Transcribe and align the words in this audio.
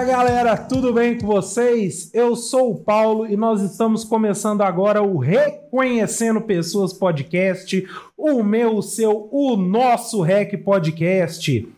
Fala 0.00 0.12
galera, 0.12 0.56
tudo 0.56 0.94
bem 0.94 1.18
com 1.18 1.26
vocês? 1.26 2.10
Eu 2.14 2.34
sou 2.34 2.70
o 2.70 2.78
Paulo 2.78 3.26
e 3.26 3.36
nós 3.36 3.60
estamos 3.60 4.02
começando 4.02 4.62
agora 4.62 5.02
o 5.02 5.18
Reconhecendo 5.18 6.40
Pessoas 6.40 6.90
Podcast, 6.90 7.86
o 8.16 8.42
meu, 8.42 8.76
o 8.76 8.82
seu, 8.82 9.28
o 9.30 9.56
nosso 9.58 10.22
Rec 10.22 10.56
Podcast. 10.64 11.68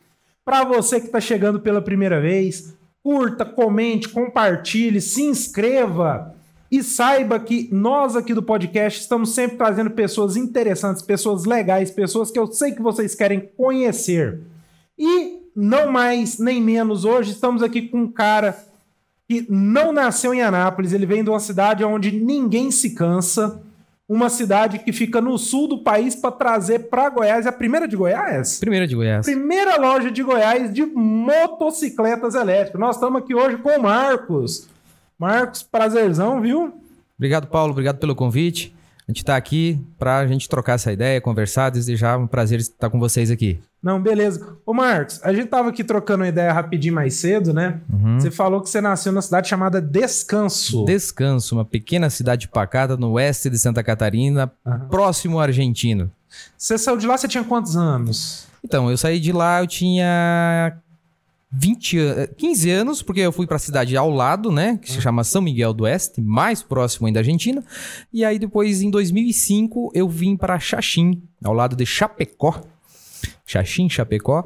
Para 0.45 0.63
você 0.63 1.01
que 1.01 1.07
está 1.07 1.21
chegando 1.21 1.59
pela 1.59 1.83
primeira 1.83 2.21
vez, 2.21 2.77
curta, 3.03 3.45
comente, 3.45 4.09
compartilhe, 4.09 5.01
se 5.01 5.23
inscreva 5.23 6.33
e 6.71 6.81
saiba 6.81 7.41
que 7.41 7.69
nós 7.73 8.15
aqui 8.15 8.33
do 8.33 8.43
podcast 8.43 9.01
estamos 9.01 9.35
sempre 9.35 9.57
trazendo 9.57 9.91
pessoas 9.91 10.37
interessantes, 10.37 11.03
pessoas 11.03 11.45
legais, 11.45 11.91
pessoas 11.91 12.31
que 12.31 12.39
eu 12.39 12.47
sei 12.47 12.71
que 12.71 12.83
vocês 12.83 13.17
querem 13.17 13.51
conhecer. 13.57 14.43
E 14.97 15.42
não 15.55 15.91
mais 15.91 16.39
nem 16.39 16.61
menos, 16.61 17.05
hoje 17.05 17.33
estamos 17.33 17.63
aqui 17.63 17.83
com 17.83 18.03
um 18.03 18.09
cara 18.11 18.57
que 19.29 19.47
não 19.49 19.93
nasceu 19.93 20.35
em 20.35 20.43
Anápolis, 20.43 20.93
ele 20.93 21.07
vem 21.07 21.23
de 21.23 21.31
uma 21.31 21.41
cidade 21.41 21.85
onde 21.85 22.11
ninguém 22.13 22.71
se 22.71 22.91
cansa, 22.95 23.63
uma 24.09 24.29
cidade 24.29 24.79
que 24.81 24.93
fica 24.93 25.21
no 25.21 25.39
sul 25.39 25.69
do 25.69 25.79
país 25.79 26.15
para 26.15 26.33
trazer 26.33 26.91
para 26.91 27.09
Goiás, 27.09 27.47
é 27.47 27.49
a 27.49 27.53
primeira 27.53 27.89
de 27.89 27.97
Goiás? 27.97 28.59
Primeira 28.59 28.87
de 28.87 28.95
Goiás. 28.95 29.25
Primeira 29.25 29.81
loja 29.81 30.11
de 30.11 30.23
Goiás 30.23 30.73
de 30.73 30.85
motocicletas 30.85 32.35
elétricas. 32.35 32.81
Nós 32.81 32.97
estamos 32.97 33.23
aqui 33.23 33.35
hoje 33.35 33.57
com 33.59 33.71
o 33.71 33.83
Marcos. 33.83 34.69
Marcos, 35.19 35.63
prazerzão, 35.63 36.41
viu? 36.41 36.75
Obrigado, 37.17 37.47
Paulo. 37.47 37.71
Obrigado 37.73 37.99
pelo 37.99 38.15
convite. 38.15 38.75
A 39.07 39.11
gente 39.11 39.19
está 39.19 39.37
aqui 39.37 39.81
para 39.99 40.19
a 40.19 40.27
gente 40.27 40.49
trocar 40.49 40.75
essa 40.75 40.93
ideia, 40.93 41.21
conversar, 41.21 41.71
desejar 41.71 42.19
um 42.19 42.27
prazer 42.27 42.61
estar 42.61 42.89
com 42.89 43.01
vocês 43.01 43.31
aqui. 43.31 43.61
Não, 43.83 44.01
beleza. 44.01 44.57
Ô, 44.65 44.73
Marcos, 44.73 45.21
a 45.25 45.33
gente 45.33 45.49
tava 45.49 45.71
aqui 45.71 45.83
trocando 45.83 46.23
uma 46.23 46.29
ideia 46.29 46.53
rapidinho 46.53 46.95
mais 46.95 47.15
cedo, 47.15 47.53
né? 47.53 47.81
Uhum. 47.93 48.21
Você 48.21 48.31
falou 48.31 48.61
que 48.61 48.71
você 48.71 48.81
nasceu 48.81 49.11
numa 49.11 49.21
cidade 49.23 49.49
chamada 49.49 49.81
Descanso. 49.81 50.85
Descanso, 50.85 51.57
uma 51.57 51.65
pequena 51.65 52.09
cidade 52.09 52.47
pacata 52.47 52.97
no 52.97 53.13
oeste 53.13 53.51
de 53.51 53.59
Santa 53.59 53.83
Catarina, 53.83 54.53
Aham. 54.65 54.87
próximo 54.89 55.39
ao 55.39 55.43
argentino. 55.43 56.09
Você 56.57 56.79
saiu 56.79 56.97
de 56.97 57.07
lá, 57.07 57.19
você 57.19 57.27
tinha 57.27 57.43
quantos 57.43 57.77
anos? 57.77 58.47
Então, 58.65 58.89
eu 58.89 58.97
saí 58.97 59.19
de 59.19 59.33
lá, 59.33 59.61
eu 59.61 59.67
tinha 59.67 60.77
20, 61.53 61.99
an- 61.99 62.27
15 62.37 62.71
anos, 62.71 63.03
porque 63.03 63.21
eu 63.21 63.31
fui 63.33 63.47
para 63.47 63.57
a 63.57 63.59
cidade 63.59 63.97
ao 63.97 64.11
lado, 64.11 64.51
né, 64.51 64.79
que 64.81 64.91
se 64.91 65.01
chama 65.01 65.23
São 65.23 65.43
Miguel 65.43 65.73
do 65.75 65.85
Oeste, 65.85 66.21
mais 66.21 66.63
próximo 66.63 67.07
ainda 67.07 67.19
da 67.19 67.21
Argentina. 67.21 67.63
E 68.13 68.25
aí 68.25 68.39
depois 68.39 68.81
em 68.83 68.91
2005 68.91 69.93
eu 69.95 70.09
vim 70.09 70.37
para 70.37 70.59
Xaxim, 70.59 71.23
ao 71.45 71.53
lado 71.53 71.77
de 71.77 71.85
Chapecó. 71.85 72.61
Xaxim, 73.45 73.89
Chapecó, 73.89 74.45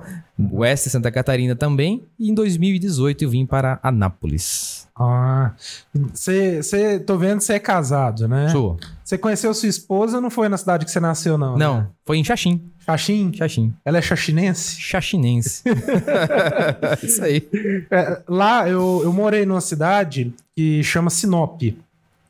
oeste 0.52 0.90
Santa 0.90 1.12
Catarina 1.12 1.54
também, 1.54 2.02
e 2.18 2.30
em 2.30 2.34
2018 2.34 3.22
eu 3.24 3.30
vim 3.30 3.46
para 3.46 3.78
Anápolis. 3.82 4.88
Ah, 4.98 5.52
você, 5.94 6.62
você, 6.62 6.98
tô 6.98 7.16
vendo 7.18 7.38
que 7.38 7.44
você 7.44 7.52
é 7.54 7.58
casado, 7.58 8.26
né? 8.26 8.48
Sou. 8.48 8.78
Você 9.04 9.16
conheceu 9.18 9.52
sua 9.54 9.68
esposa, 9.68 10.20
não 10.20 10.30
foi 10.30 10.48
na 10.48 10.56
cidade 10.56 10.84
que 10.84 10.90
você 10.90 10.98
nasceu, 10.98 11.36
não? 11.38 11.56
Não, 11.56 11.80
né? 11.82 11.86
foi 12.04 12.16
em 12.18 12.24
Xaxim, 12.24 12.62
Xaxim? 12.86 13.32
Xaxim. 13.34 13.74
Ela 13.84 13.98
é 13.98 14.02
xaxinense? 14.02 14.80
Xaxinense. 14.80 15.62
Isso 17.02 17.22
aí. 17.24 17.46
É, 17.90 18.22
lá 18.28 18.68
eu, 18.68 19.00
eu 19.02 19.12
morei 19.12 19.44
numa 19.44 19.60
cidade 19.60 20.32
que 20.54 20.82
chama 20.84 21.10
Sinop. 21.10 21.62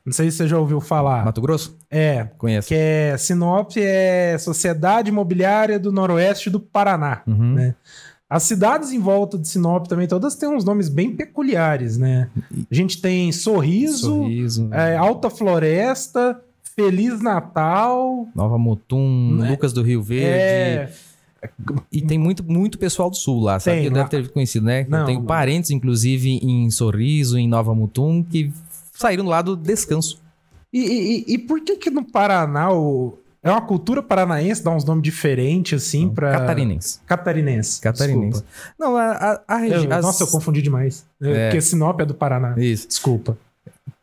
Não 0.04 0.12
sei 0.12 0.30
se 0.30 0.36
você 0.38 0.48
já 0.48 0.58
ouviu 0.58 0.80
falar. 0.80 1.24
Mato 1.24 1.40
Grosso? 1.40 1.76
É, 1.90 2.28
Conheço. 2.38 2.68
que 2.68 2.74
é 2.74 3.16
Sinop 3.18 3.72
é 3.76 4.36
Sociedade 4.38 5.10
Imobiliária 5.10 5.78
do 5.78 5.90
Noroeste 5.92 6.48
do 6.48 6.60
Paraná. 6.60 7.22
Uhum. 7.26 7.54
né? 7.54 7.74
As 8.28 8.42
cidades 8.44 8.90
em 8.92 8.98
volta 8.98 9.38
de 9.38 9.46
Sinop 9.46 9.86
também, 9.86 10.08
todas 10.08 10.34
têm 10.34 10.48
uns 10.48 10.64
nomes 10.64 10.88
bem 10.88 11.14
peculiares, 11.14 11.96
né? 11.96 12.28
A 12.68 12.74
gente 12.74 13.00
tem 13.00 13.30
Sorriso, 13.30 14.08
Sorriso. 14.08 14.68
é, 14.72 14.96
Alta 14.96 15.30
Floresta, 15.30 16.40
Feliz 16.78 17.20
Natal. 17.22 18.28
Nova 18.34 18.58
Mutum, 18.58 19.36
Né? 19.38 19.50
Lucas 19.50 19.72
do 19.72 19.82
Rio 19.82 20.02
Verde. 20.02 20.26
É, 20.28 20.90
E 21.92 22.02
tem 22.02 22.18
muito, 22.18 22.42
muito 22.44 22.76
pessoal 22.78 23.08
do 23.08 23.16
sul 23.16 23.40
lá, 23.40 23.58
sabe? 23.60 23.76
Tem, 23.78 23.84
Que 23.88 23.96
lá- 23.96 24.04
deve 24.04 24.26
ter 24.28 24.32
conhecido, 24.32 24.66
né? 24.66 24.84
Não, 24.88 25.00
Eu 25.00 25.04
tenho 25.06 25.18
não. 25.20 25.26
parentes, 25.26 25.70
inclusive, 25.70 26.28
em 26.42 26.70
Sorriso, 26.70 27.38
em 27.38 27.48
Nova 27.48 27.74
Mutum, 27.74 28.22
que 28.22 28.52
saíram 28.92 29.26
lá 29.26 29.40
do 29.42 29.56
descanso. 29.56 30.20
e, 30.72 30.80
e- 30.80 31.34
e- 31.34 31.38
por 31.38 31.60
que 31.62 31.76
que 31.76 31.88
no 31.90 32.04
Paraná 32.04 32.70
o- 32.72 33.16
é 33.42 33.50
uma 33.50 33.60
cultura 33.62 34.02
paranaense, 34.02 34.62
dá 34.62 34.70
uns 34.72 34.84
nomes 34.84 35.02
diferentes 35.04 35.82
assim 35.86 36.08
para 36.08 36.32
Catarinense. 36.32 36.98
catarinense. 37.06 37.80
Catarinense. 37.80 38.42
desculpa. 38.42 38.74
Não, 38.78 38.96
a, 38.96 39.10
a, 39.12 39.42
a 39.56 39.66
Eu- 39.66 39.72
região. 39.80 40.02
Nossa, 40.02 40.24
eu 40.24 40.26
confundi 40.26 40.60
demais. 40.60 41.06
É. 41.22 41.46
Porque 41.48 41.60
Sinop 41.62 42.00
é 42.00 42.04
do 42.04 42.12
Paraná. 42.14 42.54
Isso. 42.58 42.88
Desculpa. 42.88 43.38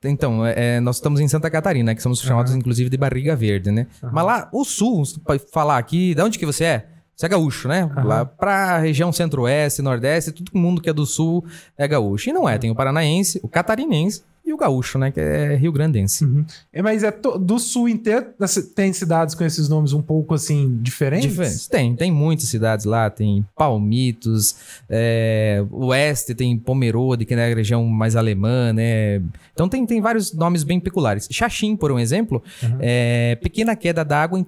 Então, 0.10 0.46
é, 0.46 0.76
é, 0.76 0.80
nós 0.80 0.98
estamos 0.98 1.20
em 1.20 1.28
Santa 1.28 1.50
Catarina, 1.50 1.94
que 1.96 2.02
somos 2.02 2.20
chamados, 2.22 2.52
Aham. 2.52 2.60
inclusive, 2.60 2.90
de 2.90 2.98
barriga 2.98 3.36
verde, 3.36 3.72
né? 3.72 3.88
Aham. 4.04 4.12
Mas 4.14 4.26
lá, 4.26 4.50
o 4.52 4.64
sul, 4.64 5.06
se 5.06 5.20
pode 5.20 5.44
falar 5.52 5.78
aqui, 5.78 6.14
de 6.14 6.22
onde 6.22 6.38
que 6.38 6.46
você 6.46 6.64
é? 6.66 6.88
Você 7.16 7.28
é 7.28 7.30
gaúcho, 7.30 7.68
né? 7.68 7.84
Aham. 7.84 8.04
Lá 8.04 8.26
pra 8.26 8.80
região 8.80 9.12
centro-oeste, 9.12 9.82
nordeste, 9.82 10.32
todo 10.32 10.58
mundo 10.58 10.82
que 10.82 10.90
é 10.90 10.94
do 10.94 11.06
sul 11.06 11.46
é 11.78 11.88
gaúcho. 11.88 12.30
E 12.30 12.34
não 12.34 12.48
é, 12.48 12.58
tem 12.58 12.72
o 12.72 12.76
paranaense, 12.76 13.40
o 13.44 13.48
catarinense 13.48 14.24
e 14.54 14.56
o 14.56 14.58
gaúcho, 14.58 14.98
né? 14.98 15.12
Que 15.12 15.20
é 15.20 15.56
rio-grandense. 15.56 16.24
Uhum. 16.24 16.46
É, 16.72 16.82
mas 16.82 17.04
é 17.04 17.12
to- 17.12 17.38
do 17.38 17.58
sul 17.60 17.90
inteiro 17.90 18.28
das- 18.40 18.56
tem 18.76 18.94
cidades 18.94 19.36
com 19.36 19.44
esses 19.44 19.68
nomes 19.68 19.92
um 19.94 20.02
pouco 20.02 20.34
assim 20.34 20.78
diferentes? 20.82 21.30
Diferentes. 21.30 21.68
Tem, 21.68 21.96
tem 21.96 22.12
muitas 22.12 22.48
cidades 22.48 22.86
lá, 22.86 23.10
tem 23.10 23.46
Palmitos, 23.56 24.56
é, 24.90 25.64
Oeste 25.72 26.36
tem 26.36 26.58
Pomerode, 26.58 27.26
que 27.26 27.34
é 27.34 27.52
a 27.52 27.56
região 27.56 27.84
mais 27.86 28.16
alemã, 28.16 28.72
né? 28.72 29.22
Então 29.54 29.68
tem, 29.68 29.86
tem 29.86 30.00
vários 30.02 30.34
nomes 30.34 30.64
bem 30.64 30.80
peculiares. 30.80 31.28
Xaxim, 31.32 31.76
por 31.76 31.92
um 31.92 32.00
exemplo, 32.00 32.42
Uhum. 32.62 32.78
é 32.80 33.36
pequena 33.42 33.76
queda 33.76 34.04
d'água 34.06 34.40
em 34.40 34.44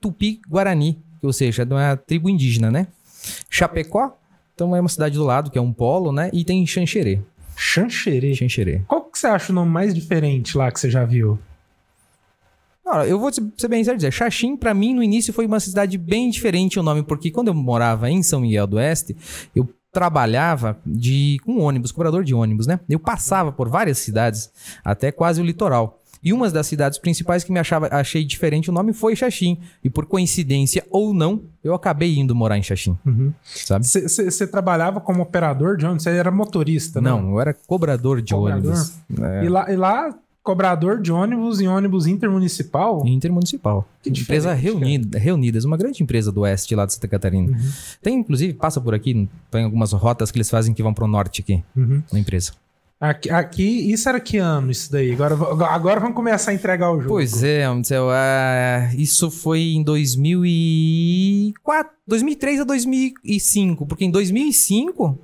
Tupi-Guarani, 0.00 0.98
ou 1.22 1.32
seja, 1.32 1.62
é 1.62 1.64
de 1.64 1.72
uma 1.74 1.96
tribo 1.96 2.28
indígena, 2.28 2.70
né? 2.70 2.86
Chapecó, 3.48 4.16
então 4.54 4.74
é 4.76 4.80
uma 4.80 4.88
cidade 4.88 5.14
do 5.16 5.24
lado, 5.24 5.50
que 5.50 5.58
é 5.58 5.60
um 5.60 5.72
polo, 5.72 6.12
né? 6.12 6.30
E 6.32 6.44
tem 6.44 6.64
Xanxerê. 6.66 7.20
Xanxerê. 7.66 8.34
Xanxerê. 8.34 8.82
Qual 8.86 9.02
que 9.04 9.18
você 9.18 9.26
acha 9.26 9.50
o 9.50 9.54
nome 9.54 9.70
mais 9.70 9.94
diferente 9.94 10.56
lá 10.56 10.70
que 10.70 10.78
você 10.78 10.90
já 10.90 11.04
viu? 11.04 11.38
Eu 13.08 13.18
vou 13.18 13.32
ser 13.32 13.68
bem 13.68 13.82
sério 13.82 13.96
dizer, 13.96 14.12
Xaxim, 14.12 14.54
pra 14.54 14.74
mim, 14.74 14.94
no 14.94 15.02
início 15.02 15.32
foi 15.32 15.46
uma 15.46 15.58
cidade 15.58 15.96
bem 15.96 16.28
diferente 16.28 16.78
o 16.78 16.82
nome, 16.82 17.02
porque 17.02 17.30
quando 17.30 17.48
eu 17.48 17.54
morava 17.54 18.10
em 18.10 18.22
São 18.22 18.40
Miguel 18.40 18.66
do 18.66 18.76
Oeste, 18.76 19.16
eu 19.56 19.66
trabalhava 19.90 20.78
de 20.84 21.38
com 21.44 21.58
ônibus, 21.58 21.90
cobrador 21.90 22.22
de 22.22 22.34
ônibus, 22.34 22.66
né? 22.66 22.78
Eu 22.88 23.00
passava 23.00 23.50
por 23.50 23.70
várias 23.70 23.98
cidades, 23.98 24.50
até 24.84 25.10
quase 25.10 25.40
o 25.40 25.44
litoral. 25.44 26.02
E 26.24 26.32
uma 26.32 26.48
das 26.50 26.66
cidades 26.66 26.98
principais 26.98 27.44
que 27.44 27.52
me 27.52 27.58
achava, 27.60 27.86
achei 27.92 28.24
diferente 28.24 28.70
o 28.70 28.72
nome 28.72 28.92
foi 28.94 29.14
Xaxim. 29.14 29.58
E 29.82 29.90
por 29.90 30.06
coincidência 30.06 30.82
ou 30.90 31.12
não, 31.12 31.42
eu 31.62 31.74
acabei 31.74 32.16
indo 32.18 32.34
morar 32.34 32.56
em 32.56 32.62
Xaxim, 32.62 32.96
sabe? 33.44 33.86
Você 33.86 34.46
trabalhava 34.46 35.00
como 35.00 35.22
operador 35.22 35.76
de 35.76 35.84
ônibus? 35.84 36.02
Você 36.04 36.10
era 36.10 36.30
motorista, 36.30 37.00
né? 37.00 37.10
Não, 37.10 37.32
eu 37.32 37.40
era 37.40 37.52
cobrador 37.66 38.22
de 38.22 38.32
Cobrador? 38.32 38.72
ônibus. 38.72 38.92
É, 39.20 39.44
E, 39.44 39.48
lá, 39.48 39.70
e 39.72 39.76
lá, 39.76 40.14
cobrador 40.42 41.00
de 41.00 41.10
ônibus 41.12 41.60
em 41.60 41.68
ônibus 41.68 42.06
intermunicipal? 42.06 43.02
Intermunicipal. 43.06 43.86
Que 44.02 44.10
empresa 44.10 44.52
reunida, 44.52 45.18
Reunidas, 45.18 45.64
uma 45.64 45.76
grande 45.76 46.02
empresa 46.02 46.30
do 46.30 46.40
oeste 46.42 46.74
lá 46.74 46.84
de 46.86 46.94
Santa 46.94 47.08
Catarina. 47.08 47.50
Uhum. 47.52 47.70
Tem, 48.02 48.18
inclusive, 48.18 48.52
passa 48.54 48.80
por 48.80 48.94
aqui, 48.94 49.28
tem 49.50 49.64
algumas 49.64 49.92
rotas 49.92 50.30
que 50.30 50.36
eles 50.38 50.50
fazem 50.50 50.74
que 50.74 50.82
vão 50.82 50.92
pro 50.94 51.06
norte 51.06 51.40
aqui, 51.40 51.62
Uhum. 51.76 52.02
na 52.12 52.18
empresa. 52.18 52.52
Aqui, 53.04 53.28
aqui, 53.28 53.92
isso 53.92 54.08
era 54.08 54.18
que 54.18 54.38
ano 54.38 54.70
isso 54.70 54.90
daí? 54.90 55.12
Agora, 55.12 55.34
agora 55.66 56.00
vamos 56.00 56.16
começar 56.16 56.52
a 56.52 56.54
entregar 56.54 56.90
o 56.90 56.96
jogo. 56.96 57.08
Pois 57.08 57.42
é, 57.42 57.68
do 57.68 57.86
céu, 57.86 58.08
ah, 58.10 58.90
isso 58.96 59.30
foi 59.30 59.74
em 59.74 59.82
2004, 59.82 61.92
2003 62.06 62.60
a 62.60 62.64
2005, 62.64 63.84
porque 63.84 64.06
em 64.06 64.10
2005 64.10 65.18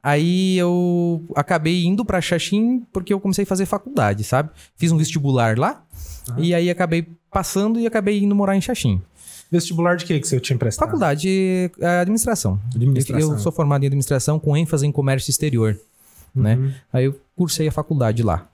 aí 0.00 0.56
eu 0.58 1.24
acabei 1.34 1.84
indo 1.84 2.04
pra 2.04 2.20
Xaxim 2.20 2.86
porque 2.92 3.12
eu 3.12 3.18
comecei 3.18 3.42
a 3.42 3.46
fazer 3.46 3.66
faculdade, 3.66 4.22
sabe? 4.22 4.50
Fiz 4.76 4.92
um 4.92 4.96
vestibular 4.96 5.58
lá 5.58 5.82
Aham. 6.30 6.40
e 6.40 6.54
aí 6.54 6.70
acabei 6.70 7.04
passando 7.32 7.80
e 7.80 7.86
acabei 7.88 8.22
indo 8.22 8.32
morar 8.32 8.56
em 8.56 8.60
Xaxim. 8.60 9.02
Vestibular 9.50 9.96
de 9.96 10.04
que 10.04 10.20
que 10.20 10.28
você 10.28 10.38
tinha 10.38 10.54
emprestado? 10.54 10.86
Faculdade 10.86 11.68
eh, 11.80 12.00
administração. 12.00 12.60
Administração. 12.72 13.32
Eu 13.32 13.40
sou 13.40 13.50
formado 13.50 13.82
em 13.82 13.86
administração 13.86 14.38
com 14.38 14.56
ênfase 14.56 14.86
em 14.86 14.92
comércio 14.92 15.32
exterior, 15.32 15.76
né? 16.34 16.56
Uhum. 16.56 16.72
Aí 16.92 17.04
eu 17.06 17.18
cursei 17.36 17.68
a 17.68 17.72
faculdade 17.72 18.22
lá. 18.22 18.46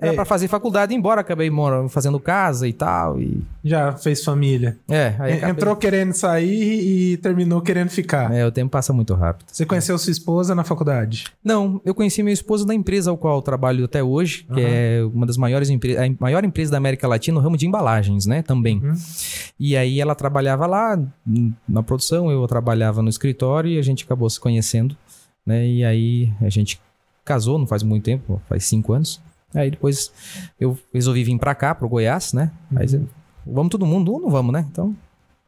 Era 0.00 0.12
É. 0.12 0.14
pra 0.14 0.24
fazer 0.24 0.46
faculdade, 0.46 0.94
embora 0.94 1.22
acabei 1.22 1.50
morando, 1.50 1.88
fazendo 1.88 2.20
casa 2.20 2.68
e 2.68 2.72
tal. 2.72 3.20
E... 3.20 3.42
Já 3.64 3.92
fez 3.94 4.22
família. 4.22 4.78
É, 4.88 5.08
acabei- 5.08 5.42
Entrou 5.50 5.74
querendo 5.74 6.12
sair 6.12 7.12
e 7.12 7.16
terminou 7.16 7.60
querendo 7.60 7.88
ficar. 7.88 8.32
É, 8.32 8.46
o 8.46 8.52
tempo 8.52 8.70
passa 8.70 8.92
muito 8.92 9.12
rápido. 9.14 9.48
Você 9.50 9.66
conheceu 9.66 9.98
sua 9.98 10.12
esposa 10.12 10.54
na 10.54 10.62
faculdade? 10.62 11.24
Não, 11.42 11.80
eu 11.84 11.92
conheci 11.96 12.22
minha 12.22 12.32
esposa 12.32 12.64
na 12.64 12.76
empresa 12.76 13.10
ao 13.10 13.18
qual 13.18 13.38
eu 13.38 13.42
trabalho 13.42 13.86
até 13.86 14.00
hoje, 14.00 14.44
que 14.44 14.60
Aham. 14.60 14.68
é 14.70 15.02
uma 15.12 15.26
das 15.26 15.36
maiores 15.36 15.68
empresas, 15.68 16.00
a 16.00 16.14
maior 16.20 16.44
empresa 16.44 16.70
da 16.70 16.76
América 16.78 17.08
Latina 17.08 17.34
no 17.34 17.40
ramo 17.42 17.56
de 17.56 17.66
embalagens, 17.66 18.24
né? 18.24 18.40
Também. 18.40 18.78
Uhum. 18.78 18.94
E 19.58 19.76
aí 19.76 20.00
ela 20.00 20.14
trabalhava 20.14 20.64
lá 20.68 20.96
na 21.68 21.82
produção, 21.82 22.30
eu 22.30 22.46
trabalhava 22.46 23.02
no 23.02 23.08
escritório 23.08 23.72
e 23.72 23.78
a 23.80 23.82
gente 23.82 24.04
acabou 24.04 24.30
se 24.30 24.38
conhecendo, 24.38 24.96
né? 25.44 25.66
E 25.66 25.84
aí 25.84 26.32
a 26.40 26.48
gente 26.48 26.80
casou, 27.28 27.58
não 27.58 27.66
faz 27.66 27.82
muito 27.82 28.04
tempo, 28.04 28.40
faz 28.48 28.64
cinco 28.64 28.92
anos. 28.92 29.20
Aí 29.54 29.70
depois 29.70 30.10
eu 30.58 30.76
resolvi 30.92 31.22
vir 31.24 31.38
pra 31.38 31.54
cá, 31.54 31.74
pro 31.74 31.88
Goiás, 31.88 32.32
né? 32.32 32.50
Aí 32.74 32.86
Uhum. 32.94 33.06
vamos 33.46 33.70
todo 33.70 33.86
mundo 33.86 34.12
ou 34.12 34.20
não 34.20 34.30
vamos, 34.30 34.52
né? 34.52 34.66
Então. 34.70 34.94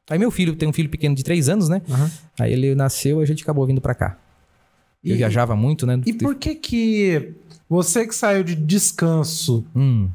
Aí 0.09 0.19
meu 0.19 0.31
filho, 0.31 0.57
tem 0.57 0.69
um 0.69 0.73
filho 0.73 0.89
pequeno 0.89 1.15
de 1.15 1.23
três 1.23 1.49
anos, 1.49 1.69
né? 1.69 1.83
Aham. 1.91 2.11
Aí 2.39 2.53
ele 2.53 2.75
nasceu 2.75 3.21
e 3.21 3.23
a 3.23 3.27
gente 3.27 3.43
acabou 3.43 3.67
vindo 3.67 3.81
pra 3.81 3.95
cá. 3.95 4.17
Eu 5.05 5.15
E- 5.15 5.19
viajava 5.19 5.55
muito, 5.57 5.87
né? 5.87 6.01
E 6.07 6.13
por 6.13 6.35
que 6.35 6.55
que 6.55 7.33
você 7.69 8.07
que 8.07 8.15
saiu 8.15 8.43
de 8.43 8.55
descanso, 8.55 9.65
Hum. 9.75 10.09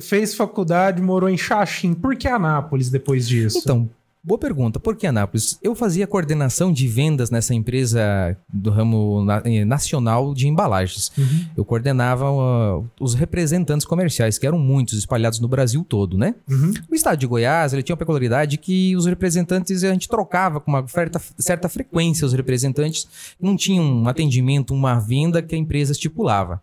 fez 0.00 0.34
faculdade, 0.34 1.00
morou 1.02 1.28
em 1.28 1.36
Xaxim, 1.38 1.92
por 1.94 2.16
que 2.16 2.26
Anápolis 2.28 2.88
depois 2.90 3.28
disso? 3.28 3.58
Então, 3.58 3.88
boa 4.26 4.38
pergunta. 4.38 4.80
Por 4.80 4.96
que 4.96 5.06
Anápolis? 5.06 5.56
Eu 5.62 5.72
fazia 5.76 6.04
coordenação 6.06 6.72
de 6.72 6.88
vendas 6.88 7.30
nessa 7.30 7.54
empresa 7.54 8.36
do 8.52 8.70
ramo 8.70 9.24
na- 9.24 9.40
eh, 9.44 9.64
nacional 9.64 10.34
de 10.34 10.48
embalagens. 10.48 11.12
Uhum. 11.16 11.44
Eu 11.56 11.64
coordenava 11.64 12.24
ah, 12.28 12.82
os 13.00 13.14
representantes 13.14 13.86
comerciais, 13.86 14.36
que 14.36 14.46
eram 14.46 14.58
muitos, 14.58 14.98
espalhados 14.98 15.38
no 15.38 15.46
Brasil 15.46 15.84
todo, 15.88 16.18
né? 16.18 16.34
Uhum. 16.50 16.72
O 16.90 16.94
estado 16.94 17.18
de 17.18 17.26
Goiás, 17.26 17.72
ele 17.72 17.84
tinha 17.84 17.94
uma 17.94 17.98
peculiaridade 17.98 18.58
que 18.58 18.96
os 18.96 19.06
representantes, 19.06 19.84
a 19.84 19.92
gente 19.92 20.08
trocava 20.08 20.58
com 20.60 20.72
uma 20.72 20.86
certa, 20.88 21.20
certa 21.38 21.68
frequência 21.68 22.26
os 22.26 22.32
representantes, 22.32 23.06
não 23.40 23.56
tinham 23.56 23.84
um 23.84 24.08
atendimento, 24.08 24.74
uma 24.74 24.98
venda 24.98 25.40
que 25.40 25.54
a 25.54 25.58
empresa 25.58 25.92
estipulava. 25.92 26.60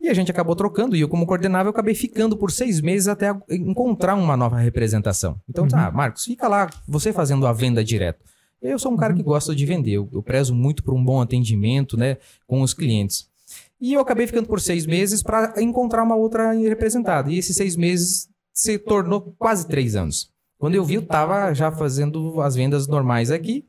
E 0.00 0.08
a 0.08 0.14
gente 0.14 0.30
acabou 0.30 0.56
trocando, 0.56 0.96
e 0.96 1.00
eu, 1.00 1.08
como 1.08 1.26
coordenava, 1.26 1.68
eu 1.68 1.70
acabei 1.70 1.94
ficando 1.94 2.36
por 2.36 2.50
seis 2.50 2.80
meses 2.80 3.06
até 3.06 3.36
encontrar 3.50 4.14
uma 4.14 4.36
nova 4.36 4.56
representação. 4.56 5.38
Então, 5.48 5.68
tá, 5.68 5.90
Marcos, 5.90 6.24
fica 6.24 6.48
lá, 6.48 6.70
você 6.88 7.12
fazendo 7.12 7.46
a 7.46 7.52
venda 7.52 7.84
direto. 7.84 8.24
Eu 8.62 8.78
sou 8.78 8.92
um 8.92 8.96
cara 8.96 9.14
que 9.14 9.22
gosta 9.22 9.54
de 9.54 9.66
vender, 9.66 9.92
eu, 9.92 10.08
eu 10.12 10.22
prezo 10.22 10.54
muito 10.54 10.82
por 10.82 10.94
um 10.94 11.04
bom 11.04 11.20
atendimento, 11.20 11.96
né, 11.96 12.16
com 12.46 12.62
os 12.62 12.72
clientes. 12.72 13.28
E 13.80 13.94
eu 13.94 14.00
acabei 14.00 14.26
ficando 14.26 14.46
por 14.46 14.60
seis 14.60 14.86
meses 14.86 15.22
para 15.22 15.54
encontrar 15.62 16.02
uma 16.02 16.14
outra 16.14 16.52
representada. 16.52 17.30
E 17.30 17.38
esses 17.38 17.56
seis 17.56 17.76
meses 17.76 18.28
se 18.52 18.78
tornou 18.78 19.34
quase 19.38 19.66
três 19.66 19.96
anos. 19.96 20.30
Quando 20.58 20.74
eu 20.74 20.84
vi, 20.84 20.94
eu 20.94 21.00
estava 21.00 21.54
já 21.54 21.72
fazendo 21.72 22.40
as 22.42 22.54
vendas 22.54 22.86
normais 22.86 23.30
aqui. 23.30 23.66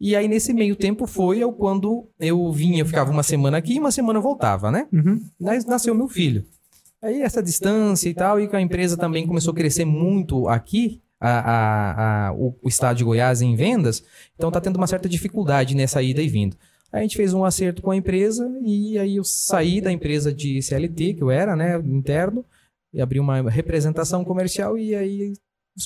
E 0.00 0.14
aí, 0.14 0.28
nesse 0.28 0.52
meio 0.52 0.76
tempo, 0.76 1.06
foi 1.06 1.38
eu 1.38 1.52
quando 1.52 2.06
eu 2.20 2.52
vinha, 2.52 2.80
eu 2.80 2.86
ficava 2.86 3.10
uma 3.10 3.22
semana 3.22 3.56
aqui 3.58 3.74
e 3.76 3.78
uma 3.80 3.90
semana 3.90 4.18
eu 4.18 4.22
voltava, 4.22 4.70
né? 4.70 4.86
Uhum. 4.92 5.22
Mas 5.40 5.64
nasceu 5.64 5.94
meu 5.94 6.06
filho. 6.08 6.44
Aí 7.02 7.22
essa 7.22 7.42
distância 7.42 8.08
e 8.08 8.14
tal, 8.14 8.40
e 8.40 8.48
que 8.48 8.56
a 8.56 8.60
empresa 8.60 8.96
também 8.96 9.26
começou 9.26 9.52
a 9.52 9.56
crescer 9.56 9.84
muito 9.84 10.48
aqui, 10.48 11.00
a, 11.20 11.30
a- 11.30 12.26
a- 12.28 12.32
o, 12.34 12.54
o 12.62 12.68
estado 12.68 12.96
de 12.98 13.04
Goiás 13.04 13.40
em 13.40 13.54
vendas, 13.56 14.04
então 14.34 14.50
tá 14.50 14.60
tendo 14.60 14.76
uma 14.76 14.86
certa 14.86 15.08
dificuldade 15.08 15.74
nessa 15.74 16.02
ida 16.02 16.20
e 16.20 16.28
vinda. 16.28 16.56
Aí 16.92 17.00
a 17.00 17.02
gente 17.02 17.16
fez 17.16 17.32
um 17.32 17.44
acerto 17.44 17.80
com 17.82 17.90
a 17.90 17.96
empresa 17.96 18.50
e 18.62 18.98
aí 18.98 19.16
eu 19.16 19.24
saí 19.24 19.80
da 19.80 19.90
empresa 19.90 20.32
de 20.32 20.60
CLT, 20.62 21.14
que 21.14 21.22
eu 21.22 21.30
era, 21.30 21.56
né, 21.56 21.78
interno, 21.78 22.44
e 22.92 23.00
abri 23.00 23.18
uma 23.18 23.50
representação 23.50 24.24
comercial 24.24 24.76
e 24.78 24.94
aí 24.94 25.32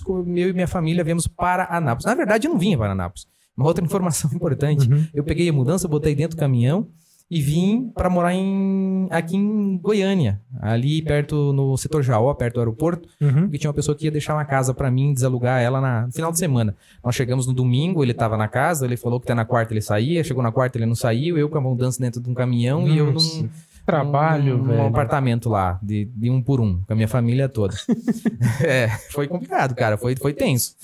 eu 0.07 0.49
e 0.49 0.53
minha 0.53 0.69
família 0.69 1.03
viemos 1.05 1.27
para 1.27 1.65
Anápolis. 1.71 2.05
Na 2.07 2.15
verdade, 2.15 2.47
eu 2.47 2.53
não 2.53 2.59
vinha 2.59 2.77
para 2.79 2.93
Anápolis. 2.93 3.27
Uma 3.61 3.69
outra 3.69 3.85
informação 3.85 4.31
importante. 4.35 4.91
Uhum. 4.91 5.07
Eu 5.13 5.23
peguei 5.23 5.49
a 5.49 5.53
mudança, 5.53 5.87
botei 5.87 6.15
dentro 6.15 6.37
do 6.37 6.41
caminhão 6.41 6.87
e 7.31 7.41
vim 7.41 7.93
para 7.95 8.11
morar 8.11 8.35
em, 8.35 9.07
aqui 9.09 9.37
em 9.37 9.79
Goiânia, 9.79 10.41
ali 10.61 11.01
perto 11.01 11.53
no 11.53 11.77
setor 11.77 12.03
Jaó, 12.03 12.35
perto 12.35 12.55
do 12.55 12.61
aeroporto, 12.61 13.09
Uhum. 13.21 13.43
porque 13.43 13.59
tinha 13.59 13.69
uma 13.71 13.75
pessoa 13.75 13.97
que 13.97 14.07
ia 14.07 14.11
deixar 14.11 14.35
uma 14.35 14.45
casa 14.45 14.75
para 14.75 14.91
mim, 14.91 15.13
desalugar 15.15 15.63
ela 15.63 15.81
na, 15.81 16.07
no 16.07 16.13
final 16.13 16.33
de 16.33 16.39
semana. 16.41 16.75
Nós 17.05 17.15
chegamos 17.15 17.47
no 17.47 17.53
domingo, 17.53 18.03
ele 18.03 18.11
estava 18.11 18.37
na 18.37 18.49
casa, 18.49 18.85
ele 18.85 18.97
falou 18.97 19.21
que 19.21 19.27
até 19.27 19.35
na 19.35 19.45
quarta 19.45 19.73
ele 19.73 19.81
saía, 19.81 20.25
chegou 20.25 20.43
na 20.43 20.51
quarta 20.51 20.77
ele 20.77 20.87
não 20.87 20.97
saiu, 20.97 21.39
eu 21.39 21.49
com 21.49 21.57
a 21.59 21.61
mudança 21.61 22.01
dentro 22.01 22.21
de 22.21 22.29
um 22.29 22.35
caminhão 22.35 22.89
e 22.89 22.99
eu 22.99 23.13
Nossa, 23.13 23.43
num, 23.43 23.49
Trabalho, 23.91 24.57
num, 24.57 24.65
num 24.65 24.69
velho. 24.71 24.87
apartamento 24.87 25.49
lá, 25.49 25.79
de, 25.83 26.05
de 26.07 26.31
um 26.31 26.43
por 26.43 26.61
um, 26.61 26.81
com 26.83 26.93
a 26.93 26.97
minha 26.97 27.09
família 27.09 27.49
toda. 27.49 27.75
é, 28.65 28.89
foi 29.11 29.27
complicado, 29.29 29.75
cara, 29.75 29.97
foi, 29.99 30.15
foi 30.17 30.33
tenso. 30.33 30.77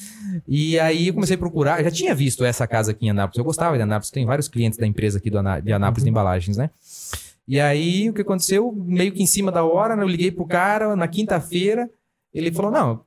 E 0.46 0.78
aí 0.78 1.08
eu 1.08 1.14
comecei 1.14 1.36
a 1.36 1.38
procurar, 1.38 1.82
já 1.82 1.90
tinha 1.90 2.14
visto 2.14 2.44
essa 2.44 2.66
casa 2.66 2.90
aqui 2.90 3.06
em 3.06 3.10
Anápolis, 3.10 3.38
eu 3.38 3.44
gostava 3.44 3.76
de 3.76 3.82
Anápolis, 3.82 4.10
tem 4.10 4.26
vários 4.26 4.48
clientes 4.48 4.78
da 4.78 4.86
empresa 4.86 5.18
aqui 5.18 5.30
do 5.30 5.38
Aná- 5.38 5.60
de 5.60 5.72
Anápolis 5.72 6.04
de 6.04 6.10
embalagens, 6.10 6.56
né? 6.56 6.70
E 7.48 7.60
aí 7.60 8.10
o 8.10 8.12
que 8.12 8.22
aconteceu, 8.22 8.72
meio 8.76 9.12
que 9.12 9.22
em 9.22 9.26
cima 9.26 9.52
da 9.52 9.64
hora, 9.64 9.94
né, 9.94 10.02
eu 10.02 10.08
liguei 10.08 10.30
pro 10.32 10.44
cara 10.46 10.96
na 10.96 11.06
quinta-feira, 11.06 11.88
ele 12.34 12.50
falou, 12.50 12.70
não, 12.72 13.00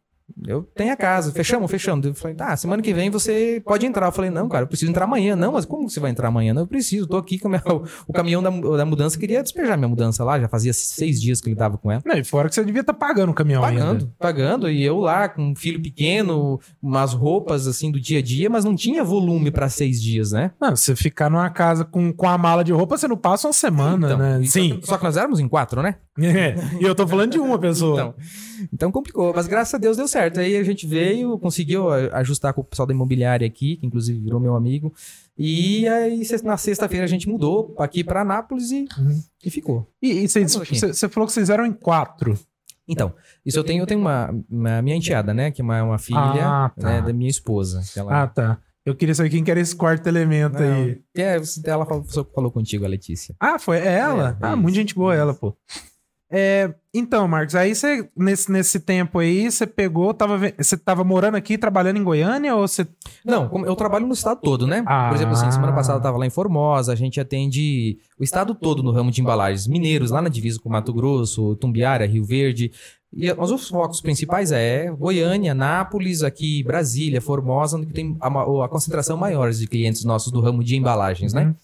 eu 0.48 0.64
tenho 0.76 0.92
a 0.94 0.96
casa, 0.96 1.32
fechamos, 1.32 1.70
fechamos. 1.70 2.06
Eu 2.06 2.14
falei, 2.14 2.36
tá, 2.36 2.56
semana 2.58 2.82
que 2.82 2.94
vem 2.94 3.10
você 3.10 3.62
pode 3.66 3.86
entrar. 3.86 4.08
Eu 4.08 4.12
falei, 4.12 4.30
não, 4.30 4.48
cara, 4.50 4.64
eu 4.64 4.68
preciso 4.68 4.90
entrar 4.92 5.06
amanhã. 5.06 5.36
Não, 5.36 5.54
mas 5.54 5.66
como 5.66 5.90
você 5.90 6.00
vai 6.00 6.12
entrar 6.12 6.28
amanhã? 6.30 6.54
Não, 6.54 6.64
eu 6.64 6.68
preciso, 6.68 7.08
tô 7.08 7.18
aqui 7.18 7.38
com 7.40 7.48
a 7.48 7.52
minha- 7.52 7.64
o 8.08 8.14
caminhão 8.14 8.42
da, 8.42 8.50
da 8.50 8.86
mudança, 8.86 9.18
queria 9.20 9.42
despejar 9.44 9.78
minha 9.78 9.88
mudança 9.88 10.24
lá, 10.24 10.40
já 10.40 10.48
fazia 10.48 10.74
seis 10.74 11.20
dias 11.22 11.42
que 11.42 11.50
ele 11.50 11.56
tava 11.56 11.78
com 11.78 11.92
ela. 11.92 12.02
Não, 12.06 12.18
e 12.18 12.24
fora 12.24 12.48
que 12.50 12.56
você 12.56 12.64
devia 12.64 12.82
estar 12.82 12.94
pagando 12.94 13.30
o 13.32 13.34
caminhão 13.34 13.62
Pagando, 13.62 13.92
ainda. 14.04 14.14
pagando, 14.18 14.70
e 14.70 14.84
eu 14.84 14.98
lá 15.00 15.30
com 15.30 15.52
um 15.52 15.56
filho 15.56 15.82
pequeno, 15.82 16.60
umas 16.82 17.14
roupas 17.14 17.68
assim 17.68 17.92
do 17.92 18.00
dia 18.00 18.20
a 18.20 18.22
dia, 18.22 18.50
mas 18.50 18.64
não 18.66 18.76
tinha 18.76 19.04
volume 19.04 19.52
para 19.52 19.70
seis 19.70 20.02
dias, 20.02 20.32
né? 20.32 20.52
Não, 20.60 20.76
você 20.76 20.96
ficar 20.96 21.30
numa 21.30 21.50
casa 21.50 21.84
com, 21.86 22.12
com 22.14 22.28
a 22.28 22.38
mala 22.38 22.64
de 22.64 22.72
roupa, 22.72 22.98
você 22.98 23.08
não 23.08 23.18
passa 23.18 23.48
uma 23.48 23.54
semana, 23.54 24.08
Então, 24.08 24.18
né? 24.18 24.42
Sim. 24.46 24.80
Só 24.84 24.98
que 24.98 25.04
nós 25.04 25.18
éramos 25.18 25.40
em 25.40 25.48
quatro, 25.48 25.82
né? 25.82 25.96
É, 26.22 26.54
E 26.82 26.84
eu 26.84 26.94
tô 26.94 27.08
falando 27.08 27.32
de 27.32 27.40
uma 27.40 27.58
pessoa. 27.58 27.94
Então, 27.94 28.14
então 28.74 28.92
complicou, 28.92 29.32
mas 29.34 29.48
graças 29.48 29.74
a 29.74 29.78
Deus 29.78 29.96
deu 29.96 30.06
certo. 30.06 30.19
Aí 30.22 30.56
a 30.58 30.64
gente 30.64 30.86
veio, 30.88 31.38
conseguiu 31.40 31.90
ajustar 31.90 32.54
com 32.54 32.62
o 32.62 32.64
pessoal 32.64 32.86
da 32.88 32.94
imobiliária 32.94 33.46
aqui, 33.48 33.78
que 33.78 33.86
inclusive 33.86 34.20
virou 34.20 34.40
meu 34.40 34.56
amigo. 34.56 34.94
E 35.38 35.88
aí 35.88 36.22
na 36.44 36.58
sexta-feira 36.58 37.06
a 37.06 37.08
gente 37.08 37.30
mudou 37.30 37.74
aqui 37.80 38.04
para 38.04 38.22
Anápolis 38.22 38.72
e, 38.72 38.88
Uhum. 38.98 39.24
e 39.46 39.50
ficou. 39.50 39.88
E, 40.02 40.28
você 40.28 40.46
falou 41.10 41.28
que 41.28 41.34
vocês 41.34 41.50
eram 41.50 41.66
em 41.66 41.72
quatro. 41.74 42.38
Então, 42.88 43.14
isso 43.46 43.58
eu 43.60 43.64
tenho, 43.64 43.84
eu 43.84 43.86
tenho 43.88 44.00
uma, 44.00 44.34
uma 44.50 44.82
minha 44.82 44.96
enteada, 44.96 45.32
né? 45.34 45.52
Que 45.52 45.62
é 45.62 45.64
uma, 45.64 45.84
uma 45.84 45.98
filha 46.00 46.20
Ah, 46.20 46.72
tá. 46.76 46.90
né, 46.90 47.02
da 47.04 47.14
minha 47.14 47.30
esposa. 47.30 47.82
que 47.94 48.00
ela- 48.00 48.24
Ah, 48.24 48.28
tá. 48.28 48.58
Eu 48.84 48.96
queria 48.96 49.14
saber 49.14 49.30
quem 49.30 49.44
que 49.44 49.52
era 49.52 49.60
esse 49.60 49.76
quarto 49.76 50.08
elemento 50.08 50.58
Não, 50.60 50.74
aí. 50.86 51.00
É, 51.16 51.40
ela 51.66 51.86
falou, 51.86 52.04
falou 52.34 52.52
contigo, 52.52 52.86
a 52.86 52.88
Letícia. 52.88 53.36
Ah, 53.40 53.60
foi 53.60 53.78
é 53.78 53.94
ela? 54.00 54.30
É, 54.42 54.46
é 54.46 54.48
ah, 54.48 54.54
isso. 54.54 54.58
muito 54.58 54.74
gente 54.76 54.96
boa 54.96 55.14
ela, 55.14 55.34
pô. 55.36 55.56
É, 56.32 56.72
então, 56.94 57.28
Marcos, 57.28 57.56
aí 57.56 57.74
você, 57.74 58.08
nesse, 58.16 58.52
nesse 58.52 58.80
tempo 58.80 59.18
aí, 59.18 59.50
você 59.52 59.66
pegou, 59.66 60.14
tava, 60.14 60.40
você 60.58 60.78
tava 60.78 61.04
morando 61.04 61.36
aqui, 61.36 61.58
trabalhando 61.58 61.98
em 61.98 62.04
Goiânia, 62.04 62.56
ou 62.56 62.68
você... 62.68 62.88
Não, 63.26 63.50
como 63.50 63.66
eu 63.66 63.76
trabalho 63.76 64.06
no 64.06 64.14
estado 64.14 64.40
todo, 64.42 64.68
né? 64.68 64.84
Ah. 64.86 65.08
Por 65.10 65.16
exemplo, 65.16 65.34
assim, 65.34 65.50
semana 65.52 65.74
passada 65.74 65.98
eu 65.98 66.04
tava 66.04 66.18
lá 66.20 66.26
em 66.28 66.30
Formosa, 66.30 66.94
a 66.94 66.96
gente 66.96 67.20
atende 67.20 67.98
o 68.20 68.24
estado 68.24 68.54
todo 68.54 68.84
no 68.84 68.92
ramo 68.92 69.10
de 69.10 69.22
embalagens. 69.22 69.66
Mineiros, 69.68 70.12
lá 70.12 70.22
na 70.22 70.30
divisa 70.30 70.60
com 70.60 70.70
Mato 70.70 70.94
Grosso, 70.94 71.56
Tumbiara, 71.56 72.06
Rio 72.06 72.24
Verde. 72.24 72.72
E 73.12 73.34
mas 73.34 73.50
os 73.50 73.68
focos 73.68 74.00
principais 74.00 74.52
é 74.52 74.92
Goiânia, 74.92 75.56
Nápoles, 75.56 76.22
aqui 76.22 76.64
Brasília, 76.64 77.20
Formosa, 77.20 77.78
onde 77.78 77.88
tem 77.88 78.16
a, 78.22 78.28
a 78.28 78.68
concentração 78.70 79.18
maior 79.18 79.50
de 79.52 79.66
clientes 79.68 80.04
nossos 80.04 80.32
do 80.32 80.40
ramo 80.42 80.64
de 80.64 80.76
embalagens, 80.76 81.34
né? 81.34 81.46
Uhum. 81.46 81.56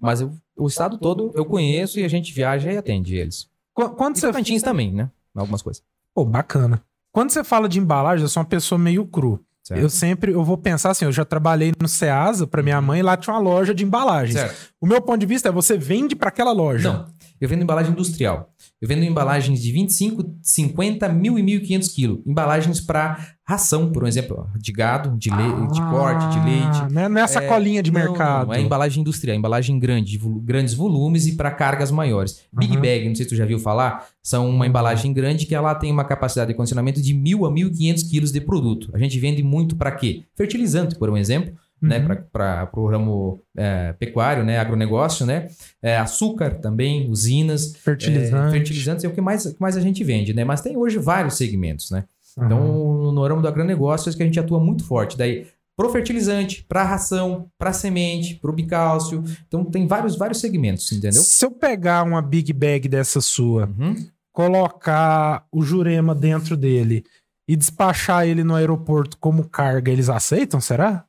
Mas 0.00 0.22
eu- 0.22 0.32
o 0.56 0.66
estado 0.66 0.96
todo 0.96 1.32
eu 1.34 1.44
conheço 1.44 2.00
e 2.00 2.04
a 2.04 2.08
gente 2.08 2.32
viaja 2.32 2.72
e 2.72 2.78
atende 2.78 3.14
eles. 3.14 3.46
Qu- 3.76 3.90
Quando 3.90 4.16
E 4.16 4.20
você... 4.20 4.26
Tocantins 4.28 4.62
também, 4.62 4.90
né? 4.92 5.10
Algumas 5.34 5.60
coisas. 5.62 5.82
Pô, 6.14 6.24
bacana. 6.24 6.82
Quando 7.12 7.30
você 7.30 7.44
fala 7.44 7.68
de 7.68 7.78
embalagem, 7.78 8.24
eu 8.24 8.28
sou 8.28 8.42
uma 8.42 8.48
pessoa 8.48 8.78
meio 8.78 9.06
cru. 9.06 9.40
Certo. 9.62 9.80
Eu 9.80 9.90
sempre, 9.90 10.32
eu 10.32 10.44
vou 10.44 10.56
pensar 10.56 10.90
assim, 10.90 11.04
eu 11.04 11.12
já 11.12 11.24
trabalhei 11.24 11.72
no 11.80 11.88
Ceasa 11.88 12.46
pra 12.46 12.62
minha 12.62 12.80
mãe, 12.80 13.02
lá 13.02 13.16
tinha 13.16 13.34
uma 13.34 13.40
loja 13.40 13.74
de 13.74 13.82
embalagens. 13.84 14.38
Certo. 14.38 14.56
O 14.80 14.86
meu 14.86 15.02
ponto 15.02 15.18
de 15.18 15.26
vista 15.26 15.48
é 15.48 15.52
você 15.52 15.76
vende 15.76 16.14
pra 16.14 16.28
aquela 16.28 16.52
loja. 16.52 16.92
Não, 16.92 17.06
eu 17.40 17.48
vendo 17.48 17.62
embalagem 17.62 17.92
industrial. 17.92 18.50
Eu 18.80 18.88
vendo 18.88 19.04
embalagens 19.04 19.60
de 19.62 19.72
25, 19.72 20.34
50, 20.42 21.08
mil 21.08 21.38
e 21.38 21.42
1.500 21.42 21.94
quilos. 21.94 22.18
Embalagens 22.26 22.80
para 22.80 23.34
ração, 23.44 23.90
por 23.92 24.06
exemplo, 24.06 24.46
de 24.58 24.72
gado, 24.72 25.16
de, 25.16 25.30
le... 25.30 25.68
de 25.72 25.80
corte, 25.90 26.26
de 26.30 26.44
leite. 26.44 26.92
Não 26.92 27.02
é, 27.02 27.08
não 27.08 27.20
é 27.20 27.26
sacolinha 27.26 27.82
de 27.82 27.90
Não, 27.92 28.00
mercado. 28.00 28.48
Não, 28.48 28.54
é 28.54 28.60
embalagem 28.60 29.00
industrial, 29.00 29.36
embalagem 29.36 29.78
grande, 29.78 30.10
de 30.12 30.18
volu- 30.18 30.40
grandes 30.40 30.74
volumes 30.74 31.26
e 31.26 31.32
para 31.36 31.50
cargas 31.50 31.90
maiores. 31.90 32.40
Big 32.52 32.74
Uhum. 32.74 32.82
Bag, 32.82 33.08
não 33.08 33.14
sei 33.14 33.24
se 33.24 33.30
tu 33.30 33.36
já 33.36 33.44
viu 33.46 33.58
falar, 33.58 34.06
são 34.22 34.48
uma 34.50 34.66
embalagem 34.66 35.12
grande 35.12 35.46
que 35.46 35.54
ela 35.54 35.74
tem 35.74 35.92
uma 35.92 36.04
capacidade 36.04 36.48
de 36.50 36.56
condicionamento 36.56 37.00
de 37.00 37.14
1.000 37.14 37.46
a 37.46 37.52
1.500 37.52 38.10
quilos 38.10 38.32
de 38.32 38.40
produto. 38.40 38.90
A 38.92 38.98
gente 38.98 39.18
vende 39.20 39.42
muito 39.42 39.76
para 39.76 39.92
quê? 39.92 40.24
Fertilizante, 40.34 40.96
por 40.96 41.08
um 41.08 41.16
exemplo, 41.16 41.54
né, 41.80 41.98
Uhum. 41.98 42.16
para 42.32 42.68
o 42.74 42.86
ramo 42.88 43.40
é, 43.56 43.92
pecuário, 43.92 44.42
né, 44.44 44.58
agronegócio, 44.58 45.26
né, 45.26 45.48
É, 45.82 45.96
açúcar 45.98 46.54
também, 46.60 47.10
usinas, 47.10 47.76
Fertilizante. 47.76 48.48
é, 48.48 48.50
fertilizantes 48.50 49.04
é 49.04 49.08
o 49.08 49.12
que 49.12 49.20
mais, 49.20 49.44
o 49.44 49.54
que 49.54 49.60
mais 49.60 49.76
a 49.76 49.80
gente 49.80 50.02
vende, 50.02 50.32
né, 50.32 50.42
mas 50.44 50.60
tem 50.62 50.76
hoje 50.76 50.98
vários 50.98 51.34
segmentos, 51.36 51.90
né. 51.90 52.04
Uhum. 52.36 52.44
Então, 52.46 53.12
no 53.12 53.26
ramo 53.26 53.42
do 53.42 53.48
agronegócio, 53.48 54.10
é 54.10 54.12
que 54.14 54.22
a 54.22 54.26
gente 54.26 54.40
atua 54.40 54.58
muito 54.60 54.84
forte. 54.84 55.16
Daí, 55.16 55.46
pro 55.76 55.90
fertilizante, 55.90 56.64
para 56.66 56.82
ração, 56.84 57.48
para 57.58 57.72
semente, 57.72 58.34
pro 58.36 58.52
bicálcio. 58.52 59.22
Então, 59.46 59.62
tem 59.64 59.86
vários, 59.86 60.16
vários 60.16 60.40
segmentos, 60.40 60.90
entendeu? 60.92 61.20
Se 61.22 61.44
eu 61.44 61.50
pegar 61.50 62.02
uma 62.02 62.22
Big 62.22 62.52
Bag 62.52 62.88
dessa 62.88 63.20
sua, 63.20 63.66
Uhum. 63.78 63.94
colocar 64.32 65.44
o 65.52 65.62
Jurema 65.62 66.14
dentro 66.14 66.56
dele 66.56 67.04
e 67.48 67.56
despachar 67.56 68.26
ele 68.26 68.42
no 68.44 68.54
aeroporto 68.54 69.16
como 69.18 69.48
carga, 69.48 69.90
eles 69.90 70.08
aceitam, 70.08 70.60
será? 70.60 71.04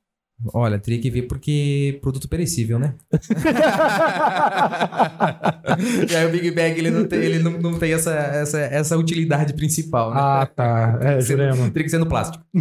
Olha, 0.53 0.77
teria 0.77 1.01
que 1.01 1.10
ver 1.10 1.24
porque 1.24 1.98
produto 2.01 2.29
perecível, 2.29 2.77
né? 2.77 2.94
e 6.10 6.15
aí 6.15 6.25
o 6.27 6.29
Big 6.29 6.51
Bag 6.51 6.77
ele 6.77 6.91
não 6.91 7.08
tem, 7.08 7.20
ele 7.20 7.39
não, 7.39 7.51
não 7.53 7.79
tem 7.79 7.94
essa, 7.94 8.13
essa, 8.13 8.60
essa 8.60 8.98
utilidade 8.98 9.53
principal, 9.53 10.13
né? 10.13 10.20
Ah, 10.20 10.46
tá. 10.46 11.00
É, 11.01 11.22
Jurema. 11.22 11.70
Teria 11.72 11.84
que 11.84 11.89
ser 11.89 11.98
no 11.98 12.06
plástico. 12.08 12.44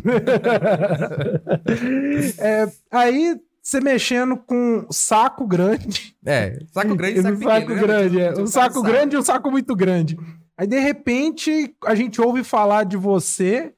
É, 2.39 2.67
aí, 2.91 3.37
você 3.63 3.81
mexendo 3.81 4.37
com 4.37 4.87
saco 4.91 5.47
grande. 5.47 6.15
É, 6.25 6.59
saco 6.73 6.95
grande 6.97 7.19
e 7.19 7.23
saco 7.23 7.39
pequeno. 7.39 7.51
saco 7.51 7.75
né? 7.75 7.81
grande, 7.81 8.21
é. 8.21 8.29
Tipo, 8.29 8.43
Um 8.43 8.47
saco 8.47 8.83
grande 8.83 9.17
e 9.17 9.19
um 9.19 9.23
saco 9.23 9.51
muito 9.51 9.75
grande. 9.75 10.19
Aí, 10.57 10.67
de 10.67 10.79
repente, 10.79 11.75
a 11.85 11.95
gente 11.95 12.21
ouve 12.21 12.43
falar 12.43 12.85
de 12.85 12.97
você 12.97 13.73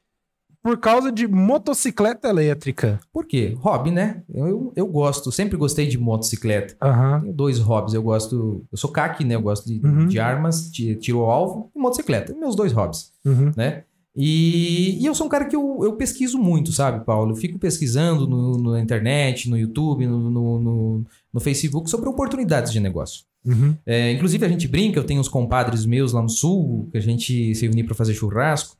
por 0.68 0.76
causa 0.78 1.10
de 1.10 1.26
motocicleta 1.26 2.28
elétrica. 2.28 3.00
Por 3.10 3.25
quê? 3.26 3.56
Hobby, 3.58 3.90
né? 3.90 4.22
Eu, 4.32 4.70
eu 4.76 4.87
gosto, 4.87 5.32
sempre 5.32 5.56
gostei 5.56 5.87
de 5.87 5.96
motocicleta. 5.96 6.76
Aham. 6.82 7.20
Tenho 7.22 7.32
dois 7.32 7.58
hobbies. 7.58 7.94
Eu 7.94 8.02
gosto. 8.02 8.62
Eu 8.70 8.76
sou 8.76 8.90
CAC, 8.90 9.25
né? 9.25 9.34
Eu 9.34 9.40
gosto 9.40 9.66
de, 9.66 9.80
Uhum. 9.82 10.06
de 10.06 10.20
armas, 10.20 10.70
de 10.70 10.94
tiro 10.96 11.20
ao 11.20 11.30
alvo 11.30 11.70
e 11.75 11.78
motocicleta. 11.78 12.34
Meus 12.34 12.54
dois 12.54 12.70
hobbies, 12.72 13.10
Uhum. 13.25 13.50
né? 13.56 13.84
E, 14.14 14.98
e 15.00 15.06
eu 15.06 15.14
sou 15.14 15.26
um 15.26 15.30
cara 15.30 15.44
que 15.46 15.56
eu, 15.56 15.78
eu 15.82 15.92
pesquiso 15.92 16.38
muito, 16.38 16.70
sabe, 16.72 17.04
Paulo? 17.04 17.32
Eu 17.32 17.37
fico 17.37 17.58
pesquisando 17.58 18.26
no, 18.26 18.58
no- 18.58 18.72
na 18.72 18.80
internet, 18.80 19.48
no 19.48 19.56
YouTube, 19.56 20.06
no, 20.06 20.18
no, 20.30 20.60
no- 20.60 21.06
no 21.32 21.40
Facebook 21.40 21.88
sobre 21.88 22.08
oportunidades 22.10 22.72
de 22.72 22.80
negócio. 22.80 23.25
Uhum. 23.46 23.75
É, 23.87 24.12
inclusive, 24.12 24.44
a 24.44 24.48
gente 24.48 24.66
brinca, 24.68 24.98
eu 24.98 25.04
tenho 25.04 25.20
uns 25.20 25.28
compadres 25.28 25.87
meus 25.87 26.12
lá 26.12 26.20
no 26.20 26.28
sul, 26.28 26.88
que 26.90 26.98
a 26.98 27.00
gente 27.00 27.54
se 27.54 27.62
reunir 27.64 27.84
para 27.84 27.94
fazer 27.94 28.12
churrasco, 28.12 28.76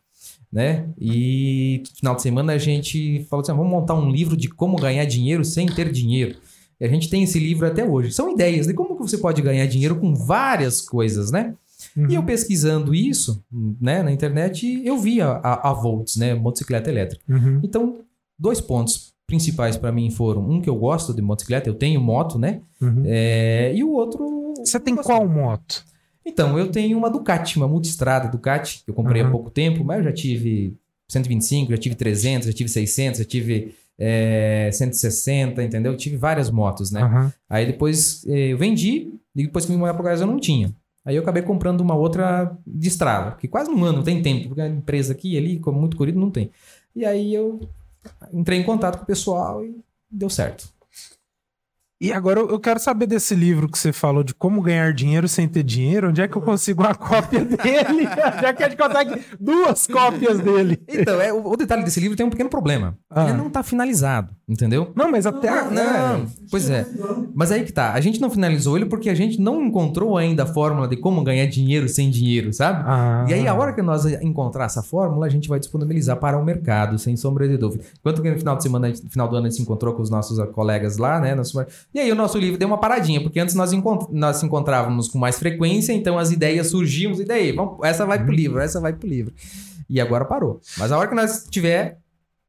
né? 0.53 0.89
E 0.99 1.83
no 1.83 1.97
final 1.97 2.15
de 2.17 2.23
semana 2.23 2.53
a 2.55 2.59
gente 2.59 3.27
falou 3.29 3.43
assim: 3.43 3.53
"Ah, 3.53 3.55
vamos 3.55 3.71
montar 3.71 3.95
um 3.95 4.11
livro 4.11 4.37
de 4.37 4.49
como 4.49 4.77
ganhar 4.77 5.05
dinheiro 5.05 5.45
sem 5.45 5.67
ter 5.67 5.91
dinheiro. 5.93 6.37
E 6.81 6.85
a 6.85 6.89
gente 6.89 7.11
tem 7.11 7.23
esse 7.23 7.39
livro 7.39 7.67
até 7.67 7.85
hoje. 7.85 8.13
São 8.13 8.33
ideias 8.33 8.67
de 8.67 8.75
como 8.75 8.97
que 8.97 9.03
você 9.03 9.19
pode 9.19 9.43
ganhar 9.43 9.67
dinheiro 9.67 9.97
com 9.97 10.15
várias 10.15 10.81
coisas, 10.81 11.31
né? 11.31 11.55
Uhum. 11.97 12.11
E 12.11 12.15
eu 12.15 12.23
pesquisando 12.23 12.95
isso, 12.95 13.43
né, 13.81 14.03
na 14.03 14.13
internet, 14.13 14.83
eu 14.85 14.99
vi 14.99 15.21
a, 15.21 15.33
a, 15.33 15.71
a 15.71 15.73
Volts, 15.73 16.17
né, 16.17 16.35
motocicleta 16.35 16.91
elétrica. 16.91 17.25
Uhum. 17.29 17.61
Então, 17.63 17.99
dois 18.39 18.61
pontos 18.61 19.13
principais 19.27 19.77
para 19.77 19.93
mim 19.93 20.11
foram 20.11 20.49
um 20.49 20.61
que 20.61 20.71
eu 20.71 20.77
gosto 20.77 21.13
de 21.13 21.21
motocicleta, 21.21 21.69
eu 21.69 21.75
tenho 21.75 22.01
moto, 22.01 22.39
né? 22.39 22.63
Uhum. 22.81 23.03
É, 23.05 23.73
e 23.75 23.85
o 23.85 23.91
outro 23.91 24.55
Você 24.65 24.81
tem 24.81 24.97
qual 24.97 25.29
moto? 25.29 25.85
Então, 26.29 26.59
eu 26.59 26.71
tenho 26.71 26.97
uma 26.97 27.11
Ducati, 27.11 27.57
uma 27.57 27.69
multistrada 27.69 28.29
Ducati, 28.29 28.83
que 28.85 28.91
eu 28.91 28.95
comprei 28.95 29.23
há 29.23 29.25
Aham. 29.25 29.33
pouco 29.33 29.51
tempo, 29.51 29.85
mas 29.85 29.99
eu 29.99 30.05
já 30.05 30.13
tive 30.13 30.75
125, 31.09 31.71
já 31.71 31.79
tive 31.79 31.95
300, 31.95 32.49
já 32.49 32.53
tive 32.53 32.69
600, 32.69 33.19
já 33.19 33.25
tive 33.25 33.75
é, 33.99 34.71
160, 34.73 35.63
entendeu? 35.63 35.93
Eu 35.93 35.99
tive 35.99 36.17
várias 36.17 36.51
motos, 36.51 36.91
né? 36.91 37.03
Aham. 37.03 37.33
Aí 37.49 37.67
depois 37.67 38.25
eh, 38.29 38.53
eu 38.53 38.59
vendi, 38.59 39.13
e 39.35 39.43
depois 39.45 39.65
que 39.65 39.73
me 39.73 39.79
morar 39.79 39.95
para 39.95 40.03
Goiás 40.03 40.21
eu 40.21 40.27
não 40.27 40.39
tinha. 40.39 40.71
Aí 41.05 41.17
eu 41.17 41.23
acabei 41.23 41.43
comprando 41.43 41.81
uma 41.81 41.95
outra 41.95 42.57
de 42.67 42.89
estrada, 42.89 43.37
que 43.37 43.49
quase 43.49 43.71
um 43.71 43.83
ano, 43.83 43.99
não 43.99 44.05
tem 44.05 44.21
tempo, 44.21 44.49
porque 44.49 44.61
a 44.61 44.69
empresa 44.69 45.13
aqui 45.13 45.35
e 45.35 45.39
ali, 45.39 45.59
como 45.59 45.81
muito 45.81 45.97
corrido, 45.97 46.21
não 46.21 46.31
tem. 46.31 46.51
E 46.95 47.05
aí 47.05 47.35
eu 47.35 47.61
entrei 48.33 48.59
em 48.59 48.65
contato 48.65 48.99
com 48.99 49.05
o 49.05 49.07
pessoal 49.07 49.65
e 49.65 49.75
deu 50.11 50.29
certo. 50.29 50.69
E 52.01 52.13
agora 52.13 52.39
eu 52.39 52.61
quero 52.61 52.79
saber 52.79 53.07
desse 53.07 53.35
livro 53.35 53.69
que 53.69 53.77
você 53.77 53.93
falou 53.93 54.23
de 54.23 54.33
como 54.33 54.63
ganhar 54.63 54.93
dinheiro 54.93 55.27
sem 55.27 55.49
ter 55.49 55.65
dinheiro. 55.65 56.11
Onde 56.11 56.21
é 56.21 56.29
que 56.29 56.37
eu 56.37 56.43
consigo 56.43 56.85
uma 56.85 56.95
cópia 56.95 57.43
dele? 57.45 58.05
Já 58.41 58.53
que 58.53 58.63
a 58.63 58.69
gente 58.69 58.79
consegue 58.79 59.21
duas 59.41 59.85
cópias 59.89 60.39
dele. 60.39 60.81
Então, 60.87 61.21
é, 61.21 61.33
o, 61.33 61.45
o 61.45 61.57
detalhe 61.57 61.83
desse 61.83 61.99
livro 61.99 62.17
tem 62.17 62.25
um 62.25 62.31
pequeno 62.31 62.49
problema. 62.49 62.97
Ah. 63.11 63.29
Ele 63.29 63.39
não 63.39 63.51
tá 63.51 63.65
finalizado, 63.65 64.33
entendeu? 64.49 64.93
Não, 64.95 65.11
mas 65.11 65.27
até. 65.27 65.49
Ah, 65.49 65.65
não, 65.65 66.27
pois 66.49 66.71
é. 66.71 66.87
Mas 67.35 67.51
aí 67.51 67.65
que 67.65 67.73
tá. 67.73 67.93
A 67.93 68.01
gente 68.01 68.21
não 68.21 68.31
finalizou 68.31 68.77
ele 68.77 68.87
porque 68.87 69.11
a 69.11 69.15
gente 69.15 69.41
não 69.41 69.61
encontrou 69.65 70.17
ainda 70.17 70.45
a 70.45 70.47
fórmula 70.47 70.87
de 70.87 70.97
como 70.97 71.25
ganhar 71.25 71.47
dinheiro 71.47 71.89
sem 71.89 72.11
dinheiro, 72.11 72.53
sabe? 72.53 72.85
Ah. 72.87 73.27
E 73.29 73.35
aí, 73.35 73.49
a 73.49 73.55
hora 73.55 73.73
que 73.73 73.83
nós 73.83 74.05
encontrar 74.23 74.67
essa 74.67 74.85
fórmula, 74.85 75.27
a 75.27 75.29
gente 75.29 75.49
vai 75.49 75.59
disponibilizar 75.59 76.17
para 76.17 76.39
o 76.39 76.45
mercado, 76.45 76.97
sem 76.97 77.17
sombra 77.17 77.49
de 77.49 77.57
dúvida. 77.57 77.83
Enquanto 77.99 78.23
que 78.23 78.31
no 78.31 78.39
final 78.39 78.57
de 78.57 78.63
semana, 78.63 78.89
a 78.89 79.11
final 79.11 79.27
do 79.27 79.35
ano, 79.35 79.47
a 79.47 79.51
gente 79.51 79.57
se 79.57 79.63
encontrou 79.63 79.95
com 79.95 80.03
os 80.03 80.11
nossos 80.11 80.39
colegas 80.53 80.97
lá, 80.97 81.19
né? 81.19 81.35
E 81.95 82.01
aí, 82.01 82.13
o 82.13 82.15
nosso 82.15 82.39
livro 82.39 82.59
deu 82.59 82.69
uma 82.69 82.79
paradinha, 82.79 83.21
porque 83.23 83.41
antes 83.41 83.55
nós, 83.55 83.73
encont- 83.73 84.09
nós 84.13 84.37
se 84.37 84.47
encontrávamos 84.47 85.09
com 85.09 85.19
mais 85.19 85.39
frequência, 85.39 85.93
então 85.93 86.19
as 86.19 86.31
ideias 86.31 86.69
surgiam, 86.69 87.13
e 87.13 87.25
daí, 87.25 87.51
vamos, 87.53 87.79
essa 87.83 88.05
vai 88.05 88.23
pro 88.23 88.33
livro, 88.33 88.61
essa 88.61 88.81
vai 88.81 88.93
pro 88.93 89.09
livro. 89.09 89.33
E 89.89 90.01
agora 90.01 90.25
parou. 90.25 90.61
Mas 90.77 90.93
a 90.93 90.99
hora 90.99 91.09
que 91.09 91.15
nós 91.15 91.47
tiver, 91.51 91.99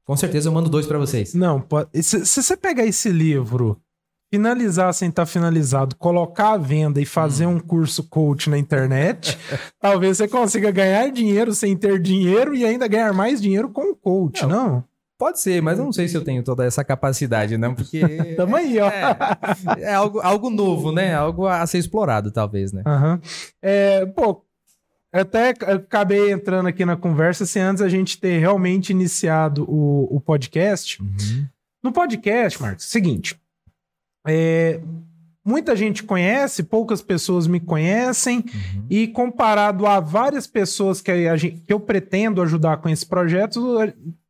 com 0.04 0.16
certeza 0.18 0.50
eu 0.50 0.54
mando 0.54 0.70
dois 0.70 0.86
para 0.86 0.98
vocês. 0.98 1.34
Não, 1.34 1.64
se, 1.96 2.26
se 2.26 2.44
você 2.44 2.58
pegar 2.58 2.86
esse 2.86 3.10
livro, 3.10 3.80
finalizar 4.32 4.94
sem 4.94 5.08
estar 5.10 5.26
finalizado, 5.26 5.96
colocar 5.96 6.52
à 6.52 6.58
venda 6.58 7.02
e 7.02 7.06
fazer 7.06 7.46
Hum. 7.48 7.56
um 7.56 7.60
curso 7.60 8.04
coach 8.10 8.50
na 8.50 8.58
internet, 8.58 9.38
talvez 9.80 10.18
você 10.18 10.28
consiga 10.28 10.70
ganhar 10.70 11.10
dinheiro 11.12 11.56
sem 11.56 11.76
ter 11.78 11.98
dinheiro 12.00 12.54
e 12.54 12.66
ainda 12.66 12.88
ganhar 12.90 13.14
mais 13.14 13.42
dinheiro 13.42 13.70
com 13.70 13.92
o 13.92 13.96
coach, 13.96 14.46
não? 14.46 14.84
Pode 15.20 15.42
ser, 15.42 15.62
mas 15.62 15.78
eu 15.78 15.84
não 15.84 15.92
sei 15.92 16.08
se 16.08 16.16
eu 16.16 16.24
tenho 16.24 16.42
toda 16.42 16.66
essa 16.66 16.82
capacidade, 16.82 17.58
não, 17.58 17.76
porque. 17.76 18.00
Tamo 18.38 18.56
aí, 18.56 18.80
ó. 18.80 18.88
É, 18.88 19.82
é 19.82 19.94
algo, 19.94 20.22
algo 20.22 20.50
novo, 20.50 20.94
né? 20.94 21.14
Algo 21.14 21.46
a 21.46 21.68
ser 21.68 21.78
explorado, 21.78 22.32
talvez, 22.32 22.72
né? 22.72 22.84
Aham. 22.86 23.20
É, 23.62 24.06
pô, 24.06 24.42
eu 25.12 25.22
até 25.22 25.50
acabei 25.50 26.32
entrando 26.32 26.68
aqui 26.68 26.86
na 26.86 26.96
conversa 26.96 27.46
sem 27.46 27.62
antes 27.62 27.84
a 27.84 27.90
gente 27.90 28.18
ter 28.18 28.40
realmente 28.40 28.92
iniciado 28.92 29.70
o, 29.70 30.08
o 30.16 30.22
podcast. 30.22 31.04
No 31.84 31.92
podcast, 31.92 32.62
Marcos, 32.62 32.86
seguinte. 32.86 33.38
é, 34.26 34.80
muita 35.50 35.76
gente 35.76 36.04
conhece, 36.04 36.62
poucas 36.64 37.02
pessoas 37.02 37.48
me 37.48 37.60
conhecem, 37.60 38.38
Uhum. 38.40 38.86
e 38.90 39.08
comparado 39.08 39.86
a 39.88 40.00
várias 40.00 40.46
pessoas 40.46 41.02
que, 41.02 41.12
a 41.12 41.36
gente- 41.36 41.62
que 41.66 41.74
eu 41.74 41.80
pretendo 41.80 42.42
ajudar 42.42 42.78
com 42.78 42.88
esse 42.88 43.06
projeto, 43.06 43.60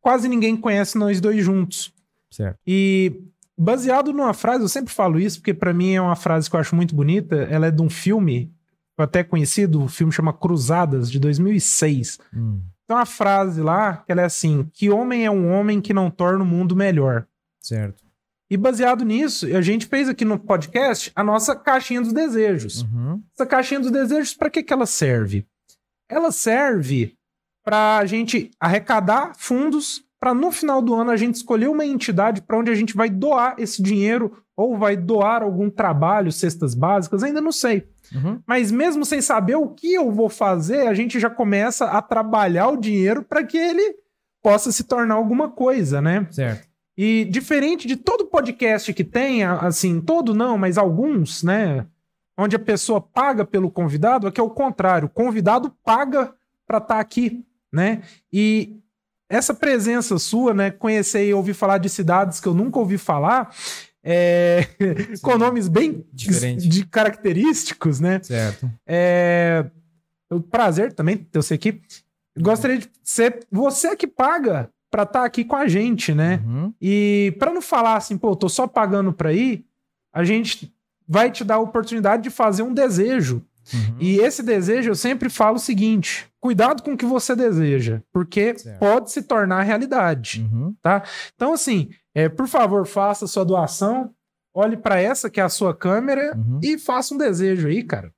quase 0.01 0.27
ninguém 0.29 0.55
conhece 0.55 0.97
nós 0.97 1.19
dois 1.19 1.43
juntos. 1.43 1.93
Certo. 2.31 2.57
E 2.65 3.21
baseado 3.57 4.13
numa 4.13 4.33
frase, 4.33 4.63
eu 4.63 4.69
sempre 4.69 4.93
falo 4.93 5.19
isso, 5.19 5.39
porque 5.39 5.53
pra 5.53 5.73
mim 5.73 5.91
é 5.93 6.01
uma 6.01 6.15
frase 6.15 6.49
que 6.49 6.55
eu 6.55 6.59
acho 6.59 6.75
muito 6.75 6.95
bonita, 6.95 7.35
ela 7.51 7.67
é 7.67 7.71
de 7.71 7.81
um 7.81 7.89
filme, 7.89 8.51
até 8.97 9.23
conhecido, 9.23 9.83
o 9.83 9.87
filme 9.87 10.11
chama 10.13 10.31
Cruzadas, 10.33 11.09
de 11.11 11.19
2006. 11.19 12.17
Hum, 12.35 12.61
Tem 12.87 12.95
uma 12.97 13.05
frase 13.05 13.61
lá 13.61 13.97
que 13.97 14.11
ela 14.11 14.21
é 14.21 14.25
assim: 14.25 14.67
que 14.73 14.89
homem 14.89 15.23
é 15.25 15.29
um 15.31 15.51
homem 15.51 15.79
que 15.79 15.93
não 15.93 16.09
torna 16.09 16.43
o 16.43 16.47
mundo 16.47 16.75
melhor. 16.75 17.25
certo. 17.61 18.03
E 18.49 18.57
baseado 18.57 19.05
nisso, 19.05 19.45
a 19.45 19.61
gente 19.61 19.85
fez 19.85 20.09
aqui 20.09 20.25
no 20.25 20.39
podcast 20.39 21.11
a 21.15 21.23
nossa 21.23 21.55
caixinha 21.55 22.01
dos 22.01 22.11
desejos. 22.11 22.81
Uhum. 22.81 23.21
Essa 23.33 23.45
caixinha 23.45 23.79
dos 23.79 23.91
desejos, 23.91 24.33
para 24.33 24.49
que, 24.49 24.63
que 24.63 24.73
ela 24.73 24.87
serve? 24.87 25.45
Ela 26.09 26.31
serve 26.31 27.13
para 27.63 27.97
a 27.97 28.05
gente 28.05 28.49
arrecadar 28.59 29.33
fundos 29.37 30.03
para 30.19 30.33
no 30.33 30.51
final 30.51 30.81
do 30.81 30.93
ano 30.95 31.11
a 31.11 31.17
gente 31.17 31.35
escolher 31.35 31.69
uma 31.69 31.85
entidade 31.85 32.41
para 32.41 32.57
onde 32.57 32.69
a 32.69 32.75
gente 32.75 32.95
vai 32.95 33.09
doar 33.09 33.55
esse 33.57 33.81
dinheiro 33.81 34.43
ou 34.57 34.77
vai 34.77 34.97
doar 34.97 35.41
algum 35.43 35.69
trabalho, 35.69 36.31
cestas 36.31 36.75
básicas, 36.75 37.23
ainda 37.23 37.39
não 37.39 37.51
sei. 37.51 37.87
Uhum. 38.13 38.41
Mas 38.45 38.71
mesmo 38.71 39.05
sem 39.05 39.21
saber 39.21 39.55
o 39.55 39.69
que 39.69 39.93
eu 39.93 40.11
vou 40.11 40.27
fazer, 40.27 40.87
a 40.87 40.93
gente 40.93 41.19
já 41.19 41.29
começa 41.29 41.85
a 41.85 42.01
trabalhar 42.01 42.67
o 42.67 42.77
dinheiro 42.77 43.23
para 43.23 43.43
que 43.43 43.57
ele 43.57 43.95
possa 44.41 44.71
se 44.71 44.83
tornar 44.83 45.15
alguma 45.15 45.49
coisa, 45.49 46.01
né? 46.01 46.27
Certo. 46.31 46.67
E 47.01 47.23
diferente 47.23 47.87
de 47.87 47.95
todo 47.95 48.25
podcast 48.25 48.93
que 48.93 49.05
tem, 49.05 49.41
assim, 49.41 50.01
todo 50.01 50.35
não, 50.35 50.57
mas 50.57 50.77
alguns, 50.77 51.43
né? 51.43 51.85
Onde 52.37 52.57
a 52.57 52.59
pessoa 52.59 52.99
paga 52.99 53.45
pelo 53.45 53.71
convidado, 53.71 54.27
aqui 54.27 54.37
é 54.37 54.43
o 54.43 54.49
contrário. 54.49 55.05
O 55.05 55.09
convidado 55.09 55.73
paga 55.81 56.33
para 56.67 56.79
estar 56.79 56.99
aqui, 56.99 57.45
né? 57.71 58.01
E 58.33 58.81
essa 59.29 59.53
presença 59.53 60.19
sua, 60.19 60.53
né? 60.53 60.71
Conhecer 60.71 61.25
e 61.25 61.33
ouvir 61.33 61.53
falar 61.53 61.77
de 61.77 61.87
cidades 61.87 62.41
que 62.41 62.49
eu 62.49 62.53
nunca 62.53 62.79
ouvi 62.79 62.97
falar, 62.97 63.55
é, 64.03 64.67
com 65.23 65.37
nomes 65.37 65.69
bem 65.69 66.05
Diferente. 66.11 66.67
de 66.67 66.85
característicos, 66.85 68.01
né? 68.01 68.19
Certo. 68.21 68.69
É 68.85 69.65
o 70.29 70.41
prazer 70.41 70.91
também 70.91 71.15
ter 71.15 71.41
você 71.41 71.53
aqui. 71.53 71.81
Gostaria 72.37 72.79
de 72.79 72.89
ser 73.01 73.47
você 73.49 73.95
que 73.95 74.05
paga 74.05 74.69
para 74.89 75.03
estar 75.03 75.23
aqui 75.25 75.43
com 75.43 75.55
a 75.55 75.67
gente, 75.67 76.13
né? 76.13 76.41
Uhum. 76.45 76.73
E 76.81 77.35
para 77.37 77.53
não 77.53 77.61
falar 77.61 77.95
assim, 77.95 78.17
pô, 78.17 78.35
tô 78.35 78.49
só 78.49 78.67
pagando 78.67 79.13
para 79.13 79.31
ir, 79.33 79.65
a 80.13 80.23
gente 80.23 80.73
vai 81.07 81.31
te 81.31 81.43
dar 81.43 81.55
a 81.55 81.59
oportunidade 81.59 82.23
de 82.23 82.29
fazer 82.29 82.63
um 82.63 82.73
desejo. 82.73 83.43
Uhum. 83.73 83.97
E 83.99 84.17
esse 84.17 84.41
desejo 84.41 84.89
eu 84.89 84.95
sempre 84.95 85.29
falo 85.29 85.57
o 85.57 85.59
seguinte: 85.59 86.27
cuidado 86.39 86.81
com 86.81 86.93
o 86.93 86.97
que 86.97 87.05
você 87.05 87.35
deseja, 87.35 88.01
porque 88.11 88.57
Certo. 88.57 88.79
pode 88.79 89.11
se 89.11 89.21
tornar 89.23 89.61
realidade. 89.61 90.41
Uhum. 90.51 90.75
Então, 91.35 91.53
assim, 91.53 91.89
é, 92.15 92.27
por 92.27 92.47
favor, 92.47 92.85
faça 92.87 93.27
sua 93.27 93.45
doação, 93.45 94.11
olhe 94.53 94.75
para 94.75 94.99
essa 94.99 95.29
que 95.29 95.39
é 95.39 95.43
a 95.43 95.49
sua 95.49 95.75
câmera 95.75 96.35
Uhum. 96.35 96.59
e 96.63 96.79
faça 96.79 97.13
um 97.13 97.17
desejo 97.17 97.67
aí, 97.67 97.83
cara. 97.83 98.11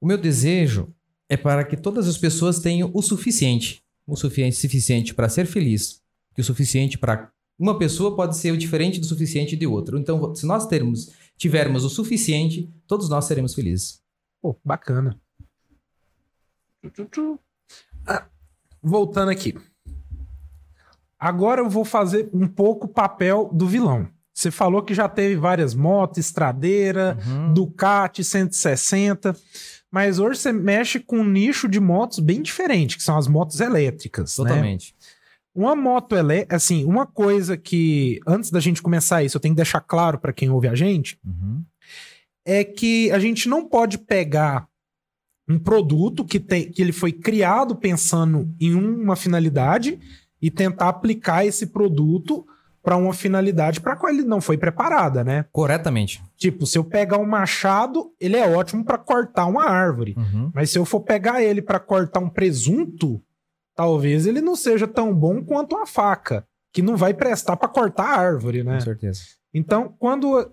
O 0.00 0.06
meu 0.06 0.16
desejo 0.16 0.88
é 1.28 1.36
para 1.36 1.64
que 1.64 1.76
todas 1.76 2.08
as 2.08 2.16
pessoas 2.16 2.60
tenham 2.60 2.90
o 2.94 3.02
suficiente. 3.02 3.82
O 4.08 4.16
suficiente, 4.16 5.14
para 5.14 5.28
ser 5.28 5.44
feliz. 5.46 6.00
E 6.36 6.40
o 6.40 6.44
suficiente 6.44 6.96
para 6.96 7.30
Uma 7.58 7.78
pessoa 7.78 8.16
pode 8.16 8.36
ser 8.36 8.52
o 8.52 8.56
diferente 8.56 8.98
do 8.98 9.06
suficiente 9.06 9.54
de 9.56 9.66
outro. 9.66 9.98
Então, 9.98 10.34
se 10.34 10.46
nós 10.46 10.66
termos, 10.66 11.10
tivermos 11.36 11.84
o 11.84 11.90
suficiente, 11.90 12.72
todos 12.86 13.08
nós 13.08 13.24
seremos 13.26 13.54
felizes. 13.54 14.00
Pô, 14.40 14.56
bacana. 14.64 15.20
Ah, 18.06 18.26
voltando 18.82 19.30
aqui. 19.30 19.54
Agora 21.18 21.60
eu 21.60 21.68
vou 21.68 21.84
fazer 21.84 22.30
um 22.32 22.46
pouco 22.46 22.86
o 22.86 22.90
papel 22.90 23.50
do 23.52 23.66
vilão. 23.66 24.08
Você 24.32 24.52
falou 24.52 24.82
que 24.82 24.94
já 24.94 25.08
teve 25.08 25.34
várias 25.34 25.74
motos, 25.74 26.18
estradeira, 26.18 27.18
Uhum. 27.26 27.52
Ducati 27.52 28.22
160, 28.22 29.36
mas 29.90 30.18
hoje 30.18 30.40
você 30.40 30.52
mexe 30.52 31.00
com 31.00 31.18
um 31.20 31.24
nicho 31.28 31.68
de 31.68 31.80
motos 31.80 32.18
bem 32.18 32.42
diferente, 32.42 32.96
que 32.96 33.02
são 33.02 33.16
as 33.16 33.26
motos 33.26 33.60
elétricas, 33.60 34.36
né? 34.38 34.44
Totalmente. 34.48 34.94
Uma 35.54 35.74
moto 35.74 36.14
elétrica, 36.14 36.56
assim, 36.56 36.84
uma 36.84 37.06
coisa 37.06 37.56
que 37.56 38.20
antes 38.26 38.50
da 38.50 38.60
gente 38.60 38.82
começar 38.82 39.22
isso, 39.24 39.36
eu 39.36 39.40
tenho 39.40 39.54
que 39.54 39.56
deixar 39.62 39.80
claro 39.80 40.18
para 40.18 40.32
quem 40.32 40.50
ouve 40.50 40.68
a 40.68 40.74
gente, 40.74 41.18
Uhum. 41.24 41.64
é 42.44 42.62
que 42.62 43.10
a 43.10 43.18
gente 43.18 43.48
não 43.48 43.66
pode 43.66 43.98
pegar 43.98 44.68
um 45.48 45.58
produto 45.58 46.24
que, 46.24 46.38
tem, 46.38 46.70
que 46.70 46.82
ele 46.82 46.92
foi 46.92 47.10
criado 47.10 47.74
pensando 47.74 48.54
em 48.60 48.74
uma 48.74 49.16
finalidade 49.16 49.98
e 50.40 50.50
tentar 50.50 50.88
aplicar 50.90 51.44
esse 51.46 51.66
produto 51.68 52.46
para 52.88 52.96
uma 52.96 53.12
finalidade 53.12 53.82
para 53.82 53.94
qual 53.96 54.10
ele 54.10 54.22
não 54.22 54.40
foi 54.40 54.56
preparada, 54.56 55.22
né? 55.22 55.44
Corretamente. 55.52 56.22
Tipo, 56.38 56.66
se 56.66 56.78
eu 56.78 56.82
pegar 56.84 57.18
um 57.18 57.26
machado, 57.26 58.10
ele 58.18 58.34
é 58.34 58.48
ótimo 58.48 58.82
para 58.82 58.96
cortar 58.96 59.44
uma 59.44 59.64
árvore, 59.68 60.14
Uhum. 60.16 60.50
mas 60.54 60.70
se 60.70 60.78
eu 60.78 60.86
for 60.86 61.00
pegar 61.00 61.42
ele 61.42 61.60
para 61.60 61.78
cortar 61.78 62.18
um 62.20 62.30
presunto, 62.30 63.20
talvez 63.76 64.26
ele 64.26 64.40
não 64.40 64.56
seja 64.56 64.88
tão 64.88 65.14
bom 65.14 65.44
quanto 65.44 65.76
uma 65.76 65.84
faca, 65.86 66.46
que 66.72 66.80
não 66.80 66.96
vai 66.96 67.12
prestar 67.12 67.58
para 67.58 67.68
cortar 67.68 68.04
a 68.06 68.18
árvore, 68.18 68.64
né? 68.64 68.76
Com 68.76 68.80
certeza. 68.80 69.20
Então, 69.52 69.94
quando 69.98 70.50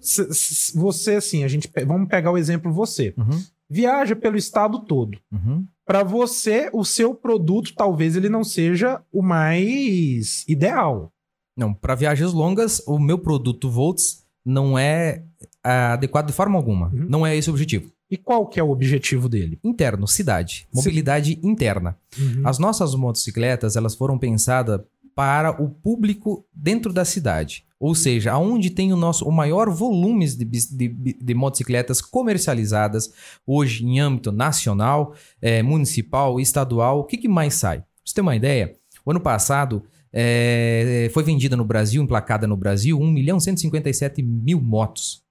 você, 0.75 1.15
assim, 1.15 1.45
a 1.45 1.47
gente. 1.47 1.71
Vamos 1.87 2.09
pegar 2.09 2.31
o 2.31 2.37
exemplo 2.37 2.69
você. 2.69 3.13
Uhum. 3.17 3.41
Viaja 3.69 4.13
pelo 4.13 4.35
estado 4.35 4.79
todo. 4.79 5.17
Uhum. 5.31 5.65
Para 5.85 6.03
você, 6.03 6.69
o 6.73 6.83
seu 6.83 7.15
produto 7.15 7.73
talvez 7.73 8.17
ele 8.17 8.27
não 8.27 8.43
seja 8.43 9.01
o 9.09 9.21
mais 9.21 10.43
ideal. 10.49 11.13
Não, 11.55 11.73
para 11.73 11.95
viagens 11.95 12.33
longas, 12.33 12.81
o 12.85 12.99
meu 12.99 13.17
produto 13.17 13.69
Volts 13.69 14.23
não 14.45 14.77
é 14.77 15.23
ah, 15.63 15.93
adequado 15.93 16.27
de 16.27 16.33
forma 16.33 16.57
alguma. 16.57 16.87
Uhum. 16.87 17.05
Não 17.09 17.25
é 17.25 17.35
esse 17.35 17.49
o 17.49 17.53
objetivo. 17.53 17.91
E 18.09 18.17
qual 18.17 18.45
que 18.45 18.59
é 18.59 18.63
o 18.63 18.69
objetivo 18.69 19.27
dele? 19.27 19.59
Interno, 19.63 20.07
cidade. 20.07 20.67
Mobilidade 20.71 21.39
interna. 21.41 21.97
As 22.43 22.59
nossas 22.59 22.93
motocicletas, 22.93 23.75
elas 23.75 23.95
foram 23.95 24.17
pensadas 24.17 24.79
para 25.15 25.61
o 25.61 25.69
público 25.69 26.45
dentro 26.53 26.93
da 26.93 27.03
cidade. 27.03 27.65
Ou 27.79 27.95
seja, 27.95 28.33
aonde 28.33 28.69
tem 28.69 28.93
o 28.93 28.97
nosso 28.97 29.25
o 29.25 29.31
maior 29.31 29.69
volume 29.69 30.27
de, 30.27 30.45
de, 30.45 30.87
de 30.87 31.33
motocicletas 31.33 32.01
comercializadas 32.01 33.11
hoje 33.45 33.85
em 33.85 33.99
âmbito 33.99 34.31
nacional, 34.31 35.13
eh, 35.41 35.63
municipal, 35.63 36.39
estadual. 36.39 36.99
O 36.99 37.03
que, 37.05 37.17
que 37.17 37.27
mais 37.27 37.55
sai? 37.55 37.79
Pra 37.79 37.87
você 38.03 38.15
ter 38.15 38.21
uma 38.21 38.35
ideia, 38.35 38.75
o 39.05 39.11
ano 39.11 39.19
passado 39.19 39.83
eh, 40.17 41.09
foi 41.13 41.21
vendida 41.23 41.57
no 41.57 41.65
Brasil, 41.65 42.01
emplacada 42.01 42.47
no 42.47 42.55
Brasil, 42.55 42.97
1 42.97 43.11
milhão 43.11 43.39
157 43.39 44.23
mil 44.23 44.61
motos. 44.61 45.21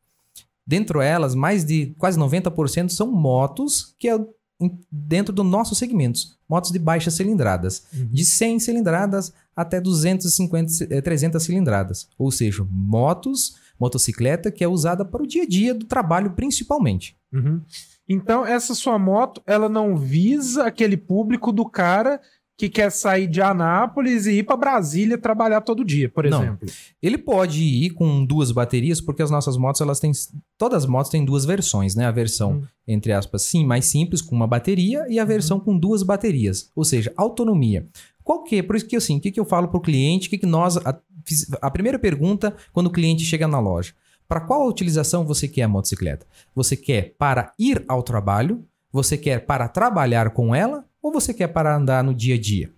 Dentro 0.66 1.00
elas, 1.00 1.34
mais 1.34 1.64
de 1.64 1.94
quase 1.98 2.18
90% 2.18 2.90
são 2.90 3.10
motos 3.10 3.94
que 3.98 4.08
é 4.08 4.18
dentro 4.90 5.32
do 5.34 5.42
nosso 5.42 5.74
segmento, 5.74 6.20
motos 6.48 6.70
de 6.70 6.78
baixas 6.78 7.14
cilindradas, 7.14 7.84
Uhum. 7.92 8.08
de 8.12 8.24
100 8.24 8.60
cilindradas 8.60 9.32
até 9.56 9.80
250, 9.80 10.68
ci- 10.70 10.86
eh, 10.90 11.00
300 11.00 11.42
cilindradas, 11.42 12.08
ou 12.18 12.30
seja, 12.30 12.64
motos, 12.70 13.56
motocicleta 13.80 14.50
que 14.52 14.62
é 14.62 14.68
usada 14.68 15.04
para 15.04 15.22
o 15.22 15.26
dia 15.26 15.42
a 15.42 15.46
dia 15.46 15.74
do 15.74 15.84
trabalho 15.86 16.30
principalmente. 16.32 17.16
Uhum. 17.32 17.60
Então, 18.08 18.46
essa 18.46 18.74
sua 18.74 18.98
moto, 18.98 19.42
ela 19.46 19.68
não 19.68 19.96
visa 19.96 20.64
aquele 20.64 20.96
público 20.96 21.50
do 21.52 21.64
cara 21.68 22.20
que 22.56 22.68
quer 22.68 22.90
sair 22.92 23.26
de 23.26 23.42
Anápolis 23.42 24.26
e 24.26 24.34
ir 24.38 24.42
para 24.44 24.56
Brasília 24.56 25.18
trabalhar 25.18 25.60
todo 25.60 25.84
dia, 25.84 26.08
por 26.08 26.24
Não. 26.24 26.40
exemplo. 26.40 26.68
Ele 27.02 27.18
pode 27.18 27.62
ir 27.62 27.90
com 27.90 28.24
duas 28.24 28.52
baterias, 28.52 29.00
porque 29.00 29.22
as 29.22 29.30
nossas 29.30 29.56
motos, 29.56 29.80
elas 29.80 29.98
têm. 29.98 30.12
Todas 30.56 30.84
as 30.84 30.88
motos 30.88 31.10
têm 31.10 31.24
duas 31.24 31.44
versões, 31.44 31.96
né? 31.96 32.06
A 32.06 32.12
versão, 32.12 32.52
Hum. 32.58 32.62
entre 32.86 33.12
aspas, 33.12 33.42
sim, 33.42 33.66
mais 33.66 33.86
simples, 33.86 34.22
com 34.22 34.36
uma 34.36 34.46
bateria, 34.46 35.04
e 35.08 35.18
a 35.18 35.24
versão 35.24 35.58
com 35.58 35.76
duas 35.76 36.02
baterias. 36.04 36.70
Ou 36.76 36.84
seja, 36.84 37.12
autonomia. 37.16 37.86
Qual 38.22 38.44
que 38.44 38.56
é? 38.58 38.62
Por 38.62 38.76
isso 38.76 38.86
que 38.86 38.96
assim, 38.96 39.18
o 39.18 39.20
que, 39.20 39.32
que 39.32 39.40
eu 39.40 39.44
falo 39.44 39.68
pro 39.68 39.80
cliente? 39.80 40.28
O 40.28 40.30
que, 40.30 40.38
que 40.38 40.46
nós. 40.46 40.76
A, 40.78 40.96
a 41.60 41.70
primeira 41.70 41.98
pergunta 41.98 42.54
quando 42.72 42.86
o 42.86 42.90
cliente 42.92 43.24
chega 43.24 43.48
na 43.48 43.58
loja. 43.58 43.92
Para 44.28 44.40
qual 44.40 44.66
utilização 44.66 45.24
você 45.24 45.48
quer 45.48 45.62
a 45.62 45.68
motocicleta? 45.68 46.24
Você 46.54 46.76
quer 46.76 47.14
para 47.18 47.52
ir 47.58 47.84
ao 47.88 48.02
trabalho? 48.02 48.64
Você 48.92 49.18
quer 49.18 49.44
para 49.44 49.66
trabalhar 49.68 50.30
com 50.30 50.54
ela? 50.54 50.84
Ou 51.04 51.12
você 51.12 51.34
quer 51.34 51.48
para 51.48 51.76
andar 51.76 52.02
no 52.02 52.14
dia 52.14 52.34
a 52.34 52.40
dia? 52.40 52.72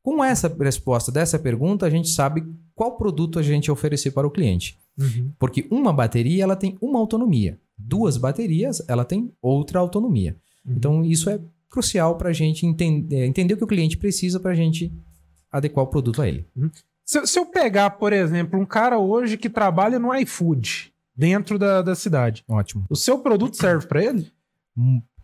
Com 0.00 0.22
essa 0.22 0.46
resposta 0.60 1.10
dessa 1.10 1.40
pergunta, 1.40 1.84
a 1.84 1.90
gente 1.90 2.08
sabe 2.08 2.46
qual 2.72 2.96
produto 2.96 3.36
a 3.36 3.42
gente 3.42 3.68
oferecer 3.68 4.12
para 4.12 4.24
o 4.24 4.30
cliente. 4.30 4.78
Uhum. 4.96 5.32
Porque 5.40 5.66
uma 5.68 5.92
bateria 5.92 6.44
ela 6.44 6.54
tem 6.54 6.78
uma 6.80 7.00
autonomia, 7.00 7.58
duas 7.76 8.16
baterias 8.16 8.80
ela 8.88 9.04
tem 9.04 9.32
outra 9.42 9.80
autonomia. 9.80 10.36
Uhum. 10.64 10.74
Então 10.76 11.04
isso 11.04 11.28
é 11.28 11.40
crucial 11.68 12.16
para 12.16 12.28
a 12.28 12.32
gente 12.32 12.64
enten- 12.64 13.08
é, 13.10 13.26
entender 13.26 13.54
o 13.54 13.56
que 13.56 13.64
o 13.64 13.68
cliente 13.68 13.96
precisa 13.96 14.38
para 14.38 14.52
a 14.52 14.54
gente 14.54 14.92
adequar 15.50 15.84
o 15.84 15.88
produto 15.88 16.22
a 16.22 16.28
ele. 16.28 16.46
Se, 17.04 17.26
se 17.26 17.38
eu 17.40 17.46
pegar, 17.46 17.90
por 17.90 18.12
exemplo, 18.12 18.58
um 18.58 18.64
cara 18.64 18.98
hoje 19.00 19.36
que 19.36 19.50
trabalha 19.50 19.98
no 19.98 20.14
iFood 20.14 20.92
dentro 21.16 21.58
da, 21.58 21.82
da 21.82 21.96
cidade, 21.96 22.44
Ótimo. 22.48 22.84
o 22.88 22.94
seu 22.94 23.18
produto 23.18 23.56
serve 23.56 23.84
para 23.86 24.04
ele? 24.04 24.30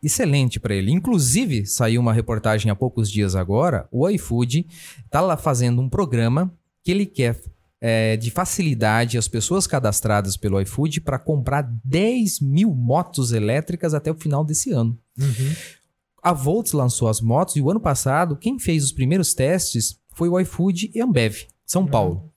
Excelente 0.05 0.61
para 0.61 0.75
ele. 0.75 0.93
Inclusive, 0.93 1.64
saiu 1.64 2.01
uma 2.01 2.12
reportagem 2.12 2.71
há 2.71 2.77
poucos 2.77 3.11
dias 3.11 3.35
agora. 3.35 3.88
O 3.90 4.07
iFood 4.11 4.67
está 5.03 5.23
lá 5.23 5.35
fazendo 5.35 5.81
um 5.81 5.88
programa 5.88 6.53
que 6.83 6.90
ele 6.90 7.07
quer 7.07 7.40
é, 7.81 8.17
de 8.17 8.31
facilidade 8.31 9.17
as 9.17 9.29
pessoas 9.29 9.67
cadastradas 9.67 10.37
pelo 10.37 10.61
iFood 10.61 11.01
para 11.01 11.19
comprar 11.19 11.62
10 11.83 12.40
mil 12.40 12.75
motos 12.75 13.33
elétricas 13.33 13.95
até 13.95 14.11
o 14.11 14.14
final 14.14 14.45
desse 14.45 14.73
ano. 14.73 14.99
A 16.23 16.33
Volts 16.33 16.73
lançou 16.73 17.09
as 17.09 17.21
motos 17.23 17.57
e 17.57 17.62
o 17.62 17.71
ano 17.71 17.81
passado, 17.81 18.37
quem 18.37 18.59
fez 18.59 18.85
os 18.85 18.93
primeiros 18.93 19.33
testes 19.33 19.99
foi 20.14 20.29
o 20.29 20.38
iFood 20.40 20.90
e 20.95 21.01
Ambev, 21.01 21.47
São 21.67 21.87
Paulo. 21.87 22.31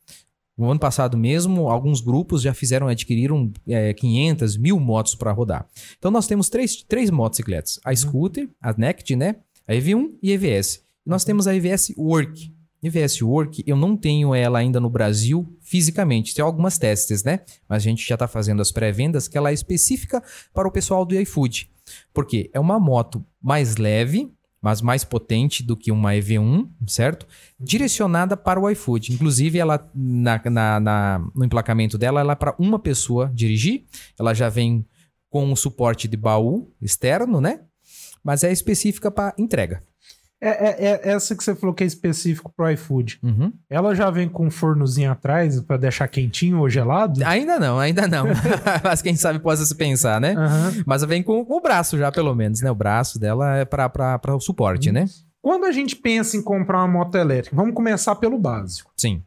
No 0.58 0.72
ano 0.72 0.80
passado 0.80 1.17
mesmo, 1.17 1.70
alguns 1.70 2.02
grupos 2.02 2.41
já 2.41 2.54
fizeram, 2.54 2.88
adquiriram 2.88 3.52
é, 3.67 3.93
500, 3.93 4.58
mil 4.58 4.80
motos 4.80 5.13
para 5.13 5.32
rodar. 5.32 5.67
Então 5.98 6.10
nós 6.10 6.26
temos 6.26 6.50
três, 6.50 6.84
três 6.84 7.12
motocicletas: 7.12 7.80
a 7.86 7.96
Scooter, 7.96 8.50
a 8.60 8.74
Nect, 8.74 9.15
né? 9.15 9.36
A 9.67 9.74
EV1 9.74 10.13
e 10.24 10.32
a 10.32 10.34
EVS. 10.34 10.82
E 11.06 11.10
nós 11.10 11.24
temos 11.24 11.46
a 11.46 11.56
EVS 11.56 11.93
Work. 11.98 12.56
EVS 12.82 13.22
Work, 13.22 13.63
eu 13.65 13.76
não 13.76 13.98
tenho 13.98 14.34
ela 14.34 14.60
ainda 14.60 14.80
no 14.80 14.89
Brasil 14.89 15.48
fisicamente. 15.62 16.34
Tem 16.34 16.43
algumas 16.43 16.78
testes, 16.78 17.24
né? 17.24 17.41
Mas 17.67 17.84
a 17.84 17.86
gente 17.86 18.08
já 18.08 18.15
está 18.15 18.28
fazendo 18.28 18.62
as 18.62 18.72
pré-vendas 18.72 19.28
que 19.28 19.38
ela 19.38 19.50
é 19.50 19.54
específica 19.54 20.24
para 20.54 20.67
o 20.67 20.72
pessoal 20.72 21.06
do 21.06 21.20
iFood. 21.20 21.70
Porque 22.13 22.50
é 22.54 22.60
uma 22.60 22.80
moto 22.80 23.26
mais 23.41 23.78
leve, 23.78 24.32
mas 24.68 24.82
mais 24.82 25.06
potente 25.06 25.64
do 25.64 25.78
que 25.78 25.94
uma 25.94 26.12
EV1, 26.12 26.68
certo? 26.86 27.26
Direcionada 27.58 28.36
para 28.36 28.60
o 28.60 28.70
iFood. 28.70 29.14
Inclusive, 29.14 29.58
ela 29.58 29.90
na, 29.96 30.42
na- 30.50 30.80
na- 30.82 31.26
no 31.34 31.46
emplacamento 31.46 31.98
dela, 31.98 32.20
ela 32.20 32.34
é 32.34 32.36
para 32.36 32.54
uma 32.60 32.78
pessoa 32.78 33.32
dirigir. 33.34 33.86
Ela 34.20 34.34
já 34.34 34.50
vem 34.50 34.86
com 35.30 35.50
o 35.54 35.56
suporte 35.56 36.06
de 36.06 36.18
baú 36.18 36.70
externo, 36.82 37.40
né? 37.40 37.62
Mas 38.22 38.44
é 38.44 38.52
específica 38.52 39.10
para 39.10 39.34
entrega. 39.38 39.82
É, 40.39 40.50
é- 40.50 41.02
é 41.04 41.10
essa 41.13 41.36
que 41.36 41.43
você 41.43 41.56
falou 41.56 41.73
que 41.73 41.84
é 41.84 41.88
específico 41.88 42.54
pro 42.56 42.69
iFood. 42.71 43.19
Uhum. 43.23 43.52
Ela 43.69 43.95
já 43.95 44.12
vem 44.12 44.30
com 44.30 44.45
um 44.47 44.52
fornozinho 44.52 45.12
atrás 45.12 45.60
para 45.62 45.78
deixar 45.78 46.08
quentinho 46.08 46.60
ou 46.60 46.69
gelado? 46.69 47.19
Ainda 47.26 47.60
não, 47.60 47.80
ainda 47.80 48.08
não. 48.08 48.26
Mas 48.84 49.02
quem 49.02 49.15
sabe 49.15 49.39
possa 49.39 49.65
se 49.65 49.73
pensar, 49.73 50.21
né? 50.21 50.36
Aham. 50.38 50.84
Mas 50.86 51.04
vem 51.04 51.23
com, 51.23 51.43
com 51.43 51.58
o 51.58 51.62
braço 51.62 51.97
já, 51.97 52.12
pelo 52.12 52.36
menos, 52.36 52.62
né? 52.62 52.69
O 52.69 52.76
braço 52.76 53.19
dela 53.19 53.58
é 53.58 53.65
para 53.65 54.36
o 54.36 54.39
suporte, 54.39 54.91
né? 54.91 55.06
Quando 55.41 55.65
a 55.65 55.71
gente 55.71 55.95
pensa 55.95 56.38
em 56.38 56.41
comprar 56.43 56.80
uma 56.80 56.88
moto 56.88 57.15
elétrica, 57.15 57.56
vamos 57.56 57.73
começar 57.73 58.15
pelo 58.15 58.38
básico. 58.38 58.91
Sim. 58.95 59.23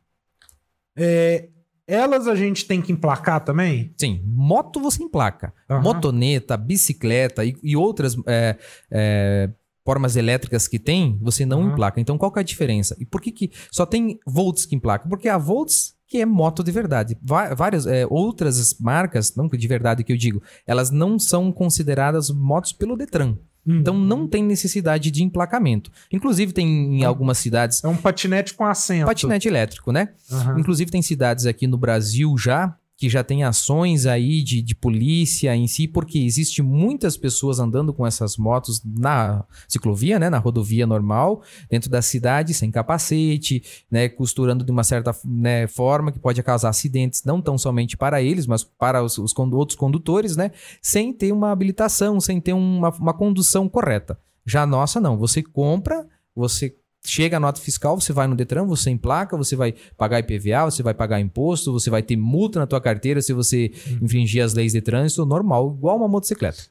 É, 0.97 1.49
elas 1.87 2.29
a 2.29 2.37
gente 2.37 2.67
tem 2.67 2.81
que 2.81 2.93
emplacar 2.93 3.41
também? 3.43 3.93
Sim, 3.99 4.23
moto 4.25 4.79
você 4.81 5.03
emplaca. 5.03 5.53
Aham. 5.69 5.83
Motoneta, 5.83 6.57
bicicleta 6.57 7.45
e, 7.45 7.57
e 7.63 7.77
outras 7.77 8.17
é, 8.27 8.57
é, 8.91 9.51
formas 9.85 10.17
elétricas 10.17 10.69
que 10.69 10.79
tem, 10.79 11.19
você 11.21 11.45
não 11.47 11.63
Aham. 11.63 11.73
emplaca. 11.73 12.01
Então, 12.01 12.17
qual 12.19 12.31
que 12.31 12.39
é 12.39 12.43
a 12.43 12.45
diferença? 12.45 12.97
E 13.01 13.05
por 13.05 13.21
que, 13.21 13.31
que 13.33 13.51
só 13.71 13.85
tem 13.87 14.19
Volts 14.27 14.67
que 14.67 14.75
emplaca? 14.77 15.09
Porque 15.09 15.29
a 15.29 15.39
Volts 15.39 15.95
que 16.07 16.19
é 16.19 16.27
moto 16.27 16.65
de 16.65 16.73
verdade. 16.73 17.17
Várias 17.23 17.87
é, 17.87 18.05
outras 18.11 18.77
marcas, 18.81 19.37
não 19.37 19.47
de 19.47 19.69
verdade 19.69 20.03
que 20.03 20.13
eu 20.13 20.17
digo, 20.17 20.43
elas 20.67 20.91
não 20.91 21.21
são 21.21 21.53
consideradas 21.53 22.31
motos 22.31 22.73
pelo 22.73 22.97
Detran. 22.97 23.37
Hum. 23.65 23.79
Então 23.79 23.97
não 23.97 24.27
tem 24.27 24.43
necessidade 24.43 25.09
de 25.11 25.23
emplacamento. 25.23 25.89
Inclusive 26.11 26.53
tem 26.53 26.99
em 26.99 27.05
Ah. 27.05 27.09
algumas 27.09 27.39
cidades 27.39 27.85
É 27.85 27.87
um 27.89 27.97
patinete 27.97 28.55
com 28.55 28.65
assento. 28.65 29.07
patinete 29.07 29.47
elétrico, 29.47 29.93
né? 29.93 30.09
Aham. 30.33 30.59
Inclusive 30.59 30.91
tem 30.91 31.01
cidades 31.01 31.47
aqui 31.47 31.69
no 31.69 31.79
Brasil 31.79 32.37
já 32.37 32.75
que 33.01 33.09
já 33.09 33.25
tem 33.25 33.45
ações 33.45 34.05
aí 34.05 34.43
de, 34.43 34.61
de 34.61 34.75
polícia 34.75 35.57
em 35.57 35.67
si, 35.67 35.89
porque 35.89 36.19
existe 36.19 36.61
muitas 36.61 37.17
pessoas 37.17 37.59
andando 37.59 37.95
com 37.95 38.07
essas 38.07 38.37
motos 38.37 38.83
na 38.85 39.43
ciclovia, 39.67 40.19
né, 40.19 40.29
na 40.29 40.37
rodovia 40.37 40.87
normal, 40.87 41.43
dentro 41.71 41.89
da 41.89 42.03
cidade, 42.03 42.53
sem 42.53 42.71
capacete, 42.71 43.63
né, 43.91 44.07
costurando 44.11 44.63
de 44.63 44.71
uma 44.71 44.85
certa 44.85 45.17
né, 45.25 45.67
forma 45.67 46.13
que 46.13 46.19
pode 46.19 46.43
causar 46.43 46.69
acidentes, 46.69 47.25
não 47.25 47.41
tão 47.41 47.57
somente 47.57 47.97
para 47.97 48.21
eles, 48.21 48.47
mas 48.47 48.63
para 48.63 49.03
os, 49.03 49.17
os 49.17 49.35
outros 49.35 49.79
condutores, 49.79 50.37
né, 50.37 50.51
sem 50.83 51.11
ter 51.11 51.33
uma 51.33 51.53
habilitação, 51.53 52.21
sem 52.21 52.39
ter 52.39 52.53
uma, 52.53 52.91
uma 52.91 53.15
condução 53.15 53.67
correta. 53.67 54.21
Já 54.45 54.65
a 54.65 54.67
nossa 54.67 55.01
não, 55.01 55.17
você 55.17 55.43
compra, 55.43 56.07
você 56.37 56.77
chega 57.05 57.37
a 57.37 57.41
nota 57.41 57.61
fiscal, 57.61 57.99
você 57.99 58.13
vai 58.13 58.27
no 58.27 58.37
Detran, 58.37 58.67
você 58.67 58.91
emplaca, 58.91 59.37
você 59.37 59.57
vai 59.57 59.75
pagar 59.97 60.21
IPVA, 60.21 60.65
você 60.65 60.83
vai 60.83 60.95
pagar 60.95 61.21
imposto, 61.21 61.73
você 61.73 61.91
vai 61.91 62.03
ter 62.03 62.17
multa 62.17 62.59
na 62.59 62.67
tua 62.67 62.81
carteira 62.81 63.23
se 63.23 63.33
você 63.33 63.73
infringir 64.01 64.45
as 64.45 64.55
leis 64.55 64.73
de 64.73 64.81
trânsito, 64.81 65.25
normal, 65.25 65.75
igual 65.77 65.97
uma 65.97 66.09
motocicleta. 66.09 66.63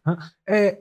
É, 0.48 0.80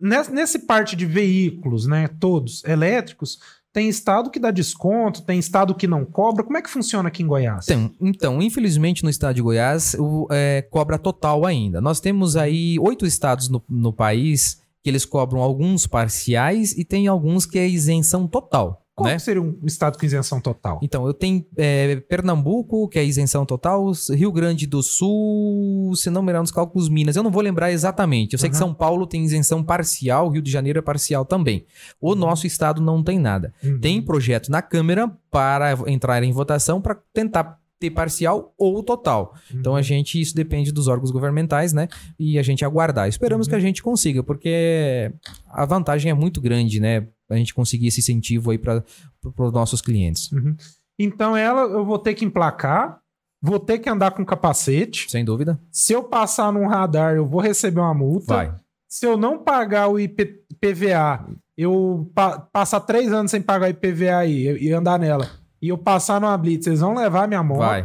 nessa, 0.00 0.32
nesse 0.32 0.60
parte 0.60 0.96
de 0.96 1.04
veículos, 1.04 1.86
né, 1.86 2.08
todos 2.18 2.64
elétricos, 2.64 3.38
tem 3.72 3.88
estado 3.88 4.30
que 4.30 4.40
dá 4.40 4.50
desconto, 4.50 5.22
tem 5.22 5.38
estado 5.38 5.74
que 5.74 5.86
não 5.86 6.04
cobra. 6.04 6.42
Como 6.42 6.56
é 6.56 6.62
que 6.62 6.70
funciona 6.70 7.08
aqui 7.08 7.22
em 7.22 7.26
Goiás? 7.26 7.68
Então, 7.68 7.92
então, 8.00 8.42
infelizmente 8.42 9.04
no 9.04 9.10
estado 9.10 9.34
de 9.34 9.42
Goiás 9.42 9.94
o, 9.98 10.26
é, 10.30 10.62
cobra 10.62 10.98
total 10.98 11.44
ainda. 11.44 11.80
Nós 11.80 12.00
temos 12.00 12.36
aí 12.36 12.78
oito 12.80 13.04
estados 13.04 13.48
no, 13.48 13.62
no 13.68 13.92
país 13.92 14.60
que 14.82 14.90
eles 14.90 15.04
cobram 15.04 15.40
alguns 15.40 15.86
parciais 15.86 16.72
e 16.72 16.84
tem 16.84 17.06
alguns 17.06 17.46
que 17.46 17.58
é 17.58 17.68
isenção 17.68 18.26
total. 18.26 18.84
Qual 18.98 19.08
né? 19.08 19.14
que 19.14 19.22
seria 19.22 19.40
um 19.40 19.56
estado 19.64 19.96
com 19.96 20.04
isenção 20.04 20.40
total? 20.40 20.80
Então, 20.82 21.06
eu 21.06 21.14
tenho 21.14 21.46
é, 21.56 21.96
Pernambuco, 22.08 22.88
que 22.88 22.98
é 22.98 23.04
isenção 23.04 23.46
total, 23.46 23.92
Rio 24.10 24.32
Grande 24.32 24.66
do 24.66 24.82
Sul, 24.82 25.94
se 25.94 26.10
não 26.10 26.20
me 26.20 26.30
engano, 26.30 26.42
nos 26.42 26.50
cálculos 26.50 26.88
Minas. 26.88 27.14
Eu 27.14 27.22
não 27.22 27.30
vou 27.30 27.40
lembrar 27.40 27.70
exatamente. 27.70 28.32
Eu 28.32 28.40
sei 28.40 28.50
que 28.50 28.56
Aham. 28.56 28.66
São 28.66 28.74
Paulo 28.74 29.06
tem 29.06 29.24
isenção 29.24 29.62
parcial, 29.62 30.28
Rio 30.28 30.42
de 30.42 30.50
Janeiro 30.50 30.80
é 30.80 30.82
parcial 30.82 31.24
também. 31.24 31.64
O 32.00 32.16
nosso 32.16 32.44
estado 32.44 32.82
não 32.82 33.00
tem 33.00 33.20
nada. 33.20 33.54
Uhum. 33.62 33.78
Tem 33.78 34.02
projeto 34.02 34.50
na 34.50 34.60
Câmara 34.60 35.08
para 35.30 35.78
entrar 35.86 36.20
em 36.24 36.32
votação 36.32 36.80
para 36.80 36.98
tentar 37.14 37.60
ter 37.78 37.90
parcial 37.90 38.52
ou 38.58 38.82
total. 38.82 39.34
Então 39.54 39.76
a 39.76 39.82
gente, 39.82 40.20
isso 40.20 40.34
depende 40.34 40.72
dos 40.72 40.88
órgãos 40.88 41.10
governamentais, 41.10 41.72
né? 41.72 41.88
E 42.18 42.38
a 42.38 42.42
gente 42.42 42.64
aguardar. 42.64 43.08
Esperamos 43.08 43.46
Uhum. 43.46 43.50
que 43.50 43.56
a 43.56 43.60
gente 43.60 43.82
consiga, 43.82 44.22
porque 44.22 45.12
a 45.48 45.64
vantagem 45.64 46.10
é 46.10 46.14
muito 46.14 46.40
grande, 46.40 46.80
né? 46.80 47.06
A 47.30 47.36
gente 47.36 47.54
conseguir 47.54 47.88
esse 47.88 48.00
incentivo 48.00 48.50
aí 48.50 48.58
para 48.58 48.82
os 49.22 49.52
nossos 49.52 49.80
clientes. 49.80 50.30
Uhum. 50.32 50.56
Então 50.98 51.36
ela 51.36 51.62
eu 51.62 51.84
vou 51.84 51.98
ter 51.98 52.14
que 52.14 52.24
emplacar, 52.24 52.98
vou 53.40 53.60
ter 53.60 53.78
que 53.78 53.88
andar 53.88 54.10
com 54.10 54.24
capacete. 54.24 55.08
Sem 55.10 55.24
dúvida. 55.24 55.60
Se 55.70 55.92
eu 55.92 56.02
passar 56.02 56.52
num 56.52 56.66
radar, 56.66 57.14
eu 57.14 57.26
vou 57.26 57.40
receber 57.40 57.80
uma 57.80 57.94
multa. 57.94 58.34
Vai. 58.34 58.54
Se 58.88 59.06
eu 59.06 59.16
não 59.16 59.38
pagar 59.38 59.86
o 59.88 60.00
IP 60.00 60.42
IPVA, 60.50 61.28
eu 61.56 62.10
pa 62.14 62.40
passar 62.40 62.80
três 62.80 63.12
anos 63.12 63.30
sem 63.30 63.40
pagar 63.40 63.66
o 63.66 63.70
IPVA 63.70 64.26
e 64.26 64.72
andar 64.72 64.98
nela, 64.98 65.28
e 65.60 65.68
eu 65.68 65.78
passar 65.78 66.20
numa 66.20 66.36
blitz, 66.38 66.66
eles 66.66 66.80
vão 66.80 66.94
levar 66.94 67.26
minha 67.28 67.42
moto. 67.42 67.58
Vai. 67.58 67.82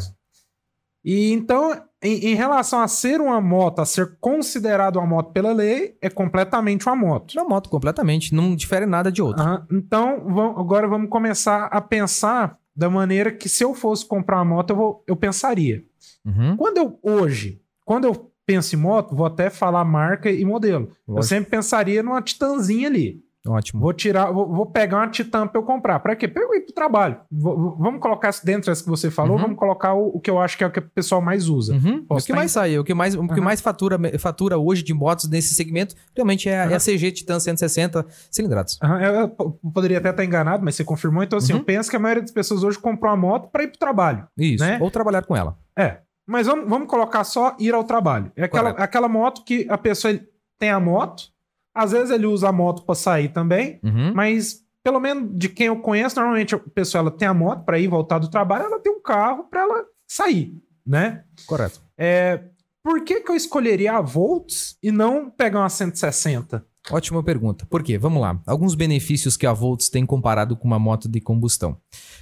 E 1.05 1.31
então, 1.33 1.71
em, 2.01 2.27
em 2.31 2.35
relação 2.35 2.79
a 2.79 2.87
ser 2.87 3.19
uma 3.19 3.41
moto, 3.41 3.79
a 3.79 3.85
ser 3.85 4.17
considerado 4.21 4.97
uma 4.97 5.05
moto 5.05 5.31
pela 5.33 5.51
lei, 5.51 5.97
é 6.01 6.09
completamente 6.09 6.87
uma 6.87 6.95
moto. 6.95 7.33
Uma 7.33 7.43
moto 7.47 7.69
completamente, 7.69 8.33
não 8.33 8.55
difere 8.55 8.85
nada 8.85 9.11
de 9.11 9.21
outra. 9.21 9.43
Aham. 9.43 9.67
Então, 9.71 10.23
vam- 10.25 10.57
agora 10.57 10.87
vamos 10.87 11.09
começar 11.09 11.65
a 11.65 11.81
pensar 11.81 12.57
da 12.75 12.89
maneira 12.89 13.31
que 13.31 13.49
se 13.49 13.63
eu 13.63 13.73
fosse 13.73 14.05
comprar 14.05 14.37
uma 14.37 14.45
moto, 14.55 14.69
eu, 14.69 14.75
vou- 14.75 15.03
eu 15.07 15.15
pensaria. 15.15 15.83
Uhum. 16.25 16.55
Quando 16.55 16.77
eu, 16.77 16.99
hoje, 17.03 17.61
quando 17.85 18.05
eu 18.05 18.31
penso 18.45 18.75
em 18.75 18.79
moto, 18.79 19.13
vou 19.15 19.25
até 19.25 19.49
falar 19.49 19.83
marca 19.83 20.31
e 20.31 20.43
modelo. 20.45 20.85
Eu 21.07 21.15
Lógico. 21.15 21.29
sempre 21.35 21.49
pensaria 21.51 22.01
numa 22.01 22.21
Titanzinha 22.21 22.87
ali. 22.87 23.21
Ótimo. 23.45 23.81
Vou 23.81 23.91
tirar, 23.91 24.31
vou, 24.31 24.47
vou 24.47 24.65
pegar 24.65 24.97
uma 24.99 25.09
Titan 25.09 25.47
pra 25.47 25.59
eu 25.59 25.65
comprar. 25.65 25.99
Pra 25.99 26.15
quê? 26.15 26.27
Pra 26.29 26.41
eu 26.43 26.53
ir 26.53 26.61
pro 26.61 26.73
trabalho. 26.73 27.17
Vou- 27.29 27.75
vamos 27.77 27.99
colocar 27.99 28.31
dentro 28.43 28.71
dessa 28.71 28.81
que 28.81 28.89
você 28.89 29.11
falou, 29.11 29.35
Uhum. 29.35 29.41
vamos 29.41 29.57
colocar 29.57 29.93
o, 29.93 30.07
o 30.15 30.19
que 30.21 30.29
eu 30.29 30.39
acho 30.39 30.57
que 30.57 30.63
é 30.63 30.67
o 30.67 30.71
que 30.71 30.79
o 30.79 30.89
pessoal 30.89 31.21
mais 31.21 31.49
usa. 31.49 31.73
Uhum. 31.73 32.05
O 32.09 32.15
que 32.17 32.31
mais 32.31 32.51
sai, 32.51 32.77
o 32.79 32.83
que 32.85 32.93
mais, 32.93 33.15
o 33.15 33.27
que 33.27 33.41
mais 33.41 33.59
fatura, 33.59 33.99
fatura 34.17 34.57
hoje 34.57 34.81
de 34.81 34.93
motos 34.93 35.29
nesse 35.29 35.53
segmento 35.55 35.93
realmente 36.15 36.47
é, 36.47 36.57
a- 36.61 36.71
é 36.71 36.75
a 36.75 36.79
CG 36.79 37.11
Titan 37.11 37.39
160 37.39 38.05
cilindrados. 38.31 38.79
Eu, 38.81 39.13
eu 39.13 39.29
po- 39.29 39.59
poderia 39.73 39.97
até 39.97 40.11
estar 40.11 40.23
enganado, 40.23 40.63
mas 40.63 40.75
você 40.75 40.83
confirmou. 40.85 41.21
Então, 41.21 41.37
assim, 41.37 41.51
Uhum. 41.51 41.59
eu 41.59 41.65
penso 41.65 41.89
que 41.89 41.95
a 41.97 41.99
maioria 41.99 42.21
das 42.21 42.31
pessoas 42.31 42.63
hoje 42.63 42.79
comprou 42.79 43.11
uma 43.11 43.17
moto 43.17 43.49
pra 43.51 43.63
ir 43.63 43.67
pro 43.67 43.77
trabalho. 43.79 44.25
Isso. 44.37 44.63
Né? 44.63 44.77
Ou 44.81 44.89
trabalhar 44.89 45.23
com 45.25 45.35
ela. 45.35 45.57
É. 45.77 45.97
Mas 46.25 46.47
vamos, 46.47 46.69
vamos 46.69 46.87
colocar 46.87 47.25
só 47.25 47.57
ir 47.59 47.73
ao 47.73 47.83
trabalho. 47.83 48.31
É 48.37 48.45
aquela, 48.45 48.63
Correto. 48.69 48.81
aquela 48.83 49.09
moto 49.09 49.43
que 49.43 49.67
a 49.69 49.77
pessoa 49.77 50.17
tem 50.57 50.69
a 50.69 50.79
moto, 50.79 51.32
às 51.73 51.91
vezes 51.91 52.09
ele 52.11 52.25
usa 52.25 52.49
a 52.49 52.51
moto 52.51 52.83
pra 52.85 52.95
sair 52.95 53.29
também, 53.29 53.79
Uhum. 53.83 54.13
mas 54.13 54.61
pelo 54.83 54.99
menos 54.99 55.29
de 55.37 55.47
quem 55.49 55.67
eu 55.67 55.77
conheço, 55.79 56.15
normalmente 56.17 56.53
a 56.55 56.59
pessoa 56.59 56.99
ela 57.01 57.11
tem 57.11 57.27
a 57.27 57.33
moto 57.33 57.63
pra 57.63 57.79
ir 57.79 57.87
voltar 57.87 58.19
do 58.19 58.29
trabalho, 58.29 58.65
ela 58.65 58.79
tem 58.79 58.91
um 58.91 59.01
carro 59.01 59.45
pra 59.49 59.61
ela 59.61 59.85
sair, 60.07 60.53
né? 60.85 61.23
Correto. 61.47 61.81
É, 61.97 62.43
por 62.83 63.01
que, 63.03 63.21
que 63.21 63.31
eu 63.31 63.35
escolheria 63.35 63.93
a 63.93 64.01
Volts 64.01 64.77
e 64.83 64.91
não 64.91 65.29
pegar 65.29 65.59
uma 65.61 65.69
160? 65.69 66.65
Ótima 66.91 67.23
pergunta. 67.23 67.65
Por 67.65 67.81
quê? 67.81 67.97
Vamos 67.97 68.21
lá. 68.21 68.37
Alguns 68.45 68.75
benefícios 68.75 69.37
que 69.37 69.45
a 69.47 69.53
Volts 69.53 69.87
tem 69.87 70.05
comparado 70.05 70.57
com 70.57 70.67
uma 70.67 70.77
moto 70.77 71.07
de 71.07 71.21
combustão. 71.21 71.77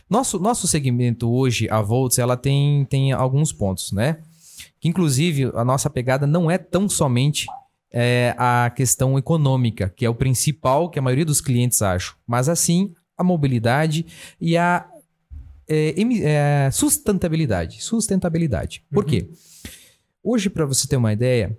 Nosso, 0.07 0.37
nosso 0.39 0.67
segmento 0.67 1.31
hoje, 1.31 1.67
a 1.67 1.81
Volts, 1.81 2.19
ela 2.19 2.37
tem, 2.37 2.85
tem 2.85 3.11
alguns 3.11 3.51
pontos, 3.51 3.91
né? 3.91 4.19
Que 4.79 4.87
inclusive 4.87 5.51
a 5.55 5.65
nossa 5.65 5.89
pegada 5.89 6.27
não 6.27 6.51
é 6.51 6.59
tão 6.59 6.87
somente 6.87 7.47
é, 7.91 8.33
a 8.37 8.69
questão 8.75 9.17
econômica, 9.17 9.89
que 9.89 10.05
é 10.05 10.09
o 10.09 10.15
principal 10.15 10.89
que 10.89 10.99
a 10.99 11.01
maioria 11.01 11.25
dos 11.25 11.41
clientes 11.41 11.81
acham, 11.81 12.15
mas 12.25 12.47
assim 12.47 12.93
a 13.17 13.23
mobilidade 13.23 14.05
e 14.39 14.57
a 14.57 14.87
é, 15.67 15.93
é, 16.23 16.71
sustentabilidade. 16.71 17.81
Sustentabilidade. 17.83 18.83
Por 18.91 19.03
Uhum. 19.03 19.09
quê? 19.09 19.29
Hoje, 20.23 20.49
para 20.49 20.65
você 20.65 20.87
ter 20.87 20.97
uma 20.97 21.13
ideia, 21.13 21.57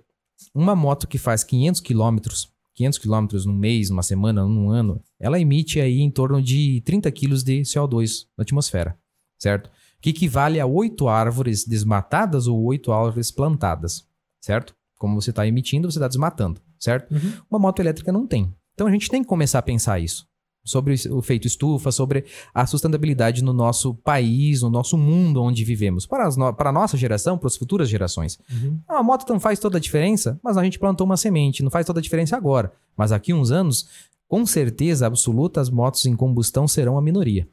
uma 0.53 0.75
moto 0.75 1.07
que 1.07 1.17
faz 1.17 1.43
500 1.43 1.81
quilômetros 1.81 2.53
500 2.75 2.99
quilômetros 2.99 3.45
num 3.45 3.53
mês, 3.53 3.89
numa 3.89 4.01
semana, 4.01 4.43
num 4.45 4.69
ano, 4.71 4.99
ela 5.19 5.39
emite 5.39 5.79
aí 5.79 5.99
em 6.01 6.09
torno 6.09 6.41
de 6.41 6.81
30 6.81 7.11
quilos 7.11 7.43
de 7.43 7.61
CO2 7.61 8.25
na 8.37 8.41
atmosfera, 8.41 8.97
certo? 9.37 9.69
Que 10.01 10.09
equivale 10.09 10.59
a 10.59 10.65
oito 10.65 11.07
árvores 11.07 11.65
desmatadas 11.65 12.47
ou 12.47 12.63
oito 12.63 12.91
árvores 12.91 13.29
plantadas, 13.29 14.07
certo? 14.41 14.75
Como 15.03 15.19
você 15.19 15.31
está 15.31 15.45
emitindo, 15.45 15.91
você 15.91 15.97
está 15.99 16.07
desmatando, 16.07 16.61
certo? 16.79 17.13
Uhum. 17.13 17.33
Uma 17.51 17.59
moto 17.59 17.81
elétrica 17.81 18.09
não 18.09 18.25
tem. 18.25 18.55
Então 18.73 18.87
a 18.87 18.91
gente 18.91 19.09
tem 19.09 19.21
que 19.21 19.27
começar 19.27 19.59
a 19.59 19.61
pensar 19.61 19.99
isso. 19.99 20.25
Sobre 20.63 20.95
o 21.11 21.19
efeito 21.19 21.45
estufa, 21.45 21.91
sobre 21.91 22.23
a 22.53 22.65
sustentabilidade 22.65 23.43
no 23.43 23.51
nosso 23.51 23.95
país, 23.95 24.61
no 24.61 24.69
nosso 24.69 24.97
mundo 24.97 25.41
onde 25.43 25.61
vivemos. 25.65 26.05
Para, 26.05 26.29
no- 26.37 26.53
para 26.53 26.69
a 26.69 26.71
nossa 26.71 26.95
geração, 26.95 27.37
para 27.37 27.47
as 27.47 27.57
futuras 27.57 27.89
gerações. 27.89 28.39
Uhum. 28.49 28.79
Ah, 28.87 28.99
A 28.99 29.03
moto 29.03 29.27
não 29.29 29.41
faz 29.41 29.59
toda 29.59 29.77
a 29.77 29.81
diferença, 29.81 30.39
mas 30.41 30.55
a 30.55 30.63
gente 30.63 30.79
plantou 30.79 31.05
uma 31.05 31.17
semente, 31.17 31.61
não 31.61 31.69
faz 31.69 31.85
toda 31.85 31.99
a 31.99 32.01
diferença 32.01 32.37
agora. 32.37 32.71
Mas 32.95 33.09
daqui 33.09 33.33
uns 33.33 33.51
anos, 33.51 33.89
com 34.25 34.45
certeza 34.45 35.05
absoluta, 35.05 35.59
as 35.59 35.69
motos 35.69 36.05
em 36.05 36.15
combustão 36.15 36.65
serão 36.65 36.97
a 36.97 37.01
minoria. 37.01 37.45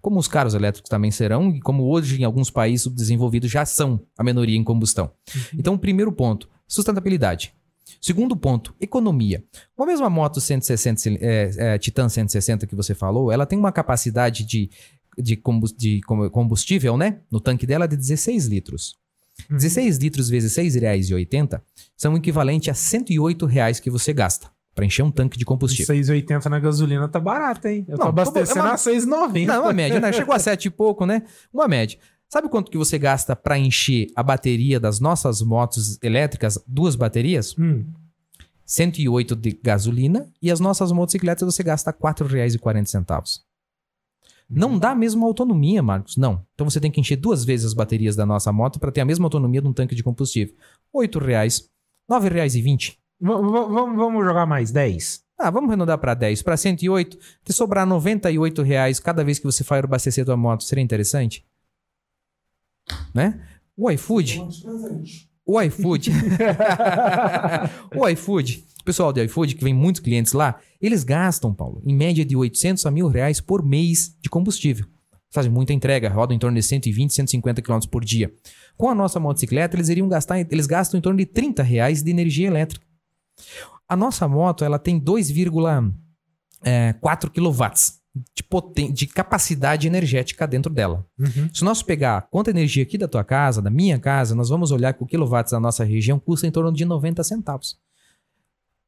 Como 0.00 0.20
os 0.20 0.28
carros 0.28 0.54
elétricos 0.54 0.88
também 0.88 1.10
serão, 1.10 1.50
e 1.50 1.58
como 1.60 1.82
hoje 1.90 2.20
em 2.20 2.24
alguns 2.24 2.48
países 2.48 2.82
subdesenvolvidos 2.84 3.50
já 3.50 3.64
são 3.66 4.00
a 4.16 4.22
minoria 4.22 4.56
em 4.56 4.62
combustão. 4.62 5.10
Então, 5.52 5.76
primeiro 5.76 6.12
ponto, 6.12 6.48
sustentabilidade. 6.66 7.52
Segundo 8.00 8.36
ponto, 8.36 8.74
economia. 8.80 9.42
A 9.78 9.86
mesma 9.86 10.10
moto 10.10 10.40
160, 10.40 11.00
cil- 11.00 11.18
é, 11.20 11.50
é, 11.74 11.78
Titan 11.78 12.08
160 12.08 12.66
que 12.66 12.74
você 12.74 12.94
falou, 12.94 13.30
ela 13.32 13.46
tem 13.46 13.58
uma 13.58 13.72
capacidade 13.72 14.44
de, 14.44 14.70
de 15.16 15.36
combus- 15.36 15.72
de 15.72 16.00
com- 16.02 16.28
combustível, 16.30 16.96
né? 16.96 17.20
No 17.30 17.40
tanque 17.40 17.66
dela 17.66 17.86
de 17.86 17.96
16 17.96 18.46
litros. 18.46 18.96
Uhum. 19.50 19.56
16 19.56 19.98
litros 19.98 20.28
vezes 20.28 20.56
R$ 20.56 20.64
6,80 20.64 21.60
são 21.96 22.16
equivalente 22.16 22.70
a 22.70 22.74
108 22.74 23.46
reais 23.46 23.78
que 23.78 23.90
você 23.90 24.12
gasta 24.12 24.50
para 24.74 24.84
encher 24.84 25.02
um 25.02 25.10
tanque 25.10 25.38
de 25.38 25.44
combustível. 25.44 25.94
6,80 25.94 26.46
na 26.50 26.58
gasolina 26.58 27.08
tá 27.08 27.18
barato, 27.20 27.66
hein? 27.68 27.84
Eu 27.88 27.96
tô 27.96 28.02
Não, 28.04 28.08
abastecendo 28.10 28.58
é 28.58 28.62
uma- 28.62 28.72
a 28.72 28.76
6,90. 28.78 29.46
Não, 29.46 29.62
uma 29.62 29.72
média, 29.72 30.00
né? 30.00 30.12
Chegou 30.12 30.34
a 30.34 30.38
7 30.38 30.66
e 30.66 30.70
pouco, 30.70 31.06
né? 31.06 31.22
Uma 31.52 31.66
média. 31.68 31.98
Sabe 32.28 32.48
quanto 32.48 32.70
que 32.70 32.78
você 32.78 32.98
gasta 32.98 33.36
para 33.36 33.58
encher 33.58 34.08
a 34.16 34.22
bateria 34.22 34.80
das 34.80 34.98
nossas 35.00 35.40
motos 35.42 35.98
elétricas, 36.02 36.58
duas 36.66 36.96
baterias? 36.96 37.54
Hum. 37.58 37.84
108 38.64 39.36
de 39.36 39.52
gasolina 39.62 40.28
e 40.42 40.50
as 40.50 40.58
nossas 40.58 40.90
motocicletas 40.90 41.46
você 41.54 41.62
gasta 41.62 41.90
R$ 41.92 41.96
4,40. 41.98 43.40
Não 44.48 44.78
dá 44.78 44.90
a 44.90 44.94
mesma 44.94 45.24
autonomia, 45.26 45.82
Marcos. 45.82 46.16
Não. 46.16 46.44
Então 46.54 46.68
você 46.68 46.80
tem 46.80 46.90
que 46.90 47.00
encher 47.00 47.16
duas 47.16 47.44
vezes 47.44 47.66
as 47.66 47.74
baterias 47.74 48.16
da 48.16 48.26
nossa 48.26 48.52
moto 48.52 48.78
para 48.80 48.90
ter 48.92 49.00
a 49.00 49.04
mesma 49.04 49.26
autonomia 49.26 49.60
de 49.62 49.68
um 49.68 49.72
tanque 49.72 49.94
de 49.94 50.02
combustível. 50.02 50.54
R$ 50.94 51.06
8,00, 51.06 51.64
R$ 52.10 52.16
9,20. 52.30 52.96
V- 53.20 53.32
v- 53.34 53.96
vamos 53.96 54.24
jogar 54.24 54.46
mais 54.46 54.70
10? 54.72 55.22
Ah, 55.38 55.50
vamos 55.50 55.68
arredondar 55.70 55.98
para 55.98 56.14
10. 56.14 56.42
Para 56.42 56.56
108, 56.56 57.18
te 57.44 57.52
sobrar 57.52 57.86
98 57.86 58.62
reais 58.62 58.98
cada 59.00 59.22
vez 59.24 59.38
que 59.38 59.44
você 59.44 59.62
for 59.62 59.82
abastecer 59.84 60.24
tua 60.24 60.36
moto, 60.36 60.62
seria 60.64 60.82
interessante? 60.82 61.44
Né? 63.14 63.40
O 63.76 63.90
iFood, 63.90 64.42
o 65.44 65.60
iFood, 65.60 66.10
o 67.94 68.08
iFood, 68.08 68.64
pessoal 68.84 69.12
do 69.12 69.20
iFood, 69.20 69.54
que 69.54 69.64
vem 69.64 69.74
muitos 69.74 70.00
clientes 70.00 70.32
lá, 70.32 70.58
eles 70.80 71.04
gastam, 71.04 71.52
Paulo, 71.52 71.82
em 71.84 71.94
média 71.94 72.24
de 72.24 72.36
800 72.36 72.86
a 72.86 72.90
mil 72.90 73.08
reais 73.08 73.40
por 73.40 73.62
mês 73.62 74.16
de 74.20 74.30
combustível. 74.30 74.86
Fazem 75.30 75.50
muita 75.50 75.72
entrega, 75.72 76.08
rodam 76.08 76.34
em 76.34 76.38
torno 76.38 76.56
de 76.56 76.62
120, 76.62 77.12
150 77.12 77.60
km 77.60 77.80
por 77.90 78.04
dia. 78.04 78.32
Com 78.76 78.88
a 78.88 78.94
nossa 78.94 79.20
motocicleta, 79.20 79.76
eles 79.76 79.88
iriam 79.88 80.08
gastar, 80.08 80.38
eles 80.38 80.66
gastam 80.66 80.98
em 80.98 81.02
torno 81.02 81.18
de 81.18 81.26
30 81.26 81.62
reais 81.62 82.02
de 82.02 82.10
energia 82.10 82.46
elétrica. 82.46 82.86
A 83.88 83.96
nossa 83.96 84.26
moto, 84.26 84.64
ela 84.64 84.78
tem 84.78 85.00
2,4 85.00 87.30
kW 87.30 87.64
de, 88.34 88.42
poten- 88.42 88.92
de 88.92 89.06
capacidade 89.06 89.86
energética 89.86 90.46
dentro 90.46 90.72
dela. 90.72 91.06
Uhum. 91.18 91.48
Se 91.52 91.62
nós 91.64 91.82
pegar 91.82 92.22
quanta 92.30 92.50
energia 92.50 92.82
aqui 92.82 92.96
da 92.96 93.06
tua 93.08 93.22
casa, 93.24 93.60
da 93.60 93.70
minha 93.70 93.98
casa, 93.98 94.34
nós 94.34 94.48
vamos 94.48 94.70
olhar 94.70 94.92
que 94.94 95.02
o 95.02 95.06
quilowatts 95.06 95.52
da 95.52 95.60
nossa 95.60 95.84
região 95.84 96.18
custa 96.18 96.46
em 96.46 96.50
torno 96.50 96.72
de 96.72 96.84
90 96.84 97.22
centavos. 97.24 97.78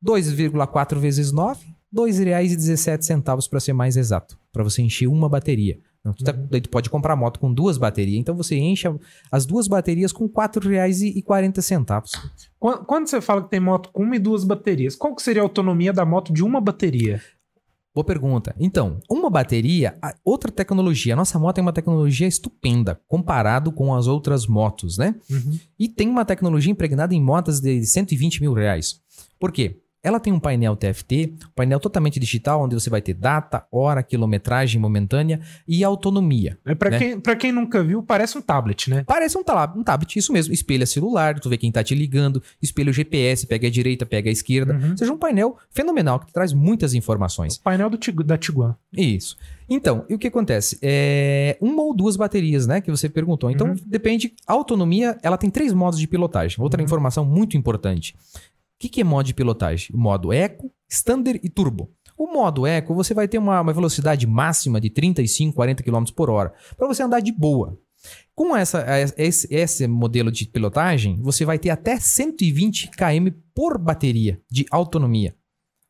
2,4 0.04 0.98
vezes 0.98 1.32
9, 1.32 1.64
R$ 1.66 1.74
2,17 1.94 3.02
centavos 3.02 3.48
para 3.48 3.60
ser 3.60 3.72
mais 3.72 3.96
exato, 3.96 4.38
para 4.52 4.62
você 4.62 4.82
encher 4.82 5.08
uma 5.08 5.28
bateria. 5.28 5.78
Não, 6.04 6.12
tu 6.14 6.22
tá- 6.22 6.32
daí 6.32 6.60
tu 6.60 6.68
pode 6.68 6.88
comprar 6.88 7.16
moto 7.16 7.40
com 7.40 7.52
duas 7.52 7.76
baterias, 7.76 8.18
então 8.20 8.36
você 8.36 8.56
enche 8.56 8.86
as 9.32 9.44
duas 9.44 9.66
baterias 9.66 10.12
com 10.12 10.24
R$ 10.26 10.30
4,40 10.32 11.60
centavos. 11.60 12.12
Quando, 12.58 12.84
quando 12.84 13.08
você 13.08 13.20
fala 13.20 13.42
que 13.42 13.50
tem 13.50 13.58
moto 13.60 13.90
com 13.92 14.04
uma 14.04 14.14
e 14.16 14.18
duas 14.20 14.44
baterias, 14.44 14.94
qual 14.94 15.14
que 15.14 15.22
seria 15.22 15.42
a 15.42 15.44
autonomia 15.44 15.92
da 15.92 16.04
moto 16.04 16.32
de 16.32 16.44
uma 16.44 16.60
bateria? 16.60 17.20
Boa 17.98 18.04
pergunta. 18.04 18.54
Então, 18.60 19.00
uma 19.10 19.28
bateria, 19.28 19.98
outra 20.24 20.52
tecnologia. 20.52 21.14
A 21.14 21.16
nossa 21.16 21.36
moto 21.36 21.58
é 21.58 21.60
uma 21.60 21.72
tecnologia 21.72 22.28
estupenda 22.28 23.00
comparado 23.08 23.72
com 23.72 23.92
as 23.92 24.06
outras 24.06 24.46
motos, 24.46 24.96
né? 24.96 25.16
Uhum. 25.28 25.58
E 25.76 25.88
tem 25.88 26.08
uma 26.08 26.24
tecnologia 26.24 26.70
impregnada 26.70 27.12
em 27.12 27.20
motas 27.20 27.58
de 27.58 27.84
120 27.84 28.40
mil 28.40 28.52
reais. 28.52 29.00
Por 29.36 29.50
quê? 29.50 29.80
Ela 30.02 30.20
tem 30.20 30.32
um 30.32 30.38
painel 30.38 30.76
TFT, 30.76 31.34
um 31.44 31.50
painel 31.56 31.80
totalmente 31.80 32.20
digital, 32.20 32.62
onde 32.62 32.74
você 32.74 32.88
vai 32.88 33.02
ter 33.02 33.14
data, 33.14 33.66
hora, 33.70 34.02
quilometragem 34.02 34.80
momentânea 34.80 35.40
e 35.66 35.82
autonomia. 35.82 36.56
É 36.64 36.74
pra, 36.74 36.90
Né? 36.90 36.98
quem, 36.98 37.20
pra 37.20 37.34
quem 37.34 37.50
nunca 37.50 37.82
viu, 37.82 38.02
parece 38.02 38.38
um 38.38 38.40
tablet, 38.40 38.88
né? 38.90 39.02
Parece 39.06 39.36
um, 39.36 39.42
tab 39.42 39.76
um 39.76 39.82
tablet, 39.82 40.16
isso 40.16 40.32
mesmo. 40.32 40.54
Espelha 40.54 40.86
celular, 40.86 41.38
tu 41.40 41.48
vê 41.50 41.56
quem 41.58 41.72
tá 41.72 41.82
te 41.82 41.94
ligando, 41.96 42.40
espelha 42.62 42.90
o 42.90 42.92
GPS, 42.92 43.46
pega 43.46 43.66
a 43.66 43.70
direita, 43.70 44.06
pega 44.06 44.28
a 44.28 44.32
esquerda. 44.32 44.74
Uhum. 44.74 44.90
Ou 44.92 44.96
seja, 44.96 45.12
um 45.12 45.18
painel 45.18 45.56
fenomenal 45.70 46.20
que 46.20 46.32
traz 46.32 46.52
muitas 46.52 46.94
informações. 46.94 47.56
O 47.56 47.62
painel 47.62 47.90
do 47.90 47.98
da 48.24 48.38
Tiguan. 48.38 48.76
Isso. 48.96 49.36
Então, 49.68 50.04
e 50.08 50.14
o 50.14 50.18
que 50.18 50.28
acontece? 50.28 50.78
É 50.80 51.58
uma 51.60 51.82
ou 51.82 51.94
duas 51.94 52.16
baterias, 52.16 52.66
né? 52.66 52.80
Que 52.80 52.90
você 52.90 53.08
perguntou. 53.08 53.50
Então, 53.50 53.68
Uhum. 53.70 53.76
depende. 53.84 54.32
A 54.46 54.52
autonomia, 54.52 55.18
ela 55.22 55.36
tem 55.36 55.50
três 55.50 55.72
modos 55.74 55.98
de 55.98 56.06
pilotagem. 56.06 56.56
Outra 56.62 56.80
Uhum. 56.80 56.84
informação 56.86 57.24
muito 57.24 57.56
importante. 57.56 58.14
O 58.78 58.80
que, 58.80 58.88
que 58.88 59.00
é 59.00 59.04
modo 59.04 59.26
de 59.26 59.34
pilotagem? 59.34 59.88
O 59.92 59.98
modo 59.98 60.32
Eco, 60.32 60.70
Standard 60.88 61.40
e 61.42 61.48
Turbo. 61.48 61.90
O 62.16 62.32
modo 62.32 62.64
Eco, 62.66 62.94
você 62.94 63.12
vai 63.12 63.26
ter 63.26 63.38
uma, 63.38 63.60
uma 63.60 63.72
velocidade 63.72 64.24
máxima 64.26 64.80
de 64.80 64.88
35, 64.88 65.52
40 65.54 65.82
km 65.82 66.04
por 66.14 66.30
hora. 66.30 66.52
Para 66.76 66.86
você 66.86 67.02
andar 67.02 67.20
de 67.20 67.32
boa. 67.32 67.76
Com 68.34 68.56
essa, 68.56 68.84
esse, 69.16 69.52
esse 69.52 69.86
modelo 69.88 70.30
de 70.30 70.46
pilotagem, 70.46 71.20
você 71.20 71.44
vai 71.44 71.58
ter 71.58 71.70
até 71.70 71.98
120 71.98 72.90
km 72.90 73.32
por 73.52 73.76
bateria 73.78 74.40
de 74.48 74.64
autonomia. 74.70 75.34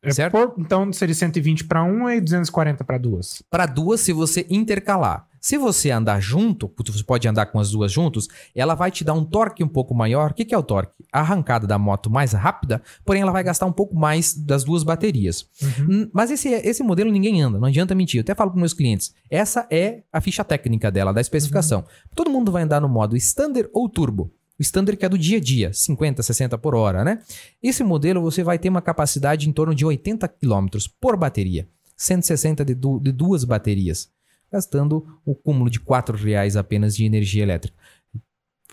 É 0.01 0.11
Certo? 0.11 0.31
por- 0.31 0.55
então 0.57 0.91
seria 0.91 1.13
120 1.13 1.65
para 1.65 1.83
uma 1.83 2.15
e 2.15 2.21
240 2.21 2.83
para 2.83 2.97
duas. 2.97 3.43
para 3.51 3.65
duas 3.67 3.99
se 4.01 4.11
você 4.13 4.47
intercalar. 4.49 5.27
Se 5.41 5.57
você 5.57 5.91
andar 5.91 6.19
junto, 6.21 6.71
você 6.85 7.03
pode 7.03 7.27
andar 7.27 7.45
com 7.47 7.59
as 7.59 7.71
duas 7.71 7.91
juntos, 7.91 8.27
ela 8.55 8.75
vai 8.75 8.91
te 8.91 9.03
dar 9.03 9.13
um 9.13 9.23
torque 9.23 9.63
um 9.63 9.67
pouco 9.67 9.93
maior. 9.95 10.31
O 10.31 10.33
que, 10.33 10.43
que 10.45 10.53
é 10.53 10.57
o 10.57 10.63
torque? 10.63 11.03
A 11.11 11.19
arrancada 11.21 11.65
da 11.65 11.77
moto 11.77 12.09
mais 12.09 12.33
rápida, 12.33 12.81
porém 13.05 13.21
ela 13.21 13.31
vai 13.31 13.43
gastar 13.43 13.65
um 13.65 13.71
pouco 13.71 13.95
mais 13.95 14.33
das 14.33 14.63
duas 14.63 14.83
baterias. 14.83 15.47
Uhum. 15.61 15.85
Hum, 16.03 16.09
Mas 16.13 16.29
esse, 16.31 16.49
esse 16.49 16.83
modelo 16.83 17.11
ninguém 17.11 17.41
anda, 17.41 17.57
não 17.59 17.67
adianta 17.67 17.95
mentir. 17.95 18.19
Eu 18.19 18.21
até 18.21 18.35
falo 18.35 18.51
para 18.51 18.59
meus 18.59 18.73
clientes, 18.73 19.13
essa 19.29 19.65
é 19.71 20.03
a 20.11 20.19
ficha 20.21 20.43
técnica 20.43 20.91
dela, 20.91 21.13
da 21.13 21.21
especificação. 21.21 21.83
Todo 22.15 22.29
mundo 22.29 22.51
vai 22.51 22.63
andar 22.63 22.81
no 22.81 22.89
modo 22.89 23.15
Standard 23.15 23.69
ou 23.73 23.87
Turbo. 23.89 24.31
O 24.59 24.61
Standard 24.61 24.97
que 24.97 25.05
é 25.05 25.09
do 25.09 25.17
dia 25.17 25.37
a 25.37 25.41
dia, 25.41 25.71
50, 25.71 26.21
60 26.21 26.57
por 26.57 26.75
hora, 26.75 27.03
né? 27.05 27.19
Esse 27.63 27.81
modelo 27.81 28.21
você 28.21 28.43
vai 28.43 28.59
ter 28.59 28.67
uma 28.67 28.81
capacidade 28.81 29.47
em 29.47 29.53
torno 29.53 29.73
de 29.73 29.85
80 29.85 30.27
km 30.27 30.67
por 30.99 31.15
bateria. 31.15 31.65
160 31.95 32.63
de, 32.65 32.73
du- 32.75 32.99
de 32.99 33.11
duas 33.11 33.43
baterias, 33.43 34.09
gastando 34.51 35.05
o 35.25 35.33
cúmulo 35.35 35.69
de 35.69 35.79
4 35.79 36.17
reais 36.17 36.55
apenas 36.55 36.95
de 36.95 37.05
energia 37.05 37.43
elétrica. 37.43 37.77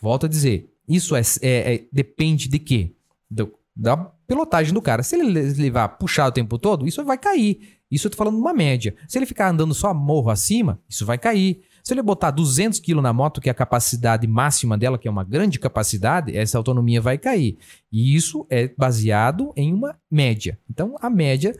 Volto 0.00 0.26
a 0.26 0.28
dizer, 0.28 0.72
isso 0.88 1.16
é, 1.16 1.20
é- 1.42 1.74
é- 1.74 1.84
depende 1.92 2.48
de 2.48 2.58
quê? 2.58 2.92
Do- 3.30 3.52
da 3.74 3.96
pilotagem 3.96 4.72
do 4.72 4.80
cara. 4.82 5.02
Se 5.02 5.16
ele 5.16 5.30
le- 5.30 5.52
levar 5.54 5.88
puxar 5.90 6.26
o 6.28 6.32
tempo 6.32 6.58
todo, 6.58 6.86
isso 6.86 7.04
vai 7.04 7.18
cair. 7.18 7.60
Isso 7.90 8.06
eu 8.06 8.10
tô 8.10 8.16
falando 8.16 8.38
uma 8.38 8.52
média. 8.52 8.94
Se 9.06 9.18
ele 9.18 9.26
ficar 9.26 9.48
andando 9.50 9.74
só 9.74 9.92
morro 9.94 10.30
acima, 10.30 10.80
isso 10.88 11.04
vai 11.06 11.18
cair. 11.18 11.62
Se 11.84 11.94
ele 11.94 12.02
botar 12.02 12.32
200 12.32 12.80
kg 12.80 13.00
na 13.00 13.12
moto, 13.12 13.40
que 13.40 13.48
é 13.48 13.52
a 13.52 13.54
capacidade 13.54 14.26
máxima 14.26 14.76
dela, 14.76 14.98
que 14.98 15.06
é 15.06 15.10
uma 15.10 15.22
grande 15.22 15.58
capacidade, 15.58 16.36
essa 16.36 16.58
autonomia 16.58 17.00
vai 17.00 17.16
cair. 17.16 17.58
E 17.92 18.16
isso 18.16 18.44
é 18.50 18.66
baseado 18.76 19.52
em 19.56 19.72
uma 19.72 19.96
média. 20.10 20.58
Então, 20.68 20.96
a 21.00 21.08
média 21.08 21.54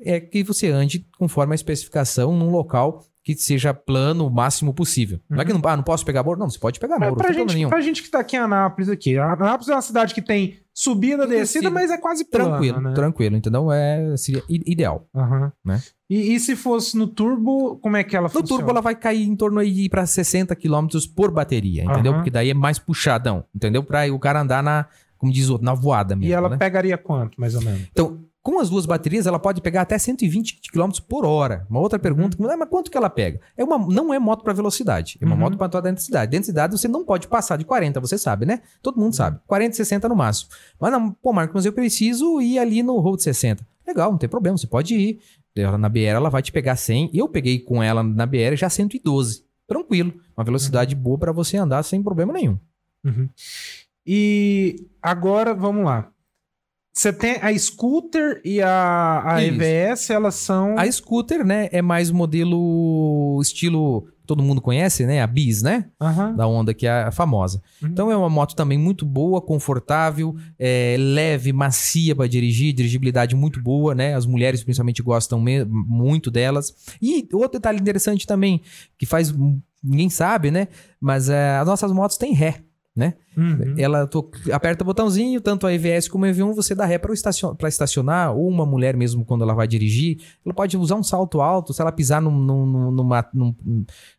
é 0.00 0.20
que 0.20 0.44
você 0.44 0.68
ande 0.68 1.04
conforme 1.18 1.52
a 1.52 1.56
especificação 1.56 2.36
num 2.36 2.50
local 2.50 3.04
que 3.24 3.34
seja 3.36 3.72
plano 3.72 4.26
o 4.26 4.30
máximo 4.30 4.74
possível. 4.74 5.20
Não 5.30 5.40
é 5.40 5.44
que 5.44 5.52
não, 5.52 5.60
ah, 5.64 5.76
não 5.76 5.84
posso 5.84 6.04
pegar 6.04 6.22
morro? 6.24 6.38
Não, 6.38 6.50
você 6.50 6.58
pode 6.58 6.80
pegar 6.80 6.96
É, 6.96 6.98
morro. 6.98 7.16
pra, 7.16 7.32
gente, 7.32 7.54
nenhum. 7.54 7.68
pra 7.68 7.80
gente 7.80 8.02
que 8.02 8.10
tá 8.10 8.18
aqui 8.18 8.34
em 8.36 8.40
Anápolis, 8.40 8.88
aqui. 8.88 9.16
Anápolis 9.16 9.68
é 9.68 9.74
uma 9.74 9.82
cidade 9.82 10.12
que 10.12 10.20
tem 10.20 10.56
subida, 10.74 11.24
E 11.24 11.28
descida, 11.28 11.70
mas 11.70 11.90
é 11.90 11.98
quase 11.98 12.24
plana, 12.24 12.50
Tranquilo, 12.50 12.80
né? 12.80 12.92
tranquilo. 12.94 13.36
Entendeu? 13.36 13.70
É, 13.70 14.16
seria 14.16 14.42
ideal. 14.48 15.06
Aham. 15.14 15.52
Né? 15.64 15.80
E, 16.10 16.34
e 16.34 16.40
se 16.40 16.56
fosse 16.56 16.96
no 16.98 17.06
turbo, 17.06 17.76
como 17.76 17.96
é 17.96 18.02
que 18.02 18.16
ela 18.16 18.24
No 18.24 18.30
funciona? 18.30 18.48
turbo 18.48 18.70
ela 18.70 18.80
vai 18.80 18.94
cair 18.96 19.22
em 19.26 19.36
torno 19.36 19.60
aí 19.60 19.88
para 19.88 20.04
60 20.04 20.56
km 20.56 20.86
por 21.14 21.30
bateria, 21.30 21.84
entendeu? 21.84 22.12
Aham. 22.12 22.18
Porque 22.20 22.30
daí 22.30 22.50
é 22.50 22.54
mais 22.54 22.78
puxadão, 22.78 23.44
entendeu? 23.54 23.84
Para 23.84 24.12
o 24.12 24.18
cara 24.18 24.40
andar 24.40 24.62
na, 24.62 24.86
como 25.16 25.30
diz 25.32 25.48
o 25.48 25.52
outro, 25.52 25.64
na 25.64 25.74
voada 25.74 26.16
mesmo, 26.16 26.30
E 26.30 26.32
ela 26.34 26.48
né? 26.48 26.56
pegaria 26.56 26.98
quanto, 26.98 27.40
mais 27.40 27.54
ou 27.54 27.62
menos? 27.62 27.82
Então, 27.92 28.20
com 28.42 28.58
as 28.58 28.68
duas 28.68 28.84
baterias, 28.86 29.26
ela 29.26 29.38
pode 29.38 29.60
pegar 29.60 29.82
até 29.82 29.96
120 29.96 30.60
km 30.72 30.90
por 31.08 31.24
hora. 31.24 31.64
Uma 31.70 31.78
outra 31.80 31.98
pergunta, 31.98 32.36
ah, 32.50 32.56
mas 32.56 32.68
quanto 32.68 32.90
que 32.90 32.96
ela 32.96 33.08
pega? 33.08 33.40
É 33.56 33.62
uma, 33.62 33.78
não 33.78 34.12
é 34.12 34.18
moto 34.18 34.42
para 34.42 34.52
velocidade, 34.52 35.16
é 35.20 35.24
uma 35.24 35.34
Uhum. 35.34 35.40
moto 35.40 35.56
para 35.56 35.68
tua 35.68 35.80
densidade. 35.80 36.30
Densidade 36.32 36.76
você 36.76 36.88
não 36.88 37.04
pode 37.04 37.28
passar 37.28 37.56
de 37.56 37.64
40, 37.64 38.00
você 38.00 38.18
sabe, 38.18 38.44
né? 38.44 38.60
Todo 38.82 38.98
mundo 39.00 39.14
sabe. 39.14 39.38
40, 39.46 39.76
60 39.76 40.08
no 40.08 40.16
máximo. 40.16 40.50
Mas 40.80 40.90
não, 40.90 41.12
pô, 41.12 41.32
Marcos, 41.32 41.54
mas 41.54 41.64
eu 41.66 41.72
preciso 41.72 42.40
ir 42.40 42.58
ali 42.58 42.82
no 42.82 42.98
Road 42.98 43.22
60. 43.22 43.64
Legal, 43.86 44.10
não 44.10 44.18
tem 44.18 44.28
problema, 44.28 44.58
você 44.58 44.66
pode 44.66 44.94
ir. 44.94 45.20
Ela, 45.54 45.76
na 45.78 45.88
BR 45.88 45.98
ela 46.00 46.30
vai 46.30 46.42
te 46.42 46.50
pegar 46.50 46.76
100. 46.76 47.10
Eu 47.12 47.28
peguei 47.28 47.58
com 47.58 47.82
ela 47.82 48.02
na 48.02 48.24
BR 48.26 48.56
já 48.56 48.68
112. 48.70 49.44
Tranquilo. 49.68 50.14
Uma 50.36 50.44
velocidade 50.44 50.94
boa 50.94 51.18
para 51.18 51.30
você 51.30 51.56
andar 51.58 51.82
sem 51.82 52.02
problema 52.02 52.32
nenhum. 52.32 52.58
Uhum. 53.04 53.28
E 54.06 54.86
agora, 55.00 55.54
vamos 55.54 55.84
lá. 55.84 56.11
Você 56.92 57.12
tem 57.12 57.36
a 57.40 57.56
scooter 57.58 58.40
e 58.44 58.60
a, 58.60 59.22
a 59.24 59.42
Isso. 59.42 59.62
EVS, 59.62 60.10
elas 60.10 60.34
são. 60.34 60.78
A 60.78 60.90
scooter, 60.90 61.44
né, 61.44 61.68
é 61.72 61.80
mais 61.80 62.10
modelo 62.10 63.38
estilo 63.40 64.06
todo 64.26 64.42
mundo 64.42 64.60
conhece, 64.60 65.04
né? 65.04 65.20
A 65.20 65.26
Bis, 65.26 65.62
né? 65.62 65.86
Aham. 66.00 66.34
Da 66.34 66.46
Honda, 66.46 66.72
que 66.72 66.86
é 66.86 66.90
a 66.90 67.12
famosa. 67.12 67.62
Uhum. 67.82 67.88
Então 67.88 68.10
é 68.10 68.16
uma 68.16 68.30
moto 68.30 68.54
também 68.54 68.78
muito 68.78 69.04
boa, 69.04 69.40
confortável, 69.40 70.34
é, 70.58 70.96
leve, 70.98 71.52
macia 71.52 72.14
para 72.14 72.26
dirigir, 72.26 72.72
dirigibilidade 72.72 73.34
muito 73.34 73.60
boa, 73.60 73.94
né? 73.94 74.14
As 74.14 74.26
mulheres 74.26 74.62
principalmente 74.62 75.02
gostam 75.02 75.42
muito 75.68 76.30
delas. 76.30 76.74
E 77.00 77.28
outro 77.32 77.58
detalhe 77.58 77.78
interessante 77.78 78.26
também, 78.26 78.62
que 78.96 79.06
faz. 79.06 79.34
ninguém 79.82 80.08
sabe, 80.08 80.50
né? 80.50 80.68
Mas 81.00 81.28
é, 81.28 81.58
as 81.58 81.66
nossas 81.66 81.92
motos 81.92 82.16
têm 82.16 82.32
ré. 82.32 82.62
Né? 82.94 83.14
Uhum. 83.34 83.74
Ela 83.78 84.06
aperta 84.52 84.84
o 84.84 84.86
botãozinho, 84.86 85.40
tanto 85.40 85.66
a 85.66 85.72
EVS 85.72 86.08
como 86.08 86.26
a 86.26 86.28
EV1, 86.28 86.52
você 86.54 86.74
dá 86.74 86.84
ré 86.84 86.98
para 86.98 87.14
estacion 87.14 87.54
estacionar, 87.66 88.34
ou 88.36 88.46
uma 88.46 88.66
mulher 88.66 88.94
mesmo 88.96 89.24
quando 89.24 89.42
ela 89.44 89.54
vai 89.54 89.66
dirigir, 89.66 90.18
ela 90.44 90.54
pode 90.54 90.76
usar 90.76 90.96
um 90.96 91.02
salto 91.02 91.40
alto, 91.40 91.72
se 91.72 91.80
ela 91.80 91.90
pisar 91.90 92.20
num, 92.20 92.30
num- 92.30 92.90
numa, 92.90 93.26
num- 93.32 93.54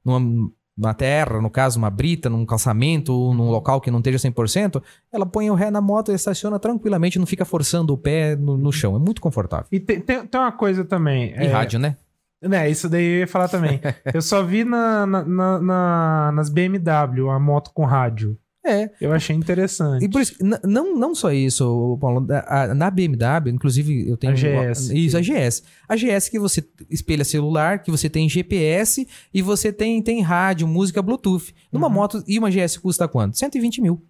numa, 0.04 0.50
numa 0.76 0.94
terra, 0.96 1.40
no 1.40 1.52
caso, 1.52 1.78
uma 1.78 1.92
brita, 1.92 2.32
num 2.32 2.48
calçamento, 2.48 3.14
ou 3.14 3.32
num 3.32 3.52
local 3.52 3.80
que 3.80 3.92
não 3.92 4.00
esteja 4.00 4.18
100%, 4.18 4.82
ela 5.12 5.26
põe 5.28 5.52
o 5.52 5.54
ré 5.54 5.70
na 5.70 5.80
moto 5.80 6.12
e 6.12 6.16
estaciona 6.16 6.58
tranquilamente, 6.58 7.20
não 7.20 7.28
fica 7.28 7.46
forçando 7.46 7.94
o 7.94 7.98
pé 7.98 8.36
no, 8.36 8.58
no 8.58 8.72
chão. 8.72 8.96
É 8.96 9.00
muito 9.00 9.22
confortável. 9.22 9.68
E 9.72 9.80
tem, 9.80 10.02
tem, 10.02 10.26
tem 10.26 10.42
uma 10.42 10.52
coisa 10.52 10.84
também. 10.84 11.30
E 11.30 11.46
é, 11.46 11.48
rádio, 11.52 11.78
né? 11.78 11.96
Né, 12.42 12.70
isso 12.72 12.90
daí 12.90 13.06
eu 13.06 13.20
ia 13.20 13.28
falar 13.28 13.48
também. 13.50 13.80
eu 14.12 14.22
só 14.22 14.42
vi 14.44 14.64
na, 14.66 15.06
na- 15.06 15.24
na- 15.24 15.60
na- 15.62 16.32
nas 16.34 16.50
BMW 16.50 17.30
a 17.30 17.40
moto 17.40 17.70
com 17.72 17.86
rádio. 17.86 18.36
É. 18.66 18.90
Eu 19.02 19.12
achei 19.12 19.36
interessante. 19.36 20.06
E 20.06 20.10
por 20.10 20.22
isso, 20.22 20.36
não, 20.64 20.98
não 20.98 21.14
só 21.14 21.34
isso, 21.34 21.98
Paulo, 22.00 22.26
a- 22.48 22.74
na 22.74 22.90
BMW, 22.90 23.50
inclusive 23.54 24.08
eu 24.10 24.16
tenho. 24.16 24.32
A 24.34 24.36
GS. 24.36 24.90
Isso, 24.94 25.18
a 25.18 25.22
GS. 25.22 25.64
A 25.90 25.96
GS 25.98 26.30
que 26.30 26.40
você 26.40 26.66
espelha 26.90 27.26
celular, 27.26 27.84
que 27.84 27.92
você 27.92 28.10
tem 28.10 28.30
GPS 28.30 29.06
e 29.34 29.42
você 29.42 29.74
tem, 29.74 30.02
tem 30.02 30.22
rádio, 30.22 30.66
música, 30.68 31.02
Bluetooth. 31.02 31.54
Numa 31.72 31.88
Uhum. 31.88 31.94
moto, 31.94 32.24
e 32.26 32.40
uma 32.40 32.50
GS 32.50 32.78
custa 32.80 33.06
quanto? 33.08 33.38
120 33.38 33.82
mil. 33.82 34.02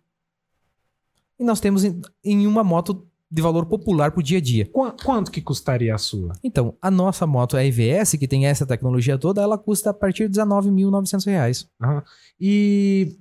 E 1.39 1.43
nós 1.43 1.59
temos 1.59 1.83
em, 1.83 1.99
em 2.23 2.45
uma 2.45 2.63
moto 2.63 3.07
de 3.31 3.41
valor 3.41 3.65
popular 3.65 4.11
pro 4.11 4.21
dia 4.21 4.37
a 4.37 4.41
dia. 4.41 4.67
Qua- 4.67 4.91
Quanto 5.03 5.31
que 5.31 5.41
custaria 5.41 5.95
a 5.95 5.97
sua? 5.97 6.33
Então, 6.43 6.77
a 6.79 6.91
nossa 6.91 7.25
moto, 7.25 7.57
a 7.57 7.65
EVS, 7.65 8.11
que 8.19 8.27
tem 8.27 8.45
essa 8.45 8.63
tecnologia 8.67 9.17
toda, 9.17 9.41
ela 9.41 9.57
custa 9.57 9.89
a 9.89 9.93
partir 9.93 10.29
de 10.29 10.33
19.900 10.39 11.25
reais. 11.25 11.67
Aham. 11.81 12.03
E 12.39 13.17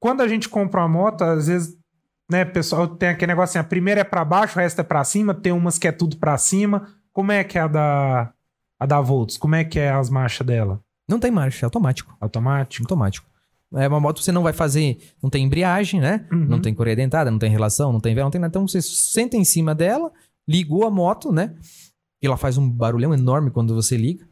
quando 0.00 0.20
a 0.20 0.28
gente 0.28 0.48
compra 0.48 0.80
uma 0.80 0.88
moto, 0.88 1.22
às 1.22 1.46
vezes, 1.46 1.76
né, 2.30 2.44
pessoal, 2.44 2.86
tem 2.86 3.10
aquele 3.10 3.32
negócio 3.32 3.58
assim, 3.58 3.58
a 3.58 3.68
primeira 3.68 4.00
é 4.00 4.04
pra 4.04 4.24
baixo, 4.24 4.58
o 4.58 4.62
resto 4.62 4.80
é 4.80 4.84
pra 4.84 5.04
cima, 5.04 5.34
tem 5.34 5.52
umas 5.52 5.78
que 5.78 5.88
é 5.88 5.92
tudo 5.92 6.16
pra 6.16 6.38
cima. 6.38 6.88
Como 7.12 7.30
é 7.30 7.44
que 7.44 7.58
é 7.58 7.62
a 7.62 7.68
da 7.68 8.32
a 8.78 8.86
da 8.86 9.00
Volts? 9.00 9.36
Como 9.36 9.54
é 9.54 9.64
que 9.64 9.78
é 9.78 9.90
as 9.90 10.10
marchas 10.10 10.46
dela? 10.46 10.80
Não 11.08 11.18
tem 11.18 11.30
marcha, 11.30 11.64
é 11.64 11.66
automático. 11.66 12.16
Automático? 12.20 12.84
automático. 12.84 13.26
É 13.74 13.88
uma 13.88 14.00
moto 14.00 14.18
que 14.18 14.24
você 14.24 14.32
não 14.32 14.42
vai 14.42 14.52
fazer, 14.52 14.98
não 15.22 15.30
tem 15.30 15.44
embreagem, 15.44 16.00
né? 16.00 16.26
Uhum. 16.30 16.44
Não 16.46 16.60
tem 16.60 16.74
correia 16.74 16.96
dentada, 16.96 17.30
não 17.30 17.38
tem 17.38 17.50
relação, 17.50 17.92
não 17.92 18.00
tem 18.00 18.14
vela, 18.14 18.26
não 18.26 18.30
tem 18.30 18.40
nada. 18.40 18.50
Então 18.50 18.68
você 18.68 18.82
senta 18.82 19.36
em 19.36 19.44
cima 19.44 19.74
dela, 19.74 20.12
ligou 20.46 20.86
a 20.86 20.90
moto, 20.90 21.32
né? 21.32 21.54
E 22.22 22.26
ela 22.26 22.36
faz 22.36 22.58
um 22.58 22.68
barulhão 22.68 23.14
enorme 23.14 23.50
quando 23.50 23.74
você 23.74 23.96
liga. 23.96 24.26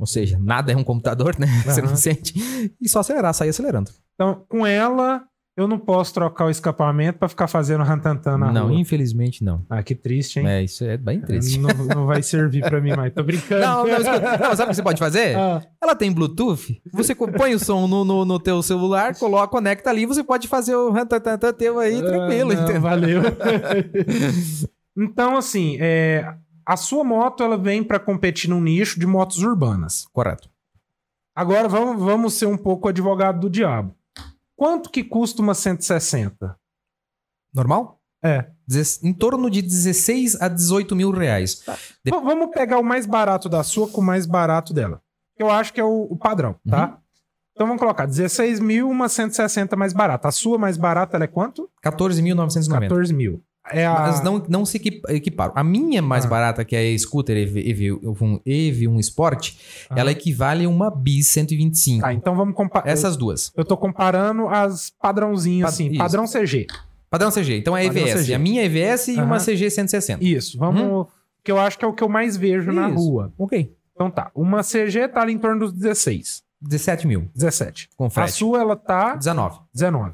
Ou 0.00 0.06
seja, 0.06 0.38
nada 0.40 0.72
é 0.72 0.76
um 0.76 0.82
computador, 0.82 1.38
né? 1.38 1.46
Você 1.64 1.82
não 1.82 1.94
sente. 1.94 2.34
E 2.80 2.88
só 2.88 3.00
acelerar, 3.00 3.34
sair 3.34 3.50
acelerando. 3.50 3.90
Então, 4.14 4.44
com 4.48 4.66
ela, 4.66 5.22
eu 5.54 5.68
não 5.68 5.78
posso 5.78 6.14
trocar 6.14 6.46
o 6.46 6.50
escapamento 6.50 7.18
pra 7.18 7.28
ficar 7.28 7.46
fazendo 7.46 7.84
rantantan 7.84 8.38
na 8.38 8.50
não, 8.50 8.68
rua. 8.68 8.80
infelizmente 8.80 9.44
não. 9.44 9.62
Ah, 9.68 9.82
que 9.82 9.94
triste, 9.94 10.38
hein? 10.40 10.48
É, 10.48 10.62
isso 10.62 10.84
é 10.84 10.96
bem 10.96 11.20
triste. 11.20 11.58
Não, 11.58 11.68
não 11.84 12.06
vai 12.06 12.22
servir 12.22 12.62
pra 12.62 12.80
mim 12.80 12.96
mais. 12.96 13.12
Tô 13.12 13.22
brincando. 13.22 13.60
Não, 13.60 13.86
não. 13.86 13.98
Não, 14.40 14.56
sabe 14.56 14.62
o 14.62 14.66
que 14.68 14.74
você 14.76 14.82
pode 14.82 14.98
fazer? 14.98 15.36
Ah, 15.36 15.62
Ela 15.82 15.94
tem 15.94 16.10
Bluetooth, 16.10 16.80
você 16.92 17.14
põe 17.14 17.54
o 17.54 17.58
som 17.58 17.86
no, 17.86 18.04
no, 18.06 18.24
no 18.24 18.40
teu 18.40 18.62
celular, 18.62 19.14
coloca, 19.18 19.48
conecta 19.48 19.90
ali, 19.90 20.06
você 20.06 20.24
pode 20.24 20.48
fazer 20.48 20.74
o 20.74 20.90
rantantan 20.90 21.52
teu 21.52 21.78
aí 21.78 22.00
tranquilo, 22.00 22.52
ah, 22.52 22.54
não, 22.54 22.62
entendeu? 22.62 22.80
Valeu. 22.80 23.22
então, 24.96 25.36
assim, 25.36 25.76
é, 25.78 26.34
a 26.72 26.76
sua 26.76 27.02
moto 27.04 27.42
ela 27.42 27.56
vem 27.58 27.82
pra 27.82 27.98
competir 27.98 28.48
num 28.50 28.60
nicho 28.60 28.98
de 29.00 29.06
motos 29.06 29.38
urbanas. 29.42 30.06
Correto. 30.12 30.48
Agora 31.34 31.68
vamos, 31.68 32.02
vamos 32.02 32.34
ser 32.34 32.46
um 32.46 32.56
pouco 32.56 32.88
advogado 32.88 33.40
do 33.40 33.50
diabo. 33.50 33.94
Quanto 34.56 34.90
que 34.90 35.02
custa 35.02 35.40
uma 35.42 35.54
160? 35.54 36.56
Normal? 37.54 38.00
É. 38.22 38.46
Em 39.02 39.12
torno 39.12 39.50
de 39.50 39.62
16 39.62 40.40
a 40.40 40.46
18 40.48 40.94
mil 40.94 41.10
reais. 41.10 41.62
De- 42.04 42.10
V- 42.10 42.20
vamos 42.20 42.50
pegar 42.50 42.78
o 42.78 42.84
mais 42.84 43.06
barato 43.06 43.48
da 43.48 43.62
sua 43.64 43.88
com 43.88 44.00
o 44.00 44.04
mais 44.04 44.26
barato 44.26 44.72
dela. 44.74 45.00
Eu 45.38 45.50
acho 45.50 45.72
que 45.72 45.80
é 45.80 45.84
o, 45.84 46.02
o 46.10 46.16
padrão, 46.16 46.54
tá? 46.68 46.98
Então 47.52 47.66
vamos 47.66 47.80
colocar 47.80 48.06
16 48.06 48.60
mil, 48.60 48.88
uma 48.88 49.08
160 49.08 49.74
mais 49.76 49.92
barata. 49.92 50.28
A 50.28 50.32
sua 50.32 50.58
mais 50.58 50.76
barata 50.76 51.16
ela 51.16 51.24
é 51.24 51.28
quanto? 51.28 51.68
14.990. 51.84 52.80
14 52.82 53.12
mil. 53.14 53.42
É 53.72 53.86
a... 53.86 53.92
Mas 53.94 54.22
não, 54.22 54.42
não 54.48 54.64
se 54.66 54.76
equi- 54.76 55.00
equiparam. 55.08 55.52
A 55.56 55.62
minha 55.64 56.00
mais 56.02 56.24
Ah. 56.24 56.28
barata, 56.28 56.64
que 56.64 56.74
é 56.76 56.92
a 56.92 56.98
Scooter 56.98 57.36
EV, 57.36 57.60
EV, 57.70 57.92
um, 57.92 58.38
EV1 58.46 58.98
Sport, 59.00 59.52
Ah. 59.88 59.94
ela 59.98 60.10
equivale 60.12 60.64
a 60.64 60.68
uma 60.68 60.90
Bis 60.90 61.28
125. 61.28 62.02
Tá, 62.02 62.12
então 62.12 62.34
vamos 62.34 62.54
comparar. 62.54 62.88
Essas 62.90 63.16
duas. 63.16 63.52
Eu 63.56 63.64
tô 63.64 63.76
comparando 63.76 64.48
as 64.48 64.90
padrãozinhos, 64.90 65.62
Pa- 65.62 65.68
assim, 65.68 65.88
isso. 65.88 65.98
padrão 65.98 66.26
CG. 66.26 66.66
Padrão 67.08 67.30
CG. 67.30 67.56
Então 67.56 67.76
é 67.76 67.86
Padrão 67.86 68.02
EVS. 68.06 68.20
CG. 68.26 68.34
A 68.34 68.38
minha 68.38 68.62
EVS 68.64 69.08
e 69.08 69.16
Aham. 69.18 69.24
uma 69.26 69.38
CG 69.40 69.68
160. 69.70 70.22
Isso, 70.24 70.56
vamos. 70.58 71.06
Que 71.42 71.50
eu 71.50 71.58
acho 71.58 71.78
que 71.78 71.84
é 71.84 71.88
o 71.88 71.92
que 71.92 72.04
eu 72.04 72.08
mais 72.08 72.36
vejo 72.36 72.70
na 72.70 72.88
Isso. 72.88 72.98
rua. 72.98 73.32
Ok. 73.38 73.74
Então 73.94 74.10
tá. 74.10 74.30
Uma 74.34 74.62
CG 74.62 75.08
tá 75.08 75.20
ali 75.22 75.32
em 75.32 75.38
torno 75.38 75.58
dos 75.60 75.72
16, 75.72 76.42
17 76.60 77.06
mil. 77.06 77.28
17. 77.34 77.88
Com 77.96 78.04
A 78.06 78.10
frete. 78.10 78.32
sua, 78.32 78.60
ela 78.60 78.76
tá 78.76 79.16
19. 79.16 79.58
19. 79.74 80.12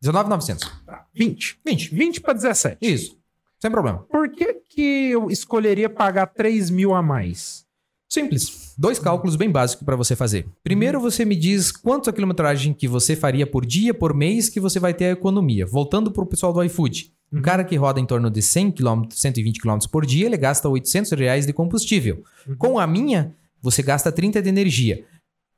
19,900. 0.00 0.70
Tá. 0.84 1.06
20. 1.14 1.58
20. 1.64 1.94
20 1.94 2.20
pra 2.20 2.32
17. 2.32 2.78
Isso. 2.80 3.16
Sem 3.58 3.70
problema. 3.70 4.00
Por 4.10 4.28
que, 4.30 4.54
que 4.68 5.10
eu 5.10 5.30
escolheria 5.30 5.88
pagar 5.88 6.26
3 6.26 6.70
mil 6.70 6.94
a 6.94 7.02
mais? 7.02 7.64
Simples. 8.08 8.74
Dois 8.78 8.98
cálculos 8.98 9.34
bem 9.34 9.50
básicos 9.50 9.84
para 9.84 9.96
você 9.96 10.14
fazer. 10.14 10.46
Primeiro, 10.62 11.00
você 11.00 11.24
me 11.24 11.34
diz 11.34 11.72
quanto 11.72 12.08
a 12.08 12.12
quilometragem 12.12 12.72
que 12.72 12.86
você 12.86 13.16
faria 13.16 13.46
por 13.46 13.64
dia, 13.66 13.92
por 13.92 14.14
mês, 14.14 14.48
que 14.48 14.60
você 14.60 14.78
vai 14.78 14.94
ter 14.94 15.06
a 15.06 15.10
economia. 15.12 15.66
Voltando 15.66 16.10
para 16.12 16.22
o 16.22 16.26
pessoal 16.26 16.52
do 16.52 16.62
iFood. 16.62 17.12
Um 17.32 17.36
Uhum. 17.38 17.42
cara 17.42 17.64
que 17.64 17.74
roda 17.74 17.98
em 17.98 18.06
torno 18.06 18.30
de 18.30 18.40
100 18.40 18.70
km, 18.70 19.02
120 19.10 19.60
km 19.60 19.78
por 19.90 20.06
dia, 20.06 20.26
ele 20.26 20.36
gasta 20.36 20.68
800 20.68 21.10
reais 21.12 21.44
de 21.44 21.52
combustível. 21.52 22.22
Uhum. 22.46 22.56
Com 22.56 22.78
a 22.78 22.86
minha, 22.86 23.34
você 23.60 23.82
gasta 23.82 24.12
30 24.12 24.40
de 24.40 24.48
energia. 24.48 25.04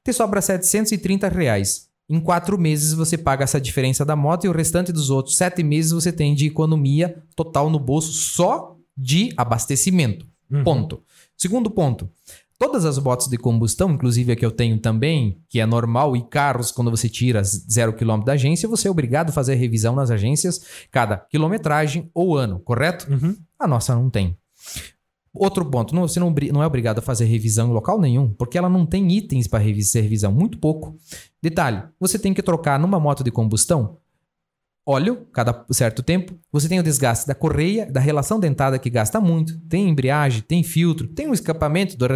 Te 0.03 0.13
sobra 0.15 0.41
730 0.41 1.29
reais. 1.29 1.88
Em 2.09 2.21
quatro 2.21 2.59
meses 2.59 2.95
você 2.95 3.19
paga 3.19 3.45
essa 3.45 3.61
diferença 3.61 4.05
da 4.05 4.17
moto 4.17 4.45
e 4.45 4.49
o 4.49 4.53
restante 4.53 4.91
dos 4.93 5.11
outros 5.11 5.37
sete 5.37 5.63
meses 5.63 5.93
você 5.93 6.11
tem 6.11 6.35
de 6.35 6.47
economia 6.47 7.23
total 7.37 7.69
no 7.69 7.79
bolso 7.79 8.13
só 8.13 8.77
de 8.97 9.33
abastecimento. 9.37 10.27
Uhum. 10.51 10.65
Ponto. 10.65 11.03
Segundo 11.37 11.71
ponto. 11.71 12.09
Todas 12.59 12.85
as 12.85 12.99
motos 12.99 13.29
de 13.29 13.37
combustão, 13.37 13.93
inclusive 13.93 14.33
a 14.33 14.37
que 14.37 14.45
eu 14.45 14.51
tenho 14.51 14.79
também, 14.79 15.39
que 15.49 15.61
é 15.61 15.67
normal, 15.67 16.17
e 16.17 16.23
carros, 16.23 16.73
quando 16.73 16.91
você 16.91 17.09
tira 17.09 17.41
zero 17.45 17.93
quilômetro 17.93 18.27
da 18.27 18.33
agência, 18.33 18.69
você 18.69 18.89
é 18.89 18.91
obrigado 18.91 19.31
a 19.31 19.33
fazer 19.33 19.55
revisão 19.55 19.95
nas 19.95 20.11
agências 20.11 20.61
cada 20.91 21.17
quilometragem 21.17 22.11
ou 22.13 22.37
ano, 22.37 22.59
correto? 22.59 23.07
Uhum. 23.13 23.37
A 23.57 23.69
nossa 23.69 23.95
não 23.95 24.11
tem. 24.11 24.37
Outro 25.35 25.65
ponto, 25.65 25.95
não, 25.95 26.09
você 26.09 26.19
não, 26.19 26.35
não 26.53 26.63
é 26.63 26.67
obrigado 26.67 26.99
a 26.99 27.03
fazer 27.03 27.27
revisão 27.27 27.69
em 27.69 27.73
local 27.73 28.01
nenhum, 28.01 28.31
porque 28.31 28.59
ela 28.59 28.69
não 28.69 28.87
tem 28.87 29.11
itens 29.13 29.47
para 29.47 29.63
ser 29.83 30.01
revisão, 30.01 30.33
muito 30.33 30.59
pouco. 30.59 30.97
Detalhe, 31.43 31.83
você 32.01 32.19
tem 32.19 32.35
que 32.35 32.43
trocar 32.43 32.79
numa 32.79 32.99
moto 32.99 33.23
de 33.23 33.31
combustão 33.31 33.99
óleo 34.89 35.27
cada 35.35 35.67
certo 35.71 36.03
tempo, 36.03 36.35
você 36.51 36.67
tem 36.67 36.81
o 36.81 36.83
desgaste 36.83 37.27
da 37.27 37.35
correia, 37.35 37.85
da 37.85 38.01
relação 38.01 38.41
dentada 38.41 38.79
que 38.79 38.89
gasta 38.89 39.21
muito, 39.21 39.59
tem 39.69 39.87
embreagem, 39.87 40.41
tem 40.41 40.63
filtro, 40.63 41.07
tem 41.07 41.29
um 41.29 41.35
escapamento 41.35 41.95
do 41.95 42.07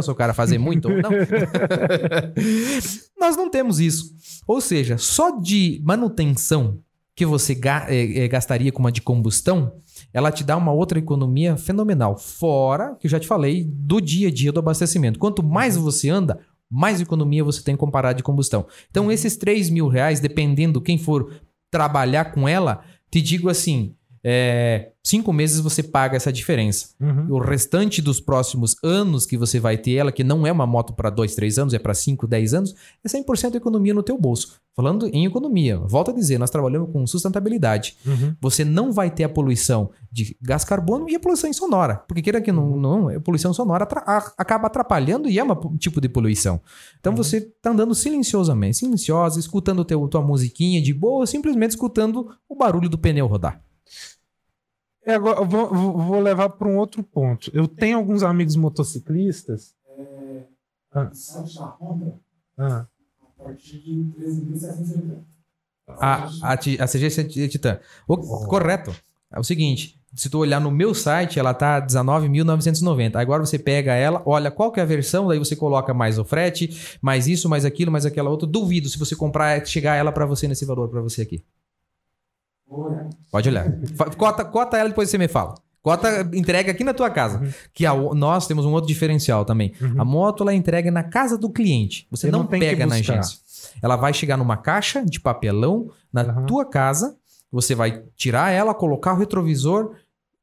se 0.00 0.08
o 0.08 0.14
cara 0.14 0.32
fazer 0.32 0.56
muito 0.56 0.88
ou 0.88 1.02
não. 1.02 1.10
Nós 3.18 3.36
não 3.36 3.50
temos 3.50 3.80
isso. 3.80 4.14
Ou 4.46 4.60
seja, 4.60 4.96
só 4.98 5.40
de 5.40 5.82
manutenção 5.84 6.78
que 7.14 7.26
você 7.26 7.58
eh, 7.88 8.24
eh, 8.24 8.28
gastaria 8.28 8.70
com 8.70 8.78
uma 8.78 8.92
de 8.92 9.02
combustão, 9.02 9.72
ela 10.12 10.30
te 10.30 10.44
dá 10.44 10.56
uma 10.56 10.72
outra 10.72 10.98
economia 10.98 11.56
fenomenal. 11.56 12.16
Fora, 12.16 12.96
que 13.00 13.06
eu 13.06 13.10
já 13.10 13.18
te 13.18 13.26
falei, 13.26 13.64
do 13.64 14.00
dia 14.00 14.28
a 14.28 14.30
dia 14.30 14.52
do 14.52 14.60
abastecimento. 14.60 15.18
Quanto 15.18 15.42
mais 15.42 15.76
você 15.76 16.10
anda, 16.10 16.40
mais 16.70 17.00
economia 17.00 17.44
você 17.44 17.62
tem 17.62 17.76
comparado 17.76 18.16
de 18.16 18.22
combustão. 18.22 18.66
Então, 18.90 19.10
esses 19.10 19.36
3 19.36 19.70
mil 19.70 19.88
reais, 19.88 20.20
dependendo 20.20 20.80
quem 20.80 20.98
for 20.98 21.32
trabalhar 21.70 22.26
com 22.32 22.48
ela, 22.48 22.82
te 23.10 23.20
digo 23.20 23.48
assim: 23.48 23.94
é, 24.24 24.92
cinco 25.02 25.32
meses 25.32 25.60
você 25.60 25.82
paga 25.82 26.16
essa 26.16 26.32
diferença. 26.32 26.90
Uhum. 27.00 27.26
O 27.30 27.38
restante 27.40 28.00
dos 28.00 28.20
próximos 28.20 28.76
anos 28.82 29.26
que 29.26 29.36
você 29.36 29.58
vai 29.58 29.76
ter 29.76 29.94
ela, 29.94 30.12
que 30.12 30.22
não 30.22 30.46
é 30.46 30.52
uma 30.52 30.66
moto 30.66 30.92
para 30.92 31.10
2, 31.10 31.34
3 31.34 31.58
anos, 31.58 31.74
é 31.74 31.78
para 31.78 31.92
5, 31.94 32.26
10 32.26 32.54
anos, 32.54 32.74
é 33.04 33.08
100% 33.08 33.54
economia 33.56 33.92
no 33.92 34.02
teu 34.02 34.16
bolso. 34.18 34.60
Falando 34.74 35.06
em 35.08 35.26
economia, 35.26 35.76
volto 35.78 36.12
a 36.12 36.14
dizer, 36.14 36.38
nós 36.38 36.48
trabalhamos 36.48 36.90
com 36.92 37.06
sustentabilidade. 37.06 37.96
Uhum. 38.06 38.34
Você 38.40 38.64
não 38.64 38.90
vai 38.92 39.10
ter 39.10 39.24
a 39.24 39.28
poluição 39.28 39.90
de 40.10 40.34
gás 40.40 40.64
carbono 40.64 41.10
e 41.10 41.14
a 41.16 41.20
poluição 41.20 41.52
sonora. 41.52 41.96
Porque 42.08 42.22
queira 42.22 42.40
que 42.40 42.50
não, 42.52 42.76
não 42.76 43.08
a 43.08 43.20
poluição 43.20 43.52
sonora 43.52 43.82
atra- 43.84 44.04
a- 44.06 44.32
acaba 44.38 44.68
atrapalhando 44.68 45.28
e 45.28 45.38
é 45.38 45.44
um 45.44 45.76
tipo 45.76 46.00
de 46.00 46.08
poluição. 46.08 46.60
Então 47.00 47.14
você 47.14 47.40
tá 47.40 47.70
andando 47.70 47.94
silenciosamente, 47.94 48.78
silenciosa, 48.78 49.38
escutando 49.38 49.84
teu, 49.84 50.06
tua 50.08 50.22
musiquinha 50.22 50.80
de 50.80 50.94
boa, 50.94 51.26
simplesmente 51.26 51.70
escutando 51.72 52.30
o 52.48 52.54
barulho 52.56 52.88
do 52.88 52.96
pneu 52.96 53.26
rodar. 53.26 53.60
É, 55.04 55.14
agora 55.14 55.40
eu 55.40 55.46
vou, 55.46 55.68
vou- 55.68 56.20
levar 56.20 56.48
para 56.50 56.68
um 56.68 56.76
outro 56.76 57.02
ponto. 57.02 57.50
Eu 57.52 57.66
tenho 57.66 57.98
alguns 57.98 58.22
amigos 58.22 58.54
motociclistas. 58.56 59.74
Ah. 60.92 61.08
O 61.10 61.14
site 61.14 61.56
da 61.58 61.66
Honda, 61.80 62.14
Ah, 62.58 62.86
a 63.40 63.44
partir 63.44 63.78
de 63.80 64.04
13.780. 64.16 65.24
A, 65.88 66.28
a, 66.42 66.52
a 66.52 66.86
CG 66.86 67.48
Titan. 67.48 67.80
O- 68.06 68.16
Correto. 68.46 68.94
É 69.34 69.40
o 69.40 69.42
seguinte, 69.44 69.98
se 70.14 70.28
tu 70.28 70.38
olhar 70.38 70.60
no 70.60 70.70
meu 70.70 70.94
site, 70.94 71.38
ela 71.38 71.54
tá 71.54 71.80
19.990. 71.80 73.16
Agora 73.18 73.44
você 73.44 73.58
pega 73.58 73.94
ela, 73.94 74.22
olha 74.26 74.50
qual 74.50 74.70
que 74.70 74.78
é 74.78 74.82
a 74.82 74.86
versão, 74.86 75.26
daí 75.26 75.38
você 75.38 75.56
coloca 75.56 75.92
mais 75.94 76.18
o 76.18 76.24
frete, 76.24 76.98
mais 77.00 77.26
isso, 77.26 77.48
mais 77.48 77.64
aquilo, 77.64 77.90
mais 77.90 78.04
aquela 78.06 78.28
outra. 78.30 78.46
Duvido 78.46 78.88
se 78.90 78.98
você 78.98 79.16
comprar, 79.16 79.66
chegar 79.66 79.96
ela 79.96 80.12
para 80.12 80.26
você 80.26 80.46
nesse 80.46 80.64
valor 80.66 80.88
para 80.88 81.00
você 81.00 81.22
aqui. 81.22 81.42
Olha, 82.72 83.10
Pode 83.30 83.48
olhar. 83.48 83.66
Cota, 84.16 84.44
cota 84.44 84.76
ela 84.78 84.88
depois 84.88 85.10
você 85.10 85.18
me 85.18 85.28
fala. 85.28 85.54
Cota 85.82 86.20
entrega 86.32 86.70
aqui 86.70 86.84
na 86.84 86.94
tua 86.94 87.10
casa. 87.10 87.42
Que 87.74 87.84
a- 87.84 87.94
nós 87.94 88.46
temos 88.46 88.64
um 88.64 88.70
outro 88.72 88.86
diferencial 88.88 89.44
também. 89.44 89.72
Uhum. 89.80 90.00
A 90.00 90.04
moto 90.04 90.42
ela 90.42 90.52
é 90.52 90.54
entrega 90.54 90.90
na 90.90 91.02
casa 91.02 91.36
do 91.36 91.50
cliente. 91.50 92.06
Você 92.10 92.30
não, 92.30 92.40
não 92.40 92.46
pega 92.46 92.86
na 92.86 92.94
agência. 92.96 93.38
Ela 93.82 93.96
vai 93.96 94.12
chegar 94.14 94.36
numa 94.36 94.56
caixa 94.56 95.04
de 95.04 95.18
papelão 95.20 95.90
na 96.12 96.22
Aham. 96.22 96.46
tua 96.46 96.64
casa, 96.64 97.16
você 97.50 97.74
vai 97.74 98.02
tirar 98.16 98.50
ela, 98.50 98.72
colocar 98.74 99.12
o 99.12 99.16
retrovisor, 99.18 99.94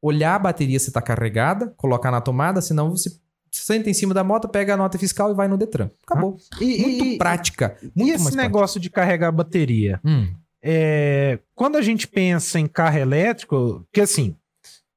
olhar 0.01 0.35
a 0.35 0.39
bateria 0.39 0.79
se 0.79 0.89
está 0.89 1.01
carregada, 1.01 1.73
colocar 1.77 2.11
na 2.11 2.21
tomada, 2.21 2.61
senão 2.61 2.89
você 2.91 3.11
senta 3.51 3.89
em 3.89 3.93
cima 3.93 4.13
da 4.13 4.23
moto, 4.23 4.47
pega 4.47 4.73
a 4.73 4.77
nota 4.77 4.97
fiscal 4.99 5.31
e 5.31 5.33
vai 5.33 5.47
no 5.47 5.57
Detran. 5.57 5.89
Acabou. 6.05 6.37
E, 6.61 6.81
Muito 6.81 7.05
e- 7.05 7.17
prática. 7.17 7.75
e 7.81 7.91
Muito 7.95 8.13
esse 8.15 8.23
mais 8.25 8.35
negócio 8.35 8.79
de 8.79 8.89
carregar 8.89 9.29
a 9.29 9.31
bateria? 9.31 9.99
prática. 10.03 10.09
Hum, 10.31 10.35
É, 10.61 11.39
quando 11.55 11.77
a 11.77 11.81
gente 11.81 12.07
pensa 12.07 12.59
em 12.59 12.67
carro 12.67 12.97
elétrico, 12.97 13.87
que 13.93 14.01
assim, 14.01 14.35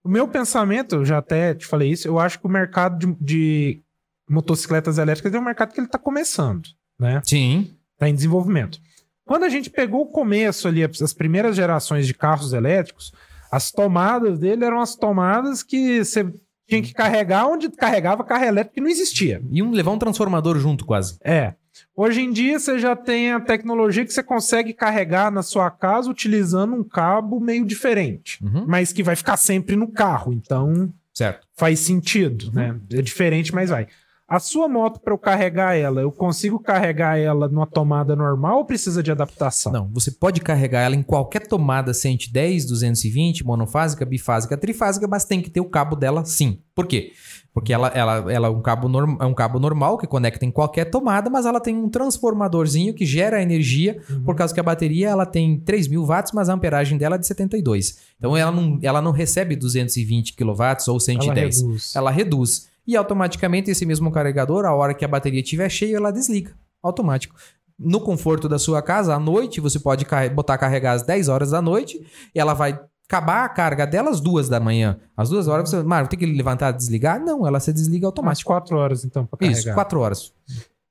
o 0.04 0.08
meu 0.08 0.26
pensamento, 0.26 0.96
eu 0.96 1.04
já 1.04 1.18
até 1.18 1.54
te 1.54 1.66
falei 1.66 1.90
isso, 1.90 2.08
eu 2.08 2.18
acho 2.18 2.38
que 2.38 2.46
o 2.46 2.50
mercado 2.50 2.98
de, 2.98 3.16
de 3.20 3.80
motocicletas 4.28 4.98
elétricas 4.98 5.32
é 5.32 5.38
um 5.38 5.44
mercado 5.44 5.72
que 5.72 5.80
ele 5.80 5.86
está 5.86 5.98
começando, 5.98 6.68
né? 6.98 7.20
Sim. 7.24 7.74
Está 7.94 8.08
em 8.08 8.14
desenvolvimento. 8.14 8.80
Quando 9.24 9.44
a 9.44 9.48
gente 9.48 9.70
pegou 9.70 10.02
o 10.02 10.10
começo 10.10 10.66
ali, 10.66 10.82
as 10.82 11.12
primeiras 11.12 11.54
gerações 11.54 12.06
de 12.06 12.14
carros 12.14 12.52
elétricos, 12.52 13.12
as 13.50 13.70
tomadas 13.70 14.38
dele 14.38 14.64
eram 14.64 14.80
as 14.80 14.96
tomadas 14.96 15.62
que 15.62 16.04
você 16.04 16.24
tinha 16.68 16.82
que 16.82 16.92
carregar 16.92 17.46
onde 17.46 17.70
carregava 17.70 18.24
carro 18.24 18.44
elétrico 18.44 18.74
que 18.74 18.80
não 18.80 18.88
existia. 18.88 19.42
E 19.50 19.62
um, 19.62 19.70
levar 19.70 19.92
um 19.92 19.98
transformador 19.98 20.58
junto 20.58 20.84
quase. 20.84 21.18
É. 21.22 21.54
Hoje 21.96 22.20
em 22.20 22.30
dia 22.32 22.58
você 22.58 22.78
já 22.78 22.94
tem 22.96 23.32
a 23.32 23.40
tecnologia 23.40 24.04
que 24.04 24.12
você 24.12 24.22
consegue 24.22 24.72
carregar 24.72 25.30
na 25.30 25.42
sua 25.42 25.70
casa 25.70 26.10
utilizando 26.10 26.74
um 26.74 26.84
cabo 26.84 27.38
meio 27.40 27.64
diferente, 27.64 28.42
Uhum. 28.44 28.64
mas 28.66 28.92
que 28.92 29.02
vai 29.02 29.16
ficar 29.16 29.36
sempre 29.36 29.76
no 29.76 29.88
carro, 29.88 30.32
então 30.32 30.92
Certo. 31.14 31.46
faz 31.56 31.78
sentido, 31.80 32.50
né? 32.52 32.78
É 32.92 33.02
diferente, 33.02 33.54
mas 33.54 33.70
vai. 33.70 33.86
A 34.35 34.41
sua 34.41 34.66
moto 34.66 34.99
para 35.01 35.12
eu 35.12 35.18
carregar 35.18 35.74
ela, 35.76 36.01
eu 36.01 36.11
consigo 36.11 36.59
carregar 36.59 37.18
ela 37.18 37.49
numa 37.49 37.66
tomada 37.66 38.16
normal 38.16 38.59
ou 38.59 38.64
precisa 38.64 39.03
de 39.03 39.11
adaptação? 39.12 39.70
Não, 39.70 39.91
você 39.93 40.11
pode 40.11 40.41
carregar 40.41 40.80
ela 40.80 40.97
em 40.97 41.03
qualquer 41.03 41.47
tomada 41.47 41.93
110, 41.93 42.64
220, 42.66 43.45
monofásica, 43.45 44.07
bifásica, 44.07 44.57
trifásica, 44.57 45.07
mas 45.07 45.24
tem 45.26 45.43
que 45.43 45.51
ter 45.51 45.61
o 45.61 45.66
cabo 45.68 45.95
dela 45.95 46.24
sim. 46.24 46.59
Por 46.74 46.87
quê? 46.87 47.12
Porque 47.53 47.70
ela, 47.74 47.89
ela, 47.89 48.33
ela 48.33 48.47
é, 48.49 48.51
um 48.51 48.62
cabo 48.62 48.89
norm- 48.89 49.18
é 49.20 49.26
um 49.26 49.35
cabo 49.35 49.59
normal 49.59 49.99
que 49.99 50.07
conecta 50.07 50.47
em 50.47 50.51
qualquer 50.51 50.87
tomada, 50.87 51.28
mas 51.28 51.45
ela 51.45 51.61
tem 51.61 51.76
um 51.76 51.91
transformadorzinho 51.91 52.95
que 52.95 53.05
gera 53.05 53.43
energia, 53.43 54.01
por 54.24 54.35
causa 54.35 54.55
que 54.55 54.61
a 54.61 54.62
bateria 54.62 55.11
ela 55.11 55.26
tem 55.26 55.59
3 55.61 55.89
mil 55.89 56.07
watts, 56.07 56.33
mas 56.33 56.49
a 56.49 56.55
amperagem 56.55 56.97
dela 56.97 57.16
é 57.16 57.18
de 57.18 57.26
72. 57.26 57.99
Então 58.16 58.35
ela 58.35 58.51
não, 58.51 58.78
ela 58.83 59.03
não 59.03 59.11
recebe 59.12 59.55
220 59.55 60.33
kW 60.35 60.53
ou 60.89 60.99
110. 60.99 61.26
Ela 61.28 61.35
reduz. 61.35 61.97
ela 61.97 62.11
reduz. 62.11 62.71
E 62.87 62.97
automaticamente 62.97 63.70
esse 63.70 63.87
mesmo 63.87 64.11
carregador, 64.11 64.64
a 64.64 64.74
hora 64.74 64.95
que 64.95 65.05
a 65.05 65.09
bateria 65.09 65.41
estiver 65.41 65.68
cheia, 65.68 65.97
ela 65.97 66.11
desliga. 66.11 66.53
Automático. 66.83 67.35
No 67.78 68.01
conforto 68.01 68.49
da 68.49 68.59
sua 68.59 68.83
casa, 68.83 69.14
à 69.14 69.18
noite, 69.18 69.61
você 69.61 69.78
pode 69.78 70.05
botar 70.35 70.59
carregar 70.59 70.93
às 70.93 71.03
10 71.03 71.28
horas 71.28 71.51
da 71.51 71.62
noite 71.62 72.05
e 72.35 72.39
ela 72.41 72.55
vai 72.55 72.78
acabar 73.09 73.45
a 73.45 73.49
carga 73.49 73.87
dela 73.87 74.11
às 74.11 74.20
2 74.20 74.49
da 74.49 74.59
manhã. 74.61 74.99
Às 75.16 75.28
2 75.30 75.47
horas 75.49 75.68
você, 75.70 75.83
Mário, 75.83 76.09
tem 76.09 76.18
que 76.18 76.26
levantar 76.26 76.72
e 76.72 76.76
desligar? 76.76 77.20
Não, 77.20 77.47
ela 77.47 77.61
se 77.61 77.72
desliga 77.72 78.03
Mais 78.07 78.11
automático. 78.12 78.49
quatro 78.49 78.76
horas, 78.76 79.05
então, 79.05 79.26
para 79.26 79.39
carregar. 79.39 79.59
Isso, 79.61 79.74
4 79.74 80.01
horas. 80.01 80.33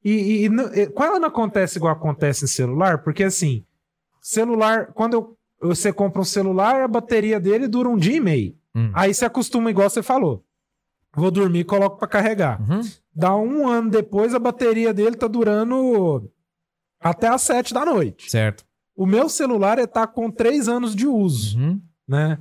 E, 0.03 0.11
e, 0.11 0.43
e 0.45 0.49
não- 0.49 0.73
e 0.73 0.87
quando 0.87 1.19
não 1.19 1.27
acontece 1.27 1.77
igual 1.77 1.93
acontece 1.93 2.45
em 2.45 2.47
celular, 2.47 2.99
porque 3.03 3.23
assim, 3.23 3.63
celular, 4.21 4.87
quando 4.93 5.13
eu- 5.13 5.37
você 5.61 5.91
compra 5.93 6.21
um 6.21 6.25
celular, 6.25 6.81
a 6.81 6.87
bateria 6.87 7.39
dele 7.39 7.67
dura 7.67 7.87
um 7.89 7.97
dia 7.97 8.15
e 8.17 8.19
meio. 8.19 8.55
Hum. 8.75 8.91
Aí 8.93 9.13
você 9.13 9.25
acostuma 9.25 9.69
igual 9.69 9.89
você 9.89 10.01
falou. 10.01 10.43
Vou 11.15 11.29
dormir 11.31 11.59
e 11.59 11.63
coloco 11.63 11.97
pra 11.97 12.07
carregar. 12.07 12.59
Uhum. 12.61 12.81
Dá 13.13 13.35
um 13.35 13.67
ano 13.67 13.89
depois, 13.89 14.33
a 14.33 14.39
bateria 14.39 14.93
dele 14.93 15.15
tá 15.15 15.27
durando 15.27 16.29
até 16.99 17.27
às 17.27 17.41
sete 17.41 17.73
da 17.73 17.83
noite. 17.85 18.29
Certo. 18.31 18.63
O 18.95 19.05
meu 19.05 19.27
celular 19.27 19.77
ele 19.77 19.87
tá 19.87 20.05
com 20.07 20.29
três 20.31 20.67
anos 20.67 20.95
de 20.95 21.07
uso, 21.07 21.57
Uhum. 21.59 21.81
né? 22.07 22.37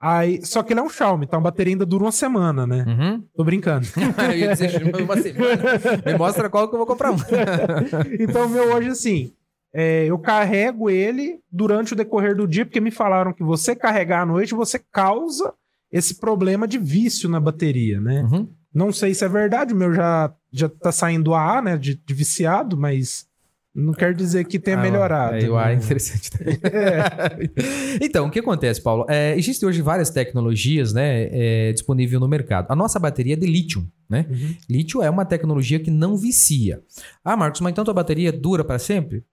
Aí, 0.00 0.44
só 0.46 0.62
que 0.62 0.72
ele 0.72 0.78
é 0.78 0.82
um 0.82 0.88
Xiaomi, 0.88 1.24
então 1.24 1.40
a 1.40 1.42
bateria 1.42 1.74
ainda 1.74 1.84
dura 1.84 2.04
uma 2.04 2.12
semana, 2.12 2.64
né? 2.66 2.84
Uhum. 2.86 3.24
Tô 3.34 3.42
brincando. 3.42 3.84
Eu 4.32 4.38
ia 4.38 4.52
dizer, 4.52 4.80
uma 5.02 5.16
semana. 5.20 5.62
Me 6.06 6.16
mostra 6.16 6.48
qual 6.48 6.68
que 6.68 6.74
eu 6.74 6.78
vou 6.78 6.86
comprar 6.86 7.12
então, 8.20 8.46
o 8.46 8.48
meu 8.48 8.72
hoje, 8.74 8.90
assim, 8.90 9.32
é, 9.74 10.04
eu 10.06 10.16
carrego 10.18 10.88
ele 10.88 11.40
durante 11.50 11.92
o 11.94 11.96
decorrer 11.96 12.36
do 12.36 12.46
dia, 12.46 12.64
porque 12.64 12.80
me 12.80 12.92
falaram 12.92 13.32
que 13.32 13.42
você 13.42 13.74
carregar 13.74 14.22
à 14.22 14.26
noite, 14.26 14.54
você 14.54 14.78
causa 14.78 15.52
esse 15.90 16.14
problema 16.16 16.66
de 16.68 16.78
vício 16.78 17.28
na 17.28 17.40
bateria, 17.40 18.00
né? 18.00 18.22
Uhum. 18.22 18.48
Não 18.72 18.92
sei 18.92 19.14
se 19.14 19.24
é 19.24 19.28
verdade, 19.28 19.72
o 19.72 19.76
meu 19.76 19.94
já, 19.94 20.32
já 20.52 20.68
tá 20.68 20.92
saindo 20.92 21.34
AA, 21.34 21.62
né, 21.62 21.76
de, 21.76 21.94
de 21.94 22.14
viciado, 22.14 22.76
mas 22.76 23.26
não 23.74 23.92
quer 23.92 24.12
dizer 24.12 24.44
que 24.44 24.58
tenha 24.58 24.78
Ah, 24.78 24.82
melhorado. 24.82 25.36
É, 25.36 25.48
o 25.48 25.56
ar 25.56 25.72
é 25.72 25.76
né? 25.76 25.82
interessante 25.82 26.30
também. 26.30 26.58
então, 28.02 28.26
o 28.26 28.30
que 28.30 28.40
acontece, 28.40 28.82
Paulo? 28.82 29.06
É, 29.08 29.36
existem 29.38 29.68
hoje 29.68 29.80
várias 29.80 30.10
tecnologias 30.10 30.92
né, 30.92 31.28
é, 31.30 31.72
disponíveis 31.72 32.20
no 32.20 32.28
mercado. 32.28 32.66
A 32.70 32.76
nossa 32.76 32.98
bateria 32.98 33.34
é 33.34 33.36
de 33.36 33.46
lítio, 33.46 33.86
né? 34.08 34.26
Uhum. 34.28 34.54
Lítio 34.68 35.02
é 35.02 35.08
uma 35.08 35.24
tecnologia 35.24 35.78
que 35.78 35.90
não 35.90 36.16
vicia. 36.16 36.82
Ah, 37.24 37.36
Marcos, 37.36 37.60
mas 37.60 37.70
então 37.70 37.84
tua 37.84 37.94
bateria 37.94 38.32
dura 38.32 38.64
para 38.64 38.78
sempre? 38.78 39.24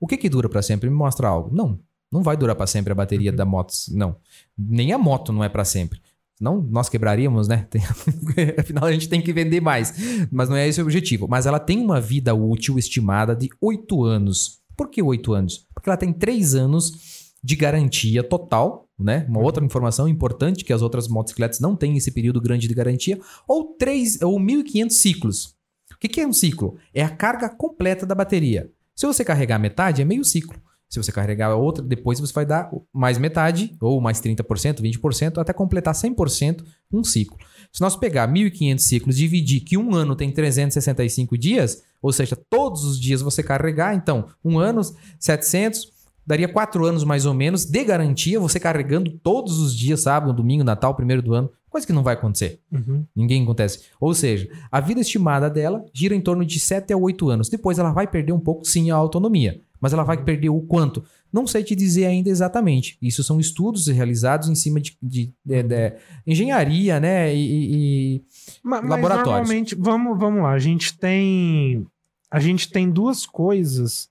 O 0.00 0.06
que 0.06 0.16
que 0.16 0.28
dura 0.28 0.48
para 0.48 0.62
sempre? 0.62 0.90
Me 0.90 0.96
mostra 0.96 1.28
algo. 1.28 1.54
Não, 1.54 1.78
não 2.12 2.22
vai 2.22 2.36
durar 2.36 2.54
para 2.54 2.66
sempre 2.66 2.92
a 2.92 2.94
bateria 2.94 3.32
da 3.32 3.44
moto. 3.44 3.72
Não. 3.90 4.16
Nem 4.56 4.92
a 4.92 4.98
moto 4.98 5.32
não 5.32 5.42
é 5.42 5.48
para 5.48 5.64
sempre. 5.64 6.00
Senão 6.36 6.60
nós 6.70 6.88
quebraríamos, 6.88 7.48
né? 7.48 7.66
Tem- 7.70 7.82
Afinal, 8.58 8.84
a 8.84 8.92
gente 8.92 9.08
tem 9.08 9.22
que 9.22 9.32
vender 9.32 9.60
mais. 9.60 9.94
Mas 10.30 10.48
não 10.48 10.56
é 10.56 10.68
esse 10.68 10.80
o 10.80 10.84
objetivo. 10.84 11.26
Mas 11.28 11.46
ela 11.46 11.58
tem 11.58 11.78
uma 11.78 12.00
vida 12.00 12.34
útil 12.34 12.78
estimada 12.78 13.34
de 13.34 13.48
8 13.60 14.04
anos. 14.04 14.60
Por 14.76 14.88
que 14.90 15.00
8 15.02 15.32
anos? 15.32 15.66
Porque 15.74 15.88
ela 15.88 15.96
tem 15.96 16.12
3 16.12 16.54
anos 16.54 17.32
de 17.44 17.56
garantia 17.56 18.22
total, 18.22 18.88
né? 18.98 19.26
Uma 19.28 19.40
outra 19.40 19.64
informação 19.64 20.06
importante 20.08 20.64
que 20.64 20.72
as 20.72 20.82
outras 20.82 21.08
motocicletas 21.08 21.60
não 21.60 21.74
têm 21.74 21.96
esse 21.96 22.10
período 22.10 22.40
grande 22.40 22.68
de 22.68 22.74
garantia, 22.74 23.18
ou 23.48 23.74
3 23.78 24.22
ou 24.22 24.38
1500 24.38 24.96
ciclos. 24.96 25.54
O 25.92 25.98
que, 25.98 26.08
que 26.08 26.20
é 26.20 26.26
um 26.26 26.32
ciclo? 26.32 26.76
É 26.94 27.02
a 27.02 27.08
carga 27.08 27.48
completa 27.48 28.04
da 28.06 28.14
bateria. 28.14 28.70
Se 28.94 29.06
você 29.06 29.24
carregar 29.24 29.58
metade, 29.58 30.02
é 30.02 30.04
meio 30.04 30.24
ciclo. 30.24 30.56
Se 30.92 31.02
você 31.02 31.10
carregar 31.10 31.56
outra, 31.56 31.82
depois 31.82 32.20
você 32.20 32.34
vai 32.34 32.44
dar 32.44 32.70
mais 32.92 33.16
metade, 33.16 33.74
ou 33.80 33.98
mais 33.98 34.20
30%, 34.20 34.82
20%, 34.82 35.38
até 35.38 35.50
completar 35.50 35.94
100% 35.94 36.62
um 36.92 37.02
ciclo. 37.02 37.38
Se 37.72 37.80
nós 37.80 37.96
pegar 37.96 38.30
1.500 38.30 38.78
ciclos 38.78 39.16
dividir 39.16 39.60
que 39.60 39.78
um 39.78 39.94
ano 39.94 40.14
tem 40.14 40.30
365 40.30 41.38
dias, 41.38 41.82
ou 42.02 42.12
seja, 42.12 42.36
todos 42.36 42.84
os 42.84 43.00
dias 43.00 43.22
você 43.22 43.42
carregar, 43.42 43.94
então, 43.94 44.26
um 44.44 44.58
ano, 44.58 44.82
700, 45.18 45.90
daria 46.26 46.46
quatro 46.46 46.84
anos 46.84 47.04
mais 47.04 47.24
ou 47.24 47.32
menos 47.32 47.64
de 47.64 47.84
garantia, 47.84 48.38
você 48.38 48.60
carregando 48.60 49.12
todos 49.22 49.60
os 49.60 49.74
dias, 49.74 50.02
sábado, 50.02 50.34
domingo, 50.34 50.62
Natal, 50.62 50.94
primeiro 50.94 51.22
do 51.22 51.32
ano, 51.32 51.50
coisa 51.70 51.86
que 51.86 51.92
não 51.94 52.02
vai 52.02 52.12
acontecer. 52.12 52.60
Uhum. 52.70 53.06
Ninguém 53.16 53.42
acontece. 53.44 53.84
Ou 53.98 54.12
seja, 54.12 54.46
a 54.70 54.78
vida 54.78 55.00
estimada 55.00 55.48
dela 55.48 55.86
gira 55.94 56.14
em 56.14 56.20
torno 56.20 56.44
de 56.44 56.60
7 56.60 56.92
a 56.92 56.98
8 56.98 57.30
anos. 57.30 57.48
Depois 57.48 57.78
ela 57.78 57.92
vai 57.92 58.06
perder 58.06 58.32
um 58.32 58.40
pouco, 58.40 58.66
sim, 58.66 58.90
a 58.90 58.94
autonomia. 58.94 59.58
Mas 59.82 59.92
ela 59.92 60.04
vai 60.04 60.16
perder 60.22 60.48
o 60.48 60.60
quanto? 60.60 61.02
Não 61.32 61.44
sei 61.46 61.64
te 61.64 61.74
dizer 61.74 62.06
ainda 62.06 62.28
exatamente. 62.30 62.96
Isso 63.02 63.24
são 63.24 63.40
estudos 63.40 63.88
realizados 63.88 64.48
em 64.48 64.54
cima 64.54 64.80
de, 64.80 64.96
de- 65.02 65.34
de- 65.44 65.62
de 65.64 65.92
engenharia, 66.24 67.00
né? 67.00 67.34
E, 67.34 68.16
e- 68.16 68.22
Ma- 68.62 68.80
Mas, 68.80 68.90
Laboratórios. 68.90 69.26
normalmente, 69.26 69.74
vamos, 69.74 70.16
vamos 70.18 70.42
lá, 70.42 70.52
a 70.52 70.58
gente 70.60 70.96
tem 70.96 71.84
a 72.30 72.38
gente 72.40 72.70
tem 72.70 72.88
duas 72.88 73.26
coisas 73.26 74.08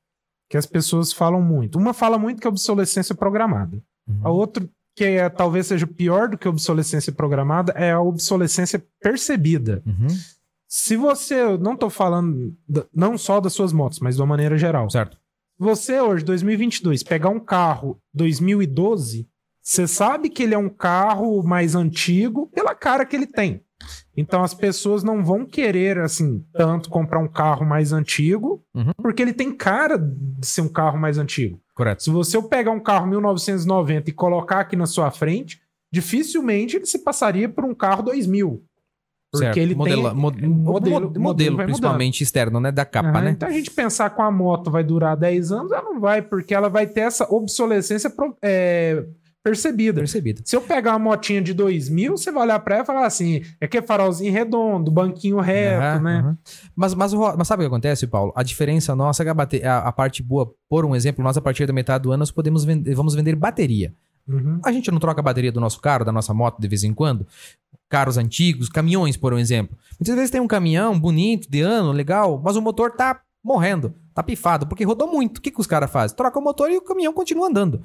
que 0.49 0.57
as 0.57 0.65
pessoas 0.65 1.11
falam 1.13 1.41
muito. 1.41 1.79
Uma 1.79 1.93
fala 1.93 2.19
muito 2.19 2.39
que 2.41 2.45
é 2.45 2.49
obsolescência 2.49 3.15
programada. 3.15 3.81
A 4.21 4.29
outra, 4.29 4.67
que 4.95 5.05
é, 5.05 5.29
talvez 5.29 5.67
seja 5.67 5.87
pior 5.87 6.27
do 6.27 6.37
que 6.37 6.45
a 6.47 6.51
obsolescência 6.51 7.13
programada, 7.13 7.71
é 7.77 7.91
a 7.93 8.01
obsolescência 8.01 8.83
percebida. 9.01 9.81
Uhum. 9.85 10.07
Se 10.67 10.95
você, 10.97 11.57
não 11.57 11.75
tô 11.77 11.89
falando 11.89 12.53
não 12.93 13.17
só 13.17 13.39
das 13.39 13.53
suas 13.53 13.71
motos, 13.73 13.99
mas 13.99 14.15
de 14.17 14.21
uma 14.21 14.27
maneira 14.27 14.57
geral. 14.57 14.89
Certo. 14.89 15.17
Você 15.61 16.01
hoje, 16.01 16.25
2022, 16.25 17.03
pegar 17.03 17.29
um 17.29 17.39
carro 17.39 17.99
2012, 18.15 19.29
você 19.61 19.87
sabe 19.87 20.27
que 20.27 20.41
ele 20.41 20.55
é 20.55 20.57
um 20.57 20.67
carro 20.67 21.43
mais 21.43 21.75
antigo 21.75 22.47
pela 22.47 22.73
cara 22.73 23.05
que 23.05 23.15
ele 23.15 23.27
tem. 23.27 23.61
Então 24.17 24.43
as 24.43 24.55
pessoas 24.55 25.03
não 25.03 25.23
vão 25.23 25.45
querer 25.45 25.99
assim 25.99 26.43
tanto 26.53 26.89
comprar 26.89 27.19
um 27.19 27.27
carro 27.27 27.63
mais 27.63 27.93
antigo, 27.93 28.63
Uhum. 28.73 28.91
porque 28.97 29.21
ele 29.21 29.33
tem 29.33 29.55
cara 29.55 29.99
de 29.99 30.47
ser 30.47 30.61
um 30.61 30.67
carro 30.67 30.97
mais 30.97 31.19
antigo. 31.19 31.61
Correto. 31.75 32.01
Se 32.01 32.09
você 32.09 32.41
pegar 32.41 32.71
um 32.71 32.79
carro 32.79 33.05
1990 33.05 34.09
e 34.09 34.13
colocar 34.13 34.61
aqui 34.61 34.75
na 34.75 34.87
sua 34.87 35.11
frente, 35.11 35.61
dificilmente 35.93 36.75
ele 36.75 36.87
se 36.87 36.97
passaria 37.03 37.47
por 37.47 37.65
um 37.65 37.75
carro 37.75 38.01
2000. 38.01 38.63
Porque 39.31 39.45
certo. 39.45 39.57
ele 39.57 39.75
Modela- 39.75 40.09
tem 40.09 40.17
mo- 40.19 40.21
modelo, 40.21 40.55
modelo, 40.71 41.13
modelo 41.19 41.57
principalmente 41.57 42.21
externo, 42.21 42.59
né? 42.59 42.71
Da 42.71 42.83
capa, 42.83 43.21
né? 43.21 43.31
Então 43.31 43.47
a 43.47 43.51
gente 43.51 43.71
pensar 43.71 44.09
com 44.09 44.21
a 44.21 44.29
moto 44.31 44.69
vai 44.69 44.83
durar 44.83 45.15
10 45.15 45.51
anos, 45.53 45.71
ela 45.71 45.83
não 45.83 45.99
vai, 46.01 46.21
porque 46.21 46.53
ela 46.53 46.67
vai 46.69 46.85
ter 46.85 47.01
essa 47.01 47.25
obsolescência 47.33 48.09
pro- 48.09 48.35
é, 48.43 49.05
percebida. 49.43 49.99
Percebido. 50.01 50.41
Se 50.43 50.55
eu 50.55 50.61
pegar 50.61 50.91
uma 50.91 50.99
motinha 50.99 51.41
de 51.41 51.53
2000, 51.53 52.17
você 52.17 52.29
vai 52.31 52.43
olhar 52.43 52.59
pra 52.59 52.75
ela 52.75 52.83
e 52.83 52.85
falar 52.85 53.05
assim: 53.05 53.41
é 53.61 53.67
que 53.67 53.77
é 53.77 53.81
farolzinho 53.81 54.33
redondo, 54.33 54.91
banquinho 54.91 55.39
reto, 55.39 55.81
Aham, 55.81 55.99
né? 56.01 56.19
aham. 56.19 56.37
Mas, 56.75 56.93
mas, 56.93 57.13
mas 57.13 57.47
sabe 57.47 57.61
o 57.61 57.63
que 57.63 57.67
acontece, 57.73 58.05
Paulo? 58.07 58.33
A 58.35 58.43
diferença 58.43 58.93
nossa 58.95 59.23
é 59.23 59.25
que 59.47 59.63
a- 59.65 59.79
a 59.79 59.91
parte 59.93 60.21
boa, 60.21 60.53
por 60.69 60.85
um 60.85 60.93
exemplo, 60.95 61.23
nós 61.23 61.37
a 61.37 61.41
partir 61.41 61.65
da 61.65 61.71
metade 61.73 62.03
do 62.03 62.11
ano 62.11 62.19
nós 62.19 62.31
podemos 62.31 62.65
vender, 62.65 62.93
vamos 62.93 63.15
vender 63.15 63.35
bateria. 63.35 63.93
Uhum. 64.27 64.59
A 64.63 64.71
gente 64.71 64.91
não 64.91 64.99
troca 64.99 65.19
a 65.19 65.23
bateria 65.23 65.51
do 65.51 65.59
nosso 65.59 65.81
carro, 65.81 66.05
da 66.05 66.11
nossa 66.11 66.31
moto 66.33 66.59
de 66.61 66.67
vez 66.67 66.83
em 66.83 66.93
quando? 66.93 67.25
Carros 67.91 68.17
antigos, 68.17 68.69
caminhões, 68.69 69.17
por 69.17 69.33
um 69.33 69.37
exemplo. 69.37 69.77
Muitas 69.99 70.15
vezes 70.15 70.31
tem 70.31 70.39
um 70.39 70.47
caminhão 70.47 70.97
bonito, 70.97 71.51
de 71.51 71.59
ano, 71.59 71.91
legal, 71.91 72.41
mas 72.41 72.55
o 72.55 72.61
motor 72.61 72.91
tá 72.91 73.21
morrendo, 73.43 73.93
tá 74.13 74.23
pifado, 74.23 74.65
porque 74.65 74.85
rodou 74.85 75.11
muito. 75.11 75.39
O 75.39 75.41
que, 75.41 75.51
que 75.51 75.59
os 75.59 75.67
caras 75.67 75.91
fazem? 75.91 76.15
Troca 76.15 76.39
o 76.39 76.41
motor 76.41 76.71
e 76.71 76.77
o 76.77 76.81
caminhão 76.81 77.11
continua 77.11 77.49
andando. 77.49 77.81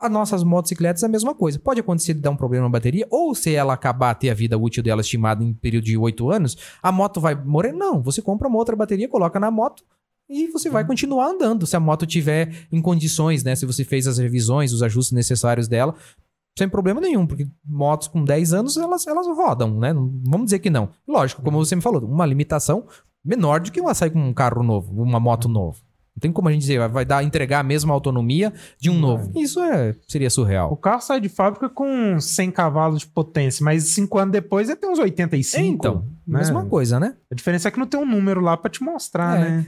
As 0.00 0.10
nossas 0.10 0.42
motocicletas 0.42 1.04
é 1.04 1.06
a 1.06 1.08
mesma 1.08 1.36
coisa. 1.36 1.56
Pode 1.56 1.78
acontecer 1.78 2.14
de 2.14 2.20
dar 2.20 2.30
um 2.30 2.36
problema 2.36 2.64
na 2.64 2.68
bateria, 2.68 3.06
ou 3.08 3.32
se 3.32 3.54
ela 3.54 3.74
acabar, 3.74 4.12
ter 4.16 4.28
a 4.28 4.34
vida 4.34 4.58
útil 4.58 4.82
dela 4.82 5.02
estimada 5.02 5.44
em 5.44 5.54
período 5.54 5.84
de 5.84 5.96
8 5.96 6.32
anos, 6.32 6.56
a 6.82 6.90
moto 6.90 7.20
vai 7.20 7.36
morrer? 7.36 7.70
Não. 7.70 8.02
Você 8.02 8.20
compra 8.20 8.48
uma 8.48 8.58
outra 8.58 8.74
bateria, 8.74 9.08
coloca 9.08 9.38
na 9.38 9.52
moto 9.52 9.84
e 10.28 10.48
você 10.48 10.68
vai 10.68 10.84
continuar 10.84 11.28
andando. 11.28 11.64
Se 11.64 11.76
a 11.76 11.80
moto 11.80 12.06
tiver 12.06 12.66
em 12.72 12.82
condições, 12.82 13.44
né? 13.44 13.54
Se 13.54 13.64
você 13.64 13.84
fez 13.84 14.08
as 14.08 14.18
revisões, 14.18 14.72
os 14.72 14.82
ajustes 14.82 15.12
necessários 15.12 15.68
dela, 15.68 15.94
sem 16.56 16.68
problema 16.68 17.00
nenhum, 17.00 17.26
porque 17.26 17.46
motos 17.64 18.08
com 18.08 18.24
10 18.24 18.52
anos, 18.52 18.76
elas, 18.76 19.06
elas 19.06 19.26
rodam, 19.26 19.78
né? 19.78 19.92
Não- 19.92 20.10
Vamos 20.24 20.46
dizer 20.46 20.58
que 20.60 20.70
não. 20.70 20.88
Lógico, 21.06 21.42
como 21.42 21.58
você 21.64 21.74
me 21.74 21.82
falou, 21.82 22.04
uma 22.04 22.24
limitação 22.26 22.86
menor 23.24 23.60
do 23.60 23.72
que 23.72 23.80
uma 23.80 23.94
sair 23.94 24.10
com 24.10 24.20
um 24.20 24.32
carro 24.34 24.62
novo, 24.62 25.02
uma 25.02 25.18
moto 25.18 25.48
novo. 25.48 25.80
Não 26.16 26.20
tem 26.20 26.30
como 26.30 26.48
a 26.48 26.52
gente 26.52 26.60
dizer, 26.60 26.88
vai- 26.88 27.04
dar, 27.04 27.24
entregar 27.24 27.58
a 27.58 27.62
mesma 27.64 27.92
autonomia 27.92 28.52
de 28.78 28.88
um 28.88 28.96
novo. 28.98 29.32
Isso 29.34 29.60
é, 29.60 29.96
seria 30.06 30.28
O 30.28 30.30
surreal. 30.30 30.76
carro 30.76 31.00
sai 31.00 31.20
de 31.20 31.28
fábrica 31.28 31.68
com 31.68 32.20
100 32.20 32.52
cavalos 32.52 33.00
de 33.00 33.06
potência, 33.08 33.64
mas 33.64 33.82
cinco 33.88 34.18
anos 34.18 34.30
depois 34.32 34.68
ele 34.68 34.76
tem 34.76 34.88
uns 34.88 35.00
85. 35.00 35.66
então, 35.74 36.06
né? 36.26 36.38
mesma 36.38 36.64
coisa, 36.66 37.00
né? 37.00 37.16
A 37.30 37.34
diferença 37.34 37.66
é 37.66 37.70
que 37.72 37.78
não 37.80 37.86
tem 37.86 37.98
um 37.98 38.06
número 38.06 38.40
lá 38.40 38.56
pra 38.56 38.70
te 38.70 38.80
mostrar, 38.80 39.38
É. 39.38 39.40
né? 39.50 39.66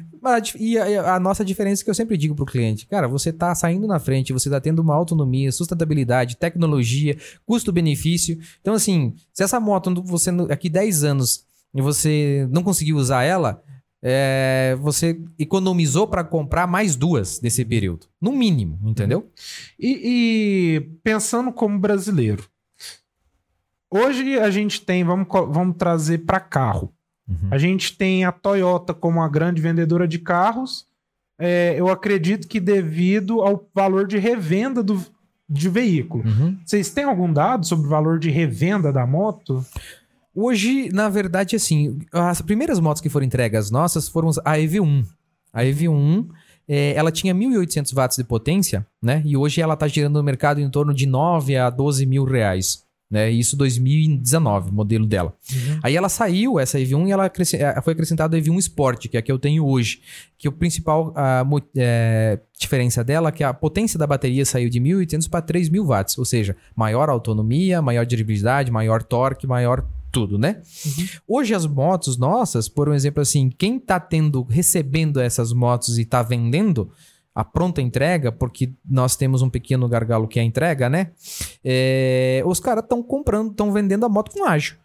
E 0.58 0.78
a, 0.78 1.14
a 1.16 1.20
nossa 1.20 1.44
diferença 1.44 1.82
que 1.84 1.90
eu 1.90 1.94
sempre 1.94 2.16
digo 2.16 2.34
pro 2.34 2.46
cliente, 2.46 2.86
cara, 2.86 3.08
você 3.08 3.32
tá 3.32 3.52
saindo 3.54 3.86
na 3.88 3.98
frente, 3.98 4.32
você 4.32 4.48
tá 4.48 4.60
tendo 4.60 4.80
uma 4.80 4.94
autonomia, 4.94 5.50
sustentabilidade, 5.50 6.36
tecnologia, 6.36 7.16
custo-benefício. 7.44 8.38
Então, 8.60 8.74
assim, 8.74 9.14
se 9.32 9.42
essa 9.42 9.58
moto 9.58 9.92
você 10.04 10.30
aqui 10.50 10.68
10 10.68 11.02
anos 11.04 11.44
e 11.74 11.80
você 11.82 12.46
não 12.50 12.62
conseguiu 12.62 12.96
usar 12.96 13.22
ela, 13.24 13.62
é, 14.02 14.76
você 14.80 15.20
economizou 15.38 16.06
para 16.06 16.22
comprar 16.22 16.66
mais 16.66 16.96
duas 16.96 17.40
nesse 17.40 17.64
período. 17.64 18.06
No 18.20 18.32
mínimo, 18.32 18.78
entendeu? 18.84 19.30
E, 19.78 20.00
e 20.02 20.80
pensando 21.02 21.52
como 21.52 21.78
brasileiro, 21.78 22.44
hoje 23.90 24.38
a 24.38 24.50
gente 24.50 24.80
tem, 24.80 25.04
vamos, 25.04 25.26
vamos 25.28 25.76
trazer 25.76 26.18
para 26.18 26.40
carro. 26.40 26.92
Uhum. 27.28 27.48
A 27.50 27.58
gente 27.58 27.96
tem 27.96 28.24
a 28.24 28.32
Toyota 28.32 28.94
como 28.94 29.22
a 29.22 29.28
grande 29.28 29.60
vendedora 29.60 30.06
de 30.06 30.18
carros. 30.18 30.86
É, 31.38 31.74
eu 31.76 31.88
acredito 31.88 32.48
que 32.48 32.60
devido 32.60 33.42
ao 33.42 33.68
valor 33.74 34.06
de 34.06 34.18
revenda 34.18 34.82
do, 34.82 35.04
de 35.48 35.68
veículo. 35.68 36.24
Uhum. 36.24 36.58
Vocês 36.64 36.90
têm 36.90 37.04
algum 37.04 37.32
dado 37.32 37.66
sobre 37.66 37.86
o 37.86 37.90
valor 37.90 38.18
de 38.18 38.30
revenda 38.30 38.92
da 38.92 39.06
moto? 39.06 39.64
Hoje, 40.38 40.90
na 40.92 41.08
verdade, 41.08 41.56
assim, 41.56 41.98
as 42.12 42.42
primeiras 42.42 42.78
motos 42.78 43.00
que 43.00 43.08
foram 43.08 43.24
entregas 43.24 43.70
nossas 43.70 44.06
foram 44.06 44.28
a 44.44 44.58
EV1. 44.58 45.02
A 45.50 45.62
EV1, 45.64 46.26
eh, 46.68 46.92
ela 46.94 47.10
tinha 47.10 47.34
1.800 47.34 47.94
watts 47.94 48.18
de 48.18 48.24
potência, 48.24 48.86
né? 49.02 49.22
E 49.24 49.34
hoje 49.34 49.62
ela 49.62 49.74
tá 49.76 49.88
girando 49.88 50.16
no 50.18 50.22
mercado 50.22 50.60
em 50.60 50.68
torno 50.68 50.92
de 50.92 51.06
9 51.06 51.56
a 51.56 51.70
12 51.70 52.04
mil 52.04 52.24
reais. 52.24 52.84
Né? 53.08 53.30
Isso 53.30 53.56
2019, 53.56 54.70
o 54.70 54.72
modelo 54.74 55.06
dela. 55.06 55.32
Aí 55.82 55.96
ela 55.96 56.08
saiu, 56.08 56.58
essa 56.58 56.76
EV1, 56.78 57.06
e 57.06 57.12
ela 57.12 57.26
eh, 57.26 57.80
foi 57.80 57.92
acrescentado 57.92 58.34
a 58.36 58.38
EV1 58.38 58.58
Sport, 58.58 59.06
que 59.08 59.16
é 59.16 59.20
a 59.20 59.22
que 59.22 59.30
eu 59.32 59.38
tenho 59.38 59.64
hoje. 59.64 60.00
Que 60.36 60.48
o 60.48 60.52
principal 60.52 61.14
mo- 61.46 61.62
eh, 61.76 62.38
diferença 62.58 63.02
dela 63.04 63.28
é 63.28 63.32
que 63.32 63.44
a 63.44 63.54
potência 63.54 63.96
da 63.98 64.06
bateria 64.08 64.44
saiu 64.44 64.68
de 64.68 64.80
1.800 64.80 65.28
para 65.30 65.40
3.000 65.40 65.86
watts. 65.86 66.18
Ou 66.18 66.24
seja, 66.24 66.56
maior 66.74 67.08
autonomia, 67.08 67.80
maior 67.80 68.04
dirigibilidade, 68.04 68.70
maior 68.72 69.02
torque, 69.04 69.46
maior 69.46 69.86
tudo, 70.16 70.38
né? 70.38 70.62
Hoje 71.28 71.54
as 71.54 71.66
motos 71.66 72.16
nossas, 72.16 72.70
por 72.70 72.88
um 72.88 72.94
exemplo 72.94 73.20
assim, 73.20 73.50
quem 73.50 73.78
tá 73.78 74.00
tendo, 74.00 74.42
recebendo 74.44 75.20
essas 75.20 75.52
motos 75.52 75.98
e 75.98 76.06
tá 76.06 76.22
vendendo 76.22 76.90
a 77.34 77.44
pronta 77.44 77.82
entrega, 77.82 78.32
porque 78.32 78.72
nós 78.88 79.14
temos 79.14 79.42
um 79.42 79.50
pequeno 79.50 79.86
gargalo 79.86 80.26
que 80.26 80.38
é 80.38 80.42
a 80.42 80.44
entrega, 80.44 80.88
né? 80.88 81.10
É, 81.62 82.42
os 82.46 82.58
caras 82.58 82.82
estão 82.82 83.02
comprando, 83.02 83.50
estão 83.50 83.70
vendendo 83.72 84.06
a 84.06 84.08
moto 84.08 84.32
com 84.32 84.46
ágio. 84.46 84.76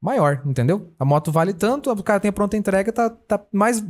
Maior, 0.00 0.40
entendeu? 0.46 0.92
A 1.00 1.04
moto 1.04 1.32
vale 1.32 1.52
tanto, 1.52 1.90
o 1.90 2.02
cara 2.04 2.20
tem 2.20 2.28
a 2.28 2.32
pronta 2.32 2.56
entrega, 2.56 2.92
tá, 2.92 3.10
tá 3.10 3.44
mais 3.52 3.84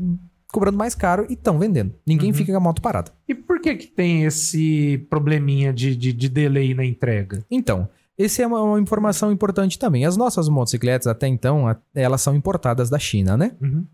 cobrando 0.51 0.79
mais 0.79 0.95
caro 0.95 1.27
e 1.29 1.35
estão 1.35 1.59
vendendo. 1.59 1.95
Ninguém 2.07 2.31
Uhum. 2.31 2.37
fica 2.37 2.53
com 2.53 2.57
a 2.59 2.61
moto 2.61 2.81
parada. 2.81 3.13
E 3.29 3.35
por 3.35 3.61
que 3.61 3.75
que 3.77 3.87
tem 3.87 4.25
esse 4.25 4.97
probleminha 5.11 5.73
de, 5.75 5.95
de, 5.95 6.11
de 6.13 6.29
delay 6.31 6.73
na 6.75 6.85
entrega? 6.87 7.45
Então, 7.51 7.87
essa 8.25 8.43
é 8.43 8.47
uma, 8.47 8.63
uma 8.63 8.81
informação 8.81 9.33
importante 9.33 9.79
também. 9.79 10.05
As 10.05 10.17
nossas 10.17 10.49
motocicletas, 10.49 11.07
até 11.07 11.27
então, 11.27 11.67
a- 11.69 11.77
elas 11.95 12.21
são 12.21 12.35
importadas 12.35 12.89
da 12.91 12.99
China, 12.99 13.37
né? 13.37 13.53
Uhum. 13.61 13.85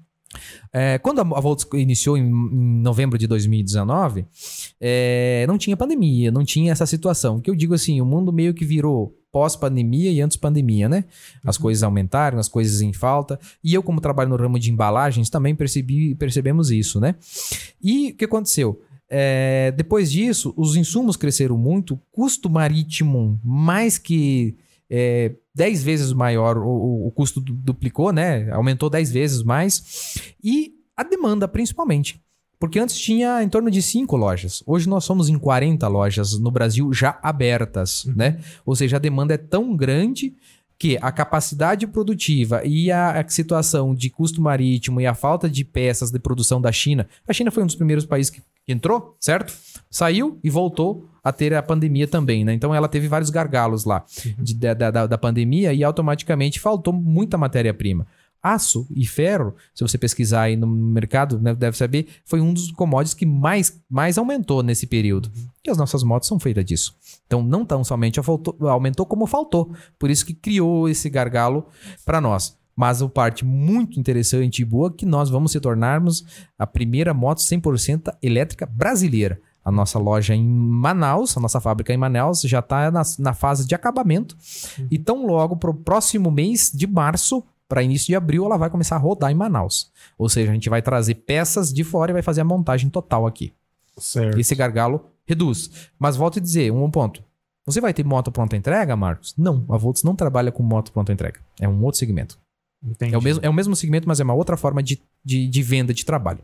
É, 0.72 0.98
quando 0.98 1.20
a, 1.20 1.24
Volts 1.24 1.66
iniciou 1.74 2.16
em, 2.18 2.22
em 2.26 2.80
novembro 2.82 3.16
de 3.16 3.26
2019, 3.26 4.26
é, 4.80 5.46
não 5.48 5.56
tinha 5.56 5.76
pandemia, 5.76 6.30
não 6.30 6.44
tinha 6.44 6.72
essa 6.72 6.84
situação. 6.86 7.40
Que 7.40 7.50
eu 7.50 7.54
digo 7.54 7.74
assim, 7.74 8.00
o 8.00 8.04
mundo 8.04 8.32
meio 8.32 8.52
que 8.52 8.64
virou 8.64 9.16
pós-pandemia 9.32 10.10
e 10.10 10.20
antes 10.20 10.36
pandemia, 10.36 10.88
né? 10.88 11.04
As 11.44 11.56
coisas 11.58 11.82
aumentaram, 11.82 12.38
as 12.38 12.48
coisas 12.48 12.80
em 12.80 12.92
falta. 12.92 13.38
E 13.62 13.72
eu, 13.74 13.82
como 13.82 14.00
trabalho 14.00 14.30
no 14.30 14.36
ramo 14.36 14.58
de 14.58 14.70
embalagens, 14.70 15.30
também 15.30 15.54
percebi, 15.54 16.14
percebemos 16.14 16.70
isso, 16.70 17.00
né? 17.00 17.14
E 17.82 18.10
o 18.10 18.14
que 18.16 18.24
aconteceu? 18.24 18.80
É, 19.08 19.72
depois 19.76 20.10
disso, 20.10 20.52
os 20.56 20.74
insumos 20.76 21.16
cresceram 21.16 21.56
muito, 21.56 21.94
o 21.94 22.00
custo 22.10 22.50
marítimo 22.50 23.40
mais 23.44 23.98
que 23.98 24.56
é, 24.90 25.34
10 25.54 25.82
vezes 25.82 26.12
maior, 26.12 26.58
o, 26.58 27.06
o- 27.06 27.10
custo 27.12 27.40
du- 27.40 27.54
duplicou, 27.54 28.12
né? 28.12 28.50
Aumentou 28.52 28.88
10 28.90 29.10
vezes 29.12 29.42
mais. 29.42 30.14
E 30.42 30.74
a 30.96 31.02
demanda, 31.02 31.46
principalmente. 31.48 32.20
Porque 32.58 32.78
antes 32.78 32.96
tinha 32.98 33.42
em 33.42 33.48
torno 33.48 33.70
de 33.70 33.82
5 33.82 34.16
lojas. 34.16 34.62
Hoje 34.66 34.88
nós 34.88 35.04
somos 35.04 35.28
em 35.28 35.38
40 35.38 35.86
lojas 35.88 36.38
no 36.38 36.50
Brasil 36.50 36.92
já 36.92 37.18
abertas, 37.22 38.06
né? 38.16 38.38
Ou 38.64 38.74
seja, 38.74 38.96
a 38.96 39.00
demanda 39.00 39.34
é 39.34 39.38
tão 39.38 39.76
grande 39.76 40.34
que 40.78 40.98
a 41.00 41.10
capacidade 41.12 41.86
produtiva 41.86 42.62
e 42.64 42.90
a, 42.90 43.20
a 43.20 43.28
situação 43.28 43.94
de 43.94 44.08
custo 44.10 44.40
marítimo 44.42 45.00
e 45.00 45.06
a 45.06 45.14
falta 45.14 45.48
de 45.50 45.64
peças 45.64 46.10
de 46.10 46.18
produção 46.18 46.60
da 46.60 46.70
China. 46.72 47.06
A 47.26 47.32
China 47.32 47.50
foi 47.50 47.62
um 47.62 47.66
dos 47.66 47.74
primeiros 47.76 48.04
países 48.06 48.30
que 48.30 48.42
entrou, 48.68 49.16
certo? 49.20 49.52
Saiu 49.90 50.38
e 50.42 50.50
voltou 50.50 51.08
a 51.22 51.32
ter 51.32 51.54
a 51.54 51.62
pandemia 51.62 52.06
também, 52.06 52.44
né? 52.44 52.52
Então 52.54 52.74
ela 52.74 52.88
teve 52.88 53.08
vários 53.08 53.30
gargalos 53.30 53.84
lá 53.84 54.04
de- 54.38 54.54
da, 54.54 54.74
da, 54.90 55.06
da 55.06 55.18
pandemia 55.18 55.72
e 55.72 55.82
automaticamente 55.84 56.60
faltou 56.60 56.92
muita 56.92 57.36
matéria-prima. 57.38 58.06
Aço 58.42 58.86
e 58.94 59.04
ferro, 59.04 59.56
se 59.74 59.82
você 59.82 59.98
pesquisar 59.98 60.42
aí 60.42 60.56
no 60.56 60.68
mercado, 60.68 61.36
né, 61.40 61.52
deve 61.52 61.76
saber, 61.76 62.06
foi 62.24 62.40
um 62.40 62.52
dos 62.54 62.70
commodities 62.70 63.14
que 63.14 63.26
mais, 63.26 63.80
mais 63.90 64.18
aumentou 64.18 64.62
nesse 64.62 64.86
período. 64.86 65.32
E 65.66 65.70
as 65.70 65.76
nossas 65.76 66.04
motos 66.04 66.28
são 66.28 66.38
feitas 66.38 66.64
disso. 66.64 66.94
Então 67.26 67.42
não 67.42 67.64
tão 67.64 67.82
somente 67.82 68.22
faltou- 68.22 68.56
aumentou 68.68 69.04
como 69.04 69.26
faltou. 69.26 69.72
Por 69.98 70.10
isso 70.10 70.24
que 70.24 70.32
criou 70.34 70.88
esse 70.88 71.10
gargalo 71.10 71.66
para 72.04 72.20
nós. 72.20 72.56
Mas 72.76 73.00
a 73.00 73.08
parte 73.08 73.44
muito 73.44 73.98
interessante 73.98 74.60
e 74.60 74.64
boa 74.64 74.88
é 74.88 74.96
que 74.96 75.06
nós 75.06 75.30
vamos 75.30 75.52
se 75.52 75.60
tornarmos 75.60 76.24
a 76.58 76.66
primeira 76.66 77.14
moto 77.14 77.38
100% 77.38 78.14
elétrica 78.22 78.66
brasileira. 78.66 79.40
A 79.64 79.72
nossa 79.72 79.98
loja 79.98 80.34
em 80.34 80.46
Manaus, 80.46 81.36
a 81.36 81.40
nossa 81.40 81.60
fábrica 81.60 81.92
em 81.92 81.96
Manaus, 81.96 82.42
já 82.42 82.60
está 82.60 82.90
na, 82.90 83.02
na 83.18 83.34
fase 83.34 83.66
de 83.66 83.74
acabamento. 83.74 84.36
E 84.90 84.98
tão 84.98 85.26
logo 85.26 85.56
para 85.56 85.70
o 85.70 85.74
próximo 85.74 86.30
mês 86.30 86.70
de 86.72 86.86
março, 86.86 87.42
para 87.68 87.82
início 87.82 88.06
de 88.06 88.14
abril, 88.14 88.44
ela 88.44 88.56
vai 88.56 88.70
começar 88.70 88.94
a 88.94 88.98
rodar 89.00 89.32
em 89.32 89.34
Manaus. 89.34 89.90
Ou 90.16 90.28
seja, 90.28 90.52
a 90.52 90.54
gente 90.54 90.68
vai 90.68 90.82
trazer 90.82 91.16
peças 91.16 91.72
de 91.72 91.82
fora 91.82 92.12
e 92.12 92.14
vai 92.14 92.22
fazer 92.22 92.42
a 92.42 92.44
montagem 92.44 92.88
total 92.88 93.26
aqui. 93.26 93.52
Certo. 93.98 94.38
Esse 94.38 94.54
gargalo 94.54 95.06
reduz. 95.26 95.90
Mas 95.98 96.16
volto 96.16 96.38
a 96.38 96.42
dizer, 96.42 96.70
um 96.70 96.88
ponto. 96.90 97.24
Você 97.64 97.80
vai 97.80 97.92
ter 97.92 98.04
moto 98.04 98.30
pronta 98.30 98.56
entrega, 98.56 98.94
Marcos? 98.94 99.34
Não, 99.36 99.64
a 99.68 99.76
Volts 99.76 100.04
não 100.04 100.14
trabalha 100.14 100.52
com 100.52 100.62
moto 100.62 100.92
pronta 100.92 101.12
entrega. 101.12 101.40
É 101.60 101.68
um 101.68 101.82
outro 101.82 101.98
segmento. 101.98 102.38
Entendi. 102.82 103.14
É 103.14 103.18
o, 103.18 103.22
mesmo, 103.22 103.44
é 103.44 103.48
o 103.48 103.54
mesmo 103.54 103.74
segmento, 103.74 104.06
mas 104.06 104.20
é 104.20 104.24
uma 104.24 104.34
outra 104.34 104.56
forma 104.56 104.82
de, 104.82 105.02
de, 105.24 105.48
de 105.48 105.62
venda 105.62 105.92
de 105.92 106.04
trabalho. 106.04 106.40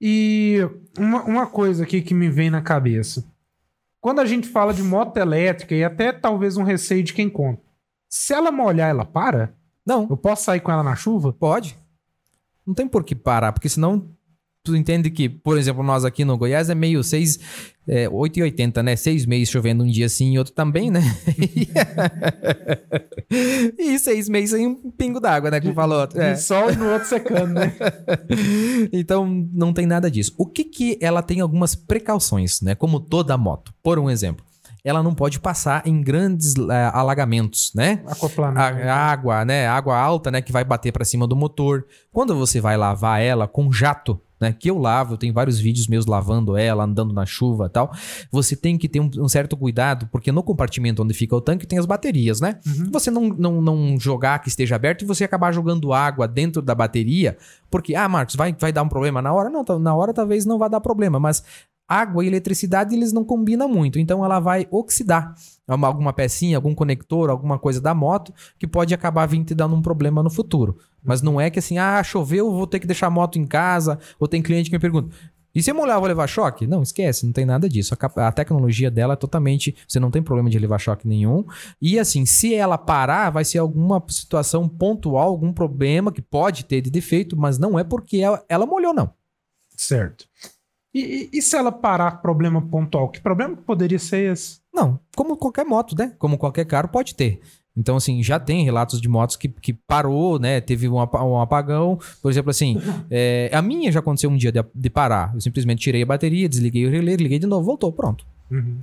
E 0.00 0.58
uma, 0.98 1.22
uma 1.24 1.46
coisa 1.46 1.84
aqui 1.84 2.02
que 2.02 2.12
me 2.14 2.28
vem 2.28 2.50
na 2.50 2.60
cabeça. 2.60 3.24
Quando 4.00 4.20
a 4.20 4.26
gente 4.26 4.48
fala 4.48 4.74
de 4.74 4.82
moto 4.82 5.16
elétrica 5.16 5.74
e 5.74 5.82
até 5.82 6.12
talvez 6.12 6.56
um 6.56 6.62
receio 6.62 7.02
de 7.02 7.12
quem 7.14 7.28
compra, 7.30 7.62
se 8.08 8.32
ela 8.32 8.52
molhar, 8.52 8.90
ela 8.90 9.04
para? 9.04 9.54
Não, 9.84 10.06
Eu 10.08 10.16
posso 10.16 10.44
sair 10.44 10.60
com 10.60 10.70
ela 10.70 10.82
na 10.82 10.96
chuva? 10.96 11.32
pode. 11.32 11.78
Não 12.66 12.74
tem 12.74 12.86
por 12.88 13.04
que 13.04 13.14
parar, 13.14 13.52
porque 13.52 13.68
senão 13.68 14.08
tu 14.66 14.76
entende 14.76 15.10
que, 15.10 15.28
por 15.28 15.56
exemplo, 15.56 15.82
nós 15.82 16.04
aqui 16.04 16.24
no 16.24 16.36
Goiás 16.36 16.68
é 16.68 16.74
meio 16.74 17.02
6, 17.02 17.38
é, 17.88 18.08
8,80, 18.08 18.82
né? 18.82 18.96
Seis 18.96 19.24
meses 19.24 19.48
chovendo 19.48 19.84
um 19.84 19.86
dia 19.86 20.08
sim 20.08 20.34
e 20.34 20.38
outro 20.38 20.52
também, 20.52 20.90
né? 20.90 21.00
e 23.78 23.98
seis 23.98 24.28
meses 24.28 24.50
sem 24.50 24.66
um 24.66 24.90
pingo 24.90 25.20
d'água, 25.20 25.50
né? 25.50 25.60
Como 25.60 25.74
falou. 25.74 26.06
Um 26.14 26.20
É. 26.20 26.36
sol 26.36 26.70
e 26.70 26.76
no 26.76 26.92
outro 26.92 27.08
secando, 27.08 27.54
né? 27.54 27.72
então, 28.92 29.26
não 29.52 29.72
tem 29.72 29.86
nada 29.86 30.10
disso. 30.10 30.34
O 30.36 30.46
que 30.46 30.64
que 30.64 30.98
ela 31.00 31.22
tem 31.22 31.40
algumas 31.40 31.74
precauções, 31.74 32.60
né? 32.60 32.74
Como 32.74 33.00
toda 33.00 33.36
moto. 33.36 33.72
Por 33.82 33.98
um 33.98 34.10
exemplo, 34.10 34.44
ela 34.84 35.02
não 35.02 35.14
pode 35.14 35.40
passar 35.40 35.86
em 35.86 36.00
grandes 36.00 36.54
eh, 36.56 36.90
alagamentos, 36.92 37.72
né? 37.74 38.02
Acoplamento. 38.06 38.60
A, 38.88 38.94
água, 38.94 39.44
né? 39.44 39.66
Água 39.66 39.96
alta, 39.98 40.30
né? 40.30 40.40
Que 40.40 40.52
vai 40.52 40.64
bater 40.64 40.92
para 40.92 41.04
cima 41.04 41.26
do 41.26 41.36
motor. 41.36 41.84
Quando 42.12 42.36
você 42.36 42.60
vai 42.60 42.76
lavar 42.76 43.20
ela 43.20 43.48
com 43.48 43.72
jato, 43.72 44.20
né? 44.40 44.52
Que 44.52 44.70
eu 44.70 44.78
lavo, 44.78 45.14
eu 45.14 45.18
tenho 45.18 45.32
vários 45.32 45.58
vídeos 45.58 45.86
meus 45.86 46.06
lavando 46.06 46.56
ela, 46.56 46.84
andando 46.84 47.12
na 47.12 47.26
chuva 47.26 47.66
e 47.66 47.70
tal. 47.70 47.92
Você 48.30 48.54
tem 48.54 48.76
que 48.76 48.88
ter 48.88 49.00
um, 49.00 49.10
um 49.18 49.28
certo 49.28 49.56
cuidado, 49.56 50.08
porque 50.10 50.30
no 50.30 50.42
compartimento 50.42 51.02
onde 51.02 51.14
fica 51.14 51.34
o 51.34 51.40
tanque 51.40 51.66
tem 51.66 51.78
as 51.78 51.86
baterias, 51.86 52.40
né? 52.40 52.58
Uhum. 52.66 52.90
Você 52.92 53.10
não, 53.10 53.28
não, 53.28 53.62
não 53.62 53.98
jogar 53.98 54.38
que 54.40 54.48
esteja 54.48 54.76
aberto 54.76 55.02
e 55.02 55.06
você 55.06 55.24
acabar 55.24 55.52
jogando 55.52 55.92
água 55.92 56.28
dentro 56.28 56.60
da 56.62 56.74
bateria, 56.74 57.36
porque, 57.70 57.94
ah, 57.94 58.08
Marcos, 58.08 58.36
vai, 58.36 58.54
vai 58.58 58.72
dar 58.72 58.82
um 58.82 58.88
problema 58.88 59.20
na 59.20 59.32
hora? 59.32 59.50
Não, 59.50 59.64
na 59.78 59.94
hora 59.94 60.12
talvez 60.12 60.44
não 60.44 60.58
vá 60.58 60.68
dar 60.68 60.80
problema, 60.80 61.18
mas 61.18 61.42
água 61.88 62.24
e 62.24 62.26
eletricidade 62.28 62.94
eles 62.94 63.12
não 63.12 63.24
combinam 63.24 63.68
muito, 63.68 63.98
então 63.98 64.24
ela 64.24 64.40
vai 64.40 64.66
oxidar 64.70 65.34
uma- 65.68 65.86
alguma 65.88 66.12
pecinha, 66.12 66.56
algum 66.56 66.74
conector, 66.74 67.30
alguma 67.30 67.58
coisa 67.58 67.80
da 67.80 67.94
moto 67.94 68.32
que 68.58 68.66
pode 68.66 68.94
acabar 68.94 69.26
vindo 69.26 69.46
te 69.46 69.54
dando 69.54 69.74
um 69.74 69.82
problema 69.82 70.22
no 70.22 70.30
futuro. 70.30 70.78
Mas 71.02 71.22
não 71.22 71.40
é 71.40 71.50
que 71.50 71.58
assim, 71.58 71.78
ah, 71.78 72.02
choveu, 72.02 72.52
vou 72.52 72.66
ter 72.66 72.80
que 72.80 72.86
deixar 72.86 73.06
a 73.06 73.10
moto 73.10 73.38
em 73.38 73.46
casa, 73.46 73.98
ou 74.18 74.26
tem 74.28 74.42
cliente 74.42 74.70
que 74.70 74.76
me 74.76 74.80
pergunta. 74.80 75.14
E 75.54 75.62
se 75.62 75.70
eu 75.70 75.74
molhar, 75.74 75.96
eu 75.96 76.00
vou 76.00 76.08
levar 76.08 76.26
choque? 76.26 76.66
Não, 76.66 76.82
esquece, 76.82 77.24
não 77.24 77.32
tem 77.32 77.46
nada 77.46 77.66
disso. 77.66 77.94
A, 77.98 78.26
a 78.28 78.30
tecnologia 78.30 78.90
dela 78.90 79.14
é 79.14 79.16
totalmente. 79.16 79.74
Você 79.88 79.98
não 79.98 80.10
tem 80.10 80.22
problema 80.22 80.50
de 80.50 80.58
levar 80.58 80.78
choque 80.78 81.08
nenhum. 81.08 81.46
E 81.80 81.98
assim, 81.98 82.26
se 82.26 82.54
ela 82.54 82.76
parar, 82.76 83.30
vai 83.30 83.42
ser 83.42 83.56
alguma 83.56 84.04
situação 84.10 84.68
pontual, 84.68 85.28
algum 85.28 85.54
problema 85.54 86.12
que 86.12 86.20
pode 86.20 86.66
ter 86.66 86.82
de 86.82 86.90
defeito, 86.90 87.38
mas 87.38 87.56
não 87.58 87.78
é 87.78 87.82
porque 87.82 88.18
ela, 88.18 88.44
ela 88.50 88.66
molhou, 88.66 88.92
não. 88.92 89.10
Certo. 89.74 90.26
E, 90.98 91.28
e- 91.32 91.38
e 91.38 91.42
se 91.42 91.54
ela 91.56 91.70
parar 91.70 92.22
problema 92.22 92.62
pontual? 92.62 93.10
Que 93.10 93.20
problema 93.20 93.54
que 93.54 93.62
poderia 93.62 93.98
ser 93.98 94.32
esse? 94.32 94.60
Não, 94.72 94.98
como 95.14 95.36
qualquer 95.36 95.64
moto, 95.66 95.94
né? 95.98 96.14
Como 96.18 96.38
qualquer 96.38 96.64
carro 96.64 96.88
pode 96.88 97.14
ter. 97.14 97.40
Então, 97.76 97.96
assim, 97.96 98.22
já 98.22 98.40
tem 98.40 98.64
relatos 98.64 98.98
de 99.02 99.06
motos 99.08 99.36
que, 99.36 99.48
que 99.48 99.74
parou, 99.74 100.38
né? 100.38 100.62
Teve 100.62 100.88
um, 100.88 100.98
apa- 100.98 101.22
um 101.22 101.38
apagão. 101.38 101.98
Por 102.22 102.30
exemplo, 102.30 102.50
assim, 102.50 102.80
é, 103.10 103.50
a 103.52 103.60
minha 103.60 103.92
já 103.92 104.00
aconteceu 104.00 104.30
um 104.30 104.36
dia 104.38 104.50
de, 104.50 104.64
de 104.74 104.88
parar. 104.88 105.32
Eu 105.34 105.40
simplesmente 105.42 105.80
tirei 105.82 106.02
a 106.02 106.06
bateria, 106.06 106.48
desliguei 106.48 106.86
o 106.86 106.90
relé, 106.90 107.16
liguei 107.16 107.38
de 107.38 107.46
novo, 107.46 107.66
voltou, 107.66 107.92
pronto. 107.92 108.24
Uhum. 108.50 108.78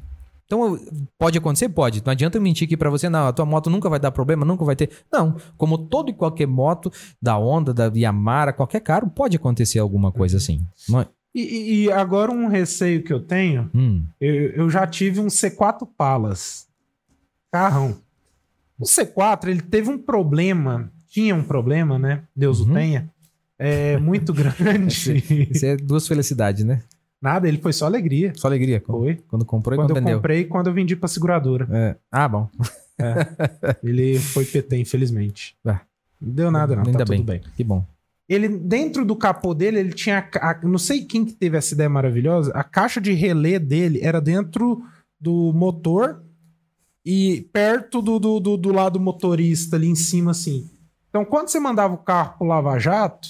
Então, 0.45 0.79
pode 1.17 1.39
acontecer? 1.39 1.69
Pode. 1.69 2.03
Não 2.05 2.11
adianta 2.11 2.37
eu 2.37 2.41
mentir 2.41 2.67
aqui 2.67 2.77
pra 2.77 2.91
você, 2.91 3.09
não, 3.09 3.25
a 3.27 3.33
tua 3.33 3.45
moto 3.45 3.71
nunca 3.71 3.89
vai 3.89 3.99
dar 3.99 4.11
problema, 4.11 4.45
nunca 4.45 4.63
vai 4.63 4.75
ter. 4.75 4.91
Não, 5.11 5.35
como 5.57 5.75
todo 5.79 6.09
e 6.11 6.13
qualquer 6.13 6.45
moto, 6.45 6.91
da 7.19 7.35
Honda, 7.35 7.73
da 7.73 7.91
Yamaha, 7.95 8.53
qualquer 8.53 8.81
carro, 8.81 9.09
pode 9.09 9.35
acontecer 9.37 9.79
alguma 9.79 10.11
coisa 10.11 10.37
assim. 10.37 10.61
Não 10.87 11.01
é? 11.01 11.07
E, 11.35 11.85
e- 11.85 11.91
agora 11.91 12.31
um 12.31 12.47
receio 12.47 13.01
que 13.03 13.11
eu 13.11 13.19
tenho, 13.19 13.69
Hum, 13.73 14.03
eu, 14.21 14.33
eu 14.51 14.69
já 14.69 14.85
tive 14.85 15.19
um 15.19 15.27
C4 15.27 15.87
Palas. 15.97 16.67
Carrão. 17.51 17.97
O 18.79 18.83
C4, 18.85 19.47
ele 19.47 19.61
teve 19.61 19.89
um 19.89 19.97
problema, 19.97 20.91
tinha 21.07 21.33
um 21.35 21.43
problema, 21.43 21.97
né? 21.97 22.23
Deus 22.35 22.59
Uhum. 22.59 22.71
o 22.71 22.73
tenha. 22.73 23.09
É 23.57 23.97
muito 23.97 24.33
grande. 24.33 25.23
isso 25.51 25.65
é 25.65 25.75
duas 25.77 26.07
felicidades, 26.07 26.63
né? 26.63 26.81
Nada, 27.21 27.47
ele 27.47 27.59
foi 27.59 27.71
só 27.71 27.85
alegria. 27.85 28.33
Só 28.35 28.47
alegria. 28.47 28.81
Quando, 28.81 28.99
Foi. 28.99 29.15
quando 29.29 29.45
comprou 29.45 29.73
e 29.75 29.77
Quando 29.77 29.87
quando, 29.89 29.97
eu 29.97 30.03
vendeu. 30.03 30.17
comprei 30.17 30.39
e 30.41 30.45
quando 30.45 30.67
eu 30.67 30.73
vendi 30.73 30.95
pra 30.95 31.07
seguradora. 31.07 31.67
É. 31.71 31.95
Ah, 32.11 32.27
bom. 32.27 32.49
Ele 33.81 34.19
foi 34.19 34.43
PT, 34.45 34.77
infelizmente. 34.77 35.55
Ah. 35.65 35.79
Não 36.21 36.33
deu 36.33 36.51
nada, 36.51 36.75
não. 36.75 36.83
Ainda 36.85 36.99
tá 36.99 37.05
bem. 37.05 37.19
tudo 37.19 37.27
bem. 37.27 37.41
Que 37.55 37.63
bom. 37.63 37.85
Ele, 38.33 38.47
dentro 38.47 39.05
do 39.05 39.15
capô 39.15 39.53
dele, 39.53 39.79
ele 39.79 39.93
tinha. 39.93 40.27
a 40.35 40.59
não 40.63 40.77
sei 40.77 41.05
quem 41.05 41.23
que 41.23 41.33
teve 41.33 41.57
essa 41.57 41.73
ideia 41.73 41.89
maravilhosa. 41.89 42.51
A 42.53 42.63
caixa 42.63 42.99
de 42.99 43.13
relé 43.13 43.59
dele 43.59 43.99
era 44.01 44.19
dentro 44.19 44.83
do 45.19 45.53
motor 45.53 46.23
e 47.05 47.47
perto 47.53 48.01
do, 48.01 48.17
do, 48.19 48.39
do, 48.39 48.57
do 48.57 48.71
lado 48.71 48.99
motorista, 48.99 49.75
ali 49.75 49.87
em 49.87 49.95
cima, 49.95 50.31
assim. 50.31 50.69
Então, 51.09 51.23
quando 51.23 51.49
você 51.49 51.59
mandava 51.59 51.93
o 51.93 51.97
carro 51.97 52.37
pro 52.37 52.47
Lava 52.47 52.79
Jato, 52.79 53.27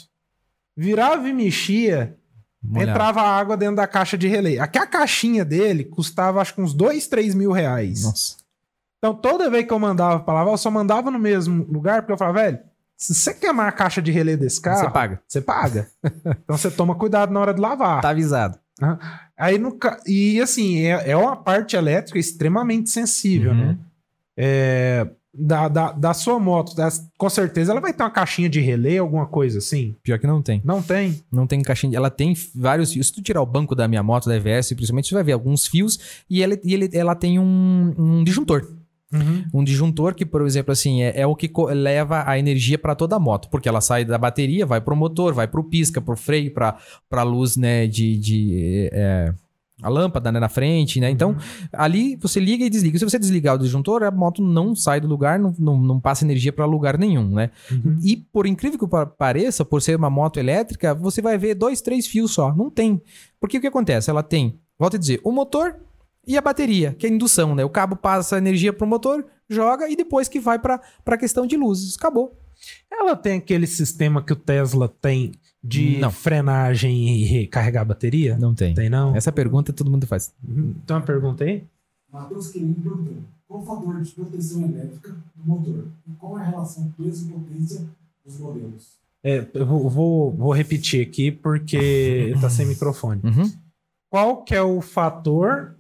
virava 0.78 1.28
e 1.28 1.34
mexia, 1.34 2.18
Molhado. 2.62 2.92
entrava 2.92 3.22
água 3.22 3.58
dentro 3.58 3.76
da 3.76 3.88
caixa 3.88 4.18
de 4.18 4.28
relé. 4.28 4.58
Aqui 4.60 4.78
a 4.78 4.88
caixinha 4.88 5.44
dele 5.44 5.84
custava 5.84 6.40
acho 6.40 6.56
que 6.56 6.62
uns 6.62 6.74
2, 6.74 7.08
3 7.08 7.36
mil 7.36 7.52
reais. 7.52 8.04
Nossa. 8.04 8.38
Então, 9.00 9.14
toda 9.14 9.50
vez 9.50 9.66
que 9.66 9.74
eu 9.74 9.80
mandava 9.80 10.22
pra 10.22 10.34
lavar, 10.34 10.54
eu 10.54 10.58
só 10.58 10.72
mandava 10.72 11.12
no 11.12 11.20
mesmo 11.20 11.66
lugar, 11.66 12.02
porque 12.02 12.14
eu 12.14 12.18
falava, 12.18 12.42
velho, 12.42 12.60
se 13.08 13.14
você 13.16 13.34
queimar 13.34 13.68
a 13.68 13.72
caixa 13.72 14.02
de 14.02 14.12
relé 14.12 14.36
desse 14.38 14.62
carro, 14.62 14.80
Você 14.86 14.90
paga. 14.92 15.22
você 15.28 15.42
paga. 15.42 15.88
então 16.44 16.58
você 16.58 16.70
toma 16.72 16.96
cuidado 16.96 17.32
na 17.34 17.40
hora 17.40 17.54
de 17.54 17.60
lavar. 17.62 18.02
Tá 18.02 18.10
avisado. 18.10 18.58
Aí 19.38 19.58
no 19.58 19.78
E 20.08 20.40
assim, 20.42 20.80
é, 20.86 21.12
é 21.12 21.18
uma 21.18 21.36
parte 21.36 21.76
elétrica 21.76 22.18
extremamente 22.20 22.90
sensível, 22.90 23.52
Uhum. 23.52 23.58
né? 23.58 23.78
É, 24.36 25.08
da, 25.36 25.68
da, 25.68 25.92
da 25.92 26.14
sua 26.14 26.40
moto, 26.40 26.76
das- 26.76 27.08
com 27.18 27.30
certeza 27.30 27.72
ela 27.72 27.82
vai 27.82 27.92
ter 27.94 28.04
uma 28.04 28.10
caixinha 28.12 28.48
de 28.50 28.60
relé, 28.60 28.98
alguma 28.98 29.26
coisa 29.26 29.58
assim. 29.60 29.96
Pior 30.04 30.20
que 30.20 30.28
não 30.28 30.42
tem. 30.42 30.62
Não 30.64 30.82
tem. 30.82 31.24
Não 31.32 31.48
tem 31.48 31.62
caixinha. 31.62 31.90
de- 31.92 31.96
Ela 31.96 32.10
tem 32.10 32.36
vários 32.56 32.94
fios. 32.94 33.08
Se 33.08 33.14
tu 33.14 33.22
tirar 33.22 33.42
o 33.42 33.46
banco 33.46 33.74
da 33.76 33.88
minha 33.88 34.04
moto, 34.04 34.26
da 34.28 34.36
EVS, 34.36 34.74
principalmente, 34.74 35.10
você 35.10 35.16
vai 35.16 35.24
ver 35.24 35.32
alguns 35.34 35.66
fios 35.68 36.24
e, 36.30 36.42
ela, 36.44 36.58
e 36.64 36.74
ele, 36.74 36.90
ela 36.94 37.16
tem 37.16 37.40
um, 37.40 37.94
um 37.98 38.24
disjuntor. 38.24 38.68
Um 39.54 39.64
disjuntor 39.64 40.16
que, 40.16 40.26
por 40.26 40.46
exemplo, 40.46 40.72
assim, 40.72 41.02
é, 41.04 41.22
é 41.22 41.28
o 41.28 41.36
que 41.36 41.52
leva 41.74 42.24
a 42.28 42.38
energia 42.40 42.78
para 42.78 42.96
toda 42.96 43.16
a 43.16 43.20
moto, 43.20 43.50
porque 43.50 43.70
ela 43.70 43.82
sai 43.82 44.06
da 44.06 44.18
bateria, 44.18 44.66
vai 44.66 44.82
pro 44.82 44.96
motor, 44.96 45.34
vai 45.34 45.48
pro 45.48 45.64
pisca, 45.64 46.02
pro 46.02 46.16
freio, 46.16 46.54
pra, 46.54 46.78
pra 47.10 47.24
luz, 47.24 47.56
né, 47.58 47.88
de. 47.88 48.18
de 48.18 48.90
é, 48.92 49.34
a 49.82 49.90
lâmpada 49.90 50.32
né, 50.32 50.40
na 50.40 50.48
frente, 50.48 51.00
né? 51.02 51.10
Então, 51.10 51.36
ali 51.74 52.16
você 52.16 52.40
liga 52.40 52.64
e 52.64 52.70
desliga. 52.70 52.98
Se 52.98 53.04
você 53.04 53.20
desligar 53.20 53.56
o 53.56 53.58
disjuntor, 53.58 54.04
a 54.04 54.12
moto 54.12 54.42
não 54.42 54.74
sai 54.74 55.02
do 55.02 55.08
lugar, 55.08 55.38
não, 55.38 55.54
não, 55.60 55.78
não 55.78 56.00
passa 56.00 56.24
energia 56.24 56.54
para 56.54 56.64
lugar 56.66 56.98
nenhum, 56.98 57.28
né? 57.28 57.50
Uhum. 57.70 58.00
E 58.02 58.16
por 58.16 58.46
incrível 58.46 58.80
que 58.80 58.88
pa- 58.88 59.06
pareça, 59.06 59.66
por 59.66 59.82
ser 59.82 59.98
uma 59.98 60.10
moto 60.10 60.40
elétrica, 60.40 60.94
você 60.94 61.22
vai 61.22 61.38
ver 61.38 61.56
dois, 61.56 61.82
três 61.82 62.08
fios 62.08 62.32
só. 62.34 62.56
Não 62.56 62.70
tem. 62.70 63.02
Porque 63.42 63.58
o 63.58 63.62
que 63.62 63.68
acontece? 63.68 64.10
Ela 64.10 64.24
tem, 64.24 64.58
volta 64.80 64.96
a 64.96 65.00
dizer, 65.00 65.20
o 65.22 65.32
motor 65.34 65.76
e 66.26 66.38
a 66.38 66.42
bateria, 66.42 66.94
que 66.94 67.06
é 67.06 67.10
a 67.10 67.14
indução, 67.14 67.54
né? 67.54 67.64
O 67.66 67.70
cabo 67.70 67.96
passa 67.96 68.38
energia 68.38 68.72
pro 68.72 68.88
motor, 68.88 69.26
joga 69.50 69.90
e 69.90 69.96
depois 69.96 70.28
que 70.28 70.40
vai 70.40 70.58
para 70.58 70.82
a 71.06 71.18
questão 71.18 71.46
de 71.46 71.58
luzes. 71.58 71.96
Acabou. 71.98 72.38
Ela 72.92 73.16
tem 73.16 73.38
aquele 73.38 73.68
sistema 73.68 74.24
que 74.24 74.32
o 74.32 74.36
Tesla 74.36 74.88
tem 74.88 75.34
de 75.64 75.98
Não. 76.00 76.12
frenagem 76.12 77.18
e 77.18 77.24
recarregar 77.26 77.82
a 77.82 77.86
bateria? 77.86 78.38
Não 78.38 78.54
tem. 78.54 78.74
Tem 78.74 78.90
não? 78.90 79.16
Essa 79.16 79.32
pergunta 79.32 79.74
todo 79.74 79.92
mundo 79.92 80.06
faz. 80.08 80.34
Uhum. 80.48 80.76
Então 80.84 80.98
uma 80.98 81.06
pergunta 81.06 81.44
aí? 81.44 81.64
Matheus 82.12 82.50
perguntou: 82.50 83.16
qual 83.48 83.62
o 83.62 83.66
fator 83.66 84.02
de 84.02 84.12
proteção 84.12 84.64
elétrica 84.64 85.16
do 85.36 85.46
motor? 85.46 85.88
E 86.08 86.12
qual 86.18 86.38
é 86.38 86.42
a 86.42 86.46
relação 86.46 86.94
peso 86.98 87.28
e 87.28 87.32
potência 87.32 87.86
dos 88.26 88.40
modelos? 88.40 89.04
É, 89.24 89.48
eu 89.54 89.66
vou, 89.66 89.90
vou, 89.90 90.32
vou 90.32 90.54
repetir 90.54 91.06
aqui 91.06 91.32
porque 91.32 92.36
tá 92.42 92.50
sem 92.50 92.66
microfone. 92.68 93.22
Uhum. 93.24 93.52
Qual 94.10 94.44
que 94.44 94.54
é 94.54 94.62
o 94.62 94.82
fator. 94.82 95.76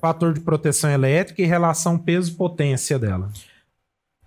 Fator 0.00 0.32
de 0.32 0.40
proteção 0.40 0.90
elétrica 0.90 1.42
e 1.42 1.44
relação 1.44 1.98
peso-potência 1.98 2.98
dela? 2.98 3.30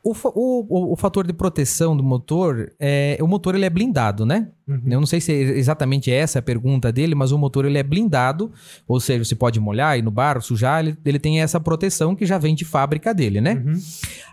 O, 0.07 0.13
o, 0.13 0.93
o, 0.93 0.95
fator 0.95 1.25
de 1.25 1.33
proteção 1.33 1.97
do 1.97 2.03
motor, 2.03 2.71
é, 2.79 3.17
o 3.19 3.27
motor 3.27 3.55
ele 3.55 3.65
é 3.65 3.69
blindado, 3.71 4.23
né? 4.23 4.49
Uhum. 4.67 4.81
Eu 4.85 4.99
não 4.99 5.07
sei 5.07 5.19
se 5.19 5.31
é 5.31 5.35
exatamente 5.57 6.11
essa 6.11 6.37
a 6.37 6.43
pergunta 6.43 6.91
dele, 6.91 7.15
mas 7.15 7.31
o 7.31 7.39
motor 7.39 7.65
ele 7.65 7.79
é 7.79 7.81
blindado, 7.81 8.51
ou 8.87 8.99
seja, 8.99 9.25
você 9.25 9.33
pode 9.33 9.59
molhar, 9.59 9.97
ir 9.97 10.03
no 10.03 10.11
bar, 10.11 10.39
sujar, 10.43 10.85
ele, 10.85 10.95
ele 11.03 11.17
tem 11.17 11.41
essa 11.41 11.59
proteção 11.59 12.15
que 12.15 12.23
já 12.23 12.37
vem 12.37 12.53
de 12.53 12.63
fábrica 12.63 13.15
dele, 13.15 13.41
né? 13.41 13.63
Uhum. 13.65 13.81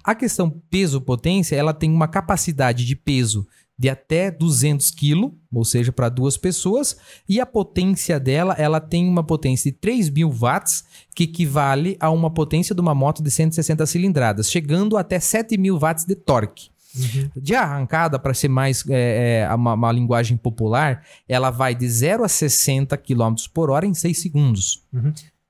A 0.05 0.15
questão 0.15 0.51
peso-potência, 0.71 1.57
ela 1.57 1.73
tem 1.73 1.91
uma 1.91 2.07
capacidade 2.07 2.85
de 2.85 2.95
peso 2.95 3.47
de 3.83 3.91
até 3.91 4.31
200 4.31 4.93
kg, 4.93 5.33
ou 5.53 5.65
seja, 5.65 5.91
para 5.91 6.09
duas 6.09 6.37
pessoas, 6.37 6.97
e 7.29 7.41
a 7.41 7.45
potência 7.45 8.21
dela, 8.21 8.55
ela 8.57 8.81
tem 8.81 9.09
uma 9.09 9.25
potência 9.25 9.73
de 9.73 9.77
3 9.77 10.09
mil 10.09 10.31
watts, 10.31 10.85
que 11.13 11.25
equivale 11.25 11.97
a 11.99 12.09
uma 12.09 12.31
potência 12.31 12.77
de 12.77 12.81
uma 12.81 12.95
moto 12.95 13.21
de 13.21 13.29
160 13.29 13.85
cilindradas, 13.87 14.49
chegando 14.49 14.97
até 14.97 15.19
7 15.19 15.59
mil 15.59 15.81
watts 15.81 16.05
de 16.05 16.15
torque. 16.15 16.71
Uhum. 16.95 17.29
De 17.35 17.57
arrancada, 17.57 18.21
para 18.21 18.33
ser 18.33 18.47
mais 18.47 18.89
é, 18.89 19.49
é, 19.49 19.53
uma, 19.53 19.75
uma 19.75 19.91
linguagem 19.91 20.37
popular, 20.37 21.05
ela 21.29 21.51
vai 21.51 21.75
de 21.75 21.89
0 21.89 22.23
a 22.23 22.29
60 22.29 22.97
km 22.99 23.35
por 23.53 23.69
hora 23.69 23.85
em 23.85 23.95
6 23.95 24.17
segundos. 24.17 24.85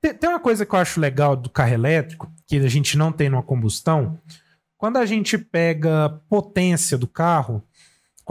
Tem, 0.01 0.15
tem 0.15 0.31
uma 0.31 0.41
coisa 0.41 0.65
que 0.65 0.75
eu 0.75 0.79
acho 0.79 0.99
legal 0.99 1.37
do 1.37 1.51
carro 1.51 1.75
elétrico, 1.75 2.33
que 2.47 2.57
a 2.57 2.69
gente 2.69 2.97
não 2.97 3.13
tem 3.13 3.29
numa 3.29 3.43
combustão. 3.43 4.19
Quando 4.79 4.97
a 4.97 5.05
gente 5.05 5.39
pega 5.39 6.19
potência 6.29 6.99
do 6.99 7.07
carro, 7.07 7.63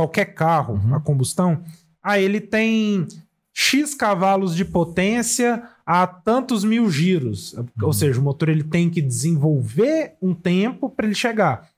qualquer 0.02 0.34
carro, 0.34 0.74
Uhum. 0.74 0.96
a 0.96 1.00
combustão, 1.00 1.62
aí 2.02 2.24
ele 2.24 2.42
tem 2.42 3.08
X 3.54 3.94
cavalos 3.94 4.56
de 4.56 4.66
potência 4.66 5.62
a 5.86 6.08
tantos 6.08 6.64
mil 6.64 6.90
giros. 6.90 7.56
Ou 7.82 7.94
seja, 7.94 8.20
o 8.20 8.24
motor 8.24 8.50
ele 8.50 8.64
tem 8.64 8.90
que 8.90 9.02
desenvolver 9.02 10.14
um 10.22 10.34
tempo 10.34 10.90
para 10.90 11.06
ele 11.06 11.16
chegar. 11.16 11.70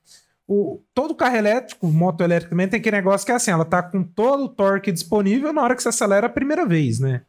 O, 0.47 0.81
todo 0.93 1.15
carro 1.15 1.35
elétrico, 1.35 1.87
moto 1.87 2.21
elétrica 2.21 2.51
também 2.51 2.67
tem 2.67 2.79
aquele 2.79 2.97
negócio 2.97 3.25
que 3.25 3.31
é 3.31 3.35
assim, 3.35 3.51
ela 3.51 3.65
tá 3.65 3.81
com 3.81 4.03
todo 4.03 4.43
o 4.43 4.49
torque 4.49 4.91
disponível 4.91 5.51
na 5.53 5.61
hora 5.61 5.75
que 5.75 5.81
você 5.81 5.89
acelera 5.89 6.27
a 6.27 6.29
primeira 6.29 6.65
vez, 6.65 6.99
né? 6.99 7.21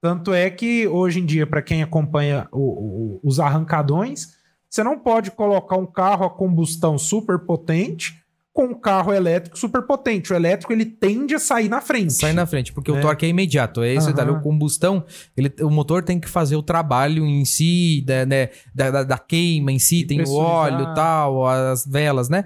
Tanto 0.00 0.32
é 0.32 0.48
que 0.50 0.86
hoje 0.86 1.20
em 1.20 1.26
dia, 1.26 1.46
para 1.46 1.62
quem 1.62 1.82
acompanha 1.82 2.46
o, 2.52 2.60
o, 2.60 3.20
os 3.22 3.40
arrancadões, 3.40 4.34
você 4.68 4.82
não 4.84 4.98
pode 4.98 5.30
colocar 5.30 5.76
um 5.76 5.86
carro 5.86 6.24
a 6.24 6.30
combustão 6.30 6.96
super 6.96 7.38
potente 7.40 8.19
com 8.52 8.64
um 8.66 8.74
carro 8.74 9.12
elétrico 9.12 9.56
super 9.58 9.82
potente. 9.82 10.32
O 10.32 10.36
elétrico 10.36 10.72
ele 10.72 10.84
tende 10.84 11.34
a 11.34 11.38
sair 11.38 11.68
na 11.68 11.80
frente. 11.80 12.12
Sai 12.14 12.32
na 12.32 12.44
frente, 12.46 12.72
porque 12.72 12.90
É. 12.90 12.94
o 12.94 13.00
torque 13.00 13.24
é 13.24 13.28
imediato. 13.28 13.80
É 13.82 13.94
esse 13.94 14.08
detalhe. 14.08 14.30
O 14.32 14.40
combustão, 14.40 15.04
ele, 15.36 15.52
o 15.62 15.70
motor 15.70 16.02
tem 16.02 16.18
que 16.18 16.28
fazer 16.28 16.56
o 16.56 16.62
trabalho 16.62 17.24
em 17.24 17.44
si, 17.44 18.02
da, 18.04 18.26
né, 18.26 18.48
da, 18.74 18.90
da- 18.90 19.04
da 19.04 19.18
queima 19.18 19.70
em 19.70 19.78
si, 19.78 20.04
tem 20.04 20.20
o 20.22 20.32
óleo 20.34 20.92
tal, 20.94 21.46
as 21.46 21.86
velas, 21.86 22.28
né? 22.28 22.44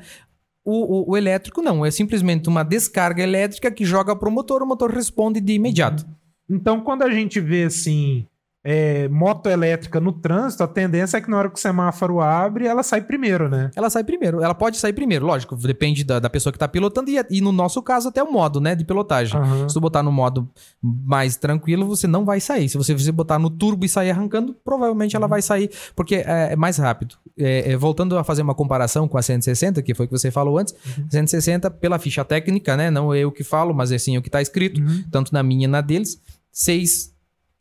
O, 0.65 1.11
o- 1.11 1.11
o 1.13 1.17
elétrico 1.17 1.61
não, 1.63 1.85
é 1.85 1.91
simplesmente 1.91 2.49
uma 2.49 2.63
descarga 2.63 3.23
elétrica 3.23 3.71
que 3.71 3.85
joga 3.85 4.15
pro 4.15 4.31
motor, 4.31 4.63
o 4.63 4.67
motor 4.67 4.91
responde 4.91 5.41
de 5.41 5.53
imediato. 5.55 6.05
Então, 6.49 6.81
quando 6.83 7.03
a 7.03 7.11
gente 7.11 7.41
vê 7.41 7.65
assim, 7.65 8.27
é, 8.65 9.09
moto 9.09 9.47
elétrica 9.51 10.01
no 10.01 10.11
trânsito, 10.11 10.63
a 10.63 10.67
tendência 10.67 11.19
é 11.19 11.21
que 11.21 11.31
na 11.31 11.37
hora 11.37 11.51
que 11.51 11.59
o 11.59 11.61
semáforo 11.61 12.21
abre, 12.21 12.67
ela 12.67 12.83
sai 12.83 13.03
primeiro, 13.03 13.49
né? 13.49 13.71
Ela 13.77 13.91
sai 13.91 14.03
primeiro, 14.03 14.43
ela 14.43 14.55
pode 14.55 14.79
sair 14.79 14.95
primeiro, 14.95 15.27
lógico, 15.27 15.55
depende 15.55 16.03
da, 16.03 16.19
da 16.19 16.31
pessoa 16.31 16.51
que 16.53 16.59
tá 16.59 16.67
pilotando 16.67 17.11
e, 17.11 17.23
e 17.31 17.41
no 17.43 17.53
nosso 17.53 17.83
caso 17.83 18.09
até 18.09 18.23
o 18.23 18.33
modo, 18.33 18.61
né, 18.61 18.75
de 18.75 18.83
pilotagem. 18.85 19.39
Aham. 19.39 19.69
Se 19.69 19.75
tu 19.75 19.81
botar 19.81 20.03
no 20.03 20.11
modo 20.11 20.49
mais 20.83 21.37
tranquilo, 21.37 21.87
você 21.87 22.07
não 22.07 22.25
vai 22.25 22.41
sair. 22.41 22.69
Se 22.71 22.79
você, 22.79 22.95
botar 23.13 23.39
no 23.39 23.51
turbo 23.51 23.85
e 23.85 23.89
sair 23.89 24.11
arrancando, 24.11 24.57
provavelmente 24.65 25.15
ela 25.15 25.27
vai 25.29 25.43
sair, 25.43 25.71
porque 25.95 26.17
é, 26.17 26.53
é 26.53 26.57
mais 26.57 26.79
rápido. 26.79 27.17
É, 27.37 27.73
é, 27.73 27.77
voltando 27.77 28.17
a 28.17 28.25
fazer 28.25 28.41
uma 28.43 28.55
comparação 28.55 29.07
com 29.07 29.19
a 29.19 29.23
160, 29.23 29.83
que 29.83 29.95
foi 29.95 30.07
o 30.07 30.09
que 30.09 30.17
você 30.19 30.31
falou 30.31 30.57
antes, 30.59 30.75
160, 31.11 31.71
pela 31.71 31.99
ficha 31.99 32.25
técnica, 32.25 32.77
né? 32.77 32.91
Não 32.91 33.15
eu 33.15 33.31
que 33.31 33.45
falo, 33.45 33.75
mas 33.75 33.93
é 33.93 33.97
assim 33.97 34.17
o 34.17 34.23
que 34.23 34.31
tá 34.31 34.41
escrito, 34.41 34.81
Uhum. 34.81 35.05
tanto 35.11 35.33
na 35.33 35.43
minha 35.43 35.65
e 35.65 35.69
na 35.69 35.81
deles, 35.81 36.21
6, 36.53 37.14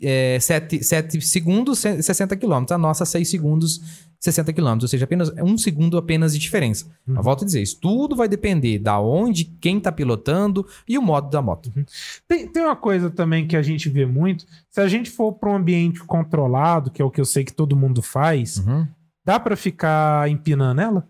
é, 0.04 0.40
7, 0.40 0.84
7 0.84 1.22
segundos, 1.22 1.80
60 1.80 2.36
km. 2.36 2.66
A 2.72 2.78
nossa, 2.78 3.06
6 3.06 3.30
segundos, 3.30 3.82
60 4.20 4.54
km. 4.54 4.78
Ou 4.82 4.88
seja, 4.88 5.06
apenas 5.06 5.32
um 5.42 5.58
segundo 5.58 5.98
apenas 5.98 6.34
de 6.34 6.40
diferença. 6.40 6.86
Uhum. 7.08 7.16
Eu 7.18 7.24
volto 7.24 7.44
a 7.44 7.46
dizer, 7.46 7.62
isso 7.62 7.80
tudo 7.80 8.16
vai 8.16 8.28
depender 8.28 8.80
da 8.80 9.00
onde, 9.00 9.46
quem 9.46 9.80
tá 9.80 9.92
pilotando 9.92 10.66
e 10.88 10.98
o 10.98 11.02
modo 11.02 11.30
da 11.30 11.42
moto. 11.42 11.72
Tem, 12.28 12.48
tem 12.48 12.64
uma 12.64 12.76
coisa 12.76 13.10
também 13.10 13.48
que 13.48 13.56
a 13.56 13.62
gente 13.62 13.90
vê 13.90 14.06
muito. 14.06 14.46
Se 14.70 14.80
a 14.82 14.88
gente 14.88 15.10
for 15.10 15.34
para 15.34 15.50
um 15.50 15.56
ambiente 15.56 16.00
controlado, 16.04 16.90
que 16.92 17.02
é 17.02 17.06
o 17.06 17.12
que 17.12 17.20
eu 17.22 17.26
sei 17.26 17.44
que 17.44 17.54
todo 17.54 17.76
mundo 17.76 18.02
faz, 18.02 18.58
Uhum. 18.58 18.88
dá 19.26 19.40
para 19.40 19.56
ficar 19.56 20.30
empinando 20.30 20.82
ela? 20.82 21.08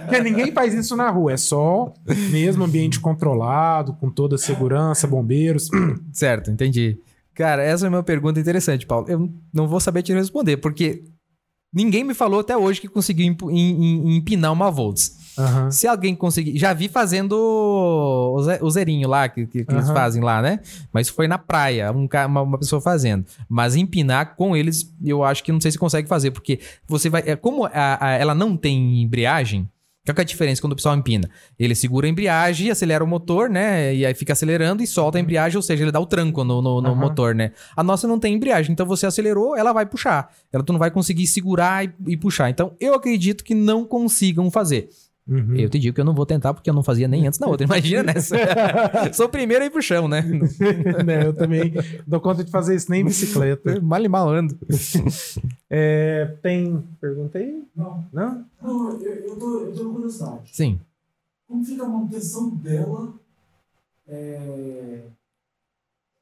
Porque 0.00 0.20
ninguém 0.22 0.52
faz 0.52 0.74
isso 0.74 0.96
na 0.96 1.10
rua, 1.10 1.32
é 1.32 1.36
só 1.36 1.92
mesmo 2.30 2.64
ambiente 2.64 3.00
controlado, 3.00 3.92
com 3.94 4.10
toda 4.10 4.34
a 4.34 4.38
segurança, 4.38 5.06
bombeiros. 5.06 5.68
Certo, 6.12 6.50
entendi. 6.50 6.98
Cara, 7.34 7.62
essa 7.62 7.86
é 7.86 7.88
uma 7.88 8.02
pergunta 8.02 8.40
interessante, 8.40 8.84
Paulo. 8.84 9.06
Eu 9.08 9.32
não 9.54 9.68
vou 9.68 9.78
saber 9.78 10.02
te 10.02 10.12
responder, 10.12 10.56
porque 10.56 11.04
ninguém 11.72 12.02
me 12.02 12.14
falou 12.14 12.40
até 12.40 12.56
hoje 12.56 12.80
que 12.80 12.88
conseguiu 12.88 13.26
empinar 13.26 14.52
uma 14.52 14.70
Volts. 14.70 15.16
Aham. 15.38 15.70
Se 15.70 15.86
alguém 15.86 16.14
conseguir. 16.14 16.58
Já 16.58 16.72
vi 16.72 16.88
fazendo 16.88 17.32
o, 18.36 18.42
ze- 18.42 18.58
o 18.60 18.70
zerinho 18.70 19.08
lá, 19.08 19.28
que, 19.28 19.46
que- 19.46 19.64
que 19.64 19.72
eles 19.74 19.88
fazem 19.90 20.22
lá, 20.22 20.42
né? 20.42 20.60
Mas 20.92 21.08
foi 21.08 21.28
na 21.28 21.38
praia, 21.38 21.92
um 21.92 22.08
uma, 22.28 22.42
uma 22.42 22.58
pessoa 22.58 22.80
fazendo. 22.80 23.24
Mas 23.48 23.76
empinar 23.76 24.34
com 24.36 24.56
eles, 24.56 24.92
eu 25.04 25.22
acho 25.24 25.42
que 25.44 25.52
não 25.52 25.60
sei 25.60 25.70
se 25.70 25.78
consegue 25.78 26.08
fazer, 26.08 26.30
porque 26.30 26.60
você 26.86 27.08
vai. 27.08 27.22
É, 27.26 27.36
como 27.36 27.64
a- 27.66 27.70
a- 28.00 28.12
ela 28.12 28.34
não 28.34 28.56
tem 28.56 29.02
embreagem. 29.02 29.68
Qual 30.06 30.14
que 30.14 30.22
é 30.22 30.24
a 30.24 30.26
diferença 30.26 30.62
quando 30.62 30.72
o 30.72 30.76
pessoal 30.76 30.96
empina? 30.96 31.28
Ele 31.58 31.74
segura 31.74 32.06
a 32.06 32.08
embreagem, 32.10 32.70
acelera 32.70 33.04
o 33.04 33.06
motor, 33.06 33.50
né? 33.50 33.94
E 33.94 34.06
aí 34.06 34.14
fica 34.14 34.32
acelerando 34.32 34.82
e 34.82 34.86
solta 34.86 35.18
a 35.18 35.20
embreagem, 35.20 35.56
ou 35.58 35.62
seja, 35.62 35.84
ele 35.84 35.92
dá 35.92 36.00
o 36.00 36.06
tranco 36.06 36.42
no, 36.44 36.62
no- 36.62 36.80
no 36.80 36.88
Aham. 36.88 36.94
motor, 36.98 37.34
né? 37.34 37.52
A 37.76 37.82
nossa 37.82 38.08
não 38.08 38.18
tem 38.18 38.32
embreagem, 38.34 38.72
então 38.72 38.86
você 38.86 39.04
acelerou, 39.04 39.54
ela 39.54 39.70
vai 39.70 39.84
puxar. 39.84 40.32
Ela 40.50 40.64
tu 40.64 40.72
não 40.72 40.78
vai 40.80 40.90
conseguir 40.90 41.26
segurar 41.26 41.84
e, 41.84 41.92
e 42.06 42.16
puxar. 42.16 42.48
Então 42.48 42.72
eu 42.80 42.94
acredito 42.94 43.44
que 43.44 43.54
não 43.54 43.84
consigam 43.84 44.50
fazer. 44.50 44.88
Uhum. 45.28 45.56
Eu 45.56 45.68
te 45.68 45.78
digo 45.78 45.94
que 45.94 46.00
eu 46.00 46.04
não 46.04 46.14
vou 46.14 46.24
tentar 46.24 46.54
porque 46.54 46.70
eu 46.70 46.74
não 46.74 46.82
fazia 46.82 47.06
nem 47.06 47.26
antes 47.26 47.38
na 47.38 47.46
outra. 47.46 47.64
Imagina 47.68 48.02
nessa. 48.02 48.34
Sou 49.12 49.26
o 49.26 49.28
primeiro 49.28 49.62
a 49.62 49.66
ir 49.66 49.70
pro 49.70 49.82
chão, 49.82 50.08
né? 50.08 50.22
Né, 51.04 51.26
eu 51.26 51.34
também 51.34 51.74
dou 52.06 52.20
conta 52.20 52.42
de 52.42 52.50
fazer 52.50 52.74
isso 52.74 52.90
nem 52.90 53.02
em 53.02 53.04
bicicleta. 53.04 53.78
Mal 53.82 54.02
e 54.02 54.08
mal 54.08 54.28
ando. 54.30 54.58
É, 55.68 56.34
tem. 56.42 56.82
Perguntei? 57.00 57.62
Não, 57.76 58.04
Não? 58.12 58.44
não 58.62 59.00
eu, 59.00 59.00
eu, 59.02 59.36
tô, 59.36 59.60
eu 59.60 59.74
tô 59.74 59.84
com 59.84 59.94
curiosidade. 59.94 60.50
Sim. 60.52 60.80
Como 61.46 61.64
fica 61.64 61.84
a 61.84 61.88
manutenção 61.88 62.50
dela 62.50 63.12
é, 64.06 65.00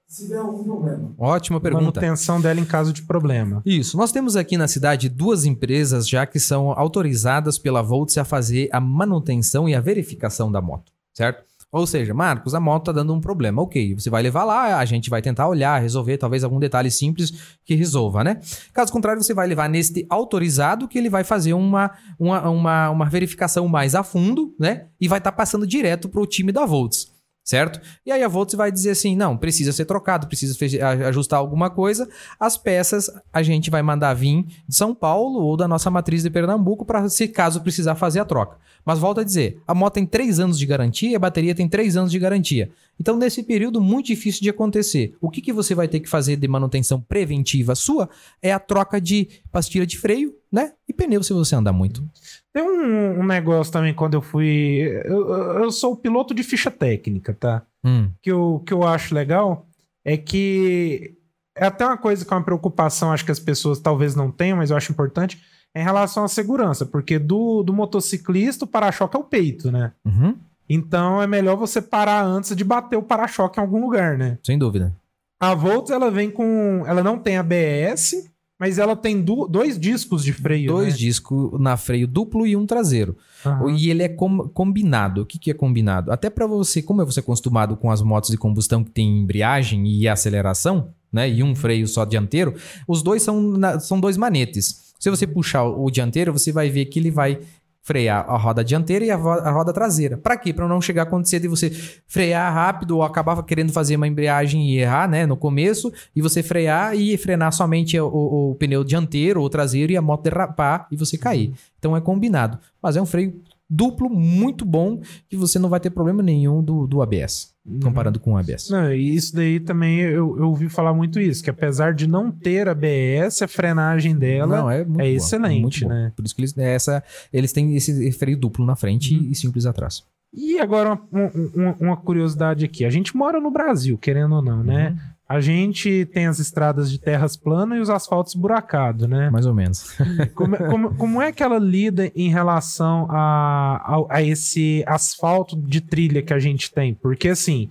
se 0.06 0.28
der 0.28 0.38
algum 0.38 0.62
problema? 0.62 1.14
Ótima 1.18 1.60
pergunta. 1.60 2.00
Manutenção 2.00 2.40
dela 2.40 2.60
em 2.60 2.64
caso 2.64 2.92
de 2.92 3.02
problema. 3.02 3.62
Isso. 3.66 3.96
Nós 3.96 4.12
temos 4.12 4.36
aqui 4.36 4.56
na 4.56 4.68
cidade 4.68 5.08
duas 5.08 5.44
empresas 5.44 6.08
já 6.08 6.24
que 6.26 6.38
são 6.38 6.70
autorizadas 6.70 7.58
pela 7.58 7.82
Volts 7.82 8.16
a 8.16 8.24
fazer 8.24 8.68
a 8.72 8.80
manutenção 8.80 9.68
e 9.68 9.74
a 9.74 9.80
verificação 9.80 10.50
da 10.50 10.60
moto, 10.60 10.92
certo? 11.12 11.44
Ou 11.72 11.86
seja, 11.86 12.14
Marcos, 12.14 12.54
a 12.54 12.60
moto 12.60 12.86
tá 12.86 12.92
dando 12.92 13.12
um 13.12 13.20
problema. 13.20 13.60
Ok, 13.60 13.94
você 13.94 14.08
vai 14.08 14.22
levar 14.22 14.44
lá, 14.44 14.78
a 14.78 14.84
gente 14.84 15.10
vai 15.10 15.20
tentar 15.20 15.48
olhar, 15.48 15.78
resolver 15.82 16.16
talvez 16.16 16.44
algum 16.44 16.60
detalhe 16.60 16.90
simples 16.90 17.58
que 17.64 17.74
resolva, 17.74 18.22
né? 18.22 18.40
Caso 18.72 18.92
contrário, 18.92 19.22
você 19.22 19.34
vai 19.34 19.46
levar 19.46 19.68
neste 19.68 20.06
autorizado 20.08 20.86
que 20.86 20.96
ele 20.96 21.10
vai 21.10 21.24
fazer 21.24 21.52
uma, 21.52 21.90
uma, 22.18 22.48
uma, 22.48 22.90
uma 22.90 23.04
verificação 23.10 23.66
mais 23.66 23.94
a 23.94 24.02
fundo, 24.02 24.54
né? 24.58 24.86
E 25.00 25.08
vai 25.08 25.18
estar 25.18 25.32
passando 25.32 25.66
direto 25.66 26.08
pro 26.08 26.24
time 26.24 26.52
da 26.52 26.64
Volts. 26.64 27.15
Certo? 27.46 27.80
E 28.04 28.10
aí 28.10 28.24
a 28.24 28.28
Volts 28.28 28.56
vai 28.56 28.72
dizer 28.72 28.90
assim: 28.90 29.14
não, 29.14 29.36
precisa 29.36 29.72
ser 29.72 29.84
trocado, 29.84 30.26
precisa 30.26 30.58
ajustar 31.06 31.38
alguma 31.38 31.70
coisa. 31.70 32.08
As 32.40 32.58
peças 32.58 33.08
a 33.32 33.40
gente 33.40 33.70
vai 33.70 33.82
mandar 33.82 34.12
vir 34.14 34.44
de 34.68 34.74
São 34.74 34.92
Paulo 34.92 35.38
ou 35.38 35.56
da 35.56 35.68
nossa 35.68 35.88
matriz 35.88 36.24
de 36.24 36.30
Pernambuco 36.30 36.84
para 36.84 37.08
se 37.08 37.28
caso 37.28 37.60
precisar 37.60 37.94
fazer 37.94 38.18
a 38.18 38.24
troca. 38.24 38.58
Mas 38.84 38.98
volta 38.98 39.20
a 39.20 39.24
dizer, 39.24 39.60
a 39.64 39.72
moto 39.72 39.94
tem 39.94 40.04
3 40.04 40.40
anos 40.40 40.58
de 40.58 40.66
garantia 40.66 41.10
e 41.10 41.14
a 41.14 41.20
bateria 41.20 41.54
tem 41.54 41.68
3 41.68 41.96
anos 41.96 42.10
de 42.10 42.18
garantia. 42.18 42.70
Então, 42.98 43.16
nesse 43.16 43.42
período, 43.42 43.80
muito 43.80 44.06
difícil 44.06 44.42
de 44.42 44.50
acontecer. 44.50 45.14
O 45.20 45.30
que, 45.30 45.40
que 45.40 45.52
você 45.52 45.74
vai 45.74 45.86
ter 45.86 46.00
que 46.00 46.08
fazer 46.08 46.36
de 46.36 46.48
manutenção 46.48 47.00
preventiva 47.00 47.74
sua 47.74 48.08
é 48.42 48.52
a 48.52 48.58
troca 48.58 49.00
de 49.00 49.28
pastilha 49.52 49.86
de 49.86 49.98
freio, 49.98 50.34
né? 50.50 50.72
E 50.88 50.92
pneu 50.92 51.22
se 51.22 51.32
você 51.32 51.54
andar 51.54 51.72
muito. 51.72 52.08
Tem 52.56 52.62
um, 52.64 53.20
um 53.20 53.26
negócio 53.26 53.70
também 53.70 53.92
quando 53.92 54.14
eu 54.14 54.22
fui. 54.22 54.80
Eu, 55.04 55.28
eu- 55.64 55.70
sou 55.70 55.94
piloto 55.94 56.32
de 56.32 56.42
ficha 56.42 56.70
técnica, 56.70 57.34
tá? 57.34 57.62
Hum, 57.84 58.08
que 58.22 58.32
eu, 58.32 58.62
que 58.64 58.72
eu 58.72 58.82
acho 58.82 59.14
legal 59.14 59.66
é 60.02 60.16
que 60.16 61.18
é 61.54 61.66
até 61.66 61.84
uma 61.84 61.98
coisa 61.98 62.24
que 62.24 62.32
é 62.32 62.36
uma 62.36 62.42
preocupação, 62.42 63.12
acho 63.12 63.26
que 63.26 63.30
as 63.30 63.38
pessoas 63.38 63.78
talvez 63.78 64.14
não 64.14 64.30
tenham, 64.30 64.56
mas 64.56 64.70
eu 64.70 64.76
acho 64.78 64.90
importante, 64.90 65.38
é 65.74 65.82
em 65.82 65.84
relação 65.84 66.24
à 66.24 66.28
segurança, 66.28 66.86
porque 66.86 67.18
do, 67.18 67.62
do 67.62 67.74
motociclista 67.74 68.64
o 68.64 68.68
para-choque 68.68 69.14
é 69.16 69.20
o 69.20 69.24
peito, 69.24 69.70
né? 69.70 69.92
uhum, 70.06 70.34
Então 70.66 71.20
é 71.20 71.26
melhor 71.26 71.56
você 71.56 71.82
parar 71.82 72.22
antes 72.24 72.56
de 72.56 72.64
bater 72.64 72.96
o 72.96 73.02
para-choque 73.02 73.58
em 73.60 73.62
algum 73.62 73.80
lugar, 73.82 74.16
né? 74.16 74.38
sem 74.42 74.58
dúvida. 74.58 74.94
A 75.38 75.54
Volts 75.54 75.90
ela 75.90 76.10
vem 76.10 76.30
com, 76.30 76.84
ela 76.86 77.02
não 77.02 77.18
tem 77.18 77.36
ABS, 77.36 78.30
mas 78.58 78.78
ela 78.78 78.96
tem 78.96 79.20
du- 79.20 79.46
dois 79.46 79.78
discos 79.78 80.24
de 80.24 80.32
freio, 80.32 80.68
Dois 80.68 80.94
né? 80.94 80.98
discos 80.98 81.60
na 81.60 81.76
freio 81.76 82.06
duplo 82.06 82.46
e 82.46 82.56
um 82.56 82.64
traseiro. 82.66 83.16
Aham. 83.44 83.70
E 83.76 83.90
ele 83.90 84.02
é 84.02 84.08
com- 84.08 84.48
combinado. 84.48 85.22
O 85.22 85.26
que, 85.26 85.38
que 85.38 85.50
é 85.50 85.54
combinado? 85.54 86.10
Até 86.10 86.30
para 86.30 86.46
você, 86.46 86.80
como 86.82 87.02
é 87.02 87.04
você 87.04 87.20
acostumado 87.20 87.76
com 87.76 87.90
as 87.90 88.00
motos 88.02 88.30
de 88.30 88.36
combustão 88.38 88.82
que 88.82 88.90
tem 88.90 89.18
embreagem 89.20 89.86
e 89.86 90.08
aceleração, 90.08 90.90
né? 91.12 91.28
E 91.30 91.42
um 91.42 91.54
freio 91.54 91.86
só 91.86 92.04
dianteiro, 92.04 92.54
os 92.88 93.02
dois 93.02 93.22
são, 93.22 93.40
na- 93.42 93.78
são 93.78 94.00
dois 94.00 94.16
manetes. 94.16 94.94
Se 94.98 95.10
você 95.10 95.26
puxar 95.26 95.64
o, 95.64 95.84
o 95.84 95.90
dianteiro, 95.90 96.32
você 96.32 96.50
vai 96.50 96.70
ver 96.70 96.86
que 96.86 96.98
ele 96.98 97.10
vai 97.10 97.38
frear 97.86 98.24
a 98.28 98.36
roda 98.36 98.64
dianteira 98.64 99.04
e 99.04 99.10
a, 99.12 99.16
ro- 99.16 99.30
a 99.30 99.48
roda 99.52 99.72
traseira. 99.72 100.16
Para 100.16 100.36
quê? 100.36 100.52
Para 100.52 100.66
não 100.66 100.80
chegar 100.80 101.02
a 101.02 101.04
acontecer 101.04 101.38
de 101.38 101.46
você 101.46 101.70
frear 102.08 102.52
rápido 102.52 102.96
ou 102.96 103.04
acabava 103.04 103.44
querendo 103.44 103.72
fazer 103.72 103.94
uma 103.94 104.08
embreagem 104.08 104.68
e 104.70 104.78
errar, 104.80 105.08
né, 105.08 105.24
no 105.24 105.36
começo, 105.36 105.92
e 106.14 106.20
você 106.20 106.42
frear 106.42 106.96
e 106.96 107.16
frenar 107.16 107.52
somente 107.52 107.96
o, 108.00 108.08
o- 108.08 108.50
o 108.50 108.54
pneu 108.56 108.82
dianteiro 108.82 109.40
ou 109.40 109.48
traseiro 109.48 109.92
e 109.92 109.96
a 109.96 110.02
moto 110.02 110.24
derrapar 110.24 110.88
e 110.90 110.96
você 110.96 111.16
cair. 111.16 111.52
Então 111.78 111.96
é 111.96 112.00
combinado. 112.00 112.58
Mas 112.82 112.96
é 112.96 113.00
um 113.00 113.06
freio 113.06 113.40
duplo 113.68 114.08
muito 114.08 114.64
bom 114.64 115.00
que 115.28 115.36
você 115.36 115.58
não 115.58 115.68
vai 115.68 115.80
ter 115.80 115.90
problema 115.90 116.22
nenhum 116.22 116.62
do, 116.62 116.86
do 116.86 117.02
ABS, 117.02 117.52
comparando 117.82 118.20
com 118.20 118.32
o 118.34 118.36
ABS. 118.36 118.70
Não, 118.70 118.92
e 118.92 119.14
isso 119.14 119.34
daí 119.34 119.58
também 119.60 119.98
eu, 120.00 120.38
eu 120.38 120.48
ouvi 120.48 120.68
falar 120.68 120.94
muito 120.94 121.18
isso, 121.20 121.42
que 121.42 121.50
apesar 121.50 121.92
de 121.94 122.06
não 122.06 122.30
ter 122.30 122.68
ABS, 122.68 123.42
a 123.42 123.48
frenagem 123.48 124.16
dela 124.16 124.56
Não, 124.58 124.70
é, 124.70 124.84
muito 124.84 125.00
é 125.00 125.04
bom, 125.10 125.16
excelente, 125.16 125.84
muito 125.84 125.88
né? 125.88 126.12
Por 126.14 126.24
isso 126.24 126.34
que 126.34 126.40
eles, 126.42 126.56
essa, 126.58 127.02
eles 127.32 127.52
têm 127.52 127.74
esse 127.74 128.12
freio 128.12 128.38
duplo 128.38 128.64
na 128.64 128.76
frente 128.76 129.14
e 129.30 129.34
simples 129.34 129.66
atrás. 129.66 130.04
E 130.32 130.58
agora 130.58 130.98
uma, 131.10 131.30
uma- 131.54 131.76
uma 131.80 131.96
curiosidade 131.96 132.64
aqui. 132.64 132.84
A 132.84 132.90
gente 132.90 133.16
mora 133.16 133.40
no 133.40 133.50
Brasil, 133.50 133.96
querendo 133.96 134.34
ou 134.34 134.42
não, 134.42 134.62
né? 134.62 134.90
Uhum. 134.90 135.15
A 135.28 135.40
gente 135.40 136.06
tem 136.12 136.26
as 136.28 136.38
estradas 136.38 136.88
de 136.90 137.00
terras 137.00 137.36
planas 137.36 137.78
e 137.78 137.80
os 137.80 137.90
asfaltos 137.90 138.34
buracados, 138.34 139.08
né? 139.08 139.28
Mais 139.28 139.44
ou 139.44 139.52
menos. 139.54 139.96
Como, 140.36 140.54
é- 140.54 140.68
como- 140.70 140.94
como 140.94 141.20
é 141.22 141.32
que 141.32 141.42
ela 141.42 141.58
lida 141.58 142.12
em 142.14 142.28
relação 142.30 143.06
a, 143.10 143.76
a, 144.08 144.16
a 144.18 144.22
esse 144.22 144.84
asfalto 144.86 145.56
de 145.56 145.80
trilha 145.80 146.22
que 146.22 146.32
a 146.32 146.38
gente 146.38 146.72
tem? 146.72 146.94
Porque 146.94 147.28
assim, 147.30 147.70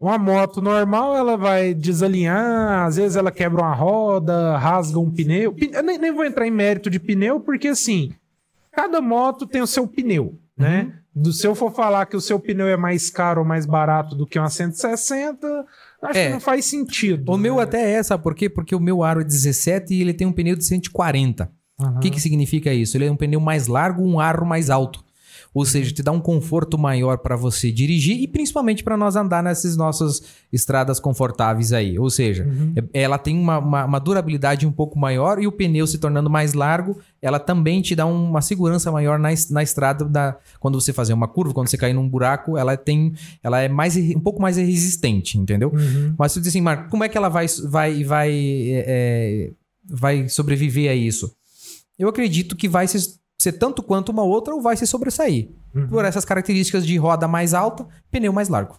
uma 0.00 0.18
moto 0.18 0.60
normal 0.60 1.16
ela 1.16 1.36
vai 1.36 1.72
desalinhar, 1.72 2.84
às 2.84 2.96
vezes 2.96 3.16
ela 3.16 3.30
quebra 3.30 3.62
uma 3.62 3.74
roda, 3.74 4.56
rasga 4.58 4.98
um 4.98 5.10
pneu. 5.10 5.52
Pne- 5.52 5.74
Eu 5.76 5.82
nem, 5.82 5.98
nem 5.98 6.12
vou 6.12 6.24
entrar 6.24 6.46
em 6.46 6.50
mérito 6.50 6.90
de 6.90 6.98
pneu, 6.98 7.38
porque 7.40 7.68
assim, 7.68 8.12
cada 8.72 9.00
moto 9.00 9.46
tem 9.46 9.62
o 9.62 9.66
seu 9.68 9.86
pneu, 9.86 10.36
né? 10.56 10.92
Do, 11.14 11.32
se 11.32 11.46
eu 11.46 11.54
for 11.54 11.72
falar 11.72 12.06
que 12.06 12.16
o 12.16 12.20
seu 12.20 12.40
pneu 12.40 12.66
é 12.66 12.76
mais 12.76 13.08
caro 13.08 13.40
ou 13.42 13.46
mais 13.46 13.64
barato 13.66 14.16
do 14.16 14.26
que 14.26 14.36
uma 14.36 14.50
160, 14.50 15.64
acho 16.04 16.18
É. 16.18 16.26
que 16.26 16.32
não 16.32 16.40
faz 16.40 16.64
sentido. 16.64 17.30
O 17.32 17.36
meu 17.36 17.56
né? 17.56 17.62
até 17.62 17.92
é, 17.92 18.02
sabe 18.02 18.22
por 18.22 18.34
quê? 18.34 18.48
Porque 18.48 18.74
o 18.74 18.80
meu 18.80 19.02
aro 19.02 19.20
é 19.20 19.24
17 19.24 19.92
e 19.94 20.00
ele 20.00 20.14
tem 20.14 20.26
um 20.26 20.32
pneu 20.32 20.56
de 20.56 20.64
140. 20.64 21.50
Aham. 21.80 21.96
O 21.96 22.00
que, 22.00 22.10
que 22.10 22.20
significa 22.20 22.72
isso? 22.72 22.96
Ele 22.96 23.06
é 23.06 23.10
um 23.10 23.16
pneu 23.16 23.40
mais 23.40 23.66
largo, 23.66 24.02
um 24.02 24.18
aro 24.20 24.46
mais 24.46 24.70
alto. 24.70 25.03
Ou 25.54 25.64
seja, 25.64 25.92
te 25.92 26.02
dá 26.02 26.10
um 26.10 26.20
conforto 26.20 26.76
maior 26.76 27.18
para 27.18 27.36
você 27.36 27.70
dirigir 27.70 28.20
e 28.20 28.26
principalmente 28.26 28.82
para 28.82 28.96
nós 28.96 29.14
andar 29.14 29.40
nessas 29.40 29.76
nossas 29.76 30.20
estradas 30.52 30.98
confortáveis 30.98 31.72
aí. 31.72 31.96
Ou 31.96 32.10
seja, 32.10 32.44
Uhum. 32.44 32.72
é- 32.92 33.02
ela 33.02 33.16
tem 33.18 33.38
uma, 33.38 33.58
uma- 33.58 33.84
uma 33.84 33.98
durabilidade 34.00 34.66
um 34.66 34.72
pouco 34.72 34.98
maior 34.98 35.40
e 35.40 35.46
o 35.46 35.52
pneu 35.52 35.86
se 35.86 35.98
tornando 35.98 36.28
mais 36.28 36.54
largo, 36.54 36.98
ela 37.22 37.38
também 37.38 37.80
te 37.80 37.94
dá 37.94 38.04
uma 38.04 38.42
segurança 38.42 38.90
maior 38.90 39.16
na, 39.18 39.28
na 39.50 39.62
estrada. 39.62 40.04
Da, 40.04 40.36
quando 40.58 40.80
você 40.80 40.92
fazer 40.92 41.12
uma 41.12 41.28
curva, 41.28 41.54
quando 41.54 41.68
você 41.68 41.76
cair 41.78 41.92
num 41.94 42.08
buraco, 42.08 42.58
ela 42.58 42.76
tem, 42.76 43.12
ela 43.42 43.60
é 43.60 43.68
mais 43.68 43.96
um 43.96 44.18
pouco 44.20 44.42
mais 44.42 44.56
resistente, 44.56 45.38
entendeu? 45.38 45.70
Uhum. 45.72 46.14
Mas 46.18 46.32
você 46.32 46.40
diz 46.40 46.48
assim, 46.48 46.60
Marco, 46.60 46.90
como 46.90 47.04
é 47.04 47.08
que 47.08 47.16
ela 47.16 47.28
vai, 47.28 47.46
vai, 47.64 48.02
vai, 48.02 48.30
é, 48.32 48.84
é, 48.86 49.50
vai 49.88 50.28
sobreviver 50.28 50.90
a 50.90 50.94
isso? 50.94 51.32
Eu 51.96 52.08
acredito 52.08 52.56
que 52.56 52.68
vai 52.68 52.88
ser, 52.88 52.98
ser 53.44 53.52
tanto 53.52 53.82
quanto 53.82 54.10
uma 54.10 54.22
outra 54.22 54.54
ou 54.54 54.60
vai 54.60 54.76
se 54.76 54.86
sobressair. 54.86 55.48
Uhum. 55.74 55.88
Por 55.88 56.04
essas 56.04 56.24
características 56.24 56.86
de 56.86 56.96
roda 56.96 57.28
mais 57.28 57.54
alta, 57.54 57.86
pneu 58.10 58.32
mais 58.32 58.48
largo. 58.48 58.76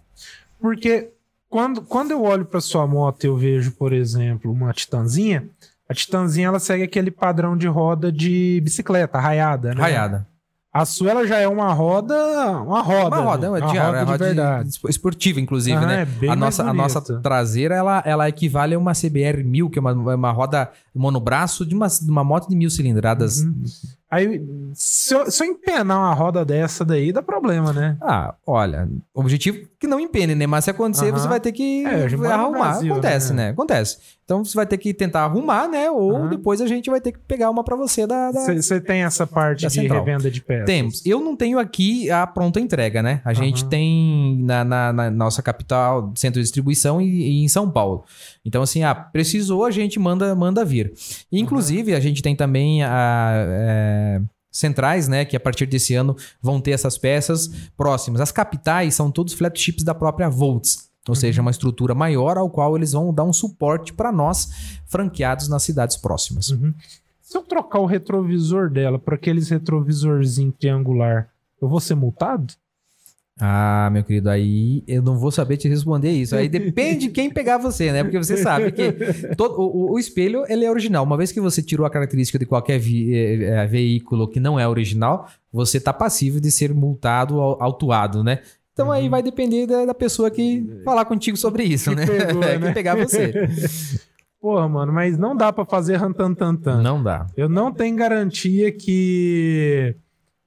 Porque 0.59 1.09
quando, 1.49 1.82
quando 1.82 2.11
eu 2.11 2.24
olho 2.24 2.45
para 2.45 2.59
sua 2.59 2.86
moto 2.86 3.24
e 3.24 3.28
eu 3.28 3.38
vejo, 3.38 3.72
por 3.72 3.93
exemplo, 3.93 4.51
uma 4.51 4.74
Titanzinha, 4.74 5.47
a 5.88 5.93
Titanzinha 5.93 6.47
ela 6.47 6.59
segue 6.59 6.84
aquele 6.84 7.11
padrão 7.11 7.55
de 7.57 7.68
roda 7.68 8.11
de 8.11 8.59
bicicleta, 8.63 9.20
raiada, 9.20 9.74
né? 9.74 9.82
Raiada. 9.82 10.28
A 10.74 10.84
sua 10.84 11.11
ela 11.11 11.26
já 11.26 11.38
é 11.38 11.47
uma 11.47 11.72
roda, 11.72 12.13
uma 12.61 12.82
roda. 12.82 13.16
Uma 13.16 13.24
roda, 13.24 13.49
né? 13.49 13.59
é 13.59 13.63
uma 13.63 13.72
de, 13.72 13.78
roda 13.78 13.97
é 13.97 14.03
de 14.03 14.11
roda 14.11 14.26
verdade. 14.26 14.70
de- 14.70 14.89
esportiva, 14.89 15.39
inclusive, 15.39 15.78
Aham, 15.78 15.86
né? 15.86 16.01
é 16.01 16.05
bem 16.05 16.30
a, 16.30 16.36
nossa, 16.36 16.63
a 16.70 16.74
nossa 16.74 17.01
traseira, 17.22 17.76
ela, 17.76 18.03
ela 18.05 18.28
equivale 18.28 18.76
a 18.76 18.78
uma 18.78 18.91
CBR 18.91 19.41
1000, 19.41 19.70
que 19.70 19.80
é 19.80 19.82
uma, 19.82 19.93
uma 19.93 20.32
roda 20.34 20.70
monobraço 20.93 21.66
de 21.66 21.74
uma, 21.74 21.88
de 21.88 22.11
uma 22.11 22.26
moto 22.26 22.49
de 22.49 22.57
mil 22.57 22.70
cilindradas. 22.70 23.39
Uhum. 23.39 23.63
Aí, 24.09 24.41
se 24.73 25.13
eu, 25.15 25.29
se 25.31 25.43
eu 25.43 25.47
empenar 25.47 25.97
uma 25.97 26.13
roda 26.13 26.45
dessa 26.45 26.85
daí, 26.85 27.11
dá 27.11 27.21
problema, 27.23 27.73
né? 27.73 27.97
Ah, 28.01 28.35
olha, 28.45 28.87
objetivo 29.13 29.67
que 29.79 29.87
não 29.87 29.99
empene, 29.99 30.35
né? 30.35 30.45
Mas 30.45 30.63
se 30.65 30.71
acontecer, 30.71 31.09
Aham. 31.09 31.17
você 31.19 31.27
vai 31.27 31.39
ter 31.39 31.51
que 31.51 31.83
É, 31.85 32.05
arrumar. 32.31 32.69
Brasil, 32.71 32.93
Acontece, 32.93 33.33
né? 33.33 33.45
né? 33.47 33.49
Acontece. 33.51 33.97
Então 34.26 34.43
você 34.43 34.55
vai 34.55 34.65
ter 34.65 34.80
que 34.80 34.91
tentar 34.91 35.21
arrumar, 35.23 35.67
né? 35.67 35.89
Ou 35.91 36.15
Aham. 36.15 36.30
depois 36.30 36.59
a 36.59 36.65
gente 36.65 36.89
vai 36.89 36.99
ter 36.99 37.11
que 37.11 37.19
pegar 37.19 37.49
uma 37.51 37.63
pra 37.63 37.76
você 37.76 38.07
da. 38.07 38.32
Você 38.32 38.82
tem 38.82 39.03
essa 39.03 39.28
parte 39.28 39.67
de 39.67 39.80
revenda 39.88 40.32
de 40.32 40.41
peças? 40.41 40.65
Temos. 40.65 41.05
Eu 41.05 41.19
não 41.19 41.36
tenho 41.36 41.59
aqui 41.59 42.09
a 42.09 42.26
pronta 42.26 42.59
entrega, 42.59 43.03
né? 43.03 43.21
A 43.23 43.34
gente 43.34 43.61
Aham. 43.61 43.69
tem 43.69 44.38
na, 44.41 44.63
na- 44.65 44.91
na 44.93 45.11
nossa 45.11 45.43
capital, 45.43 46.11
centro 46.15 46.39
de 46.39 46.43
distribuição 46.43 46.99
e, 46.99 47.05
e 47.05 47.43
em 47.43 47.47
São 47.47 47.69
Paulo. 47.69 48.03
Então, 48.43 48.63
assim, 48.63 48.84
ah, 48.84 48.95
precisou, 48.95 49.63
a 49.63 49.69
gente 49.69 49.99
manda, 49.99 50.34
manda 50.34 50.65
vir. 50.65 50.91
Inclusive, 51.32 51.93
a 51.93 51.99
gente 51.99 52.23
tem 52.23 52.36
também 52.36 52.84
a. 52.84 53.32
é, 53.47 54.21
Centrais, 54.51 55.09
né? 55.09 55.26
Que 55.26 55.36
a 55.36 55.39
partir 55.39 55.65
desse 55.65 55.93
ano 55.95 56.15
vão 56.41 56.61
ter 56.61 56.71
essas 56.71 56.97
peças 56.97 57.49
próximas. 57.76 58.21
As 58.21 58.32
capitais 58.32 58.95
são 58.95 59.11
todos 59.11 59.34
flagships 59.34 59.84
da 59.84 59.93
própria 59.93 60.30
Volts. 60.30 60.89
Ou 61.07 61.15
seja, 61.15 61.41
uma 61.41 61.51
estrutura 61.51 61.93
maior 61.93 62.37
ao 62.37 62.49
qual 62.49 62.75
eles 62.75 62.93
vão 62.93 63.13
dar 63.13 63.23
um 63.23 63.33
suporte 63.33 63.93
para 63.93 64.11
nós, 64.11 64.79
franqueados 64.87 65.47
nas 65.47 65.63
cidades 65.63 65.97
próximas. 65.97 66.49
Uhum. 66.49 66.73
Se 67.21 67.37
eu 67.37 67.41
trocar 67.43 67.79
o 67.79 67.85
retrovisor 67.85 68.69
dela 68.69 68.97
para 68.97 69.15
aqueles 69.15 69.49
retrovisorzinho 69.49 70.51
triangular, 70.51 71.29
eu 71.61 71.67
vou 71.67 71.79
ser 71.79 71.95
multado? 71.95 72.53
Ah, 73.37 73.89
meu 73.91 74.01
querido, 74.01 74.29
aí 74.29 74.81
eu 74.87 75.01
não 75.01 75.17
vou 75.17 75.29
saber 75.29 75.57
te 75.57 75.67
responder 75.67 76.09
isso. 76.09 76.35
Aí 76.37 76.47
depende 76.47 77.07
de 77.07 77.09
quem 77.09 77.29
pegar 77.29 77.57
você, 77.57 77.91
né? 77.91 78.01
Porque 78.01 78.17
você 78.17 78.37
sabe 78.37 78.71
que 78.71 78.93
todo, 79.35 79.59
o, 79.59 79.91
o 79.91 79.99
espelho 79.99 80.45
ele 80.47 80.63
é 80.63 80.69
original. 80.71 81.03
Uma 81.03 81.17
vez 81.17 81.33
que 81.33 81.41
você 81.41 81.61
tirou 81.61 81.85
a 81.85 81.89
característica 81.89 82.39
de 82.39 82.45
qualquer 82.45 82.79
vi- 82.79 83.13
eh, 83.13 83.43
eh, 83.43 83.67
veículo 83.67 84.29
que 84.29 84.39
não 84.39 84.57
é 84.57 84.65
original, 84.65 85.27
você 85.51 85.81
tá 85.81 85.91
passível 85.91 86.39
de 86.39 86.49
ser 86.49 86.73
multado 86.73 87.35
ou 87.35 87.57
autuado, 87.61 88.23
né? 88.23 88.39
Então 88.76 88.91
aí 88.91 89.07
vai 89.07 89.23
depender 89.23 89.65
da, 89.65 89.86
da 89.86 89.93
pessoa 89.93 90.30
que 90.30 90.82
falar 90.84 91.05
contigo 91.05 91.38
sobre 91.38 91.63
isso, 91.63 91.91
Que 91.95 91.95
né? 91.95 92.05
pegou, 92.05 92.43
É, 92.43 92.57
né? 92.59 92.67
que 92.67 92.73
pegar 92.73 92.95
você. 92.95 93.32
Porra, 94.41 94.67
mano, 94.67 94.91
mas 94.91 95.17
não 95.17 95.36
dá 95.36 95.51
pra 95.51 95.65
fazer 95.65 95.95
rantantantan. 95.95 96.82
Não 96.82 97.01
dá. 97.01 97.26
Eu 97.38 97.47
não 97.49 97.71
tenho 97.71 97.95
garantia 97.95 98.71
que 98.71 99.95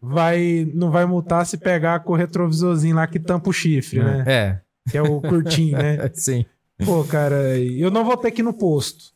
vai 0.01 0.71
não 0.75 0.91
vai 0.91 1.05
multar 1.07 1.45
se 1.47 1.57
pegar 1.57 2.01
com 2.01 2.13
o 2.13 2.17
retrovisorzinho 2.17 2.95
lá 2.95 3.07
que 3.07 3.19
tampa 3.19 3.49
o 3.51 3.53
chifre, 3.53 3.99
né? 4.01 4.25
É, 4.27 4.59
Que 4.91 4.99
é 4.99 5.03
o 5.03 5.21
curtinho, 5.21 5.77
né? 5.79 5.99
sim. 6.15 6.45
Pô, 6.85 7.03
cara, 7.05 7.59
eu 7.59 7.91
não 7.91 8.05
vou 8.05 8.17
ter 8.17 8.31
que 8.31 8.41
ir 8.43 8.45
no 8.45 8.53
posto. 8.53 9.07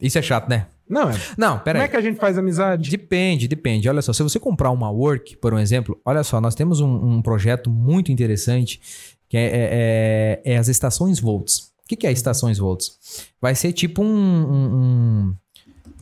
Isso 0.00 0.18
é 0.18 0.22
chato, 0.22 0.48
né? 0.48 0.66
Não, 0.92 1.08
é. 1.10 1.14
Não, 1.38 1.58
pera 1.58 1.78
Como 1.78 1.84
é 1.86 1.88
que 1.88 1.96
a 1.96 2.00
gente 2.00 2.20
faz 2.20 2.36
amizade? 2.36 2.90
Depende, 2.90 3.48
depende. 3.48 3.88
Olha 3.88 4.02
só, 4.02 4.12
se 4.12 4.22
você 4.22 4.38
comprar 4.38 4.70
uma 4.70 4.90
Work, 4.90 5.36
por 5.38 5.54
um 5.54 5.58
exemplo, 5.58 5.98
olha 6.04 6.22
só, 6.22 6.40
nós 6.40 6.54
temos 6.54 6.80
um, 6.80 6.94
um 7.16 7.22
projeto 7.22 7.70
muito 7.70 8.12
interessante 8.12 8.80
que 9.28 9.36
é, 9.36 9.46
é- 9.46 10.40
é- 10.44 10.52
é 10.52 10.56
as 10.58 10.68
estações 10.68 11.18
Volts. 11.18 11.72
O 11.84 11.88
que, 11.88 11.96
que 11.96 12.06
é 12.06 12.12
estações 12.12 12.58
Volts? 12.58 12.98
Vai 13.40 13.54
ser 13.54 13.72
tipo 13.72 14.02
um- 14.02 14.06
um- 14.52 15.34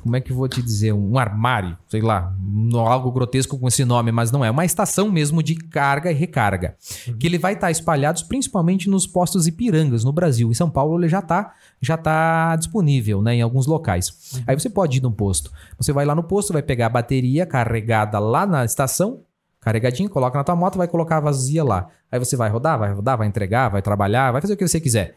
Como 0.03 0.17
é 0.17 0.21
que 0.21 0.33
eu 0.33 0.37
vou 0.37 0.49
te 0.49 0.63
dizer? 0.63 0.93
Um 0.93 1.19
armário, 1.19 1.77
sei 1.89 2.01
lá, 2.01 2.35
algo 2.75 3.13
grotesco 3.13 3.59
com 3.59 3.69
esse 3.69 3.85
nome, 3.85 4.11
mas 4.11 4.31
não 4.31 4.45
é. 4.45 4.51
Uma 4.51 4.65
estação 4.65 5.11
mesmo 5.11 5.43
de 5.43 5.55
carga 5.55 6.11
e 6.11 6.15
recarga. 6.15 6.75
Que 7.19 7.27
ele 7.27 7.39
vai 7.39 7.53
estar 7.53 7.71
espalhados 7.71 8.23
principalmente 8.23 8.89
nos 8.89 9.07
postos 9.07 9.47
Ipirangas, 9.47 10.03
no 10.03 10.13
Brasil. 10.13 10.51
Em 10.51 10.55
São 10.55 10.71
Paulo 10.71 10.99
ele 10.99 11.09
já 11.09 11.19
está 11.19 11.53
já 11.81 11.97
tá 11.97 12.57
disponível 12.57 13.23
né, 13.23 13.37
em 13.37 13.43
alguns 13.43 13.67
locais. 13.67 14.43
Aí 14.47 14.59
você 14.59 14.71
pode 14.71 14.99
ir 14.99 15.03
no 15.03 15.13
posto. 15.13 15.53
Você 15.79 15.93
vai 15.93 16.05
lá 16.05 16.15
no 16.15 16.23
posto, 16.23 16.53
vai 16.53 16.63
pegar 16.63 16.87
a 16.87 16.91
bateria 16.91 17.47
carregada 17.47 18.19
lá 18.19 18.47
na 18.47 18.65
estação, 18.65 19.21
carregadinha, 19.61 20.09
coloca 20.09 20.37
na 20.37 20.45
tua 20.45 20.57
moto, 20.57 20.79
vai 20.79 20.89
colocar 20.89 21.21
vazia 21.21 21.63
lá. 21.63 21.89
Aí 22.11 22.19
você 22.19 22.37
vai 22.37 22.51
rodar, 22.51 22.79
vai 22.79 22.93
rodar, 22.93 23.19
vai 23.19 23.27
entregar, 23.27 23.69
vai 23.69 23.83
trabalhar, 23.83 24.33
vai 24.33 24.41
fazer 24.41 24.55
o 24.55 24.57
que 24.57 24.67
você 24.67 24.81
quiser. 24.81 25.17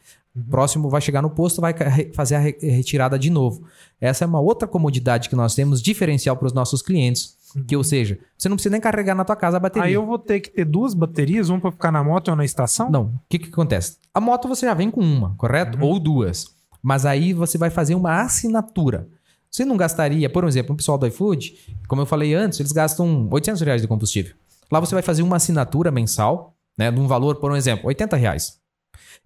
Próximo 0.50 0.90
vai 0.90 1.00
chegar 1.00 1.22
no 1.22 1.30
posto, 1.30 1.62
vai 1.62 1.74
fazer 2.14 2.36
a 2.36 2.40
re- 2.40 2.58
retirada 2.62 3.20
de 3.20 3.30
novo. 3.30 3.64
Essa 4.02 4.24
é 4.24 4.28
uma 4.28 4.40
outra 4.40 4.68
comodidade 4.68 5.30
que 5.30 5.36
nós 5.36 5.54
temos, 5.54 5.82
diferencial 5.82 6.36
para 6.36 6.48
os 6.48 6.54
nossos 6.54 6.82
clientes. 6.82 7.38
Que, 7.68 7.78
ou 7.78 7.84
seja, 7.84 8.18
você 8.36 8.50
não 8.50 8.56
precisa 8.56 8.72
nem 8.72 8.82
carregar 8.82 9.14
na 9.14 9.24
tua 9.24 9.36
casa 9.36 9.58
a 9.58 9.60
bateria. 9.60 9.88
Aí 9.88 9.94
eu 9.94 10.04
vou 10.06 10.18
ter 10.18 10.40
que 10.40 10.50
ter 10.50 10.66
duas 10.66 10.96
baterias, 10.96 11.50
uma 11.50 11.60
pra 11.62 11.72
ficar 11.72 11.92
na 11.92 12.04
moto 12.04 12.30
e 12.30 12.32
uma 12.32 12.38
na 12.38 12.46
estação? 12.46 12.90
Não, 12.90 13.04
o 13.04 13.20
que, 13.30 13.38
que 13.38 13.50
acontece? 13.50 13.98
A 14.12 14.20
moto 14.20 14.48
você 14.48 14.66
já 14.66 14.74
vem 14.74 14.90
com 14.90 15.02
uma, 15.02 15.36
correto? 15.38 15.78
Uhum. 15.78 15.84
Ou 15.86 16.00
duas. 16.00 16.48
Mas 16.82 17.06
aí 17.06 17.32
você 17.32 17.58
vai 17.60 17.70
fazer 17.70 17.94
uma 17.94 18.22
assinatura. 18.24 19.08
Você 19.52 19.64
não 19.64 19.78
gastaria, 19.78 20.28
por 20.32 20.44
exemplo, 20.46 20.74
o 20.74 20.78
pessoal 20.78 20.98
do 20.98 21.06
iFood, 21.06 21.54
como 21.88 22.02
eu 22.02 22.08
falei 22.08 22.34
antes, 22.34 22.60
eles 22.60 22.72
gastam 22.72 23.28
800 23.32 23.62
reais 23.62 23.82
de 23.84 23.88
combustível. 23.88 24.34
Lá 24.72 24.80
você 24.80 24.96
vai 24.96 25.04
fazer 25.04 25.22
uma 25.22 25.36
assinatura 25.36 25.92
mensal, 25.92 26.56
né, 26.76 26.90
de 26.90 27.00
um 27.00 27.06
valor, 27.06 27.36
por 27.36 27.52
um 27.52 27.56
exemplo, 27.56 27.86
80 27.88 28.16
reais. 28.16 28.58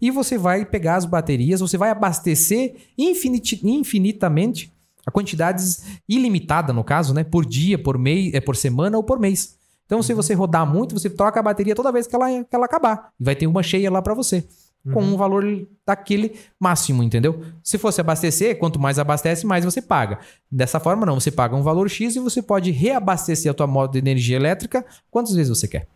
E 0.01 0.11
você 0.11 0.37
vai 0.37 0.65
pegar 0.65 0.95
as 0.95 1.05
baterias, 1.05 1.59
você 1.59 1.77
vai 1.77 1.89
abastecer 1.89 2.75
infiniti- 2.97 3.59
infinitamente 3.63 4.71
a 5.05 5.11
quantidades 5.11 5.83
ilimitada, 6.07 6.73
no 6.73 6.83
caso, 6.83 7.13
né? 7.13 7.23
Por 7.23 7.45
dia, 7.45 7.77
por 7.77 7.97
mês, 7.97 8.33
é 8.33 8.41
por 8.41 8.55
semana 8.55 8.97
ou 8.97 9.03
por 9.03 9.19
mês. 9.19 9.57
Então, 9.85 10.03
se 10.03 10.13
você 10.13 10.33
rodar 10.33 10.69
muito, 10.69 10.99
você 10.99 11.09
troca 11.09 11.39
a 11.39 11.43
bateria 11.43 11.73
toda 11.73 11.93
vez 11.93 12.05
que 12.05 12.13
ela, 12.13 12.43
que 12.43 12.55
ela 12.55 12.65
acabar. 12.65 13.11
E 13.19 13.23
vai 13.23 13.35
ter 13.35 13.47
uma 13.47 13.63
cheia 13.63 13.89
lá 13.89 14.01
para 14.01 14.13
você. 14.13 14.45
Com 14.93 15.01
um 15.01 15.17
valor 15.17 15.43
daquele 15.85 16.35
máximo, 16.59 17.03
entendeu? 17.03 17.41
Se 17.63 17.77
fosse 17.77 17.99
abastecer, 17.99 18.57
quanto 18.57 18.79
mais 18.79 18.99
abastece, 18.99 19.45
mais 19.45 19.65
você 19.65 19.81
paga. 19.81 20.19
Dessa 20.49 20.79
forma, 20.79 21.05
não. 21.05 21.19
Você 21.19 21.31
paga 21.31 21.55
um 21.55 21.63
valor 21.63 21.89
X 21.89 22.15
e 22.15 22.19
você 22.19 22.41
pode 22.41 22.71
reabastecer 22.71 23.51
a 23.51 23.53
tua 23.53 23.67
moto 23.67 23.93
de 23.93 23.99
energia 23.99 24.35
elétrica 24.35 24.85
quantas 25.09 25.33
vezes 25.33 25.49
você 25.49 25.67
quer. 25.67 25.87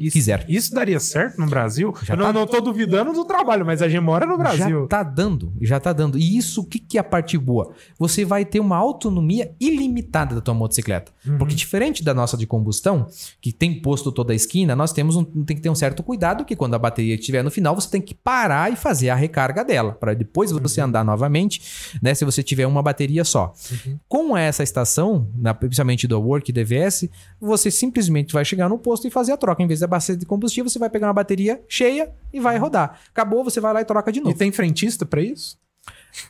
Isso, 0.00 0.12
Fizer. 0.12 0.44
Isso 0.48 0.72
daria 0.74 0.98
certo 0.98 1.38
no 1.38 1.46
Brasil? 1.46 1.94
Já 2.02 2.14
Eu 2.14 2.18
não, 2.18 2.26
tá- 2.26 2.32
não 2.32 2.46
tô 2.46 2.60
duvidando 2.60 3.12
do 3.12 3.24
trabalho, 3.24 3.64
mas 3.66 3.82
a 3.82 3.88
gente 3.88 4.00
mora 4.02 4.26
no 4.26 4.36
Brasil. 4.38 4.80
Já 4.82 4.86
tá 4.88 5.02
dando, 5.02 5.52
já 5.60 5.78
tá 5.78 5.92
dando. 5.92 6.18
E 6.18 6.36
isso, 6.36 6.62
o 6.62 6.64
que, 6.64 6.78
que 6.78 6.96
é 6.96 7.00
a 7.00 7.04
parte 7.04 7.36
boa? 7.38 7.72
Você 7.98 8.24
vai 8.24 8.44
ter 8.44 8.60
uma 8.60 8.76
autonomia 8.76 9.52
ilimitada 9.60 10.34
da 10.34 10.40
tua 10.40 10.54
motocicleta. 10.54 11.12
Uhum. 11.26 11.38
Porque 11.38 11.54
diferente 11.54 12.02
da 12.02 12.14
nossa 12.14 12.36
de 12.36 12.46
combustão, 12.46 13.06
que 13.40 13.52
tem 13.52 13.80
posto 13.80 14.10
toda 14.10 14.32
a 14.32 14.36
esquina, 14.36 14.74
nós 14.76 14.92
temos 14.92 15.16
um, 15.16 15.24
tem 15.24 15.56
que 15.56 15.62
ter 15.62 15.70
um 15.70 15.74
certo 15.74 16.02
cuidado 16.02 16.44
que 16.44 16.56
quando 16.56 16.74
a 16.74 16.78
bateria 16.78 17.14
estiver 17.14 17.42
no 17.44 17.50
final, 17.50 17.74
você 17.74 17.88
tem 17.90 18.00
que 18.00 18.14
parar 18.14 18.72
e 18.72 18.76
fazer 18.76 19.10
a 19.10 19.14
recarga 19.14 19.64
dela, 19.64 19.92
para 19.92 20.14
depois 20.14 20.52
Uhum. 20.52 20.58
você 20.60 20.80
andar 20.80 21.04
novamente, 21.04 21.60
né, 22.02 22.14
se 22.14 22.24
você 22.24 22.42
tiver 22.42 22.66
uma 22.66 22.82
bateria 22.82 23.24
só. 23.24 23.52
Uhum. 23.86 23.98
Com 24.08 24.36
essa 24.36 24.62
estação, 24.62 25.28
na- 25.36 25.54
principalmente 25.54 26.06
do 26.06 26.20
Work 26.20 26.50
e 26.50 26.54
DVS, 26.54 27.08
você 27.40 27.70
simplesmente 27.70 28.32
vai 28.32 28.44
chegar 28.44 28.68
no 28.68 28.78
posto 28.78 29.06
e 29.06 29.10
fazer 29.10 29.32
a 29.32 29.36
troca. 29.36 29.62
Em 29.62 29.66
vez 29.66 29.80
da 29.80 29.86
bacia 29.90 30.16
de 30.16 30.24
combustível, 30.24 30.70
você 30.70 30.78
vai 30.78 30.88
pegar 30.88 31.08
uma 31.08 31.12
bateria 31.12 31.62
cheia 31.68 32.10
e 32.32 32.40
vai 32.40 32.56
rodar. 32.56 32.98
Acabou, 33.10 33.44
você 33.44 33.60
vai 33.60 33.74
lá 33.74 33.80
e 33.82 33.84
troca 33.84 34.10
de 34.10 34.20
novo. 34.20 34.34
E 34.34 34.38
tem 34.38 34.50
frentista 34.50 35.04
pra 35.04 35.20
isso? 35.20 35.58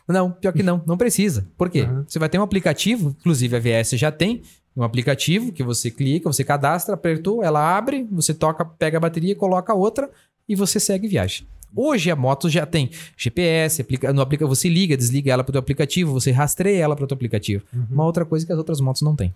Não, 0.08 0.30
pior 0.30 0.52
que 0.52 0.62
não, 0.62 0.82
não 0.86 0.96
precisa. 0.96 1.46
Por 1.56 1.70
quê? 1.70 1.82
Uhum. 1.82 2.04
Você 2.06 2.18
vai 2.18 2.28
ter 2.28 2.38
um 2.38 2.42
aplicativo, 2.42 3.14
inclusive 3.20 3.56
a 3.56 3.60
VS 3.60 3.90
já 3.90 4.10
tem 4.10 4.42
um 4.76 4.82
aplicativo 4.82 5.52
que 5.52 5.62
você 5.62 5.90
clica, 5.90 6.30
você 6.30 6.44
cadastra, 6.44 6.94
apertou, 6.94 7.42
ela 7.42 7.76
abre, 7.76 8.06
você 8.10 8.32
toca, 8.32 8.64
pega 8.64 8.98
a 8.98 9.00
bateria, 9.00 9.34
coloca 9.34 9.74
outra 9.74 10.10
e 10.48 10.54
você 10.54 10.78
segue 10.78 11.08
viagem. 11.08 11.46
Hoje 11.74 12.10
a 12.10 12.16
moto 12.16 12.48
já 12.48 12.66
tem 12.66 12.90
GPS, 13.16 13.82
aplica, 13.82 14.12
no 14.12 14.20
aplica, 14.20 14.46
você 14.46 14.68
liga, 14.68 14.96
desliga 14.96 15.32
ela 15.32 15.44
para 15.44 15.50
o 15.50 15.52
teu 15.52 15.60
aplicativo, 15.60 16.12
você 16.12 16.30
rastreia 16.30 16.82
ela 16.82 16.96
para 16.96 17.04
o 17.04 17.08
teu 17.08 17.14
aplicativo. 17.14 17.64
Uma 17.90 18.04
outra 18.04 18.24
coisa 18.24 18.44
que 18.44 18.52
as 18.52 18.58
outras 18.58 18.80
motos 18.80 19.02
não 19.02 19.14
têm. 19.14 19.32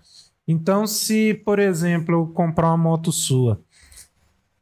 Então, 0.47 0.87
se, 0.87 1.35
por 1.45 1.59
exemplo, 1.59 2.15
eu 2.15 2.27
comprar 2.27 2.69
uma 2.69 2.77
moto 2.77 3.13
sua 3.13 3.61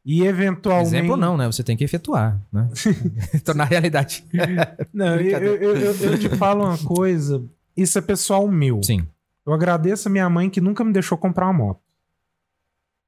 e 0.04 0.24
eventualmente. 0.24 0.88
Exemplo 0.88 1.16
não, 1.16 1.36
né? 1.36 1.46
Você 1.46 1.62
tem 1.62 1.76
que 1.76 1.84
efetuar, 1.84 2.40
né? 2.52 2.68
Tornar 3.44 3.64
realidade. 3.64 4.24
Não, 4.92 5.16
eu, 5.20 5.56
eu, 5.56 5.76
eu- 5.76 5.94
eu 5.94 6.18
te 6.18 6.28
falo 6.30 6.64
uma 6.64 6.78
coisa. 6.78 7.42
Isso 7.76 7.98
é 7.98 8.02
pessoal 8.02 8.46
meu. 8.48 8.82
Sim. 8.82 9.06
Eu 9.46 9.52
agradeço 9.52 10.08
a 10.08 10.10
minha 10.10 10.28
mãe 10.28 10.48
que 10.50 10.60
nunca 10.60 10.84
me 10.84 10.92
deixou 10.92 11.16
comprar 11.18 11.46
uma 11.46 11.52
moto. 11.52 11.80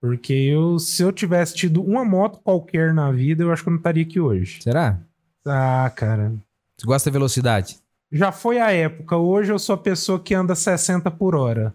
Porque 0.00 0.32
eu, 0.32 0.78
se 0.78 1.02
eu 1.02 1.10
tivesse 1.12 1.54
tido 1.54 1.82
uma 1.82 2.04
moto 2.04 2.38
qualquer 2.42 2.92
na 2.92 3.10
vida, 3.10 3.42
eu 3.42 3.50
acho 3.52 3.62
que 3.62 3.68
eu 3.68 3.72
não 3.72 3.78
estaria 3.78 4.02
aqui 4.02 4.20
hoje. 4.20 4.60
Será? 4.62 4.98
Ah, 5.46 5.90
cara. 5.94 6.32
Você 6.76 6.86
gosta 6.86 7.10
da 7.10 7.12
velocidade? 7.14 7.76
Já 8.12 8.30
foi 8.30 8.58
a 8.58 8.70
época. 8.70 9.16
Hoje 9.16 9.50
eu 9.52 9.58
sou 9.58 9.74
a 9.74 9.78
pessoa 9.78 10.20
que 10.20 10.34
anda 10.34 10.54
60 10.54 11.10
por 11.10 11.34
hora. 11.34 11.72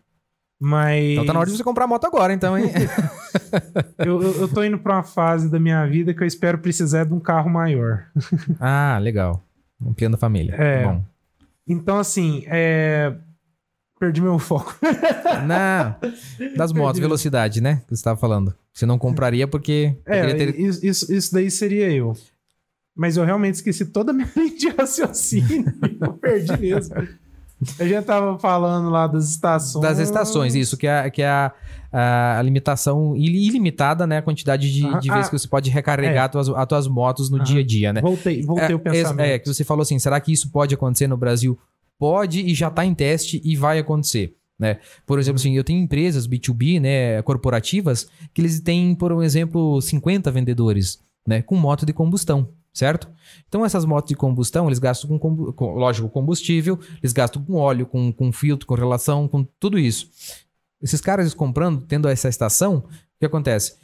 Mas. 0.60 1.12
Então 1.12 1.26
tá 1.26 1.34
na 1.34 1.39
hora 1.39 1.49
de 1.49 1.55
você 1.55 1.64
comprar 1.64 1.86
a 1.86 1.88
moto 1.88 2.05
agora, 2.05 2.34
então, 2.34 2.57
hein? 2.57 2.70
eu, 3.97 4.22
eu, 4.22 4.41
eu 4.41 4.47
tô 4.49 4.62
indo 4.62 4.78
pra 4.78 4.95
uma 4.97 5.03
fase 5.03 5.49
da 5.49 5.57
minha 5.57 5.86
vida 5.88 6.14
que 6.14 6.22
eu 6.22 6.28
espero 6.28 6.57
precisar 6.57 7.05
de 7.05 7.14
um 7.14 7.20
carro 7.20 7.49
maior. 7.49 8.05
ah, 8.60 8.99
legal. 9.01 9.41
Um 9.82 9.93
piano 9.93 10.16
da 10.16 10.20
família. 10.20 10.53
É. 10.55 10.84
Bom. 10.84 11.01
Então, 11.66 11.97
assim, 11.97 12.43
é. 12.47 13.16
Perdi 13.97 14.22
meu 14.22 14.39
foco. 14.39 14.78
Não, 15.45 15.95
das 16.55 16.72
motos, 16.72 16.99
velocidade, 16.99 17.60
né? 17.62 17.82
Que 17.88 17.95
você 17.95 18.03
tava 18.03 18.18
falando. 18.18 18.55
Você 18.74 18.86
não 18.86 18.97
compraria 18.97 19.45
porque 19.45 19.93
É, 20.05 20.34
ter... 20.34 20.57
isso, 20.57 20.86
isso, 20.86 21.14
isso 21.14 21.34
daí 21.34 21.51
seria 21.51 21.91
eu. 21.91 22.16
Mas 22.95 23.18
eu 23.18 23.26
realmente 23.26 23.55
esqueci 23.55 23.86
toda 23.86 24.12
a 24.12 24.14
minha 24.14 24.30
linha 24.38 24.55
de 24.57 24.70
raciocínio. 24.70 25.66
eu 25.99 26.14
perdi 26.14 26.57
mesmo. 26.57 26.95
A 27.80 27.84
gente 27.86 28.05
tava 28.05 28.38
falando 28.39 28.89
lá 28.89 29.05
das 29.07 29.30
estações. 29.30 29.82
das 29.84 29.99
estações, 29.99 30.55
isso, 30.55 30.78
que 30.78 30.88
é, 30.88 31.10
que 31.10 31.22
é 31.22 31.28
a, 31.30 31.51
a 32.38 32.41
limitação 32.41 33.16
ili- 33.16 33.47
ilimitada, 33.47 34.07
né? 34.07 34.18
A 34.20 34.22
quantidade 34.22 34.72
de, 34.74 34.86
Aham. 34.86 34.99
de 34.99 35.10
vezes 35.10 35.28
Ah, 35.28 35.30
que 35.32 35.39
você 35.39 35.47
pode 35.47 35.70
recarregar 35.70 36.26
as, 36.26 36.32
tuas, 36.32 36.49
as 36.49 36.66
tuas 36.68 36.88
motos 36.88 37.30
no 37.30 37.38
Aham. 37.38 37.43
dia 37.45 37.62
a 37.62 37.66
dia, 37.66 37.91
né? 37.93 38.01
Voltei, 38.01 38.41
voltei 38.41 38.72
é, 38.72 38.76
o 38.76 38.80
pensamento. 38.80 39.26
É, 39.26 39.34
é, 39.34 39.39
que 39.39 39.47
você 39.47 39.64
falou 39.64 39.82
assim, 39.82 39.99
será 39.99 40.20
que 40.20 40.32
isso 40.32 40.49
pode 40.51 40.74
acontecer 40.74 41.07
no 41.07 41.18
Brasil? 41.18 41.60
Pode 41.97 42.39
e 42.39 42.53
já 42.53 42.70
está 42.70 42.86
em 42.86 42.93
teste 42.93 43.41
e 43.43 43.55
vai 43.57 43.80
acontecer. 43.80 44.36
Né? 44.57 44.78
Por 45.05 45.20
exemplo, 45.20 45.39
assim, 45.39 45.55
eu 45.55 45.64
tenho 45.64 45.82
empresas 45.82 46.28
B2B, 46.28 46.80
né, 46.82 47.22
corporativas, 47.22 48.10
que 48.34 48.41
eles 48.41 48.60
têm, 48.60 48.93
por 48.93 49.12
um 49.14 49.24
exemplo, 49.24 49.82
50 49.82 50.30
vendedores, 50.32 50.99
né, 51.26 51.41
com 51.41 51.55
moto 51.55 51.86
de 51.86 51.93
combustão, 51.93 52.49
certo? 52.80 53.10
Então, 53.48 53.66
essas 53.66 53.86
motos 53.86 54.10
de 54.10 54.16
combustão, 54.16 54.68
eles 54.68 54.80
gastam 54.80 55.20
com, 55.20 55.52
com 55.52 55.74
lógico, 55.74 56.10
combustível, 56.10 56.80
eles 57.04 57.14
gastam 57.14 57.44
com 57.44 57.56
óleo, 57.56 57.86
com, 57.86 58.12
com 58.12 58.32
filtro, 58.32 58.66
com 58.66 58.74
relação, 58.74 59.28
com 59.28 59.44
tudo 59.60 59.78
isso. 59.78 60.10
Esses 60.82 61.02
caras 61.02 61.26
eles 61.26 61.34
comprando, 61.34 61.82
tendo 61.82 62.08
essa 62.08 62.30
estação, 62.30 62.78
o 62.78 63.20
que 63.20 63.26
acontece? 63.26 63.76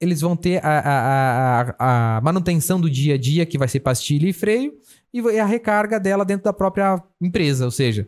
Eles 0.00 0.20
vão 0.20 0.36
ter 0.36 0.64
a, 0.64 0.78
a, 0.78 1.60
a, 1.78 2.16
a 2.18 2.20
manutenção 2.20 2.80
do 2.80 2.90
dia 2.90 3.14
a 3.14 3.18
dia, 3.18 3.46
que 3.46 3.56
vai 3.56 3.68
ser 3.68 3.80
pastilha 3.80 4.28
e 4.28 4.32
freio, 4.32 4.74
e 5.12 5.38
a 5.38 5.46
recarga 5.46 5.98
dela 5.98 6.24
dentro 6.24 6.44
da 6.44 6.52
própria 6.52 7.02
empresa. 7.20 7.64
Ou 7.64 7.70
seja, 7.70 8.06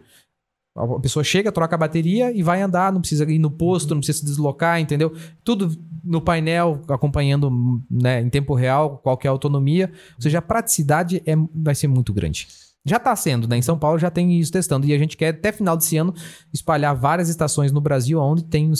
a 0.76 1.01
pessoa 1.01 1.24
chega, 1.24 1.53
troca 1.53 1.74
a 1.74 1.78
bateria 1.78 2.32
e 2.32 2.42
vai 2.42 2.61
andar, 2.61 2.92
não 2.92 3.01
precisa 3.01 3.24
ir 3.30 3.38
no 3.38 3.51
posto, 3.51 3.95
não 3.95 4.01
precisa 4.01 4.18
se 4.18 4.24
deslocar, 4.24 4.80
entendeu? 4.80 5.14
Tudo 5.42 5.74
no 6.05 6.20
painel, 6.20 6.82
acompanhando 6.88 7.50
né, 7.90 8.20
em 8.20 8.28
tempo 8.28 8.55
real, 8.55 8.98
qualquer 8.98 9.28
autonomia. 9.28 9.90
Ou 10.16 10.22
seja, 10.22 10.38
a 10.38 10.42
praticidade 10.42 11.22
é, 11.24 11.34
vai 11.55 11.74
ser 11.74 11.88
muito 11.88 12.12
grande. 12.12 12.46
Já 12.84 12.98
está 12.98 13.16
sendo, 13.16 13.48
né? 13.48 13.57
Em 13.57 13.62
São 13.62 13.78
Paulo 13.78 13.98
já 13.98 14.11
tem 14.11 14.38
isso 14.38 14.52
testando. 14.52 14.86
E 14.86 14.92
a 14.92 14.98
gente 14.98 15.16
quer, 15.16 15.28
até 15.28 15.50
final 15.50 15.74
desse 15.76 15.96
ano, 15.96 16.12
espalhar 16.52 16.94
várias 16.94 17.30
estações 17.30 17.72
no 17.72 17.80
Brasil 17.80 18.20
onde 18.20 18.44
tem 18.44 18.70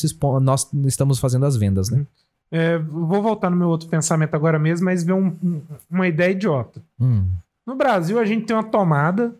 nós 0.43 0.70
estamos 0.85 1.18
fazendo 1.18 1.47
as 1.47 1.57
vendas, 1.57 1.89
né? 1.89 2.05
É, 2.51 2.79
vou 2.79 3.22
voltar 3.22 3.49
no 3.51 3.57
meu 3.57 3.68
outro 3.68 3.89
pensamento 3.89 4.35
agora 4.35 4.59
mesmo, 4.59 4.85
mas 4.85 5.03
ver 5.03 5.14
um- 5.14 5.35
um- 5.43 5.62
uma 5.91 6.07
ideia 6.07 6.31
idiota. 6.33 6.83
Hum. 7.01 7.25
No 7.66 7.75
Brasil, 7.75 8.18
a 8.18 8.25
gente 8.27 8.45
tem 8.45 8.55
uma 8.55 8.62
tomada, 8.62 9.35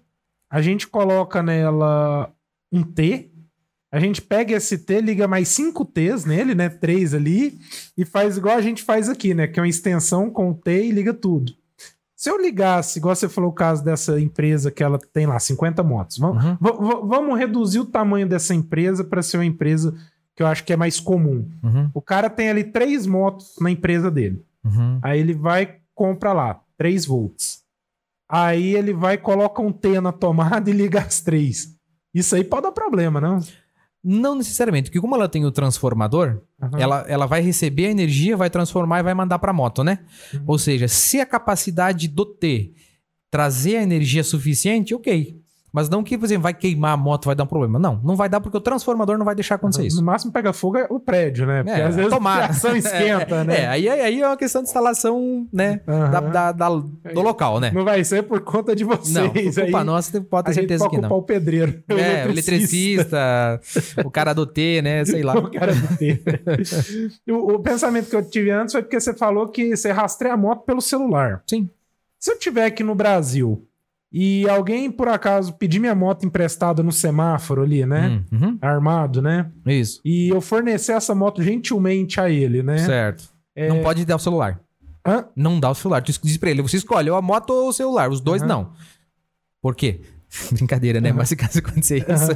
a 0.49 0.63
gente 0.63 0.87
coloca 0.89 1.43
nela 1.43 2.31
um 2.73 2.83
T, 2.83 3.31
a 3.95 4.01
gente 4.01 4.21
pega 4.21 4.55
esse 4.57 4.79
T, 4.79 5.01
liga 5.01 5.29
mais 5.29 5.49
cinco 5.49 5.85
T's 5.85 6.25
nele, 6.25 6.55
né? 6.55 6.69
Três 6.69 7.15
ali, 7.15 7.59
e 7.97 8.05
faz 8.05 8.37
igual 8.37 8.57
a 8.57 8.61
gente 8.61 8.83
faz 8.83 9.09
aqui, 9.09 9.33
né? 9.35 9.47
Que 9.47 9.59
é 9.59 9.63
uma 9.63 9.69
extensão 9.69 10.29
com 10.31 10.51
o 10.51 10.55
T 10.55 10.87
e 10.87 10.91
liga 10.91 11.15
tudo. 11.15 11.53
Se 12.17 12.31
eu 12.31 12.41
ligasse, 12.41 12.99
igual 12.99 13.15
você 13.15 13.29
falou 13.29 13.51
o 13.51 13.55
caso 13.55 13.85
dessa 13.85 14.19
empresa 14.21 14.71
que 14.71 14.83
ela 14.83 14.99
tem 15.13 15.27
lá 15.27 15.39
50 15.39 15.83
motos, 15.83 16.17
vamos, 16.19 16.43
Uhum. 16.43 16.57
va- 16.61 16.73
va- 16.73 17.01
vamos 17.07 17.39
reduzir 17.39 17.81
o 17.81 17.85
tamanho 17.85 18.27
dessa 18.27 18.55
empresa 18.55 19.05
para 19.05 19.23
ser 19.23 19.37
uma 19.37 19.45
empresa 19.45 19.95
que 20.35 20.43
eu 20.43 20.47
acho 20.47 20.65
que 20.65 20.73
é 20.73 20.77
mais 20.77 20.99
comum. 20.99 21.49
Uhum. 21.63 21.91
O 21.95 22.01
cara 22.01 22.29
tem 22.31 22.49
ali 22.49 22.65
três 22.65 23.07
motos 23.07 23.55
na 23.61 23.71
empresa 23.71 24.11
dele. 24.11 24.43
Uhum. 24.65 24.99
Aí 25.03 25.21
ele 25.21 25.35
vai 25.35 25.77
compra 25.95 26.33
lá, 26.33 26.61
3 26.77 27.05
volts. 27.07 27.63
Aí 28.29 28.75
ele 28.75 28.93
vai 28.93 29.17
coloca 29.19 29.61
um 29.63 29.71
T 29.71 30.01
na 30.01 30.11
tomada 30.11 30.69
e 30.69 30.73
liga 30.73 31.01
as 31.01 31.21
três. 31.21 31.75
Isso 32.13 32.35
aí 32.35 32.43
pode 32.43 32.63
dar 32.63 32.73
problema, 32.73 33.21
não? 33.21 33.39
Não 34.05 34.35
necessariamente, 34.35 34.91
porque 34.91 35.01
como 35.01 35.15
ela 35.15 35.29
tem 35.29 35.47
o 35.47 35.51
transformador, 35.51 36.43
Aham. 36.61 36.79
ela, 36.79 37.05
ela 37.09 37.27
vai 37.27 37.41
receber 37.41 37.87
a 37.87 37.91
energia, 37.91 38.37
vai 38.37 38.51
transformar 38.51 39.01
e 39.01 39.03
vai 39.03 39.15
mandar 39.15 39.39
para 39.39 39.51
a 39.51 39.55
moto, 39.55 39.83
né? 39.83 40.01
Uhum. 40.35 40.45
Ou 40.47 40.59
seja, 40.59 40.87
se 40.87 41.21
a 41.21 41.27
capacidade 41.27 42.07
do 42.07 42.27
T 42.27 42.75
trazer 43.31 43.79
a 43.79 43.83
energia 43.83 44.23
suficiente, 44.23 44.95
ok. 44.95 45.41
Mas 45.75 45.89
não 45.91 46.05
que, 46.05 46.17
por 46.17 46.25
exemplo, 46.25 46.45
vai 46.45 46.55
queimar 46.55 46.93
a 46.93 46.97
moto, 46.97 47.27
vai 47.27 47.35
dar 47.35 47.43
um 47.43 47.49
problema. 47.49 47.81
Não, 47.81 48.01
não 48.05 48.15
vai 48.15 48.29
dar 48.29 48.41
porque 48.41 48.57
o 48.57 48.61
transformador 48.61 49.19
não 49.19 49.25
vai 49.25 49.35
deixar 49.35 49.57
acontecer 49.57 49.85
isso. 49.85 49.97
No 49.97 50.05
máximo 50.07 50.31
pega 50.31 50.53
fogo 50.53 50.79
é 50.79 50.87
o 50.89 51.01
prédio, 51.01 51.47
né? 51.47 51.65
Porque 51.65 51.81
É, 51.81 51.85
às 51.85 51.97
vezes 51.97 52.13
a 52.13 52.21
fiação 52.21 52.77
esquenta, 52.79 53.35
É, 53.35 53.45
né? 53.45 53.61
É, 53.63 53.67
aí, 53.67 53.89
aí 53.89 54.21
é 54.21 54.27
uma 54.27 54.37
questão 54.37 54.63
de 54.63 54.69
instalação, 54.69 55.49
né? 55.53 55.81
Aham. 55.89 56.11
da- 56.13 56.21
da- 56.21 56.53
da- 56.53 56.69
do 57.13 57.21
local, 57.21 57.59
né? 57.59 57.73
Não 57.75 57.85
vai 57.85 58.05
ser 58.05 58.23
por 58.23 58.41
conta 58.43 58.75
de 58.77 58.85
vocês. 58.85 59.13
Não, 59.13 59.31
por 59.31 59.43
culpa 59.43 59.79
aí, 59.81 59.85
nossa, 59.85 60.21
pode 60.21 60.47
ter 60.47 60.55
certeza 60.55 60.85
que 60.85 60.91
culpar 60.91 61.11
não. 61.11 61.17
o 61.19 61.23
pedreiro. 61.23 61.83
o 61.91 61.93
É, 61.99 62.25
o 62.25 62.31
eletricista, 62.31 63.61
o 64.05 64.11
cara 64.13 64.33
do 64.33 64.47
T, 64.47 64.81
né? 64.81 65.05
Sei 65.05 65.23
lá. 65.25 65.35
O 65.45 65.51
cara 65.51 65.75
do 65.75 65.97
T. 65.97 66.23
o, 67.29 67.55
o 67.55 67.59
pensamento 67.59 68.09
que 68.09 68.15
eu 68.17 68.23
tive 68.25 68.51
antes 68.51 68.73
foi 68.73 68.83
porque 68.83 69.01
você 69.01 69.13
falou 69.13 69.49
que 69.49 69.77
você 69.77 69.91
rastreia 69.91 70.35
a 70.35 70.37
moto 70.37 70.65
pelo 70.65 70.81
celular. 70.81 71.43
Sim. 71.49 71.69
Se 72.19 72.31
eu 72.33 72.39
tiver 72.39 72.65
aqui 72.67 72.83
no 72.85 72.95
Brasil 72.95 73.67
e 74.17 74.49
alguém, 74.49 74.91
por 74.93 75.09
acaso, 75.09 75.53
pedir 75.55 75.81
minha 75.81 75.95
moto 75.95 76.25
emprestada 76.25 76.83
no 76.85 76.93
semáforo 76.93 77.63
ali, 77.63 77.85
né? 77.85 78.23
Hum, 78.33 78.39
uhum, 78.41 78.59
Armado, 78.63 79.21
né? 79.21 79.51
Isso, 79.67 80.01
E 80.05 80.29
eu 80.29 80.41
fornecer 80.41 80.93
essa 80.93 81.15
moto 81.17 81.43
gentilmente 81.43 82.21
a 82.21 82.31
ele, 82.31 82.63
né? 82.63 82.79
certo. 82.79 83.25
É- 83.57 83.69
Não 83.69 83.83
pode 83.83 84.05
dar 84.05 84.15
o 84.17 84.21
celular. 84.21 84.61
Hã? 85.05 85.27
Não 85.35 85.59
dá 85.59 85.69
o 85.71 85.75
celular. 85.75 86.01
Tu 86.03 86.13
diz 86.23 86.37
pra 86.37 86.51
ele, 86.51 86.63
você 86.63 86.77
escolhe 86.77 87.11
ou 87.11 87.17
a 87.17 87.21
moto 87.23 87.51
ou 87.51 87.69
o 87.69 87.73
celular. 87.73 88.09
Os 88.09 88.21
dois 88.21 88.41
Aham. 88.43 88.49
não. 88.49 88.73
Por 89.61 89.75
quê? 89.75 90.01
Brincadeira, 90.53 91.01
né? 91.01 91.13
Mas 91.13 91.29
se 91.29 91.37
caso 91.37 91.59
acontecer 91.59 91.99
isso. 91.99 92.29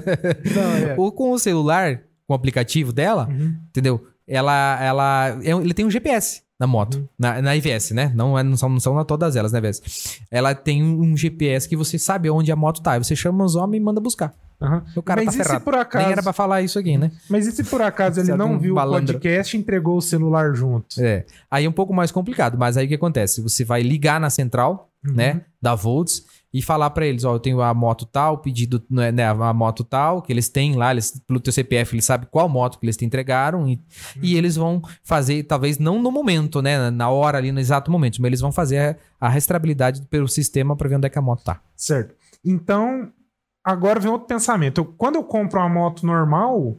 Não, 0.55 0.91
é. 0.91 0.95
Ou 0.99 1.11
com 1.13 1.31
o 1.33 1.39
celular, 1.39 2.03
com 2.27 2.33
o 2.33 2.37
aplicativo 2.37 2.93
dela, 2.93 3.29
Uhum. 3.31 3.57
entendeu? 3.69 4.07
Ela, 4.27 4.79
ela, 4.83 5.39
é 5.43 5.51
ele 5.51 5.73
tem 5.73 5.87
um 5.87 5.91
GPS 5.91 6.43
na 6.59 6.67
moto, 6.67 6.97
Uhum. 6.99 7.09
na, 7.19 7.41
na 7.43 7.57
IVS, 7.57 7.93
né? 7.93 8.13
Não, 8.15 8.37
é- 8.39 8.43
não, 8.43 8.57
são, 8.57 8.69
não 8.69 8.81
são 8.81 9.05
todas 9.05 9.37
elas, 9.37 9.53
né, 9.53 9.59
IVS? 9.61 10.21
Ela 10.31 10.55
tem 10.55 10.83
um 10.83 11.17
GPS 11.17 11.69
que 11.69 11.77
você 11.77 11.99
sabe 11.99 12.29
onde 12.31 12.51
a 12.51 12.57
moto 12.57 12.83
tá. 12.83 12.93
Aí 12.93 12.99
você 12.99 13.15
chama 13.15 13.45
os 13.45 13.55
homens 13.55 13.81
e 13.81 13.85
manda 13.85 14.01
buscar. 14.01 14.35
Aham. 14.61 14.83
O 14.97 15.03
cara 15.03 15.23
Mas 15.25 15.27
tá 15.37 15.41
e 15.41 15.45
se 15.45 15.49
ferrado. 15.49 15.65
por 15.65 15.75
acaso- 15.77 16.03
Nem 16.05 16.13
era 16.13 16.23
pra 16.23 16.33
falar 16.33 16.63
isso 16.63 16.81
aqui, 16.81 16.99
né? 16.99 17.13
Mas 17.31 17.47
e 17.47 17.53
se 17.53 17.63
por 17.63 17.81
acaso 17.81 18.19
ele 18.21 18.35
não 18.35 18.55
um 18.55 18.59
viu 18.59 18.75
balandro. 18.75 19.11
o 19.11 19.13
podcast 19.21 19.57
e 19.57 19.61
entregou 19.61 19.97
o 19.99 20.03
celular 20.03 20.53
junto? 20.53 21.01
É. 21.01 21.25
Aí 21.49 21.65
é 21.65 21.69
um 21.69 21.73
pouco 21.73 21.95
mais 21.95 22.11
complicado, 22.11 22.59
mas 22.59 22.77
aí 22.77 22.87
o 22.87 22.89
que 22.89 22.95
acontece? 22.97 23.41
Você 23.41 23.65
vai 23.65 23.83
ligar 23.83 24.21
na 24.21 24.29
central, 24.31 24.91
Uhum. 25.07 25.15
né, 25.15 25.43
da 25.63 25.77
Volts 25.77 26.25
e 26.53 26.63
falar 26.63 26.91
pra 26.91 27.07
eles, 27.07 27.25
ó, 27.25 27.35
eu 27.35 27.39
tenho 27.39 27.61
a 27.61 27.75
moto 27.75 28.07
tal, 28.07 28.39
pedido, 28.39 28.83
né, 28.91 29.13
né, 29.13 29.27
a 29.27 29.53
moto 29.53 29.85
tal, 29.85 30.23
que 30.23 30.33
eles 30.33 30.49
têm 30.49 30.77
lá, 30.77 30.91
eles, 30.93 31.21
pelo 31.27 31.39
teu 31.41 31.53
CPF, 31.53 31.95
eles 31.95 32.05
sabem 32.07 32.27
qual 32.31 32.49
moto 32.49 32.79
que 32.79 32.87
eles 32.87 32.97
te 32.97 33.05
entregaram 33.05 33.69
e, 33.69 33.79
e 34.23 34.37
eles 34.37 34.57
vão 34.57 34.81
fazer, 35.05 35.43
talvez 35.43 35.79
não 35.79 36.01
no 36.01 36.11
momento, 36.11 36.63
né, 36.63 36.91
na 36.91 37.11
hora 37.11 37.37
ali, 37.39 37.53
no 37.53 37.61
exato 37.61 37.91
momento, 37.91 38.21
mas 38.23 38.29
eles 38.29 38.41
vão 38.41 38.51
fazer 38.51 38.97
a, 39.21 39.27
a 39.27 39.29
rastreabilidade 39.29 40.03
pelo 40.07 40.27
sistema 40.29 40.75
pra 40.75 40.89
ver 40.89 40.97
onde 40.97 41.07
é 41.07 41.11
que 41.11 41.19
a 41.19 41.23
moto 41.23 41.45
tá. 41.45 41.61
Certo. 41.77 42.15
Então, 42.45 43.13
agora 43.63 44.01
vem 44.01 44.11
outro 44.11 44.27
pensamento. 44.27 44.79
Eu- 44.81 44.85
quando 44.87 45.17
eu 45.17 45.25
compro 45.25 45.61
uma 45.61 45.69
moto 45.69 46.07
normal, 46.07 46.77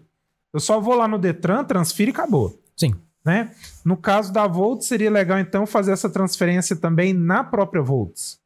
eu 0.51 0.59
só 0.59 0.79
vou 0.79 0.95
lá 0.95 1.07
no 1.07 1.19
Detran, 1.19 1.63
transfiro 1.63 2.09
e 2.09 2.13
acabou. 2.13 2.59
Sim. 2.75 2.95
Né? 3.23 3.51
No 3.85 3.97
caso 3.97 4.31
da 4.33 4.47
Volts, 4.47 4.87
seria 4.87 5.11
legal 5.11 5.37
então 5.37 5.67
fazer 5.67 5.91
essa 5.91 6.09
transferência 6.09 6.75
também 6.75 7.13
na 7.13 7.43
própria 7.43 7.81
Volts. 7.83 8.38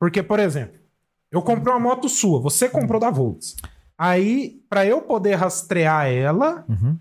Porque, 0.00 0.22
por 0.22 0.40
exemplo, 0.40 0.80
eu 1.30 1.42
comprei 1.42 1.72
uma 1.72 1.78
moto 1.78 2.08
sua, 2.08 2.40
você 2.40 2.68
comprou 2.68 2.98
da 3.00 3.10
Volts. 3.10 3.54
Aí, 3.96 4.62
para 4.68 4.84
eu 4.86 5.02
poder 5.02 5.34
rastrear 5.36 6.06
ela, 6.08 6.64
Uhum. 6.68 6.98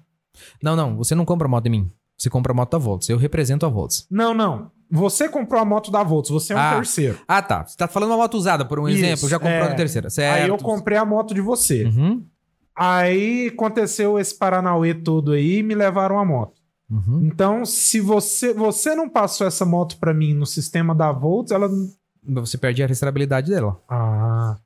Não, 0.62 0.76
não, 0.76 0.95
você 0.95 1.16
não 1.16 1.26
compra 1.26 1.47
moto 1.47 1.64
de 1.64 1.70
mim. 1.70 1.91
Você 2.18 2.30
compra 2.30 2.52
a 2.52 2.56
moto 2.56 2.72
da 2.72 2.78
Volts. 2.78 3.10
Eu 3.10 3.18
represento 3.18 3.66
a 3.66 3.70
Volts. 3.70 4.06
não, 4.12 4.34
não. 4.34 4.72
Você 4.91 5.30
comprou 5.30 5.62
a 5.62 5.66
moto 5.66 5.91
da 5.91 6.02
Volts, 6.02 6.32
você 6.32 6.52
é 6.52 6.56
um 6.56 6.60
Ah, 6.60 6.76
terceiro. 6.78 7.20
Ah, 7.28 7.43
tá. 7.43 7.64
Você 7.64 7.78
tá 7.78 7.88
falando 7.88 8.10
uma 8.10 8.18
moto 8.18 8.34
usada, 8.36 8.66
por 8.66 8.80
um 8.80 8.89
Isso, 8.89 8.97
exemplo. 9.06 9.30
Já 9.30 9.38
comprou 9.38 9.54
é. 9.68 9.72
a 9.72 9.76
terceira. 9.76 10.10
Certo. 10.10 10.41
Aí 10.41 10.50
eu 10.50 10.58
comprei 10.58 10.97
a 10.97 11.06
moto 11.06 11.32
de 11.36 11.41
você. 11.41 11.84
Uhum. 11.86 12.26
Aí 12.76 13.47
aconteceu 13.54 14.18
esse 14.18 14.36
Paranauê 14.36 14.93
todo 14.95 15.34
aí 15.34 15.58
e 15.60 15.64
me 15.64 15.76
levaram 15.76 16.18
a 16.18 16.26
moto. 16.26 16.60
Uhum. 16.89 17.22
Então, 17.24 17.66
se 17.66 18.00
você 18.00 18.52
você 18.52 18.95
não 18.95 19.08
passou 19.08 19.45
essa 19.45 19.64
moto 19.64 19.97
pra 20.00 20.12
mim 20.14 20.34
no 20.34 20.45
sistema 20.47 20.95
da 20.95 21.12
Volts, 21.12 21.52
ela 21.52 21.70
Você 22.24 22.57
perde 22.57 22.84
a 22.84 22.88
rastreabilidade 22.88 23.51
dela. 23.51 23.80
ah. 23.89 24.57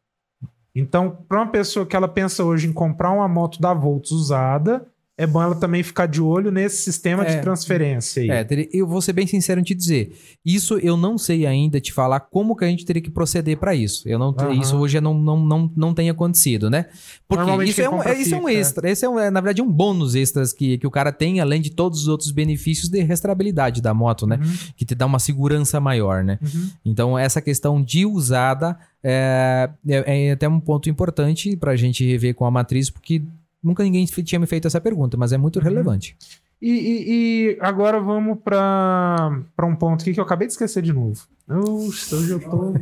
Então, 0.75 1.11
para 1.29 1.37
uma 1.41 1.51
pessoa 1.51 1.85
que 1.85 1.95
ela 1.95 2.07
pensa 2.07 2.43
hoje 2.43 2.67
em 2.67 2.73
comprar 2.73 3.11
uma 3.11 3.27
moto 3.27 3.61
da 3.61 3.73
Volts 3.73 4.11
usada, 4.11 4.83
é 5.15 5.27
bom 5.27 5.41
ela 5.41 5.53
também 5.53 5.83
ficar 5.83 6.07
de 6.07 6.19
olho 6.19 6.51
nesse 6.51 6.77
sistema 6.77 7.23
É. 7.23 7.35
de 7.35 7.41
transferência 7.41 8.23
aí. 8.23 8.29
É, 8.31 8.47
eu 8.73 8.87
vou 8.87 8.99
ser 8.99 9.13
bem 9.13 9.27
sincero 9.27 9.59
em 9.59 9.63
te 9.63 9.75
dizer. 9.75 10.17
Isso 10.43 10.77
eu 10.79 10.97
não 10.97 11.17
sei 11.19 11.45
ainda 11.45 11.79
te 11.79 11.93
falar 11.93 12.19
como 12.19 12.55
que 12.55 12.65
a 12.65 12.67
gente 12.67 12.83
teria 12.83 13.01
que 13.01 13.11
proceder 13.11 13.57
pra 13.57 13.75
isso. 13.75 14.09
Eu 14.09 14.17
não, 14.17 14.35
Aham. 14.37 14.53
Isso 14.53 14.75
hoje 14.75 14.99
não, 14.99 15.13
não, 15.13 15.37
não, 15.39 15.71
não 15.75 15.93
tem 15.93 16.09
acontecido, 16.09 16.67
né? 16.69 16.87
Porque 17.27 17.37
Normalmente 17.41 17.69
isso 17.69 17.81
é, 17.81 17.89
um, 17.89 18.01
é- 18.01 18.17
isso 18.19 18.33
é 18.33 18.37
um 18.39 18.49
é. 18.49 18.53
extra. 18.55 18.89
Esse 18.89 19.05
é, 19.05 19.09
um- 19.09 19.19
é, 19.19 19.29
na 19.29 19.39
verdade, 19.39 19.61
um 19.61 19.71
bônus 19.71 20.15
extras 20.15 20.51
que, 20.51 20.79
que 20.79 20.87
o 20.87 20.91
cara 20.91 21.11
tem, 21.11 21.39
além 21.39 21.61
de 21.61 21.69
todos 21.69 22.01
os 22.01 22.07
outros 22.07 22.31
benefícios 22.31 22.89
de 22.89 23.01
rastreabilidade 23.03 23.81
da 23.83 23.93
moto, 23.93 24.25
né? 24.25 24.39
Uhum, 24.43 24.53
Que 24.75 24.83
te 24.83 24.95
dá 24.95 25.05
uma 25.05 25.19
segurança 25.19 25.79
maior, 25.79 26.23
né? 26.23 26.39
uhum. 26.41 26.69
Então, 26.83 27.19
essa 27.19 27.39
questão 27.39 27.81
de 27.83 28.03
usada 28.05 28.75
é, 29.03 29.69
é- 29.87 30.27
é 30.27 30.31
até 30.31 30.47
um 30.49 30.59
ponto 30.59 30.89
importante 30.89 31.55
pra 31.55 31.75
gente 31.75 32.03
rever 32.05 32.33
com 32.33 32.45
a 32.45 32.51
matriz, 32.51 32.89
porque 32.89 33.21
nunca 33.63 33.83
ninguém 33.83 34.05
tinha 34.05 34.39
me 34.39 34.45
feito 34.45 34.67
essa 34.67 34.81
pergunta, 34.81 35.15
mas 35.17 35.31
é 35.31 35.37
muito 35.37 35.57
Uhum. 35.57 35.63
relevante. 35.63 36.15
E, 36.61 36.69
e- 36.71 37.05
e 37.53 37.57
agora 37.59 37.99
vamos 37.99 38.37
pra 38.43 39.39
pra 39.55 39.65
um 39.65 39.75
ponto 39.75 40.01
aqui 40.01 40.13
que 40.13 40.19
eu 40.19 40.23
acabei 40.23 40.47
de 40.47 40.53
esquecer 40.53 40.81
de 40.81 40.93
novo. 40.93 41.21
Oxe, 41.49 42.13
hoje 42.15 42.31
eu 42.31 42.39
tô. 42.39 42.73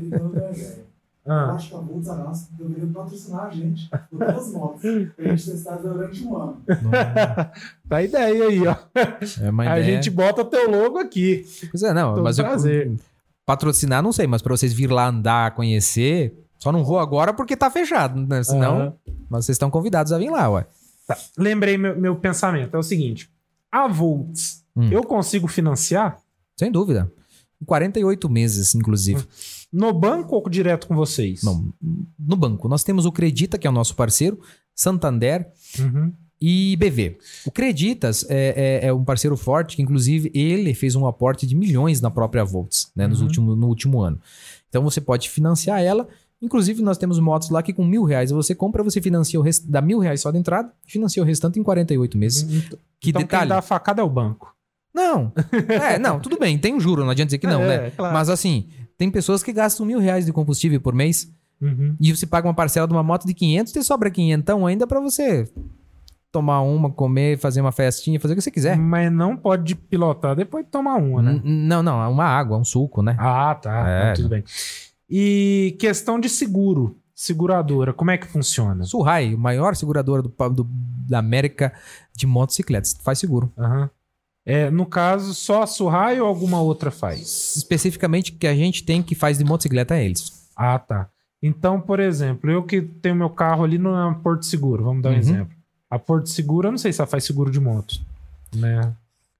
Eu 1.23 1.33
Ah, 1.33 1.53
acho 1.53 1.69
que 1.69 1.75
a 1.75 1.79
deveria 2.57 2.87
patrocinar 2.93 3.45
a 3.45 3.49
gente 3.51 3.89
por 4.09 4.19
duas 4.19 4.47
motos 4.51 4.81
pra 5.15 5.25
gente 5.35 5.51
testar 5.51 5.75
durante 5.75 6.23
um 6.23 6.35
ano. 6.35 6.57
tá 7.87 7.97
a 7.97 8.03
ideia 8.03 8.47
aí, 8.47 8.67
ó. 8.67 8.75
É 9.41 9.49
uma 9.49 9.63
A 9.63 9.79
ideia. 9.79 9.83
gente 9.95 10.09
bota 10.09 10.43
teu 10.45 10.69
logo 10.69 10.97
aqui. 10.97 11.45
Pois 11.69 11.83
é, 11.83 11.93
não, 11.93 12.15
Todo 12.15 12.23
mas 12.23 12.39
eu, 12.39 12.45
prazer. 12.45 12.91
patrocinar 13.45 14.01
não 14.01 14.11
sei, 14.11 14.25
mas 14.27 14.41
pra 14.41 14.55
vocês 14.55 14.73
vir 14.73 14.91
lá 14.91 15.07
andar, 15.09 15.53
conhecer, 15.53 16.33
só 16.57 16.71
não 16.71 16.83
vou 16.83 16.99
agora 16.99 17.33
porque 17.33 17.55
tá 17.55 17.69
fechado, 17.69 18.19
né? 18.27 18.41
Senão, 18.43 18.77
Aham. 18.79 18.93
Mas 19.31 19.45
vocês 19.45 19.55
estão 19.55 19.71
convidados 19.71 20.11
a 20.11 20.17
vir 20.17 20.29
lá, 20.29 20.49
ué. 20.49 20.67
Tá. 21.07 21.17
Lembrei 21.37 21.77
meu, 21.77 21.97
meu 21.99 22.15
pensamento. 22.15 22.75
É 22.75 22.79
o 22.79 22.83
seguinte: 22.83 23.29
a 23.71 23.87
Volts, 23.87 24.61
Hum. 24.75 24.89
eu 24.91 25.03
consigo 25.03 25.47
financiar 25.47 26.19
Sem 26.57 26.71
dúvida. 26.71 27.11
Em 27.61 27.65
48 27.65 28.29
meses, 28.29 28.73
inclusive. 28.75 29.25
no 29.71 29.91
banco 29.93 30.35
ou 30.35 30.49
direto 30.49 30.87
com 30.87 30.95
vocês? 30.95 31.43
Não, 31.43 31.73
no 32.19 32.35
banco. 32.35 32.67
Nós 32.67 32.83
temos 32.83 33.05
o 33.05 33.11
Credita, 33.11 33.57
que 33.57 33.65
é 33.67 33.69
o 33.69 33.73
nosso 33.73 33.95
parceiro, 33.95 34.39
Santander 34.75 35.51
Uhum. 35.79 36.11
e 36.41 36.75
BV. 36.77 37.17
O 37.45 37.51
Creditas 37.51 38.25
é, 38.29 38.79
é- 38.83 38.87
é 38.87 38.93
um 38.93 39.03
parceiro 39.03 39.35
forte, 39.37 39.75
que 39.75 39.81
inclusive 39.81 40.31
ele 40.33 40.73
fez 40.73 40.95
um 40.95 41.05
aporte 41.05 41.45
de 41.45 41.55
milhões 41.55 42.01
na 42.01 42.09
própria 42.09 42.43
Volts, 42.43 42.91
né, 42.95 43.07
nos 43.07 43.19
Uhum. 43.19 43.27
último, 43.27 43.55
no 43.55 43.67
último 43.67 44.01
ano. 44.01 44.19
Então 44.69 44.81
você 44.83 44.99
pode 45.01 45.29
financiar 45.29 45.81
ela. 45.81 46.07
Inclusive, 46.41 46.81
nós 46.81 46.97
temos 46.97 47.19
motos 47.19 47.49
lá 47.49 47.61
que 47.61 47.71
com 47.71 47.85
mil 47.85 48.03
reais 48.03 48.31
você 48.31 48.55
compra, 48.55 48.81
você 48.83 48.99
financia 49.01 49.39
o 49.39 49.43
restante, 49.43 49.69
dá 49.71 49.79
mil 49.81 49.99
reais 49.99 50.21
só 50.21 50.31
de 50.31 50.37
entrada, 50.39 50.71
financia 50.87 51.21
o 51.21 51.25
restante 51.25 51.59
em 51.59 51.63
48 51.63 52.17
meses. 52.17 52.41
Então, 52.43 52.79
Que 52.99 53.09
então 53.11 53.21
detalhe. 53.21 53.41
quem 53.43 53.49
dá 53.49 53.59
a 53.59 53.61
facada 53.61 54.01
é 54.01 54.03
o 54.03 54.09
banco. 54.09 54.53
Não. 54.93 55.31
É, 55.69 55.97
não, 55.99 56.19
tudo 56.19 56.37
bem, 56.39 56.57
tem 56.57 56.73
um 56.73 56.79
juro, 56.79 57.03
não 57.03 57.11
adianta 57.11 57.27
dizer 57.27 57.37
que 57.37 57.47
não, 57.47 57.61
É, 57.69 57.81
né? 57.83 57.91
claro. 57.91 58.13
Mas 58.13 58.27
assim, 58.29 58.67
tem 58.97 59.09
pessoas 59.11 59.41
que 59.43 59.53
gastam 59.53 59.85
mil 59.85 59.99
reais 59.99 60.25
de 60.25 60.33
combustível 60.33 60.81
por 60.81 60.93
mês 60.93 61.31
Uhum. 61.61 61.95
e 62.01 62.15
você 62.15 62.25
paga 62.25 62.47
uma 62.47 62.55
parcela 62.55 62.87
de 62.87 62.93
uma 62.93 63.03
moto 63.03 63.27
de 63.27 63.35
500 63.35 63.75
e 63.75 63.83
sobra 63.83 64.09
500 64.09 64.55
ainda 64.67 64.87
pra 64.87 64.99
você 64.99 65.47
tomar 66.31 66.61
uma, 66.61 66.89
comer, 66.89 67.37
fazer 67.37 67.61
uma 67.61 67.71
festinha, 67.71 68.19
fazer 68.19 68.33
o 68.33 68.37
que 68.37 68.41
você 68.41 68.49
quiser. 68.49 68.75
Mas 68.77 69.11
não 69.11 69.37
pode 69.37 69.75
pilotar 69.75 70.35
depois 70.35 70.65
de 70.65 70.71
tomar 70.71 70.95
uma, 70.95 71.21
né? 71.21 71.33
N- 71.43 71.67
Não, 71.67 71.83
não, 71.83 72.01
é 72.01 72.07
uma 72.07 72.23
água, 72.25 72.57
um 72.57 72.63
suco, 72.63 73.03
né? 73.03 73.15
Ah, 73.19 73.53
tá. 73.53 73.87
É, 73.87 74.07
Tá, 74.07 74.13
tudo 74.13 74.29
bem. 74.29 74.43
E 75.13 75.75
questão 75.77 76.17
de 76.19 76.29
seguro, 76.29 76.97
seguradora, 77.13 77.91
como 77.91 78.11
é 78.11 78.17
que 78.17 78.25
funciona? 78.25 78.85
Surrai, 78.85 79.35
maior 79.35 79.75
seguradora 79.75 80.21
do, 80.21 80.29
do- 80.49 80.67
da 81.09 81.19
América 81.19 81.73
de 82.15 82.25
motocicletas, 82.25 82.95
faz 83.03 83.19
seguro. 83.19 83.51
Aham. 83.57 83.89
É, 84.45 84.71
no 84.71 84.85
caso, 84.87 85.33
só 85.35 85.61
a 85.63 85.67
Surrai 85.67 86.19
ou 86.19 86.27
alguma 86.27 86.59
outra 86.61 86.89
faz? 86.89 87.55
Especificamente 87.57 88.31
que 88.31 88.47
a 88.47 88.55
gente 88.55 88.83
tem 88.83 89.03
que 89.03 89.13
faz 89.13 89.37
de 89.37 89.43
motocicleta 89.43 89.95
é 89.97 90.05
eles. 90.05 90.49
Ah, 90.55 90.79
tá. 90.79 91.09
Então, 91.43 91.79
por 91.81 91.99
exemplo, 91.99 92.49
eu 92.49 92.63
que 92.63 92.81
tenho 92.81 93.15
meu 93.15 93.29
carro 93.29 93.63
ali 93.63 93.77
no 93.77 93.91
Porto 94.23 94.45
Seguro, 94.45 94.83
vamos 94.83 95.03
dar 95.03 95.09
um 95.09 95.13
Uhum. 95.13 95.19
exemplo. 95.19 95.55
A 95.89 95.99
Porto 95.99 96.27
Seguro, 96.29 96.67
eu 96.69 96.71
não 96.71 96.77
sei 96.77 96.91
se 96.93 97.01
ela 97.01 97.07
faz 97.07 97.23
seguro 97.25 97.51
de 97.51 97.59
moto. 97.59 97.99
Né? 98.55 98.93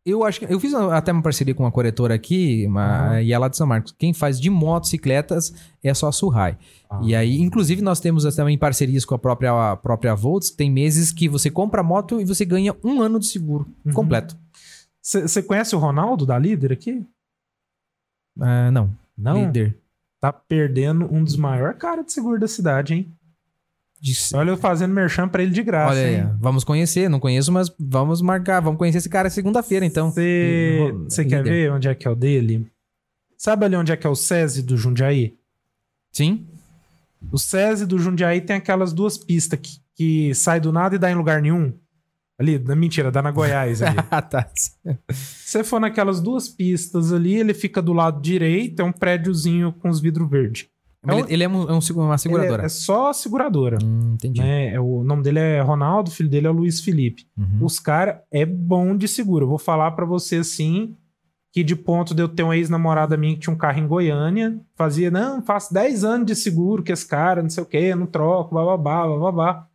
Eu 0.03 0.23
acho 0.23 0.39
que 0.39 0.51
eu 0.51 0.59
fiz 0.59 0.73
até 0.73 1.11
uma 1.11 1.21
parceria 1.21 1.53
com 1.53 1.61
uma 1.63 1.71
corretora 1.71 2.15
aqui, 2.15 2.65
uma, 2.67 3.11
Uhum. 3.11 3.19
e 3.19 3.31
ela 3.31 3.47
de 3.47 3.55
São 3.55 3.67
Marcos. 3.67 3.93
Quem 3.97 4.13
faz 4.13 4.39
de 4.39 4.49
motocicletas 4.49 5.53
é 5.83 5.93
só 5.93 6.07
a 6.07 6.11
Surrai. 6.11 6.57
Ah. 6.89 6.99
E 7.03 7.13
aí, 7.13 7.39
inclusive, 7.39 7.83
nós 7.83 7.99
temos 7.99 8.23
também 8.35 8.57
parcerias 8.57 9.05
com 9.05 9.13
a 9.13 9.19
própria, 9.19 9.71
a 9.71 9.77
própria 9.77 10.15
Volts. 10.15 10.49
que 10.49 10.57
Tem 10.57 10.71
meses 10.71 11.11
que 11.11 11.29
você 11.29 11.51
compra 11.51 11.81
a 11.81 11.83
moto 11.83 12.19
e 12.19 12.25
você 12.25 12.43
ganha 12.45 12.75
um 12.83 12.99
ano 12.99 13.19
de 13.19 13.27
seguro 13.27 13.67
Uhum. 13.85 13.93
completo. 13.93 14.35
Você 15.03 15.41
conhece 15.43 15.75
o 15.75 15.79
Ronaldo 15.79 16.25
da 16.25 16.37
Líder 16.37 16.73
aqui? 16.73 17.05
Ah, 18.39 18.71
não. 18.71 18.95
Não. 19.17 19.45
Líder. 19.45 19.77
Tá 20.19 20.31
perdendo 20.33 21.11
um 21.13 21.23
dos 21.23 21.35
maiores 21.35 21.77
caras 21.77 22.05
de 22.05 22.11
seguro 22.13 22.39
da 22.39 22.47
cidade, 22.47 22.93
hein? 22.93 23.11
De- 24.01 24.15
Olha 24.33 24.49
eu 24.49 24.57
fazendo 24.57 24.93
merchan 24.93 25.27
pra 25.29 25.43
ele 25.43 25.51
de 25.51 25.61
graça, 25.61 25.91
Olha 25.91 26.01
aí, 26.07 26.15
hein? 26.15 26.29
vamos 26.39 26.63
conhecer. 26.63 27.07
Não 27.07 27.19
conheço, 27.19 27.51
mas 27.51 27.71
vamos 27.79 28.19
marcar. 28.21 28.59
Vamos 28.59 28.79
conhecer 28.79 28.97
esse 28.97 29.09
cara 29.09 29.29
segunda-feira, 29.29 29.85
então. 29.85 30.09
Você 30.11 31.23
quer 31.25 31.43
ver 31.43 31.71
onde 31.71 31.87
é 31.87 31.93
que 31.93 32.07
é 32.07 32.11
o 32.11 32.15
dele? 32.15 32.65
Sabe 33.37 33.65
ali 33.65 33.75
onde 33.75 33.91
é 33.91 33.97
que 33.97 34.05
é 34.07 34.09
o 34.09 34.15
SESI 34.15 34.63
do 34.63 34.75
Jundiaí? 34.77 35.35
Sim? 36.11 36.47
O 37.31 37.37
SESI 37.37 37.85
do 37.85 37.99
Jundiaí 37.99 38.41
tem 38.41 38.55
aquelas 38.55 38.91
duas 38.91 39.17
pistas 39.17 39.59
que, 39.61 39.77
que 39.95 40.33
sai 40.35 40.59
do 40.59 40.71
nada 40.71 40.95
e 40.95 40.99
dá 40.99 41.11
em 41.11 41.15
lugar 41.15 41.41
nenhum. 41.41 41.71
Ali, 42.39 42.57
na- 42.57 42.75
mentira, 42.75 43.11
dá 43.11 43.21
na 43.21 43.29
Goiás 43.31 43.81
ali. 43.83 43.95
Ah, 44.09 44.21
tá. 44.21 44.49
Se 44.55 44.73
você 45.45 45.63
for 45.63 45.79
naquelas 45.79 46.19
duas 46.19 46.47
pistas 46.49 47.13
ali, 47.13 47.35
ele 47.35 47.53
fica 47.53 47.81
do 47.83 47.93
lado 47.93 48.19
direito, 48.19 48.81
é 48.81 48.83
um 48.85 48.91
prédiozinho 48.91 49.71
com 49.73 49.89
os 49.89 49.99
vidros 50.01 50.27
verdes. 50.29 50.67
Ele, 51.07 51.33
ele 51.33 51.43
é, 51.43 51.49
um- 51.49 51.63
é 51.69 51.73
um 51.73 51.79
uma 51.97 52.17
seguradora. 52.17 52.53
Ele 52.53 52.61
é, 52.61 52.65
é 52.65 52.69
só 52.69 53.11
seguradora. 53.11 53.77
Hum, 53.83 54.11
entendi. 54.13 54.39
Né? 54.39 54.73
É, 54.75 54.79
o 54.79 55.03
nome 55.03 55.23
dele 55.23 55.39
é 55.39 55.59
Ronaldo, 55.61 56.09
o 56.09 56.13
filho 56.13 56.29
dele 56.29 56.45
é 56.45 56.49
o 56.49 56.53
Luiz 56.53 56.79
Felipe. 56.79 57.25
Uhum. 57.37 57.65
Os 57.65 57.79
caras 57.79 58.17
é 58.31 58.45
bom 58.45 58.95
de 58.95 59.07
seguro. 59.07 59.45
Eu 59.45 59.49
vou 59.49 59.57
falar 59.57 59.91
pra 59.91 60.05
você 60.05 60.37
assim 60.37 60.95
que 61.51 61.63
de 61.63 61.75
ponto 61.75 62.13
de 62.15 62.21
eu 62.21 62.29
ter 62.29 62.43
uma 62.43 62.55
ex-namorada 62.55 63.17
minha 63.17 63.33
que 63.33 63.41
tinha 63.41 63.53
um 63.53 63.57
carro 63.57 63.79
em 63.79 63.87
Goiânia, 63.87 64.57
fazia, 64.75 65.11
não, 65.11 65.41
faço 65.41 65.73
10 65.73 66.03
anos 66.05 66.25
de 66.27 66.35
seguro 66.35 66.81
que 66.81 66.93
esse 66.93 67.05
cara, 67.05 67.41
não 67.41 67.49
sei 67.49 67.61
o 67.63 67.65
quê, 67.65 67.93
não 67.93 68.05
troco, 68.05 68.55
bababá, 68.55 69.05
bababá. 69.05 69.67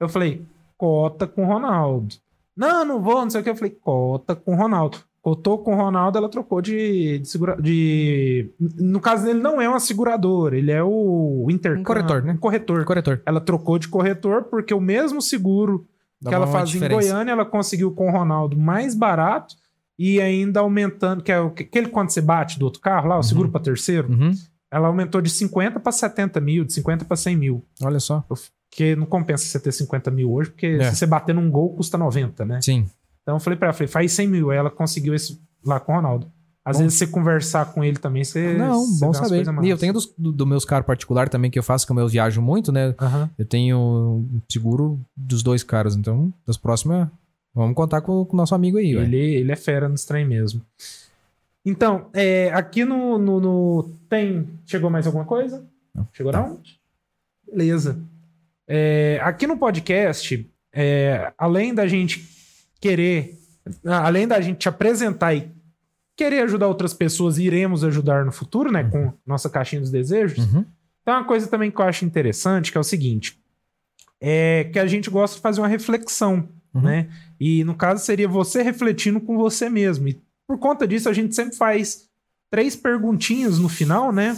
Eu 0.00 0.08
falei, 0.08 0.42
cota 0.76 1.26
com 1.28 1.44
o 1.44 1.46
Ronaldo. 1.46 2.16
Não, 2.56 2.84
não 2.84 3.00
vou, 3.00 3.20
não 3.22 3.30
sei 3.30 3.42
o 3.42 3.44
que. 3.44 3.50
Eu 3.50 3.54
falei, 3.56 3.70
cota 3.70 4.34
com 4.34 4.54
o 4.54 4.56
Ronaldo. 4.56 4.98
Cotou 5.22 5.58
com 5.58 5.74
o 5.74 5.76
Ronaldo, 5.76 6.16
ela 6.16 6.30
trocou 6.30 6.62
de, 6.62 7.18
de, 7.18 7.28
segura, 7.28 7.54
de 7.60 8.50
No 8.58 9.00
caso 9.00 9.24
dele, 9.26 9.38
não 9.40 9.60
é 9.60 9.68
uma 9.68 9.78
seguradora, 9.80 10.56
ele 10.56 10.70
é 10.72 10.82
o 10.82 11.46
intercâmbio. 11.50 11.82
Um 11.82 11.84
corretor, 11.84 12.22
né? 12.22 12.38
Corretor. 12.40 12.84
Corretor. 12.86 13.22
Ela 13.26 13.40
trocou 13.40 13.78
de 13.78 13.88
corretor 13.88 14.44
porque 14.44 14.72
o 14.72 14.80
mesmo 14.80 15.20
seguro 15.20 15.86
Dá 16.22 16.30
que 16.30 16.34
ela 16.34 16.46
fazia 16.46 16.78
em 16.78 16.82
diferença. 16.82 17.10
Goiânia, 17.12 17.32
ela 17.32 17.44
conseguiu 17.44 17.90
com 17.92 18.08
o 18.08 18.10
Ronaldo 18.12 18.56
mais 18.58 18.94
barato 18.94 19.54
e 19.98 20.18
ainda 20.20 20.60
aumentando, 20.60 21.22
que 21.22 21.30
é 21.30 21.36
aquele 21.36 21.88
quando 21.88 22.08
você 22.10 22.22
bate 22.22 22.58
do 22.58 22.64
outro 22.64 22.80
carro 22.80 23.08
lá, 23.08 23.18
o 23.18 23.22
seguro 23.22 23.50
para 23.50 23.60
terceiro, 23.60 24.10
Uhum. 24.10 24.32
ela 24.70 24.88
aumentou 24.88 25.20
de 25.20 25.28
50 25.28 25.78
para 25.80 25.92
70 25.92 26.40
mil, 26.40 26.64
de 26.64 26.72
50 26.72 27.04
para 27.04 27.16
100 27.18 27.36
mil. 27.36 27.64
Olha 27.82 28.00
só. 28.00 28.24
Porque 28.70 28.96
não 28.96 29.04
compensa 29.04 29.44
você 29.44 29.60
ter 29.60 29.72
50 29.72 30.10
mil 30.10 30.32
hoje, 30.32 30.48
porque 30.50 30.66
É. 30.66 30.90
se 30.90 30.96
você 30.96 31.04
bater 31.06 31.34
num 31.34 31.50
gol 31.50 31.74
custa 31.74 31.98
90, 31.98 32.44
né? 32.46 32.60
Sim. 32.62 32.86
Então 33.22 33.36
eu 33.36 33.40
falei 33.40 33.58
pra 33.58 33.68
ela, 33.68 33.72
falei, 33.72 33.88
faz 33.88 34.12
100 34.12 34.28
mil. 34.28 34.50
Aí 34.50 34.58
ela 34.58 34.70
conseguiu 34.70 35.14
esse 35.14 35.40
lá 35.64 35.78
com 35.78 35.92
o 35.92 35.96
Ronaldo. 35.96 36.30
Às 36.64 36.76
Bom. 36.76 36.82
vezes 36.84 36.98
você 36.98 37.06
conversar 37.06 37.72
com 37.72 37.82
ele 37.82 37.96
também, 37.98 38.22
você. 38.22 38.52
Não, 38.54 38.84
você 38.84 39.04
bom 39.04 39.12
saber. 39.14 39.46
E 39.64 39.70
eu 39.70 39.78
tenho 39.78 39.92
dos, 39.94 40.12
do, 40.16 40.30
do 40.30 40.46
meus 40.46 40.64
carros 40.64 40.86
particular 40.86 41.28
também 41.28 41.50
que 41.50 41.58
eu 41.58 41.62
faço, 41.62 41.86
como 41.86 41.98
eu 42.00 42.06
viajo 42.08 42.42
muito, 42.42 42.70
né? 42.70 42.94
Eu 43.38 43.46
tenho 43.46 44.26
seguro 44.48 45.00
dos 45.16 45.42
dois 45.42 45.62
caras. 45.62 45.96
Então, 45.96 46.32
das 46.46 46.58
próximas, 46.58 47.08
vamos 47.54 47.74
contar 47.74 48.02
com 48.02 48.24
com 48.26 48.34
o 48.34 48.36
nosso 48.36 48.54
amigo 48.54 48.76
aí. 48.76 48.92
Ele, 48.92 49.16
ele 49.16 49.50
é 49.52 49.56
fera 49.56 49.88
nos 49.88 50.04
trem 50.04 50.26
mesmo. 50.26 50.60
Então, 51.64 52.06
é, 52.12 52.50
aqui 52.52 52.84
no, 52.84 53.18
no, 53.18 53.40
no- 53.40 53.90
Tem. 54.08 54.46
Chegou 54.66 54.90
mais 54.90 55.06
alguma 55.06 55.24
coisa? 55.24 55.64
Não. 55.94 56.06
Chegou 56.12 56.30
não? 56.32 56.58
Beleza. 57.50 57.98
É, 58.68 59.18
aqui 59.22 59.46
no 59.46 59.56
podcast, 59.56 60.48
é, 60.72 61.32
além 61.36 61.74
da 61.74 61.86
gente 61.86 62.18
querer. 62.80 63.38
ah, 63.84 64.06
Além 64.06 64.26
da 64.26 64.40
gente 64.40 64.58
te 64.58 64.68
apresentar 64.68 65.34
e 65.34 65.50
querer 66.16 66.40
ajudar 66.42 66.66
outras 66.68 66.92
pessoas, 66.94 67.38
iremos 67.38 67.84
ajudar 67.84 68.24
no 68.24 68.32
futuro, 68.32 68.70
né? 68.72 68.84
Com 68.84 69.12
nossa 69.26 69.48
caixinha 69.48 69.80
dos 69.80 69.90
desejos. 69.90 70.38
Uhum. 70.52 70.64
Tem 71.04 71.14
uma 71.14 71.24
coisa 71.24 71.46
também 71.46 71.70
que 71.70 71.80
eu 71.80 71.84
acho 71.84 72.04
interessante, 72.04 72.70
que 72.72 72.78
é 72.78 72.80
o 72.80 72.84
seguinte: 72.84 73.38
é 74.20 74.64
que 74.72 74.78
a 74.78 74.86
gente 74.86 75.08
gosta 75.10 75.36
de 75.36 75.42
fazer 75.42 75.60
uma 75.60 75.68
reflexão, 75.68 76.48
Uhum. 76.74 76.82
né? 76.82 77.08
E 77.40 77.64
no 77.64 77.74
caso 77.74 78.04
seria 78.04 78.28
você 78.28 78.62
refletindo 78.62 79.20
com 79.20 79.36
você 79.36 79.68
mesmo. 79.68 80.08
E 80.08 80.20
por 80.46 80.58
conta 80.58 80.86
disso, 80.86 81.08
a 81.08 81.12
gente 81.12 81.34
sempre 81.34 81.56
faz 81.56 82.08
três 82.50 82.76
perguntinhas 82.76 83.58
no 83.58 83.68
final, 83.68 84.12
né? 84.12 84.34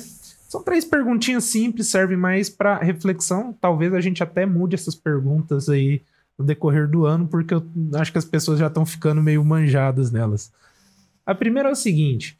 São 0.48 0.62
três 0.62 0.84
perguntinhas 0.84 1.44
simples, 1.44 1.88
servem 1.88 2.16
mais 2.16 2.48
para 2.50 2.78
reflexão. 2.78 3.56
Talvez 3.60 3.92
a 3.94 4.00
gente 4.00 4.22
até 4.22 4.44
mude 4.46 4.74
essas 4.74 4.94
perguntas 4.94 5.68
aí 5.68 6.02
no 6.38 6.44
decorrer 6.44 6.88
do 6.88 7.06
ano, 7.06 7.26
porque 7.26 7.54
eu 7.54 7.64
acho 7.94 8.12
que 8.12 8.18
as 8.18 8.24
pessoas 8.24 8.58
já 8.58 8.66
estão 8.66 8.84
ficando 8.84 9.22
meio 9.22 9.44
manjadas 9.44 10.10
nelas. 10.10 10.52
A 11.24 11.34
primeira 11.34 11.68
é 11.68 11.72
o 11.72 11.76
seguinte: 11.76 12.38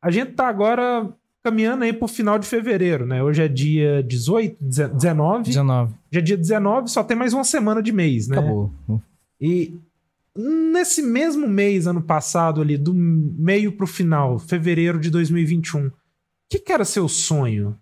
a 0.00 0.10
gente 0.10 0.32
tá 0.32 0.48
agora 0.48 1.08
caminhando 1.42 1.84
aí 1.84 1.92
pro 1.92 2.08
final 2.08 2.38
de 2.38 2.46
fevereiro, 2.46 3.06
né? 3.06 3.22
Hoje 3.22 3.42
é 3.42 3.48
dia 3.48 4.02
18, 4.02 4.56
19. 4.64 5.44
19. 5.44 5.94
Já 6.10 6.20
é 6.20 6.22
dia 6.22 6.36
19, 6.36 6.90
só 6.90 7.02
tem 7.04 7.16
mais 7.16 7.32
uma 7.32 7.44
semana 7.44 7.82
de 7.82 7.92
mês, 7.92 8.28
né? 8.28 8.38
Acabou. 8.38 8.72
E 9.40 9.74
nesse 10.36 11.02
mesmo 11.02 11.48
mês, 11.48 11.86
ano 11.86 12.02
passado, 12.02 12.60
ali, 12.60 12.76
do 12.76 12.94
meio 12.94 13.72
pro 13.72 13.86
final, 13.86 14.38
fevereiro 14.38 14.98
de 14.98 15.10
2021, 15.10 15.86
o 15.86 15.92
que, 16.48 16.58
que 16.58 16.72
era 16.72 16.84
seu 16.84 17.08
sonho? 17.08 17.76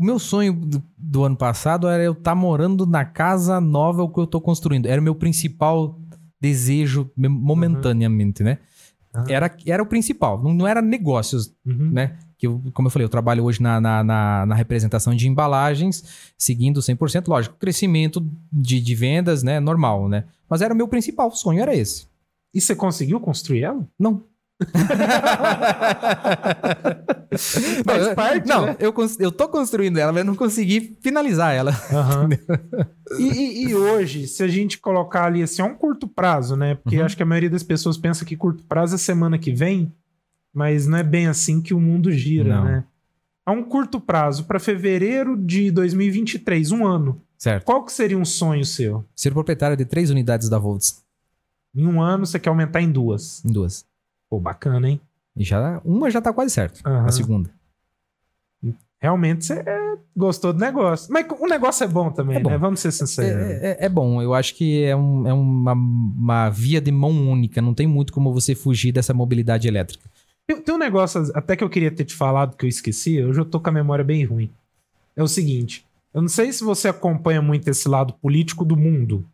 O 0.00 0.04
meu 0.04 0.18
sonho 0.18 0.52
do, 0.54 0.82
do 0.96 1.24
ano 1.24 1.36
passado 1.36 1.86
era 1.86 2.02
eu 2.02 2.12
estar 2.12 2.34
morando 2.34 2.86
na 2.86 3.04
casa 3.04 3.60
nova 3.60 4.10
que 4.10 4.18
eu 4.18 4.26
tô 4.26 4.40
construindo. 4.40 4.86
Era 4.86 4.98
o 5.00 5.04
meu 5.04 5.14
principal 5.14 5.98
desejo 6.40 7.10
me- 7.14 7.28
momentaneamente, 7.28 8.42
né? 8.42 8.58
Aham. 9.14 9.24
Era, 9.28 9.56
era 9.66 9.82
o 9.82 9.86
principal. 9.86 10.42
Não, 10.42 10.54
não 10.54 10.66
era 10.66 10.80
negócios, 10.80 11.52
Uhum. 11.66 11.90
né? 11.92 12.16
Que 12.38 12.46
eu, 12.46 12.62
como 12.72 12.86
eu 12.88 12.90
falei, 12.90 13.04
eu 13.04 13.08
trabalho 13.10 13.44
hoje 13.44 13.60
na, 13.60 13.78
na, 13.80 14.02
na- 14.02 14.46
na 14.46 14.54
representação 14.54 15.14
de 15.14 15.28
embalagens, 15.28 16.02
seguindo 16.38 16.80
100%, 16.80 17.28
lógico, 17.28 17.56
crescimento 17.58 18.24
de, 18.50 18.80
de 18.80 18.94
vendas, 18.94 19.42
né? 19.42 19.60
Normal, 19.60 20.08
né? 20.08 20.24
Mas 20.48 20.62
era 20.62 20.72
o 20.72 20.76
meu 20.76 20.88
principal 20.88 21.30
sonho, 21.32 21.60
era 21.60 21.74
esse. 21.76 22.06
E 22.54 22.60
você 22.60 22.74
conseguiu 22.74 23.20
construir 23.20 23.64
ela? 23.64 23.86
Não. 23.98 24.22
Faz 27.84 28.06
eu- 28.06 28.14
parte, 28.14 28.46
não, 28.48 28.66
né? 28.66 28.76
eu, 28.78 28.94
eu 29.18 29.32
tô 29.32 29.48
construindo 29.48 29.98
ela, 29.98 30.12
mas 30.12 30.24
não 30.24 30.34
consegui 30.34 30.96
finalizar 31.00 31.54
ela. 31.54 31.70
Aham. 31.92 32.28
e, 33.18 33.22
e- 33.24 33.68
e 33.68 33.74
hoje, 33.74 34.26
se 34.26 34.42
a 34.42 34.48
gente 34.48 34.78
colocar 34.78 35.24
ali 35.26 35.42
assim, 35.42 35.62
é 35.62 35.64
um 35.64 35.74
curto 35.74 36.06
prazo, 36.08 36.56
né? 36.56 36.74
Porque 36.74 36.98
Uhum. 36.98 37.04
acho 37.04 37.16
que 37.16 37.22
a 37.22 37.26
maioria 37.26 37.50
das 37.50 37.62
pessoas 37.62 37.96
pensa 37.96 38.24
que 38.24 38.36
curto 38.36 38.64
prazo 38.64 38.94
é 38.94 38.98
semana 38.98 39.38
que 39.38 39.52
vem, 39.52 39.92
mas 40.52 40.86
não 40.86 40.98
é 40.98 41.02
bem 41.02 41.26
assim 41.26 41.60
que 41.62 41.72
o 41.74 41.80
mundo 41.80 42.10
gira, 42.12 42.56
Não. 42.56 42.64
né? 42.64 42.84
A 43.46 43.52
um 43.52 43.62
curto 43.64 44.00
prazo, 44.00 44.44
para 44.44 44.60
fevereiro 44.60 45.36
de 45.36 45.70
2023, 45.70 46.70
um 46.72 46.86
ano, 46.86 47.20
Certo. 47.38 47.64
qual 47.64 47.84
que 47.84 47.92
seria 47.92 48.18
um 48.18 48.24
sonho 48.24 48.64
seu? 48.64 49.04
Ser 49.16 49.32
proprietário 49.32 49.76
de 49.76 49.84
três 49.84 50.10
unidades 50.10 50.48
da 50.48 50.58
Volts. 50.58 51.02
Em 51.74 51.86
um 51.86 52.02
ano 52.02 52.26
você 52.26 52.38
quer 52.38 52.50
aumentar 52.50 52.80
em 52.80 52.90
duas. 52.92 53.42
Em 53.44 53.50
duas. 53.52 53.84
Pô, 54.30 54.38
bacana, 54.38 54.88
hein? 54.88 55.00
E 55.36 55.42
já, 55.44 55.80
uma 55.84 56.08
já 56.10 56.20
tá 56.22 56.32
quase 56.32 56.54
certo. 56.54 56.80
Aham. 56.86 57.06
A 57.06 57.10
segunda. 57.12 57.50
Realmente 59.02 59.46
você 59.46 59.54
é, 59.54 59.96
gostou 60.14 60.52
do 60.52 60.58
negócio. 60.60 61.10
Mas 61.10 61.26
o 61.38 61.46
negócio 61.46 61.82
é 61.84 61.88
bom 61.88 62.10
também, 62.10 62.36
É 62.36 62.40
bom. 62.40 62.50
né? 62.50 62.58
Vamos 62.58 62.80
ser 62.80 62.92
sinceros. 62.92 63.42
É, 63.62 63.70
é- 63.80 63.86
é 63.86 63.88
bom, 63.88 64.20
eu 64.20 64.34
acho 64.34 64.54
que 64.54 64.84
é, 64.84 64.94
um- 64.94 65.26
é 65.26 65.32
uma, 65.32 65.72
uma 65.72 66.50
via 66.50 66.80
de 66.82 66.92
mão 66.92 67.10
única, 67.10 67.62
não 67.62 67.72
tem 67.72 67.86
muito 67.86 68.12
como 68.12 68.32
você 68.32 68.54
fugir 68.54 68.92
dessa 68.92 69.14
mobilidade 69.14 69.66
elétrica. 69.66 70.04
Tem, 70.46 70.60
tem 70.60 70.74
um 70.74 70.78
negócio 70.78 71.22
até 71.34 71.56
que 71.56 71.64
eu 71.64 71.70
queria 71.70 71.90
ter 71.90 72.04
te 72.04 72.14
falado 72.14 72.56
que 72.56 72.66
eu 72.66 72.68
esqueci, 72.68 73.22
hoje 73.24 73.40
eu 73.40 73.44
tô 73.46 73.58
com 73.58 73.70
a 73.70 73.72
memória 73.72 74.04
bem 74.04 74.22
ruim. 74.24 74.50
É 75.16 75.22
o 75.22 75.28
seguinte, 75.28 75.86
eu 76.12 76.20
não 76.20 76.28
sei 76.28 76.52
se 76.52 76.62
você 76.62 76.88
acompanha 76.88 77.40
muito 77.40 77.68
esse 77.68 77.88
lado 77.88 78.12
político 78.14 78.66
do 78.66 78.76
mundo. 78.76 79.24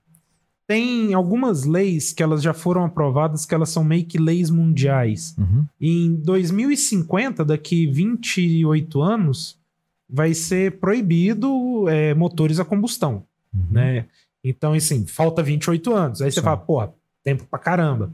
Tem 0.66 1.14
algumas 1.14 1.64
leis 1.64 2.12
que 2.12 2.22
elas 2.22 2.42
já 2.42 2.52
foram 2.52 2.84
aprovadas 2.84 3.46
que 3.46 3.54
elas 3.54 3.68
são 3.70 3.84
meio 3.84 4.04
que 4.04 4.18
leis 4.18 4.50
mundiais. 4.50 5.34
Uhum. 5.38 5.64
Em 5.80 6.14
2050, 6.16 7.44
daqui 7.44 7.86
28 7.86 9.00
anos, 9.00 9.56
vai 10.08 10.34
ser 10.34 10.78
proibido 10.78 11.88
é, 11.88 12.14
motores 12.14 12.58
a 12.58 12.64
combustão, 12.64 13.22
Uhum. 13.54 13.62
né? 13.70 14.04
Então, 14.42 14.72
assim, 14.74 15.06
falta 15.06 15.42
28 15.42 15.92
anos. 15.94 16.20
Aí 16.22 16.30
você 16.30 16.40
Sim. 16.40 16.44
fala, 16.44 16.56
porra, 16.56 16.92
tempo 17.24 17.44
pra 17.50 17.58
caramba. 17.58 18.12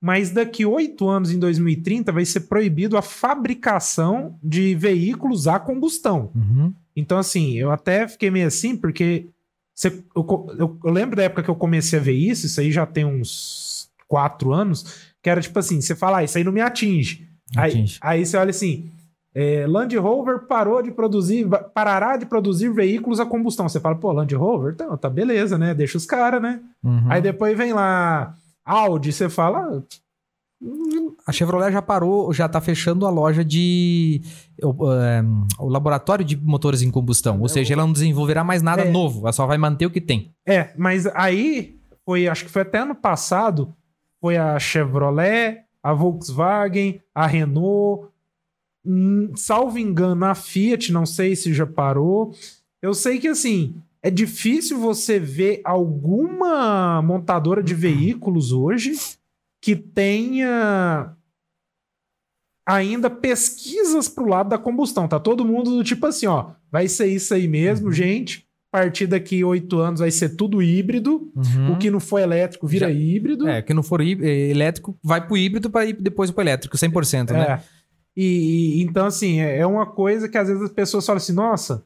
Mas 0.00 0.30
daqui 0.30 0.66
8 0.66 1.08
anos, 1.08 1.30
em 1.30 1.38
2030, 1.38 2.10
vai 2.10 2.24
ser 2.24 2.40
proibido 2.40 2.96
a 2.96 3.02
fabricação 3.02 4.34
de 4.42 4.74
veículos 4.74 5.46
a 5.46 5.58
combustão. 5.60 6.30
Uhum. 6.34 6.72
Então, 6.96 7.16
assim, 7.18 7.52
eu 7.56 7.70
até 7.70 8.06
fiquei 8.08 8.30
meio 8.30 8.46
assim, 8.46 8.76
porque 8.76 9.26
você- 9.74 10.02
eu, 10.14 10.46
eu- 10.58 10.78
eu 10.84 10.90
lembro 10.90 11.16
da 11.16 11.22
época 11.24 11.42
que 11.42 11.48
eu 11.50 11.54
comecei 11.56 11.98
a 11.98 12.02
ver 12.02 12.12
isso, 12.12 12.46
isso 12.46 12.60
aí 12.60 12.70
já 12.72 12.86
tem 12.86 13.04
uns 13.04 13.90
quatro 14.08 14.52
anos, 14.52 15.12
que 15.22 15.30
era 15.30 15.40
tipo 15.40 15.58
assim, 15.58 15.80
você 15.80 15.94
fala, 15.94 16.18
ah, 16.18 16.24
isso 16.24 16.36
aí 16.38 16.44
não 16.44 16.52
me 16.52 16.60
atinge. 16.60 17.28
Aí, 17.56 17.70
Atinge. 17.72 17.98
aí 18.02 18.24
você 18.26 18.36
olha 18.36 18.50
assim, 18.50 18.90
é, 19.34 19.66
Land 19.66 19.96
Rover 19.96 20.40
parou 20.46 20.82
de 20.82 20.90
produzir, 20.90 21.46
parará 21.74 22.16
de 22.16 22.26
produzir 22.26 22.70
veículos 22.72 23.18
a 23.20 23.26
combustão. 23.26 23.68
Você 23.68 23.80
fala, 23.80 23.94
pô, 23.94 24.12
Land 24.12 24.34
Rover, 24.34 24.74
então, 24.74 24.96
tá 24.96 25.08
beleza, 25.08 25.56
né? 25.56 25.72
Deixa 25.74 25.96
os 25.96 26.04
caras, 26.06 26.40
né? 26.42 26.60
Uhum. 26.82 27.10
Aí 27.10 27.20
depois 27.22 27.56
vem 27.56 27.72
lá 27.72 28.34
Audi, 28.64 29.12
você 29.12 29.28
fala, 29.28 29.82
A 31.26 31.32
Chevrolet 31.32 31.72
já 31.72 31.82
parou, 31.82 32.32
já 32.32 32.48
tá 32.48 32.60
fechando 32.60 33.06
a 33.06 33.10
loja 33.10 33.44
de. 33.44 34.20
O, 34.62 34.92
é, 34.92 35.24
o 35.58 35.68
laboratório 35.68 36.24
de 36.24 36.36
motores 36.36 36.82
em 36.82 36.90
combustão. 36.90 37.40
Ou 37.40 37.48
seja, 37.48 37.74
ela 37.74 37.84
não 37.84 37.92
desenvolverá 37.92 38.44
mais 38.44 38.62
nada 38.62 38.82
É. 38.82 38.90
novo, 38.90 39.20
ela 39.22 39.32
só 39.32 39.46
vai 39.46 39.58
manter 39.58 39.86
o 39.86 39.90
que 39.90 40.00
tem. 40.00 40.32
É, 40.46 40.72
mas 40.76 41.06
aí 41.08 41.76
foi, 42.04 42.28
acho 42.28 42.44
que 42.44 42.50
foi 42.50 42.62
até 42.62 42.78
ano 42.78 42.94
passado, 42.94 43.74
foi 44.20 44.36
a 44.36 44.58
Chevrolet, 44.58 45.62
a 45.82 45.92
Volkswagen, 45.92 47.00
a 47.14 47.26
Renault, 47.26 48.08
hum, 48.84 49.32
salvo 49.34 49.78
engano, 49.78 50.24
a 50.24 50.34
Fiat, 50.34 50.92
não 50.92 51.06
sei 51.06 51.34
se 51.34 51.52
já 51.52 51.66
parou. 51.66 52.32
Eu 52.80 52.94
sei 52.94 53.18
que 53.18 53.28
assim, 53.28 53.74
é 54.02 54.10
difícil 54.10 54.78
você 54.78 55.18
ver 55.18 55.60
alguma 55.64 57.02
montadora 57.02 57.62
de 57.62 57.74
veículos 57.74 58.52
hoje 58.52 58.92
que 59.62 59.76
tenha 59.76 61.14
ainda 62.66 63.08
pesquisas 63.08 64.08
pro 64.08 64.26
lado 64.26 64.50
da 64.50 64.58
combustão. 64.58 65.08
Tá 65.08 65.18
todo 65.18 65.44
mundo 65.44 65.70
do 65.76 65.84
tipo 65.84 66.04
assim, 66.06 66.26
ó, 66.26 66.50
vai 66.70 66.88
ser 66.88 67.06
isso 67.06 67.32
aí 67.32 67.48
mesmo, 67.48 67.92
gente. 67.92 68.46
A 68.72 68.78
partir 68.78 69.06
daqui 69.06 69.44
oito 69.44 69.78
anos 69.80 70.00
vai 70.00 70.10
ser 70.10 70.30
tudo 70.30 70.62
híbrido. 70.62 71.30
Uhum. 71.36 71.72
O 71.72 71.78
que 71.78 71.90
não 71.90 72.00
for 72.00 72.18
elétrico 72.18 72.66
vira 72.66 72.88
Já- 72.88 72.92
híbrido. 72.94 73.46
É, 73.46 73.60
que 73.60 73.74
não 73.74 73.82
for 73.82 74.00
é, 74.00 74.04
elétrico, 74.50 74.98
vai 75.02 75.24
pro 75.26 75.36
híbrido 75.36 75.68
para 75.70 75.84
ir 75.86 75.92
depois 75.92 76.30
pro 76.30 76.42
elétrico, 76.42 76.76
100%, 76.78 77.32
né? 77.32 77.42
É. 77.42 77.62
E, 78.16 78.24
e- 78.80 78.82
então, 78.82 79.06
assim, 79.06 79.40
é, 79.40 79.58
é 79.58 79.66
uma 79.66 79.86
coisa 79.86 80.28
que 80.28 80.38
às 80.38 80.48
vezes 80.48 80.62
as 80.62 80.72
pessoas 80.72 81.04
falam 81.04 81.18
assim: 81.18 81.32
nossa, 81.34 81.84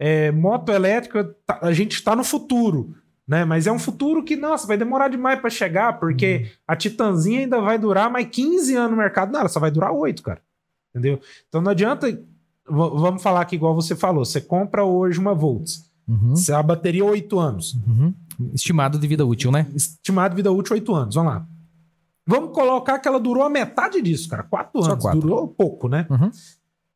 é, 0.00 0.30
moto 0.30 0.70
elétrica, 0.70 1.24
tá- 1.44 1.58
a 1.60 1.72
gente 1.72 1.92
está 1.94 2.14
no 2.14 2.22
futuro. 2.24 2.94
Né? 3.28 3.44
Mas 3.44 3.66
é 3.66 3.72
um 3.72 3.78
futuro 3.78 4.24
que, 4.24 4.34
nossa, 4.36 4.66
vai 4.66 4.78
demorar 4.78 5.08
demais 5.08 5.38
para 5.38 5.50
chegar, 5.50 6.00
porque 6.00 6.50
a 6.66 6.74
Titanzinha 6.74 7.40
ainda 7.40 7.60
vai 7.60 7.78
durar 7.78 8.10
mais 8.10 8.26
15 8.28 8.74
anos 8.74 8.92
no 8.92 8.96
mercado. 8.96 9.30
Não, 9.30 9.40
ela 9.40 9.48
só 9.50 9.60
vai 9.60 9.70
durar 9.70 9.92
8, 9.92 10.22
cara. 10.22 10.40
Entendeu? 10.90 11.20
Então 11.48 11.60
não 11.60 11.70
adianta. 11.72 12.06
v- 12.10 12.20
Vamos 12.66 13.22
falar 13.22 13.42
aqui 13.42 13.54
igual 13.56 13.74
você 13.74 13.94
falou. 13.94 14.24
Você 14.24 14.40
compra 14.40 14.82
hoje 14.82 15.18
uma 15.20 15.34
Volts. 15.34 15.86
Uhum, 16.08 16.34
Se 16.34 16.50
a 16.54 16.62
bateria 16.62 17.04
8 17.04 17.38
anos. 17.38 17.74
uhum. 17.86 18.14
Estimado 18.54 18.98
de 18.98 19.06
vida 19.06 19.26
útil, 19.26 19.50
né? 19.52 19.66
Estimado 19.74 20.34
vida 20.34 20.50
útil 20.50 20.72
8 20.74 20.94
anos. 20.94 21.14
Vamos 21.16 21.32
lá. 21.34 21.46
Vamos 22.26 22.52
colocar 22.54 22.98
que 22.98 23.06
ela 23.08 23.20
durou 23.20 23.42
a 23.42 23.50
metade 23.50 24.00
disso, 24.00 24.26
cara. 24.28 24.42
4 24.42 24.82
Só 24.82 24.92
anos. 24.92 25.02
quatro. 25.02 25.20
Durou 25.20 25.46
pouco, 25.48 25.86
né? 25.88 26.06
Uhum. 26.08 26.30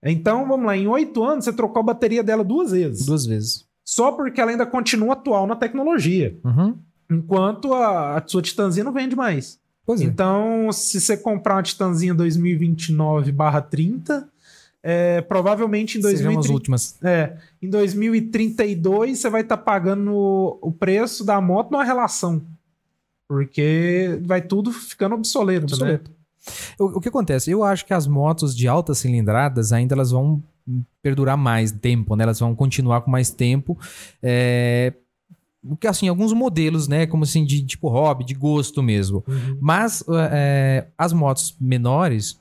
Então, 0.04 0.46
vamos 0.48 0.64
lá. 0.66 0.76
Em 0.76 0.86
8 0.86 1.22
anos, 1.24 1.44
você 1.44 1.52
trocou 1.52 1.80
a 1.80 1.84
bateria 1.84 2.22
dela 2.22 2.42
duas 2.42 2.70
vezes. 2.70 3.04
Duas 3.04 3.26
vezes. 3.26 3.66
Só 3.92 4.10
porque 4.10 4.40
ela 4.40 4.50
ainda 4.50 4.64
continua 4.64 5.12
atual 5.12 5.46
na 5.46 5.54
tecnologia. 5.54 6.34
Uhum. 6.42 6.78
Enquanto 7.10 7.74
a, 7.74 8.16
a 8.16 8.26
sua 8.26 8.40
Titanzinha 8.40 8.84
não 8.84 8.92
vende 8.92 9.14
mais. 9.14 9.60
Pois 9.84 10.00
é. 10.00 10.04
Então, 10.04 10.72
se 10.72 10.98
você 10.98 11.14
comprar 11.14 11.56
uma 11.56 11.62
Titanzinha 11.62 12.14
2029/30, 12.14 14.24
é, 14.82 15.20
provavelmente 15.20 15.98
em, 15.98 16.02
Sejam 16.02 16.30
as 16.30 16.48
2030, 16.48 16.52
últimas. 16.54 16.96
é, 17.04 17.36
em 17.60 17.68
2032 17.68 19.18
você 19.18 19.28
vai 19.28 19.42
estar 19.42 19.58
pagando 19.58 20.58
o 20.62 20.72
preço 20.72 21.22
da 21.22 21.38
moto 21.38 21.70
numa 21.70 21.84
relação. 21.84 22.40
Porque 23.28 24.18
vai 24.24 24.40
tudo 24.40 24.72
ficando 24.72 25.16
obsoleto, 25.16 25.66
né? 25.66 25.68
Obsoleto. 25.74 26.10
O, 26.78 26.96
o 26.96 27.00
que 27.00 27.10
acontece? 27.10 27.50
Eu 27.50 27.62
acho 27.62 27.84
que 27.84 27.92
as 27.92 28.06
motos 28.06 28.56
de 28.56 28.66
altas 28.66 29.00
cilindradas 29.00 29.70
ainda 29.70 29.94
elas 29.94 30.12
vão 30.12 30.42
perdurar 31.02 31.36
mais 31.36 31.70
tempo, 31.72 32.14
né? 32.16 32.24
Elas 32.24 32.38
vão 32.40 32.54
continuar 32.54 33.00
com 33.02 33.10
mais 33.10 33.30
tempo. 33.30 33.78
É... 34.22 34.92
Porque, 35.68 35.86
assim, 35.86 36.08
alguns 36.08 36.32
modelos, 36.32 36.88
né? 36.88 37.06
Como 37.06 37.22
assim, 37.22 37.44
de 37.44 37.64
tipo 37.64 37.88
hobby, 37.88 38.24
de 38.24 38.34
gosto 38.34 38.82
mesmo. 38.82 39.22
Uhum. 39.28 39.58
Mas 39.60 40.02
é, 40.32 40.88
as 40.98 41.12
motos 41.12 41.54
menores, 41.60 42.36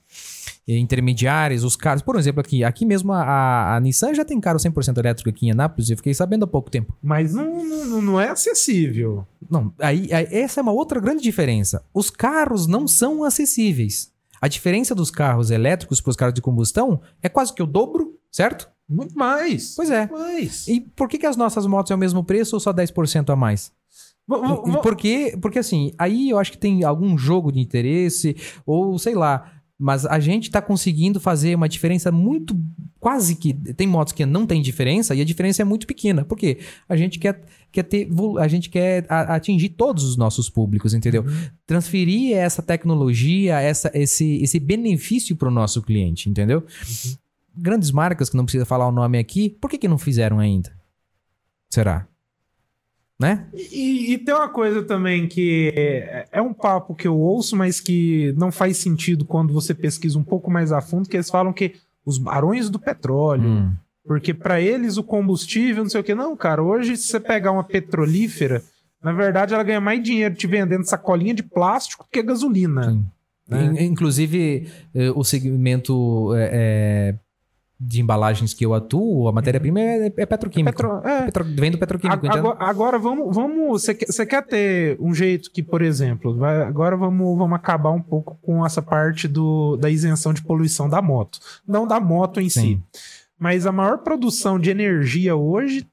eh, 0.67 0.75
intermediárias, 0.79 1.63
os 1.63 1.75
carros... 1.75 2.01
Por 2.01 2.15
exemplo, 2.15 2.41
aqui, 2.41 2.63
aqui 2.63 2.83
mesmo 2.83 3.13
a, 3.13 3.21
a- 3.21 3.75
a 3.75 3.79
Nissan 3.79 4.15
já 4.15 4.25
tem 4.25 4.39
carro 4.41 4.57
100% 4.57 4.97
elétrico 4.97 5.29
aqui 5.29 5.45
em 5.45 5.51
Anápolis. 5.51 5.91
Eu 5.91 5.97
fiquei 5.97 6.15
sabendo 6.15 6.45
há 6.45 6.47
pouco 6.47 6.71
tempo. 6.71 6.97
Mas 6.99 7.31
não, 7.31 7.63
não, 7.63 8.01
não 8.01 8.19
é 8.19 8.27
acessível. 8.29 9.23
Não, 9.47 9.71
aí, 9.77 10.11
aí- 10.11 10.27
essa 10.31 10.59
é 10.59 10.63
uma 10.63 10.71
outra 10.71 10.99
grande 10.99 11.21
diferença. 11.21 11.83
Os 11.93 12.09
carros 12.09 12.65
não 12.65 12.87
são 12.87 13.23
acessíveis. 13.23 14.11
A 14.41 14.47
diferença 14.47 14.95
dos 14.95 15.11
carros 15.11 15.51
elétricos 15.51 16.01
para 16.01 16.09
os 16.09 16.15
carros 16.15 16.33
de 16.33 16.41
combustão 16.41 16.99
é 17.21 17.29
quase 17.29 17.53
que 17.53 17.61
o 17.61 17.67
dobro, 17.67 18.19
certo? 18.31 18.67
Muito 18.89 19.15
mais. 19.17 19.75
Pois 19.75 19.91
é. 19.91 20.07
Mais. 20.07 20.67
E 20.67 20.81
por 20.81 21.07
que, 21.07 21.19
que 21.19 21.27
as 21.27 21.37
nossas 21.37 21.67
motos 21.67 21.91
é 21.91 21.95
o 21.95 21.97
mesmo 21.97 22.23
preço 22.23 22.55
ou 22.55 22.59
só 22.59 22.73
10% 22.73 23.29
a 23.29 23.35
mais? 23.35 23.71
Porque, 24.81 25.37
porque 25.41 25.59
assim, 25.59 25.93
aí 25.97 26.29
eu 26.29 26.39
acho 26.39 26.51
que 26.51 26.57
tem 26.57 26.83
algum 26.83 27.17
jogo 27.17 27.51
de 27.51 27.59
interesse, 27.59 28.35
ou 28.65 28.97
sei 28.97 29.15
lá. 29.15 29.60
Mas 29.81 30.05
a 30.05 30.19
gente 30.19 30.51
tá 30.51 30.61
conseguindo 30.61 31.19
fazer 31.19 31.55
uma 31.55 31.67
diferença 31.67 32.11
muito. 32.11 32.55
Quase 32.99 33.33
que. 33.35 33.51
Tem 33.73 33.87
motos 33.87 34.13
que 34.13 34.23
não 34.27 34.45
tem 34.45 34.61
diferença 34.61 35.15
e 35.15 35.21
a 35.21 35.25
diferença 35.25 35.63
é 35.63 35.65
muito 35.65 35.87
pequena. 35.87 36.23
Por 36.23 36.37
quê? 36.37 36.59
A 36.87 36.95
gente 36.95 37.17
quer, 37.17 37.41
quer 37.71 37.81
ter. 37.81 38.07
A 38.39 38.47
gente 38.47 38.69
quer 38.69 39.07
atingir 39.09 39.69
todos 39.69 40.03
os 40.03 40.15
nossos 40.15 40.51
públicos, 40.51 40.93
entendeu? 40.93 41.25
Transferir 41.65 42.37
essa 42.37 42.61
tecnologia, 42.61 43.59
essa, 43.59 43.89
esse, 43.95 44.43
esse 44.43 44.59
benefício 44.59 45.35
para 45.35 45.47
o 45.47 45.51
nosso 45.51 45.81
cliente, 45.81 46.29
entendeu? 46.29 46.63
Grandes 47.57 47.89
marcas, 47.89 48.29
que 48.29 48.37
não 48.37 48.45
precisa 48.45 48.65
falar 48.67 48.87
o 48.87 48.91
nome 48.91 49.17
aqui, 49.17 49.49
por 49.49 49.67
que, 49.67 49.79
que 49.79 49.87
não 49.87 49.97
fizeram 49.97 50.37
ainda? 50.37 50.71
Será? 51.71 52.07
Né? 53.21 53.45
E, 53.53 54.13
e 54.13 54.17
tem 54.17 54.33
uma 54.33 54.49
coisa 54.49 54.81
também 54.81 55.27
que 55.27 55.71
é, 55.75 56.25
é 56.31 56.41
um 56.41 56.53
papo 56.53 56.95
que 56.95 57.07
eu 57.07 57.15
ouço, 57.15 57.55
mas 57.55 57.79
que 57.79 58.33
não 58.35 58.51
faz 58.51 58.77
sentido 58.77 59.23
quando 59.25 59.53
você 59.53 59.75
pesquisa 59.75 60.17
um 60.17 60.23
pouco 60.23 60.49
mais 60.49 60.71
a 60.71 60.81
fundo, 60.81 61.07
que 61.07 61.15
eles 61.15 61.29
falam 61.29 61.53
que 61.53 61.75
os 62.03 62.17
barões 62.17 62.67
do 62.67 62.79
petróleo, 62.79 63.47
Hum. 63.47 63.73
porque 64.07 64.33
para 64.33 64.59
eles 64.59 64.97
o 64.97 65.03
combustível, 65.03 65.83
não 65.83 65.89
sei 65.91 66.01
o 66.01 66.03
que, 66.03 66.15
não, 66.15 66.35
cara, 66.35 66.63
hoje 66.63 66.97
se 66.97 67.09
você 67.09 67.19
pegar 67.19 67.51
uma 67.51 67.63
petrolífera, 67.63 68.63
na 69.03 69.11
verdade 69.13 69.53
ela 69.53 69.61
ganha 69.63 69.79
mais 69.79 70.01
dinheiro 70.01 70.33
te 70.33 70.47
vendendo 70.47 70.83
sacolinha 70.83 71.35
de 71.35 71.43
plástico 71.43 72.03
do 72.05 72.09
que 72.11 72.23
gasolina. 72.23 72.97
Né? 73.47 73.65
In- 73.65 73.85
Inclusive, 73.91 74.67
eh, 74.95 75.11
o 75.13 75.23
segmento 75.23 76.31
eh, 76.35 77.13
de 77.83 77.99
embalagens 77.99 78.53
que 78.53 78.63
eu 78.63 78.75
atuo, 78.75 79.27
a 79.27 79.31
matéria-prima 79.31 79.79
é, 79.79 80.13
é 80.15 80.25
petroquímico. 80.25 80.71
Petro- 80.77 81.01
é. 81.03 81.23
Petro- 81.25 81.43
vem 81.43 81.71
do 81.71 81.79
petroquímico. 81.79 82.23
então- 82.27 82.37
Agora, 82.51 82.57
agora 82.69 82.99
vamos, 82.99 83.35
vamos. 83.35 83.81
Você 83.81 83.95
quer, 83.95 84.05
você 84.05 84.23
quer 84.23 84.45
ter 84.45 84.97
um 84.99 85.15
jeito 85.15 85.49
que, 85.51 85.63
por 85.63 85.81
exemplo, 85.81 86.37
vai- 86.37 86.61
agora 86.61 86.95
vamos, 86.95 87.35
vamos 87.35 87.55
acabar 87.55 87.89
um 87.89 88.01
pouco 88.01 88.37
com 88.43 88.63
essa 88.63 88.83
parte 88.83 89.27
do, 89.27 89.77
da 89.77 89.89
isenção 89.89 90.31
de 90.31 90.43
poluição 90.43 90.87
da 90.87 91.01
moto. 91.01 91.39
Não 91.67 91.87
da 91.87 91.99
moto 91.99 92.39
em 92.39 92.49
si. 92.49 92.59
Sim. 92.59 92.83
Mas 93.39 93.65
a 93.65 93.71
maior 93.71 93.97
produção 93.99 94.59
de 94.59 94.69
energia 94.69 95.35
hoje, 95.35 95.87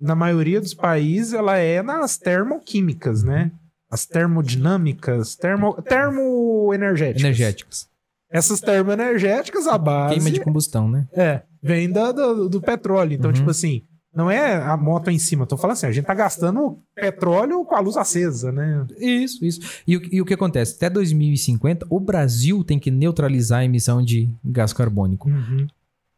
na 0.00 0.16
maioria 0.16 0.60
dos 0.60 0.74
países, 0.74 1.32
ela 1.34 1.56
é 1.56 1.80
nas 1.84 2.18
termoquímicas, 2.18 3.22
né? 3.22 3.52
As 3.88 4.04
termodinâmicas, 4.04 5.36
termo, 5.36 5.80
termoenergéticas. 5.82 7.22
Energéticas. 7.22 7.88
Essas 8.30 8.60
termoenergéticas, 8.60 9.66
a 9.66 9.78
base 9.78 10.14
Queima 10.14 10.30
de 10.30 10.40
combustão, 10.40 10.88
né? 10.88 11.06
é, 11.12 11.42
vem 11.62 11.90
da- 11.90 12.12
do, 12.12 12.48
do 12.48 12.60
petróleo. 12.60 13.14
Então, 13.14 13.30
Uhum. 13.30 13.34
tipo 13.36 13.50
assim, 13.50 13.82
não 14.14 14.30
é 14.30 14.56
a 14.56 14.76
moto 14.76 15.08
em 15.10 15.18
cima. 15.18 15.46
Tô 15.46 15.56
falando 15.56 15.74
assim, 15.76 15.86
a 15.86 15.92
gente 15.92 16.04
tá 16.04 16.14
gastando 16.14 16.78
petróleo 16.94 17.64
com 17.64 17.74
a 17.74 17.80
luz 17.80 17.96
acesa, 17.96 18.50
né? 18.52 18.84
Isso, 18.98 19.44
isso. 19.44 19.60
E, 19.86 19.96
o- 19.96 20.02
e 20.12 20.20
o 20.20 20.24
que 20.24 20.34
acontece? 20.34 20.74
Até 20.76 20.90
2050, 20.90 21.86
o 21.88 21.98
Brasil 22.00 22.62
tem 22.64 22.78
que 22.78 22.90
neutralizar 22.90 23.60
a 23.60 23.64
emissão 23.64 24.02
de 24.02 24.28
gás 24.44 24.72
carbônico. 24.72 25.30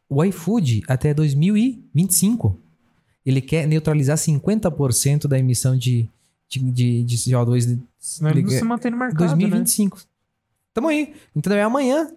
O 0.09 0.25
iFood, 0.25 0.83
até 0.89 1.15
2025, 1.15 2.59
ele 3.25 3.41
quer 3.41 3.67
neutralizar 3.69 4.17
50% 4.17 5.29
da 5.29 5.39
emissão 5.39 5.77
de, 5.77 6.09
de, 6.49 6.59
de, 6.73 7.05
de 7.05 7.17
CO2 7.17 7.67
de 7.67 7.79
Senão 7.99 8.31
ele 8.31 8.43
não 8.43 8.49
se 8.51 8.65
mantém 8.65 8.91
no 8.91 8.97
mercado, 8.97 9.37
né? 9.37 9.65
2025. 10.75 10.75
Tamo 10.75 10.89
aí. 10.89 11.15
Então 11.35 11.53
é 11.53 11.63
amanhã. 11.63 12.09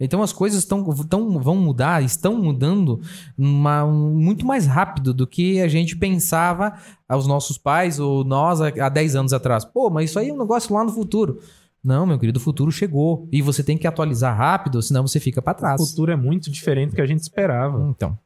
Então 0.00 0.22
as 0.22 0.32
coisas 0.32 0.64
tão, 0.64 0.84
tão, 1.08 1.40
vão 1.40 1.56
mudar, 1.56 2.02
estão 2.04 2.36
mudando 2.40 3.00
uma- 3.36 3.84
um- 3.84 4.14
muito 4.14 4.46
mais 4.46 4.64
rápido 4.64 5.12
do 5.12 5.26
que 5.26 5.60
a 5.60 5.66
gente 5.66 5.96
pensava 5.96 6.74
aos 7.08 7.26
nossos 7.26 7.58
pais 7.58 7.98
ou 7.98 8.22
nós 8.22 8.60
há, 8.60 8.68
há 8.68 8.88
10 8.88 9.16
anos 9.16 9.32
atrás. 9.32 9.64
Pô, 9.64 9.90
mas 9.90 10.10
isso 10.10 10.18
aí 10.20 10.28
é 10.28 10.32
um 10.32 10.38
negócio 10.38 10.72
lá 10.72 10.84
no 10.84 10.92
futuro. 10.92 11.40
Não, 11.82 12.06
meu 12.06 12.16
querido, 12.18 12.38
o 12.38 12.42
futuro 12.42 12.70
chegou. 12.70 13.28
E 13.32 13.42
você 13.42 13.62
tem 13.62 13.76
que 13.78 13.86
atualizar 13.88 14.36
rápido, 14.36 14.80
senão 14.82 15.06
você 15.06 15.18
fica 15.18 15.42
para 15.42 15.52
O 15.56 15.56
trás. 15.60 15.90
futuro 15.90 16.12
é 16.12 16.16
muito 16.16 16.48
diferente 16.50 16.90
do 16.90 16.94
que 16.96 17.00
a 17.02 17.06
gente 17.06 17.20
esperava. 17.22 17.88
Então, 17.90 18.16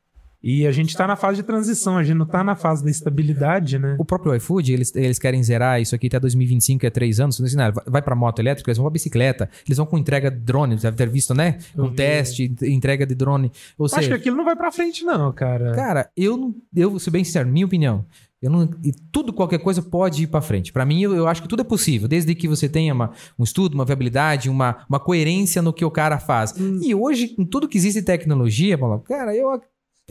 E 0.43 0.67
a 0.67 0.73
gente 0.73 0.97
tá 0.97 1.07
na 1.07 1.15
fase 1.17 1.37
de 1.37 1.43
transição, 1.45 1.97
a 1.97 2.03
gente 2.03 2.17
não 2.17 2.27
tá 2.27 2.43
na 2.43 2.57
fase 2.57 2.83
da 2.83 2.91
estabilidade, 2.91 3.79
né? 3.79 3.97
o 3.99 4.05
próprio 4.05 4.35
iFood, 4.35 4.73
eles, 4.73 4.95
eles 4.97 5.19
querem 5.19 5.43
zerar 5.43 5.81
isso 5.81 5.95
aqui 5.95 6.07
até 6.09 6.19
2025, 6.19 6.81
que 6.81 6.87
é 6.87 6.91
3 6.91 7.21
anos. 7.21 7.41
Assim, 7.41 7.57
não, 7.57 7.73
vai- 7.73 7.85
vai 7.87 8.03
para 8.03 8.15
moto 8.17 8.39
elétrica, 8.41 8.71
eles 8.71 8.79
vão 8.79 8.85
pra 8.87 8.93
bicicleta, 8.93 9.49
eles 9.67 9.77
vão 9.77 9.87
com 9.87 9.97
entrega 9.99 10.31
de 10.31 10.39
drone, 10.39 10.77
deve 10.77 10.97
ter 10.97 11.09
visto, 11.09 11.33
né? 11.35 11.59
Vi. 11.77 11.91
teste, 11.95 12.55
entrega 12.63 13.07
de 13.07 13.15
drone. 13.15 13.53
Ou 13.79 13.87
Acho 13.87 13.95
que 13.97 14.03
seja, 14.03 14.17
aquilo 14.17 14.37
não 14.37 14.45
vai 14.45 14.57
pra 14.57 14.73
frente, 14.73 15.05
não, 15.05 15.33
cara. 15.33 15.73
cara, 15.73 16.11
eu, 16.17 16.55
eu 16.75 16.91
vou 16.91 16.99
ser 16.99 17.11
bem 17.11 17.23
sincero, 17.25 17.49
minha 17.49 17.67
opinião, 17.67 18.05
eu 18.41 18.51
não, 18.51 18.69
e 18.85 18.93
tudo, 19.13 19.33
qualquer 19.33 19.59
coisa 19.61 19.81
pode 19.81 20.25
ir 20.25 20.27
pra 20.27 20.41
frente. 20.41 20.73
Pra 20.73 20.85
mim, 20.85 21.01
eu, 21.03 21.15
eu 21.15 21.29
acho 21.29 21.41
que 21.43 21.49
tudo 21.49 21.61
é 21.61 21.65
possível, 21.65 22.09
desde 22.09 22.35
que 22.35 22.49
você 22.49 22.69
tenha 22.69 22.93
uma- 22.93 23.13
um 23.39 23.45
estudo, 23.45 23.75
uma 23.75 23.85
viabilidade, 23.85 24.51
uma, 24.51 24.79
uma 24.89 24.99
coerência 24.99 25.63
no 25.63 25.73
que 25.73 25.85
o 25.85 25.91
cara 25.91 26.19
faz. 26.19 26.53
Hum. 26.59 26.81
E 26.83 26.93
hoje, 26.95 27.29
com 27.29 27.45
tudo 27.45 27.69
que 27.69 27.79
existe 27.79 28.01
em 28.01 28.03
tecnologia, 28.05 28.77
Paulo, 28.77 28.99
cara, 29.01 29.33
eu. 29.37 29.63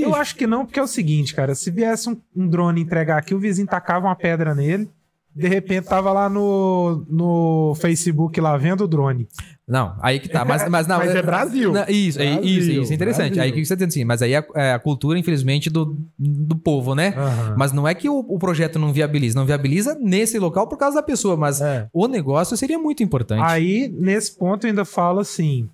Eu 0.04 0.16
acho 0.16 0.36
que 0.36 0.46
não, 0.48 0.66
porque 0.66 0.80
é 0.80 0.84
o 0.84 0.88
seguinte, 0.88 1.34
cara. 1.36 1.54
Se 1.56 1.70
viesse 1.72 2.10
um, 2.10 2.18
um 2.36 2.48
drone 2.48 2.82
entregar 2.82 3.18
aqui, 3.18 3.34
o 3.36 3.40
vizinho 3.40 3.68
tacava 3.68 4.08
uma 4.08 4.16
pedra 4.16 4.54
nele. 4.56 4.90
De 5.34 5.48
repente 5.48 5.88
tava 5.88 6.12
lá 6.12 6.28
no, 6.28 7.06
no 7.10 7.74
Facebook 7.80 8.42
lá 8.42 8.58
vendo 8.58 8.84
o 8.84 8.88
drone. 8.88 9.26
Não, 9.66 9.96
aí 10.02 10.20
que 10.20 10.28
tá. 10.28 10.44
Mas, 10.44 10.68
mas, 10.68 10.86
não, 10.88 10.98
Mas 11.00 11.16
é 11.16 11.22
Brasil. 11.22 11.72
Não, 11.72 11.86
isso, 11.88 12.22
é- 12.22 12.34
Brasil, 12.34 12.52
isso, 12.60 12.72
isso 12.72 12.92
é 12.92 12.96
interessante. 12.96 13.36
Brasil. 13.36 13.44
Aí 13.44 13.52
o 13.52 13.54
que 13.54 13.64
você 13.64 13.70
tá 13.70 13.76
dizendo 13.76 13.90
assim, 13.92 14.04
mas 14.04 14.22
aí 14.22 14.34
é 14.34 14.46
é 14.56 14.74
a 14.74 14.80
cultura, 14.80 15.18
infelizmente, 15.18 15.70
do, 15.70 15.96
do 16.20 16.58
povo, 16.58 16.94
né? 16.94 17.14
Aham. 17.16 17.56
Mas 17.58 17.72
não 17.72 17.88
é 17.88 17.96
que 17.96 18.10
o, 18.10 18.20
o 18.20 18.38
projeto 18.38 18.78
não 18.78 18.92
viabiliza, 18.92 19.40
não 19.40 19.46
viabiliza 19.46 19.96
nesse 20.02 20.38
local 20.38 20.68
por 20.68 20.78
causa 20.78 20.98
da 20.98 21.04
pessoa, 21.04 21.38
mas 21.38 21.62
É. 21.62 21.88
o 21.94 22.10
negócio 22.10 22.58
seria 22.58 22.78
muito 22.78 23.02
importante. 23.02 23.42
Aí, 23.46 23.88
nesse 23.98 24.38
ponto, 24.38 24.66
eu 24.66 24.70
ainda 24.72 24.84
falo 24.84 25.22
assim: 25.22 25.70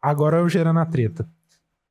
agora 0.00 0.38
eu 0.38 0.48
gerando 0.48 0.78
a 0.80 0.86
treta. 0.86 1.28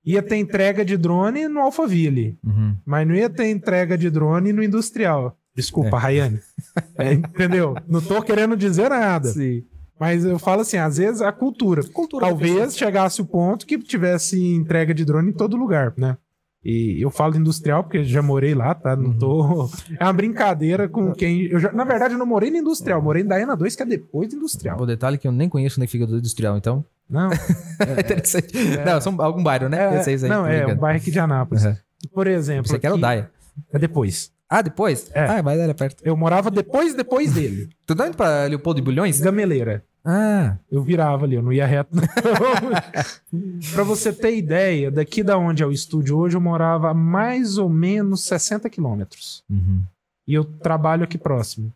Ia 0.06 0.22
ter 0.22 0.36
entrega 0.38 0.84
de 0.84 0.98
drone 0.98 1.48
no 1.48 1.60
Alphaville, 1.62 2.38
Uhum. 2.44 2.76
mas 2.86 3.08
não 3.08 3.16
ia 3.16 3.30
ter 3.30 3.50
entrega 3.50 3.98
de 3.98 4.10
drone 4.10 4.52
no 4.52 4.62
industrial. 4.64 5.38
Desculpa, 5.56 5.98
Rayane. 5.98 6.40
É, 6.98 7.14
entendeu? 7.14 7.76
Não 7.88 8.02
tô 8.02 8.22
querendo 8.22 8.56
dizer 8.58 8.90
nada. 8.90 9.28
Sim. 9.30 9.64
Mas 10.00 10.26
eu 10.26 10.40
falo 10.40 10.62
assim, 10.62 10.78
às 10.78 10.98
vezes 10.98 11.22
a 11.22 11.32
cultura. 11.32 11.84
Cultura 11.84 12.26
Talvez 12.28 12.76
chegasse 12.76 13.22
o 13.22 13.26
ponto 13.26 13.66
que 13.66 13.78
tivesse 13.78 14.40
entrega 14.54 14.94
de 14.94 15.06
drone 15.06 15.30
em 15.30 15.34
todo 15.34 15.56
lugar, 15.56 15.94
né? 15.98 16.18
E 16.66 17.02
eu 17.02 17.10
falo 17.12 17.36
industrial 17.36 17.84
porque 17.84 18.04
já 18.06 18.22
morei 18.22 18.56
lá, 18.56 18.74
tá? 18.74 18.96
Não 18.96 19.14
tô. 19.18 19.70
É 20.00 20.04
uma 20.06 20.14
brincadeira 20.14 20.88
com 20.88 21.12
quem. 21.14 21.44
Eu 21.48 21.60
já... 21.60 21.72
Na 21.74 21.84
verdade, 21.84 22.14
eu 22.14 22.18
não 22.18 22.26
morei 22.26 22.50
no 22.50 22.58
industrial, 22.58 23.02
morei 23.02 23.22
em 23.24 23.26
Daena 23.26 23.56
2, 23.56 23.76
que 23.76 23.84
é 23.84 23.86
depois 23.86 24.30
do 24.30 24.36
industrial. 24.38 24.80
O 24.80 24.86
detalhe 24.86 25.16
é 25.16 25.18
que 25.18 25.28
eu 25.28 25.32
nem 25.32 25.50
conheço 25.50 25.80
onde 25.80 25.88
fica 25.90 26.08
do 26.08 26.18
industrial, 26.18 26.56
então. 26.58 26.86
Não, 27.10 27.30
É 27.86 28.00
interessante. 28.00 28.54
Não, 28.86 29.02
são 29.02 29.22
algum 29.22 29.44
bairro, 29.44 29.68
né? 29.68 29.78
é, 29.78 30.10
aí, 30.10 30.30
não 30.30 30.48
é 30.48 30.66
um 30.66 30.76
bairro 30.78 30.98
aqui 30.98 31.12
de 31.12 31.20
Anápolis. 31.20 31.66
Uhum. 31.66 31.76
Por 32.14 32.28
exemplo. 32.28 32.68
Você 32.70 32.80
quer 32.80 32.90
o 32.90 32.94
aqui- 32.94 33.02
Daia. 33.02 33.30
É 33.72 33.78
depois. 33.78 34.32
Ah, 34.50 34.62
depois? 34.62 35.10
É. 35.14 35.26
Ah, 35.26 35.44
mas 35.44 35.60
era 35.60 35.74
perto. 35.74 36.02
Eu 36.06 36.16
morava 36.16 36.50
depois, 36.52 36.94
depois 36.94 37.34
dele. 37.34 37.70
Tu 37.86 37.96
tá 37.96 38.08
indo 38.08 38.16
pra 38.16 38.46
Leopoldo 38.46 38.80
de 38.80 38.86
Bulhões? 38.86 39.20
Gameleira. 39.20 39.84
Ah, 40.06 40.58
Eu 40.70 40.84
virava 40.84 41.26
ali, 41.26 41.36
eu 41.36 41.42
não 41.42 41.54
ia 41.54 41.66
reto. 41.66 41.92
Pra 43.74 43.84
você 43.84 44.12
ter 44.12 44.36
ideia, 44.36 44.92
daqui 44.92 45.24
da 45.24 45.38
onde 45.38 45.64
é 45.64 45.66
o 45.66 45.72
estúdio 45.72 46.18
hoje, 46.18 46.36
eu 46.36 46.42
morava 46.42 46.90
a 46.92 46.94
mais 46.94 47.58
ou 47.58 47.70
menos 47.70 48.24
60 48.26 48.70
quilômetros. 48.70 49.44
uhum. 49.50 49.84
E 50.26 50.34
eu 50.34 50.46
trabalho 50.46 51.04
aqui 51.04 51.18
próximo. 51.18 51.74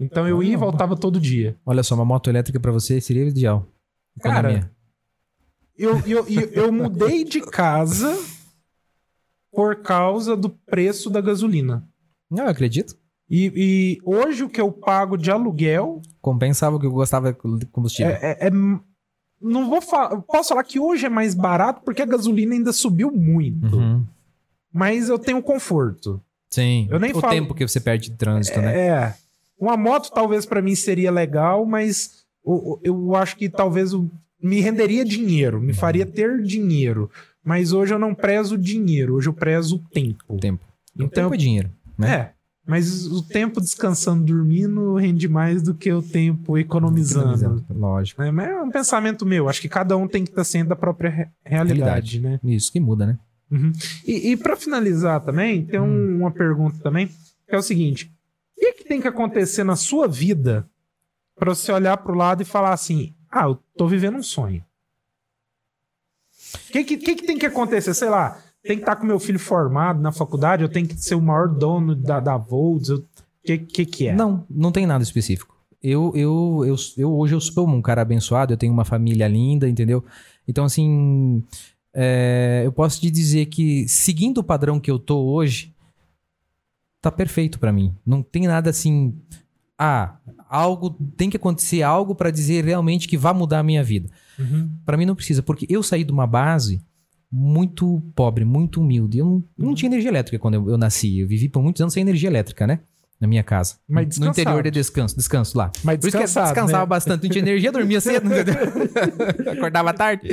Então 0.00 0.26
eu 0.28 0.42
ia 0.42 0.54
e 0.54 0.56
voltava 0.56 0.96
todo 0.96 1.20
dia. 1.20 1.56
olha 1.64 1.82
só, 1.84 1.94
uma 1.94 2.04
moto 2.04 2.28
elétrica 2.28 2.58
pra 2.58 2.72
você 2.72 3.00
seria 3.00 3.24
ideal. 3.24 3.66
Cara, 4.20 4.50
Economia. 4.52 4.70
Eu, 5.76 5.98
eu, 6.06 6.28
eu, 6.28 6.48
eu 6.50 6.72
mudei 6.72 7.22
de 7.24 7.40
casa 7.40 8.16
por 9.52 9.76
causa 9.76 10.36
do 10.36 10.50
preço 10.50 11.08
da 11.08 11.20
gasolina. 11.20 11.88
Não, 12.28 12.44
eu 12.44 12.50
acredito. 12.50 12.97
E, 13.30 13.52
e 13.54 13.98
hoje 14.04 14.42
o 14.44 14.48
que 14.48 14.60
eu 14.60 14.72
pago 14.72 15.16
de 15.16 15.30
aluguel 15.30 16.00
Compensava 16.20 16.76
o 16.76 16.80
que 16.80 16.86
eu 16.86 16.90
gostava 16.92 17.32
de 17.32 17.66
combustível. 17.66 18.12
é, 18.12 18.36
é- 18.40 18.46
é- 18.48 18.50
não 19.40 19.68
vou 19.68 19.80
falar. 19.82 20.16
Posso 20.22 20.48
falar 20.50 20.64
que 20.64 20.80
hoje 20.80 21.06
é 21.06 21.08
mais 21.08 21.34
barato 21.34 21.82
porque 21.84 22.02
a 22.02 22.06
gasolina 22.06 22.54
ainda 22.54 22.72
subiu 22.72 23.10
muito. 23.12 23.76
Uhum. 23.76 24.04
Mas 24.72 25.08
eu 25.08 25.18
tenho 25.18 25.42
conforto. 25.42 26.20
Sim. 26.50 26.88
Eu 26.90 26.98
nem 26.98 27.12
o 27.12 27.20
falo- 27.20 27.32
tempo 27.32 27.54
que 27.54 27.66
você 27.66 27.78
perde 27.80 28.10
de 28.10 28.16
trânsito, 28.16 28.60
né? 28.60 28.78
É. 28.78 29.14
Uma 29.58 29.76
moto 29.76 30.10
talvez 30.12 30.46
pra 30.46 30.62
mim 30.62 30.74
seria 30.74 31.10
legal, 31.10 31.66
mas 31.66 32.24
o- 32.42 32.74
o- 32.74 32.80
eu 32.82 33.14
acho 33.16 33.36
que 33.36 33.48
talvez 33.48 33.92
o- 33.92 34.08
me 34.42 34.60
renderia 34.60 35.04
dinheiro, 35.04 35.60
me 35.60 35.72
faria 35.74 36.06
ter 36.06 36.42
dinheiro. 36.42 37.10
Mas 37.44 37.72
hoje 37.72 37.92
eu 37.94 37.98
não 37.98 38.14
prezo 38.14 38.54
o 38.54 38.58
dinheiro, 38.58 39.14
hoje 39.14 39.28
eu 39.28 39.32
prezo 39.32 39.76
o 39.76 39.78
tempo. 39.90 40.24
O 40.28 40.36
tempo. 40.36 40.64
O 40.98 41.02
Então, 41.02 41.24
tempo 41.24 41.34
é 41.34 41.36
dinheiro. 41.38 41.70
né? 41.96 42.14
É. 42.14 42.37
Mas 42.68 43.06
o 43.06 43.22
tempo 43.22 43.62
descansando, 43.62 44.24
dormindo, 44.24 44.94
rende 44.96 45.26
mais 45.26 45.62
do 45.62 45.74
que 45.74 45.90
o 45.90 46.02
tempo 46.02 46.58
economizando. 46.58 47.64
Lógico. 47.70 48.20
né? 48.22 48.30
Mas 48.30 48.48
é 48.50 48.60
um 48.62 48.70
pensamento 48.70 49.24
meu. 49.24 49.48
Acho 49.48 49.60
que 49.62 49.70
cada 49.70 49.96
um 49.96 50.06
tem 50.06 50.22
que 50.22 50.28
estar 50.30 50.44
sendo 50.44 50.68
da 50.68 50.76
própria 50.76 51.08
re- 51.08 51.28
realidade, 51.42 52.20
né? 52.20 52.38
Isso 52.44 52.70
que 52.70 52.78
muda, 52.78 53.06
né? 53.06 53.18
E, 54.06 54.32
e 54.32 54.36
para 54.36 54.54
finalizar 54.54 55.20
também, 55.22 55.64
tem 55.64 55.80
um- 55.80 56.18
uma 56.18 56.30
pergunta 56.30 56.76
também, 56.82 57.06
que 57.48 57.54
é 57.54 57.56
o 57.56 57.62
seguinte: 57.62 58.12
o 58.54 58.60
que, 58.60 58.72
que 58.74 58.84
tem 58.84 59.00
que 59.00 59.08
acontecer 59.08 59.64
na 59.64 59.74
sua 59.74 60.06
vida 60.06 60.68
para 61.36 61.54
você 61.54 61.72
olhar 61.72 61.96
para 61.96 62.12
o 62.12 62.16
lado 62.16 62.42
e 62.42 62.44
falar 62.44 62.74
assim: 62.74 63.14
ah, 63.30 63.44
eu 63.44 63.54
tô 63.78 63.88
vivendo 63.88 64.16
um 64.18 64.22
sonho? 64.22 64.62
O 66.68 66.72
que, 66.72 66.84
que, 66.84 66.96
que, 66.98 67.14
que 67.16 67.26
tem 67.26 67.38
que 67.38 67.46
acontecer? 67.46 67.94
Sei 67.94 68.08
lá, 68.10 68.38
tem 68.62 68.76
que 68.76 68.82
estar 68.82 68.96
com 68.96 69.06
meu 69.06 69.18
filho 69.18 69.38
formado 69.38 70.00
na 70.00 70.12
faculdade, 70.12 70.62
eu 70.62 70.68
tenho 70.68 70.86
que 70.86 70.96
ser 71.00 71.14
o 71.14 71.22
maior 71.22 71.48
dono 71.48 71.94
da, 71.94 72.20
da 72.20 72.36
Volts, 72.36 72.90
o 72.90 73.04
que, 73.42 73.58
que, 73.58 73.86
que 73.86 74.08
é? 74.08 74.14
Não, 74.14 74.44
não 74.50 74.72
tem 74.72 74.86
nada 74.86 75.02
específico. 75.02 75.56
Eu, 75.82 76.12
eu, 76.14 76.64
eu, 76.66 76.76
eu 76.96 77.12
hoje 77.16 77.34
eu 77.34 77.40
sou 77.40 77.68
um 77.68 77.80
cara 77.80 78.02
abençoado, 78.02 78.52
eu 78.52 78.56
tenho 78.56 78.72
uma 78.72 78.84
família 78.84 79.28
linda, 79.28 79.68
entendeu? 79.68 80.04
Então, 80.46 80.64
assim, 80.64 81.44
é, 81.94 82.62
eu 82.64 82.72
posso 82.72 83.00
te 83.00 83.10
dizer 83.10 83.46
que 83.46 83.86
seguindo 83.88 84.38
o 84.38 84.44
padrão 84.44 84.80
que 84.80 84.90
eu 84.90 84.98
tô 84.98 85.18
hoje, 85.18 85.72
tá 87.00 87.12
perfeito 87.12 87.58
pra 87.58 87.72
mim. 87.72 87.94
Não 88.04 88.22
tem 88.22 88.46
nada 88.46 88.70
assim, 88.70 89.14
ah, 89.78 90.16
algo 90.48 90.90
tem 91.16 91.30
que 91.30 91.36
acontecer 91.36 91.82
algo 91.82 92.14
pra 92.14 92.30
dizer 92.30 92.64
realmente 92.64 93.06
que 93.06 93.16
vai 93.16 93.32
mudar 93.32 93.60
a 93.60 93.62
minha 93.62 93.84
vida. 93.84 94.10
Uhum. 94.38 94.70
Pra 94.84 94.96
mim 94.96 95.06
não 95.06 95.14
precisa, 95.14 95.42
porque 95.42 95.66
eu 95.68 95.82
saí 95.82 96.02
de 96.02 96.12
uma 96.12 96.26
base 96.26 96.82
muito 97.30 98.02
pobre, 98.14 98.44
muito 98.44 98.80
humilde. 98.80 99.18
Eu 99.18 99.26
não, 99.26 99.68
não 99.68 99.74
tinha 99.74 99.88
energia 99.88 100.10
elétrica 100.10 100.38
quando 100.38 100.54
eu, 100.54 100.70
eu 100.70 100.78
nasci. 100.78 101.20
Eu 101.20 101.28
vivi 101.28 101.48
por 101.48 101.62
muitos 101.62 101.80
anos 101.80 101.92
sem 101.94 102.00
energia 102.00 102.28
elétrica, 102.28 102.66
né? 102.66 102.80
Na 103.20 103.26
minha 103.26 103.42
casa. 103.42 103.74
Mas 103.88 104.16
no 104.16 104.28
interior 104.28 104.62
de 104.62 104.70
descanso, 104.70 105.16
descanso 105.16 105.58
lá. 105.58 105.72
Mas 105.82 105.98
Por 105.98 106.06
isso 106.06 106.16
que 106.16 106.22
eu 106.22 106.26
descansava 106.26 106.84
né? 106.84 106.86
bastante. 106.86 107.24
Não 107.24 107.30
tinha 107.30 107.42
energia, 107.42 107.72
dormia 107.72 108.00
cedo? 108.00 108.30
Acordava 109.50 109.92
tarde. 109.92 110.28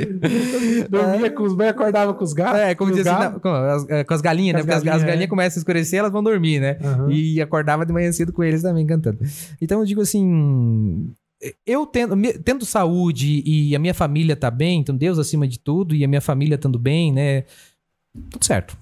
Dormia 0.88 1.30
com 1.32 1.42
os 1.42 1.54
bem, 1.56 1.68
acordava 1.68 2.14
com 2.14 2.22
os 2.22 2.32
gatos. 2.32 2.60
É, 2.60 2.76
como 2.76 2.92
diz 2.92 3.04
assim, 3.04 3.40
com, 3.40 3.48
as, 3.48 3.88
é, 3.88 4.04
com 4.04 4.14
as 4.14 4.20
galinhas, 4.20 4.60
Com 4.60 4.68
né? 4.68 4.74
as 4.74 4.78
Porque 4.78 4.88
as, 4.88 4.96
as 4.96 5.02
galinhas, 5.04 5.24
é. 5.24 5.26
começam 5.26 5.58
a 5.58 5.60
escurecer, 5.60 5.98
elas 5.98 6.12
vão 6.12 6.22
dormir, 6.22 6.60
né? 6.60 6.78
Aham. 6.80 7.10
E 7.10 7.42
acordava 7.42 7.84
de 7.84 7.92
manhã 7.92 8.12
cedo 8.12 8.32
com 8.32 8.44
eles 8.44 8.62
também 8.62 8.86
cantando. 8.86 9.18
Então 9.60 9.80
eu 9.80 9.84
digo 9.84 10.00
assim, 10.02 11.12
eu 11.66 11.86
tendo, 11.86 12.16
tendo 12.42 12.64
saúde 12.64 13.42
e 13.44 13.76
a 13.76 13.78
minha 13.78 13.94
família 13.94 14.34
tá 14.34 14.50
bem, 14.50 14.80
então 14.80 14.96
Deus 14.96 15.18
acima 15.18 15.46
de 15.46 15.58
tudo 15.58 15.94
e 15.94 16.04
a 16.04 16.08
minha 16.08 16.20
família 16.20 16.54
estando 16.54 16.78
bem, 16.78 17.12
né? 17.12 17.44
Tudo 18.30 18.44
certo. 18.44 18.76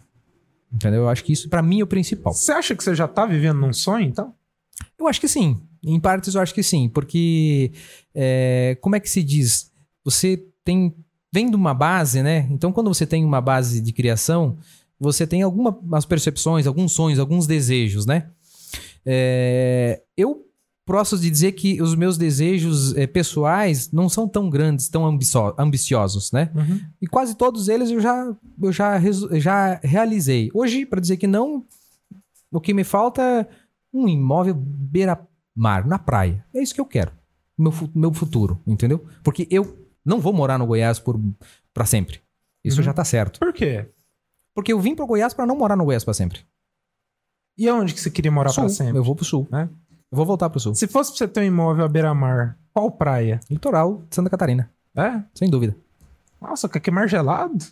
Entendeu? 0.72 1.02
Eu 1.02 1.09
acho 1.09 1.24
que 1.24 1.32
isso 1.32 1.48
pra 1.48 1.62
mim 1.62 1.81
é 1.81 1.85
o 1.85 1.86
principal. 1.86 2.32
Você 2.32 2.52
acha 2.52 2.74
que 2.74 2.82
você 2.82 2.94
já 2.94 3.06
tá 3.06 3.26
vivendo 3.26 3.59
num 3.59 3.72
sonho, 3.72 4.06
então? 4.06 4.35
Eu 4.98 5.06
acho 5.06 5.20
que 5.20 5.28
sim. 5.28 5.60
Em 5.85 6.01
partes 6.01 6.35
eu 6.35 6.40
acho 6.40 6.55
que 6.55 6.62
sim, 6.62 6.89
porque 6.89 7.72
é, 8.14 8.76
como 8.81 8.97
é 8.97 9.01
que 9.01 9.10
se 9.10 9.22
diz? 9.22 9.70
Você 10.05 10.43
tem 10.64 10.94
vem 11.32 11.51
de 11.51 11.56
uma 11.56 11.74
base, 11.74 12.22
né? 12.22 12.48
Então 12.51 12.72
quando 12.72 12.93
você 12.93 13.06
tem 13.06 13.24
uma 13.24 13.40
base 13.40 13.81
de 13.81 13.93
criação, 13.93 14.56
você 14.98 15.26
tem 15.26 15.43
algumas 15.43 16.05
percepções, 16.05 16.66
alguns 16.66 16.93
sonhos, 16.93 17.18
alguns 17.18 17.47
desejos, 17.47 18.06
né? 18.06 18.31
É, 19.05 20.01
eu 20.16 20.47
posso 20.86 21.19
de 21.19 21.31
dizer 21.31 21.52
que 21.52 21.81
os 21.81 21.94
meus 21.94 22.19
desejos 22.19 22.94
é, 22.97 23.06
pessoais 23.06 23.90
não 23.90 24.09
são 24.09 24.28
tão 24.28 24.51
grandes, 24.51 24.89
tão 24.89 25.06
ambicio- 25.06 25.55
ambiciosos, 25.59 26.31
né? 26.32 26.51
E 27.01 27.06
quase 27.06 27.35
todos 27.36 27.69
eles 27.69 27.90
eu 27.90 28.01
já, 28.01 28.36
eu 28.62 28.73
já, 28.73 29.01
já 29.39 29.81
realizei. 29.82 30.51
Hoje, 30.52 30.85
para 30.85 31.01
dizer 31.01 31.16
que 31.16 31.27
não, 31.27 31.65
o 32.52 32.61
que 32.61 32.74
me 32.74 32.85
falta 32.85 33.23
é 33.23 33.47
um 33.93 34.06
imóvel 34.09 34.55
beira-mar, 34.55 35.86
na 35.86 35.98
praia. 35.98 36.44
É 36.55 36.62
isso 36.62 36.74
que 36.74 36.81
eu 36.81 36.86
quero. 36.86 37.12
Meu, 37.56 37.73
meu 37.94 38.12
futuro, 38.12 38.61
entendeu? 38.66 39.06
Porque 39.23 39.47
eu 39.51 39.78
não 40.05 40.20
vou 40.20 40.32
morar 40.32 40.59
no 40.59 40.66
Goiás 40.66 40.98
por 40.98 41.19
para 41.73 41.86
sempre. 41.86 42.20
Isso 42.65 42.78
Uhum. 42.78 42.85
já 42.85 42.93
tá 42.93 43.05
certo. 43.05 43.39
Por 43.40 43.52
quê? 43.52 43.89
Porque 44.55 44.73
eu 44.73 44.81
vim 44.81 44.94
pro 44.94 45.06
Goiás 45.06 45.32
para 45.35 45.47
não 45.47 45.56
morar 45.56 45.77
no 45.77 45.85
Goiás 45.85 46.05
para 46.05 46.15
sempre. 46.15 46.40
E 47.56 47.69
aonde 47.69 47.94
que 47.94 48.01
você 48.01 48.11
queria 48.11 48.32
morar 48.32 48.52
pra 48.52 48.69
sempre? 48.69 48.97
Eu 48.98 49.05
vou 49.05 49.15
pro 49.15 49.24
sul. 49.24 49.47
né? 49.51 49.69
Vou 50.14 50.24
voltar 50.24 50.48
pro 50.48 50.60
sul. 50.60 50.74
Se 50.74 50.86
fosse 50.86 51.10
pra 51.10 51.18
você 51.18 51.28
ter 51.28 51.40
um 51.40 51.44
imóvel 51.44 51.84
à 51.84 51.88
beira-mar, 51.88 52.58
qual 52.72 52.90
praia? 52.90 53.40
Litoral 53.50 54.02
de 54.08 54.14
Santa 54.14 54.30
Catarina, 54.30 54.70
É? 54.96 55.22
sem 55.34 55.50
dúvida. 55.50 55.76
Nossa, 56.40 56.68
quer 56.68 56.80
queimar 56.80 57.08
gelado? 57.08 57.64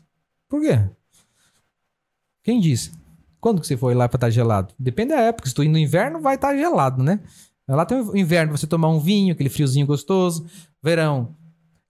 Por 0.49 0.61
quê? 0.61 0.81
Quem 2.43 2.61
disse? 2.61 2.93
Quando 3.41 3.61
que 3.61 3.67
você 3.67 3.77
foi 3.77 3.95
lá 3.95 4.09
pra 4.09 4.17
estar 4.17 4.31
gelado? 4.31 4.75
Depende 4.79 5.11
da 5.11 5.21
época. 5.21 5.49
Se 5.49 5.55
tu 5.55 5.63
ir 5.63 5.69
no 5.69 5.79
inverno, 5.79 6.21
vai 6.21 6.35
estar 6.37 6.57
gelado, 6.57 7.03
né? 7.03 7.21
Lá 7.69 7.85
tem 7.87 7.99
o 8.01 8.17
inverno, 8.17 8.57
você 8.57 8.67
tomar 8.67 8.89
um 8.89 8.99
vinho, 8.99 9.33
aquele 9.33 9.49
friozinho 9.49 9.87
gostoso. 9.87 10.47
Verão, 10.83 11.35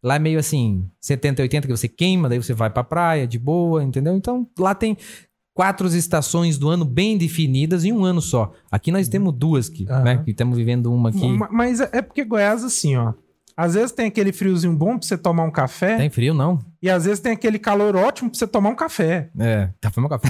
lá 0.03 0.17
é 0.17 0.19
meio 0.19 0.39
assim, 0.39 0.89
70, 1.01 1.43
80 1.43 1.67
que 1.67 1.77
você 1.77 1.89
queima, 1.89 2.29
daí 2.29 2.39
você 2.43 2.53
vai 2.55 2.69
pra 2.71 2.85
praia 2.85 3.27
de 3.27 3.39
boa, 3.39 3.83
entendeu? 3.83 4.15
Então 4.15 4.47
lá 4.59 4.75
tem 4.75 4.97
quatro 5.55 5.87
estações 5.89 6.57
do 6.59 6.69
ano 6.69 6.85
bem 6.85 7.17
definidas 7.19 7.85
em 7.85 7.93
um 7.93 8.05
ano 8.05 8.21
só. 8.23 8.53
Aqui 8.71 8.91
nós 8.91 9.09
temos 9.09 9.33
duas 9.35 9.69
aqui, 9.69 9.87
Aham. 9.89 10.03
né? 10.03 10.23
Que 10.25 10.31
estamos 10.31 10.57
vivendo 10.57 10.93
uma 10.93 11.11
aqui. 11.11 11.29
Ma- 11.29 11.49
Mas 11.53 11.81
é 11.81 11.89
é 11.93 12.03
porque 12.03 12.25
Goiás, 12.25 12.65
assim, 12.65 12.97
ó. 12.97 13.13
Às 13.57 13.75
vezes 13.75 13.93
tem 13.93 14.07
aquele 14.07 14.33
friozinho 14.33 14.75
bom 14.75 14.99
pra 14.99 15.07
você 15.07 15.17
tomar 15.17 15.45
um 15.45 15.51
café. 15.51 15.97
Tem 15.97 16.11
frio, 16.11 16.33
não? 16.35 16.59
E 16.83 16.91
às 16.91 17.05
vezes 17.05 17.21
tem 17.21 17.33
aquele 17.33 17.59
calor 17.59 17.95
ótimo 17.95 18.29
pra 18.31 18.39
você 18.39 18.47
tomar 18.47 18.71
um 18.71 18.75
café. 18.75 19.31
É, 19.39 19.69
tá 19.81 19.91
meu 19.99 20.09
café. 20.09 20.29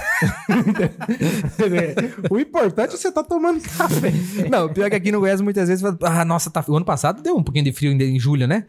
o 2.30 2.38
importante 2.38 2.94
é 2.94 2.96
você 2.96 3.10
tá 3.10 3.22
tomando 3.22 3.60
café. 3.62 4.12
Não, 4.50 4.68
pior 4.68 4.90
que 4.90 4.96
aqui 4.96 5.10
no 5.10 5.20
Goiás 5.20 5.40
muitas 5.40 5.68
vezes, 5.68 5.80
fala, 5.82 5.96
ah, 6.02 6.24
nossa, 6.24 6.50
tá... 6.50 6.62
o 6.68 6.76
ano 6.76 6.84
passado 6.84 7.22
deu 7.22 7.36
um 7.36 7.42
pouquinho 7.42 7.64
de 7.64 7.72
frio 7.72 7.92
em, 7.92 8.18
julho, 8.18 8.46
né? 8.46 8.66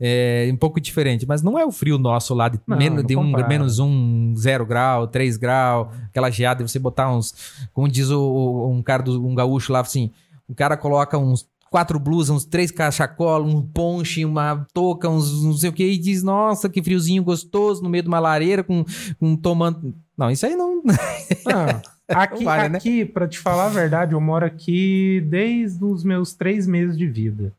É 0.00 0.48
um 0.52 0.56
pouco 0.56 0.80
diferente, 0.80 1.26
mas 1.26 1.42
não 1.42 1.58
é 1.58 1.64
o 1.64 1.72
frio 1.72 1.96
nosso 1.96 2.34
lá 2.34 2.48
de, 2.48 2.60
Não, 2.66 2.76
menos, 2.76 3.02
não 3.02 3.06
de 3.06 3.16
um, 3.16 3.46
menos 3.48 3.78
um, 3.78 4.34
zero 4.36 4.66
grau, 4.66 5.06
três 5.06 5.36
grau, 5.36 5.92
aquela 6.08 6.30
geada, 6.30 6.62
e 6.62 6.68
você 6.68 6.78
botar 6.78 7.10
uns, 7.10 7.34
como 7.72 7.88
diz 7.88 8.10
o- 8.10 8.70
um 8.70 8.82
cara, 8.82 9.02
do, 9.02 9.24
um 9.26 9.34
gaúcho 9.34 9.72
lá, 9.72 9.80
assim, 9.80 10.10
o 10.48 10.54
cara 10.54 10.76
coloca 10.76 11.16
uns 11.18 11.46
quatro 11.76 11.98
blusas, 11.98 12.34
uns 12.34 12.44
três 12.46 12.70
cachacolos, 12.70 13.52
um 13.52 13.60
ponche, 13.60 14.24
uma 14.24 14.66
touca, 14.72 15.10
uns 15.10 15.44
não 15.44 15.52
sei 15.52 15.68
o 15.68 15.72
que, 15.74 15.84
e 15.84 15.98
diz, 15.98 16.22
nossa, 16.22 16.70
que 16.70 16.82
friozinho 16.82 17.22
gostoso 17.22 17.82
no 17.82 17.90
meio 17.90 18.02
de 18.02 18.08
uma 18.08 18.18
lareira 18.18 18.64
com, 18.64 18.82
com 19.20 19.36
tomando... 19.36 19.94
Não, 20.16 20.30
isso 20.30 20.46
aí 20.46 20.56
não... 20.56 20.76
Não, 20.82 21.82
aqui, 22.08 22.44
Vale, 22.44 22.68
né? 22.70 22.78
aqui, 22.78 23.04
pra 23.04 23.28
te 23.28 23.38
falar 23.38 23.66
a 23.66 23.68
verdade, 23.68 24.14
eu 24.14 24.20
moro 24.22 24.46
aqui 24.46 25.22
desde 25.28 25.84
os 25.84 26.02
meus 26.02 26.32
três 26.32 26.66
meses 26.66 26.96
de 26.96 27.06
vida. 27.06 27.52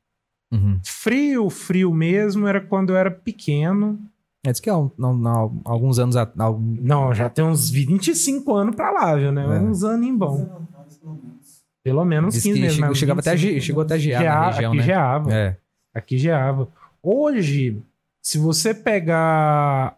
Uhum. 0.51 0.79
Frio, 0.83 1.47
frio 1.51 1.93
mesmo, 1.93 2.47
era 2.47 2.59
quando 2.59 2.89
eu 2.89 2.97
era 2.97 3.11
pequeno. 3.11 3.99
É, 4.43 4.51
diz 4.51 4.59
que 4.59 4.67
há 4.69 4.77
um- 4.79 4.89
não- 4.97 5.13
não, 5.15 5.61
alguns 5.63 5.99
anos. 5.99 6.15
algum- 6.15 6.75
Não, 6.81 7.13
já 7.13 7.29
tem 7.29 7.45
uns 7.45 7.69
25 7.69 8.51
anos 8.55 8.75
pra 8.75 8.89
lá, 8.89 9.15
viu, 9.15 9.31
né? 9.31 9.43
É. 9.43 9.59
Uns 9.59 9.83
anos 9.83 10.07
em 10.07 10.17
bom. 10.17 10.37
pelo 10.37 11.13
menos. 11.13 11.36
Pelo 11.87 12.03
menos 12.05 12.33
Diz 12.33 12.43
15 12.43 12.55
que 12.55 12.61
meses. 12.61 12.75
chegou, 12.77 12.95
chegava 12.95 13.19
até 13.21 13.29
a, 13.31 13.33
25 13.35 13.53
ge- 13.59 13.65
chegou 13.65 13.81
até 13.83 13.97
gear 13.97 14.21
Gea- 14.21 14.33
na 14.35 14.45
região, 14.51 14.71
aqui 14.71 14.77
né? 14.79 14.83
geava. 14.83 15.33
É. 15.33 15.57
Aqui 15.93 16.17
geava. 16.17 16.67
Hoje, 17.01 17.81
se 18.21 18.37
você 18.37 18.73
pegar 18.73 19.95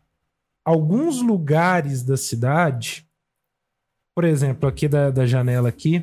alguns 0.64 1.22
lugares 1.22 2.03
da 2.03 2.16
cidade, 2.16 3.06
por 4.16 4.24
exemplo, 4.24 4.70
aqui 4.70 4.88
da, 4.88 5.10
da 5.10 5.26
janela 5.26 5.70
aqui, 5.70 6.02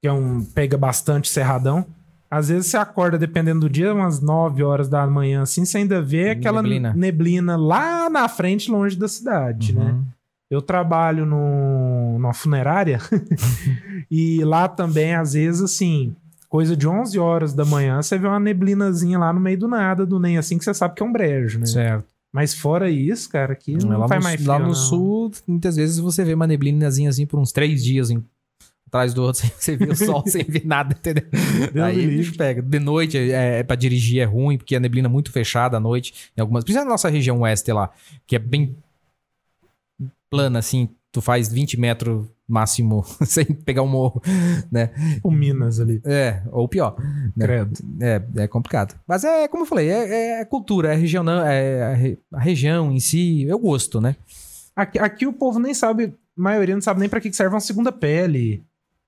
que 0.00 0.08
é 0.08 0.12
um 0.12 0.44
pega 0.44 0.76
bastante 0.76 1.28
cerradão, 1.28 1.86
às 2.28 2.48
vezes 2.48 2.66
você 2.66 2.76
acorda, 2.78 3.18
dependendo 3.18 3.60
do 3.60 3.70
dia, 3.70 3.94
umas 3.94 4.20
9 4.20 4.64
horas 4.64 4.88
da 4.88 5.06
manhã, 5.06 5.42
assim, 5.42 5.64
você 5.64 5.78
ainda 5.78 6.00
vê 6.02 6.30
aquela 6.30 6.60
Neblina. 6.62 6.92
neblina, 6.94 7.56
lá 7.56 8.08
na 8.10 8.26
frente, 8.28 8.70
longe 8.70 8.96
da 8.96 9.06
cidade, 9.06 9.74
né? 9.74 9.94
Eu 10.52 10.60
trabalho 10.60 11.24
no, 11.24 12.12
numa 12.12 12.34
funerária 12.34 12.98
e 14.10 14.44
lá 14.44 14.68
também, 14.68 15.14
às 15.14 15.32
vezes, 15.32 15.62
assim, 15.62 16.14
coisa 16.46 16.76
de 16.76 16.86
11 16.86 17.18
horas 17.18 17.54
da 17.54 17.64
manhã, 17.64 18.02
você 18.02 18.18
vê 18.18 18.26
uma 18.26 18.38
neblinazinha 18.38 19.18
lá 19.18 19.32
no 19.32 19.40
meio 19.40 19.58
do 19.58 19.66
nada, 19.66 20.04
do 20.04 20.20
nem 20.20 20.36
assim, 20.36 20.58
que 20.58 20.64
você 20.64 20.74
sabe 20.74 20.94
que 20.94 21.02
é 21.02 21.06
um 21.06 21.10
brejo, 21.10 21.58
né? 21.58 21.64
Certo. 21.64 22.04
Mas 22.30 22.52
fora 22.52 22.90
isso, 22.90 23.30
cara, 23.30 23.54
aqui 23.54 23.82
não 23.82 23.98
lá 23.98 24.06
faz 24.06 24.22
mais 24.22 24.44
lá 24.44 24.56
frio, 24.56 24.66
no 24.66 24.74
não. 24.74 24.78
sul, 24.78 25.30
muitas 25.46 25.76
vezes 25.76 25.98
você 25.98 26.22
vê 26.22 26.34
uma 26.34 26.46
neblinazinha 26.46 27.08
assim 27.08 27.24
por 27.24 27.40
uns 27.40 27.50
três 27.50 27.82
dias 27.82 28.10
em, 28.10 28.22
atrás 28.86 29.14
do 29.14 29.22
outro, 29.22 29.40
sem 29.58 29.78
você 29.78 29.86
vê 29.86 29.90
o 29.90 29.96
sol 29.96 30.22
sem 30.28 30.44
ver 30.44 30.66
nada, 30.66 30.94
entendeu? 30.94 31.24
Deus 31.72 31.86
Aí 31.86 32.06
o 32.06 32.10
bicho 32.10 32.36
pega. 32.36 32.60
De 32.60 32.78
noite, 32.78 33.16
é, 33.16 33.60
é, 33.60 33.62
pra 33.62 33.74
dirigir 33.74 34.20
é 34.20 34.24
ruim, 34.24 34.58
porque 34.58 34.76
a 34.76 34.80
neblina 34.80 35.08
é 35.08 35.10
muito 35.10 35.32
fechada 35.32 35.78
à 35.78 35.80
noite. 35.80 36.30
Em 36.36 36.42
algumas, 36.42 36.62
principalmente 36.62 36.88
na 36.88 36.92
nossa 36.92 37.08
região 37.08 37.40
oeste 37.40 37.72
lá, 37.72 37.90
que 38.26 38.36
é 38.36 38.38
bem 38.38 38.76
plana, 40.32 40.58
assim, 40.58 40.88
tu 41.12 41.20
faz 41.20 41.52
20 41.52 41.78
metros 41.78 42.26
máximo 42.48 43.04
sem 43.24 43.44
pegar 43.46 43.82
um 43.82 43.88
morro, 43.88 44.20
né? 44.70 44.90
O 45.22 45.30
Minas 45.30 45.78
ali, 45.78 46.00
É, 46.04 46.42
ou 46.50 46.66
pior. 46.68 46.96
né? 47.36 47.46
credo. 47.46 47.78
É, 48.00 48.22
é 48.42 48.48
complicado. 48.48 48.94
Mas 49.06 49.24
é, 49.24 49.46
como 49.48 49.62
eu 49.62 49.66
falei, 49.68 49.88
é, 49.90 50.40
é 50.40 50.44
cultura, 50.44 50.92
é 50.92 50.96
região, 50.96 51.22
não, 51.22 51.44
é 51.46 51.82
a, 51.82 51.94
re- 51.94 52.18
a 52.32 52.40
região 52.40 52.90
em 52.92 52.98
si, 53.00 53.42
eu 53.44 53.58
gosto, 53.58 54.00
né? 54.00 54.16
Aqui, 54.74 54.98
aqui 54.98 55.26
o 55.26 55.32
povo 55.32 55.58
nem 55.58 55.74
sabe, 55.74 56.14
a 56.36 56.42
maioria 56.42 56.74
não 56.74 56.82
sabe 56.82 57.00
nem 57.00 57.08
que 57.08 57.20
que 57.30 57.36
serve 57.36 57.54
uma 57.54 57.60
segunda 57.60 57.92
pele. 57.92 58.62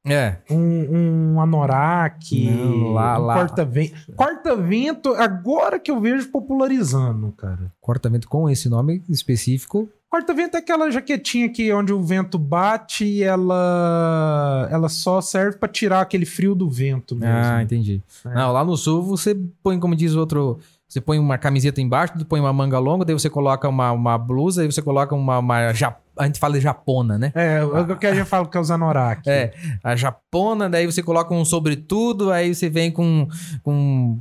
É. 0.07 0.37
Um, 0.51 1.35
um 1.35 1.41
anorak, 1.41 2.45
Não, 2.51 2.93
lá- 2.93 3.19
um 3.19 3.23
lá- 3.25 3.35
corta-vento. 3.35 3.95
Corta-vento, 4.15 5.15
agora 5.15 5.79
que 5.79 5.91
eu 5.91 6.01
vejo 6.01 6.31
popularizando, 6.31 7.33
cara. 7.33 7.73
Cortamento 7.81 8.29
com 8.29 8.49
esse 8.51 8.69
nome 8.69 9.03
específico. 9.09 9.89
Corta-vento 10.11 10.57
é 10.57 10.59
aquela 10.59 10.91
jaquetinha 10.93 11.49
que 11.49 11.73
onde 11.73 11.93
o 11.93 12.01
vento 12.03 12.39
bate 12.39 13.05
e 13.05 13.23
ela 13.25 14.69
ela 14.71 14.89
só 14.89 15.21
serve 15.21 15.57
pra 15.59 15.69
tirar 15.69 16.01
aquele 16.03 16.25
frio 16.25 16.55
do 16.55 16.69
vento 16.71 17.17
mesmo. 17.17 17.35
Ah, 17.35 17.63
entendi. 17.63 18.01
É. 18.25 18.35
Não, 18.35 18.53
lá 18.53 18.63
no 18.65 18.77
sul 18.77 19.03
você 19.03 19.35
põe, 19.63 19.79
como 19.81 19.97
diz 19.97 20.15
o 20.15 20.21
outro, 20.21 20.59
você 20.87 21.01
põe 21.01 21.19
uma 21.19 21.37
camiseta 21.37 21.81
embaixo, 21.81 22.13
põe 22.27 22.39
uma 22.39 22.53
manga 22.53 22.79
longa, 22.79 23.05
daí 23.05 23.15
você 23.15 23.29
coloca 23.29 23.69
uma, 23.69 23.91
uma 23.91 24.17
blusa, 24.17 24.63
aí 24.63 24.71
você 24.71 24.81
coloca 24.83 25.15
uma, 25.17 25.39
uma 25.39 25.73
ja- 25.73 25.97
a 26.19 26.27
gente 26.27 26.39
fala 26.39 26.55
de 26.55 26.61
japona, 26.61 27.19
né? 27.19 27.33
É, 27.35 27.65
o 27.65 27.97
que 27.97 28.07
a 28.07 28.15
gente 28.15 28.27
fala 28.27 28.47
que 28.49 28.57
é 28.57 28.61
os 28.61 28.71
anorak. 28.71 29.29
É, 29.29 29.53
a 29.83 29.95
japona, 29.97 30.69
daí 30.71 30.87
você 30.87 31.03
coloca 31.03 31.33
um 31.35 31.45
sobretudo, 31.45 32.31
aí 32.31 32.55
você 32.55 32.69
vem 32.69 32.91
com, 32.93 33.27
com 33.63 34.19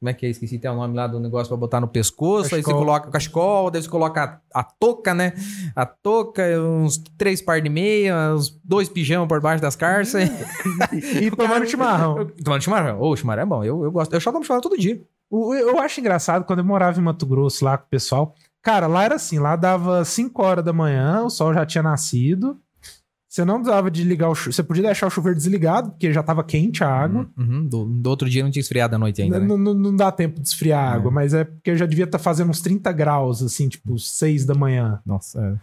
como 0.00 0.10
é 0.10 0.14
que 0.14 0.24
é? 0.26 0.28
Esqueci 0.28 0.56
até 0.56 0.70
o 0.70 0.76
nome 0.76 0.94
lá 0.94 1.08
do 1.08 1.18
negócio 1.18 1.48
pra 1.48 1.56
botar 1.56 1.80
no 1.80 1.88
pescoço, 1.88 2.54
aí 2.54 2.62
você 2.62 2.70
Cachecol. 2.70 2.78
coloca 2.78 3.08
o 3.08 3.10
cachecol, 3.10 3.70
daí 3.70 3.82
você 3.82 3.88
coloca 3.88 4.40
a, 4.54 4.60
a 4.60 4.62
touca, 4.62 5.12
né? 5.12 5.32
A 5.74 5.84
touca, 5.84 6.42
uns 6.60 6.98
três 7.18 7.42
par 7.42 7.60
de 7.60 7.68
meia, 7.68 8.32
uns 8.32 8.48
dois 8.64 8.88
pijamas 8.88 9.26
por 9.26 9.40
baixo 9.40 9.60
das 9.60 9.74
calças. 9.74 10.30
E 11.20 11.30
tomando 11.32 11.66
chimarrão. 11.66 12.26
Tomando 12.44 12.62
chimarrão. 12.62 13.00
Ô, 13.00 13.16
chimarrão 13.16 13.42
é 13.42 13.46
bom, 13.46 13.64
eu, 13.64 13.82
eu 13.82 13.90
gosto. 13.90 14.12
Eu 14.14 14.20
só 14.20 14.30
tomo 14.30 14.44
chimarrão 14.44 14.62
todo 14.62 14.78
dia. 14.78 15.00
O- 15.28 15.52
Eu 15.54 15.78
acho 15.80 15.98
engraçado 16.00 16.44
quando 16.44 16.60
eu 16.60 16.64
morava 16.64 16.98
em 17.00 17.02
Mato 17.02 17.26
Grosso 17.26 17.64
lá 17.64 17.76
com 17.76 17.86
o 17.86 17.88
pessoal. 17.90 18.34
Cara, 18.62 18.86
lá 18.86 19.04
era 19.04 19.14
assim, 19.14 19.38
lá 19.38 19.56
dava 19.56 20.04
5 20.04 20.42
horas 20.42 20.64
da 20.64 20.72
manhã, 20.72 21.22
o 21.22 21.30
sol 21.30 21.54
já 21.54 21.64
tinha 21.64 21.82
nascido. 21.82 22.58
Você 23.28 23.44
não 23.44 23.56
precisava 23.56 23.90
de 23.90 24.04
ligar 24.04 24.30
o 24.30 24.34
chuveiro. 24.34 24.54
Você 24.54 24.62
podia 24.62 24.82
deixar 24.82 25.06
o 25.06 25.10
chuveiro 25.10 25.36
desligado, 25.36 25.90
porque 25.90 26.12
já 26.12 26.22
tava 26.22 26.42
quente 26.42 26.82
a 26.82 26.88
água. 26.88 27.28
Uhum, 27.36 27.64
do, 27.66 27.84
do 27.84 28.06
outro 28.10 28.28
dia 28.28 28.42
não 28.42 28.50
tinha 28.50 28.60
esfriado 28.60 28.96
a 28.96 28.98
noite 28.98 29.20
ainda, 29.20 29.38
né? 29.38 29.46
Não, 29.46 29.58
não- 29.58 29.94
dá 29.94 30.10
tempo 30.10 30.40
de 30.40 30.48
esfriar 30.48 30.82
a 30.82 30.92
É. 30.92 30.96
água, 30.96 31.10
mas 31.10 31.34
é 31.34 31.44
porque 31.44 31.76
já 31.76 31.84
devia 31.86 32.04
estar 32.06 32.18
fazendo 32.18 32.48
uns 32.50 32.62
30 32.62 32.90
graus, 32.90 33.42
assim, 33.42 33.68
tipo 33.68 33.98
6 33.98 34.46
da 34.46 34.54
manhã. 34.54 35.00
Nossa, 35.04 35.40
é. 35.40 35.54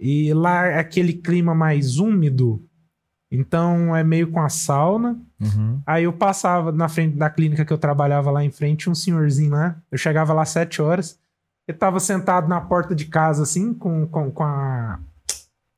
E 0.00 0.34
lá 0.34 0.66
é 0.66 0.78
aquele 0.80 1.12
clima 1.14 1.54
mais 1.54 1.96
úmido, 1.98 2.60
então 3.30 3.94
é 3.96 4.02
meio 4.04 4.30
com 4.30 4.40
a 4.40 4.48
sauna. 4.48 5.18
Uhum. 5.40 5.80
Aí 5.86 6.04
eu 6.04 6.12
passava 6.12 6.72
na 6.72 6.88
frente 6.88 7.16
da 7.16 7.30
clínica 7.30 7.64
que 7.64 7.72
eu 7.72 7.78
trabalhava 7.78 8.30
lá 8.32 8.44
em 8.44 8.50
frente, 8.50 8.90
um 8.90 8.94
senhorzinho 8.94 9.52
lá. 9.52 9.76
Eu 9.90 9.96
chegava 9.98 10.32
lá 10.32 10.42
às 10.42 10.50
7 10.50 10.82
horas. 10.82 11.18
Ele 11.68 11.76
tava 11.76 11.98
sentado 11.98 12.48
na 12.48 12.60
porta 12.60 12.94
de 12.94 13.06
casa, 13.06 13.42
assim, 13.42 13.74
com, 13.74 14.06
com, 14.06 14.30
com 14.30 14.42
a 14.44 14.98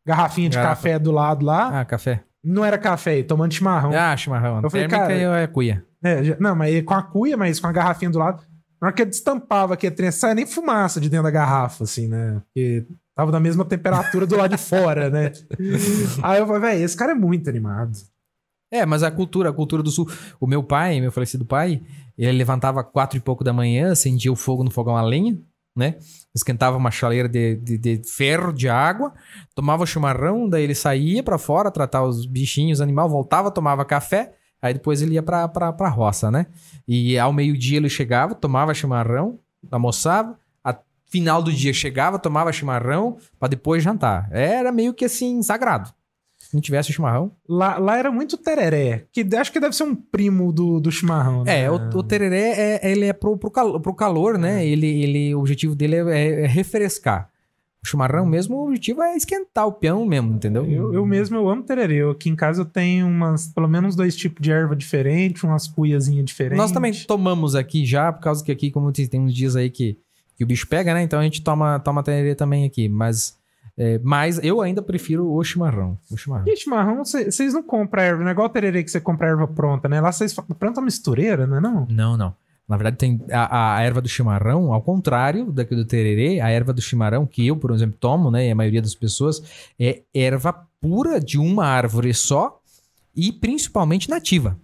garrafinha 0.06 0.48
de 0.48 0.56
Garrafa. 0.56 0.76
café 0.76 0.98
do 0.98 1.10
lado 1.10 1.44
lá. 1.44 1.80
Ah, 1.80 1.84
café. 1.84 2.22
Não 2.44 2.64
era 2.64 2.78
café, 2.78 3.22
tomando 3.22 3.52
chimarrão. 3.52 3.90
Ah, 3.94 4.16
chimarrão. 4.16 4.60
Eu 4.62 4.70
falei, 4.70 4.86
Térmica 4.86 5.08
cara- 5.08 5.40
é 5.40 5.46
cuia. 5.46 5.84
É, 6.02 6.36
não, 6.38 6.54
mas 6.54 6.72
ele 6.72 6.82
com 6.82 6.94
a 6.94 7.02
cuia, 7.02 7.36
mas 7.36 7.58
com 7.58 7.66
a 7.66 7.72
garrafinha 7.72 8.10
do 8.10 8.18
lado. 8.18 8.42
Na 8.80 8.86
hora 8.88 8.94
que 8.94 9.02
ele 9.02 9.10
destampava 9.10 9.74
aqui 9.74 9.86
a 9.88 9.90
trem, 9.90 10.10
sai 10.12 10.34
nem 10.34 10.46
fumaça 10.46 11.00
de 11.00 11.08
dentro 11.08 11.24
da 11.24 11.30
garrafa, 11.30 11.82
assim, 11.84 12.06
né? 12.06 12.40
Porque 12.44 12.86
tava 13.14 13.32
na 13.32 13.40
mesma 13.40 13.64
temperatura 13.64 14.24
do 14.24 14.36
lado 14.36 14.52
de 14.52 14.62
fora, 14.62 15.10
né? 15.10 15.32
Aí 16.22 16.38
eu 16.38 16.46
falei, 16.46 16.60
velho, 16.62 16.84
esse 16.84 16.96
cara 16.96 17.12
é 17.12 17.14
muito 17.16 17.50
animado. 17.50 17.98
É, 18.70 18.86
mas 18.86 19.02
a 19.02 19.10
cultura, 19.10 19.50
a 19.50 19.52
cultura 19.52 19.82
do 19.82 19.90
sul. 19.90 20.08
O 20.38 20.46
meu 20.46 20.62
pai, 20.62 21.00
meu 21.00 21.10
falecido 21.10 21.44
pai, 21.44 21.82
ele 22.16 22.38
levantava 22.38 22.84
quatro 22.84 23.16
e 23.16 23.20
pouco 23.20 23.42
da 23.42 23.52
manhã, 23.52 23.90
acendia 23.92 24.30
o 24.30 24.36
fogo 24.36 24.62
no 24.62 24.70
fogão 24.70 24.96
a 24.96 25.02
lenha, 25.02 25.36
né? 25.78 25.96
Esquentava 26.34 26.76
uma 26.76 26.90
chaleira 26.90 27.28
de, 27.28 27.56
de, 27.56 27.78
de 27.78 28.02
ferro, 28.04 28.52
de 28.52 28.68
água, 28.68 29.12
tomava 29.54 29.86
chimarrão, 29.86 30.48
daí 30.48 30.64
ele 30.64 30.74
saía 30.74 31.22
pra 31.22 31.38
fora, 31.38 31.70
tratar 31.70 32.02
os 32.02 32.26
bichinhos, 32.26 32.80
animal, 32.80 33.08
voltava, 33.08 33.50
tomava 33.50 33.84
café, 33.84 34.34
aí 34.60 34.74
depois 34.74 35.00
ele 35.00 35.14
ia 35.14 35.22
pra, 35.22 35.48
pra, 35.48 35.72
pra 35.72 35.88
roça, 35.88 36.30
né? 36.30 36.46
E 36.86 37.18
ao 37.18 37.32
meio-dia 37.32 37.78
ele 37.78 37.88
chegava, 37.88 38.34
tomava 38.34 38.74
chimarrão, 38.74 39.38
almoçava, 39.70 40.36
final 41.08 41.42
do 41.42 41.52
dia 41.52 41.72
chegava, 41.72 42.18
tomava 42.18 42.52
chimarrão, 42.52 43.16
pra 43.38 43.48
depois 43.48 43.82
jantar. 43.82 44.28
Era 44.30 44.70
meio 44.70 44.94
que 44.94 45.04
assim, 45.04 45.42
sagrado. 45.42 45.92
Se 46.48 46.54
não 46.54 46.62
tivesse 46.62 46.88
o 46.88 46.94
chimarrão. 46.94 47.30
Lá, 47.46 47.76
lá 47.76 47.98
era 47.98 48.10
muito 48.10 48.38
tereré, 48.38 49.04
que 49.12 49.20
acho 49.36 49.52
que 49.52 49.60
deve 49.60 49.76
ser 49.76 49.82
um 49.84 49.94
primo 49.94 50.50
do, 50.50 50.80
do 50.80 50.90
chimarrão, 50.90 51.44
né? 51.44 51.64
É, 51.64 51.70
o, 51.70 51.74
o 51.74 52.02
tereré 52.02 52.78
é, 52.82 52.90
ele 52.90 53.04
é 53.04 53.12
pro, 53.12 53.36
pro, 53.36 53.50
calor, 53.50 53.78
pro 53.80 53.92
calor, 53.92 54.38
né? 54.38 54.66
Ele, 54.66 54.86
ele, 54.86 55.34
o 55.34 55.40
objetivo 55.40 55.74
dele 55.74 55.96
é, 55.96 56.00
é- 56.08 56.40
é 56.44 56.46
refrescar. 56.46 57.28
O 57.84 57.86
chimarrão 57.86 58.24
mesmo, 58.24 58.56
o 58.56 58.64
objetivo 58.68 59.02
é 59.02 59.14
esquentar 59.14 59.66
o 59.66 59.72
peão 59.72 60.06
mesmo, 60.06 60.34
entendeu? 60.34 60.64
Eu, 60.64 60.94
eu 60.94 61.04
mesmo, 61.04 61.36
eu 61.36 61.48
amo 61.50 61.62
tererê. 61.62 61.96
Eu, 61.96 62.10
aqui 62.12 62.30
em 62.30 62.34
casa 62.34 62.62
eu 62.62 62.66
tenho 62.66 63.06
umas, 63.06 63.48
pelo 63.48 63.68
menos 63.68 63.94
dois 63.94 64.16
tipos 64.16 64.40
de 64.42 64.50
erva 64.50 64.74
diferentes, 64.74 65.42
umas 65.44 65.68
cuiazinhas 65.68 66.24
diferentes. 66.24 66.56
Nós 66.58 66.72
também 66.72 66.92
tomamos 67.06 67.54
aqui 67.54 67.84
já, 67.84 68.10
por 68.10 68.22
causa 68.22 68.42
que 68.42 68.50
aqui, 68.50 68.70
como 68.70 68.90
tem 68.90 69.06
tem 69.06 69.20
uns 69.20 69.34
dias 69.34 69.54
aí 69.54 69.68
que, 69.70 69.98
que 70.34 70.42
o 70.44 70.46
bicho 70.46 70.66
pega, 70.66 70.94
né? 70.94 71.02
Então 71.02 71.20
a 71.20 71.22
gente 71.24 71.42
toma, 71.42 71.78
toma 71.78 72.02
tererê 72.02 72.34
também 72.34 72.64
aqui. 72.64 72.88
Mas, 72.88 73.37
é, 73.78 74.00
mas 74.02 74.42
eu 74.42 74.60
ainda 74.60 74.82
prefiro 74.82 75.32
o 75.32 75.44
chimarrão. 75.44 75.96
O 76.10 76.16
chimarrão. 76.16 76.44
E 76.48 76.56
chimarrão, 76.56 77.04
vocês 77.04 77.54
não 77.54 77.62
compram 77.62 78.02
erva, 78.02 78.22
não 78.22 78.28
é 78.28 78.32
igual 78.32 78.48
tererê 78.48 78.82
que 78.82 78.90
você 78.90 79.00
compra 79.00 79.28
erva 79.28 79.46
pronta, 79.46 79.88
né? 79.88 80.00
Lá 80.00 80.10
vocês 80.10 80.34
pronta 80.58 80.80
mistureira, 80.82 81.46
não 81.46 81.58
é 81.58 81.60
não? 81.60 81.86
Não, 81.88 82.16
não. 82.16 82.34
Na 82.68 82.76
verdade, 82.76 82.96
tem 82.96 83.24
a, 83.30 83.76
a 83.76 83.82
erva 83.82 84.00
do 84.00 84.08
chimarrão, 84.08 84.72
ao 84.72 84.82
contrário 84.82 85.52
daqui 85.52 85.76
do 85.76 85.86
tererê, 85.86 86.40
a 86.40 86.50
erva 86.50 86.72
do 86.72 86.82
chimarrão, 86.82 87.24
que 87.24 87.46
eu, 87.46 87.56
por 87.56 87.70
exemplo, 87.70 87.96
tomo, 87.98 88.32
né? 88.32 88.48
E 88.48 88.50
a 88.50 88.54
maioria 88.54 88.82
das 88.82 88.96
pessoas, 88.96 89.40
é 89.78 90.02
erva 90.12 90.66
pura 90.80 91.20
de 91.20 91.38
uma 91.38 91.64
árvore 91.64 92.12
só 92.12 92.60
e 93.14 93.30
principalmente 93.30 94.10
nativa. 94.10 94.58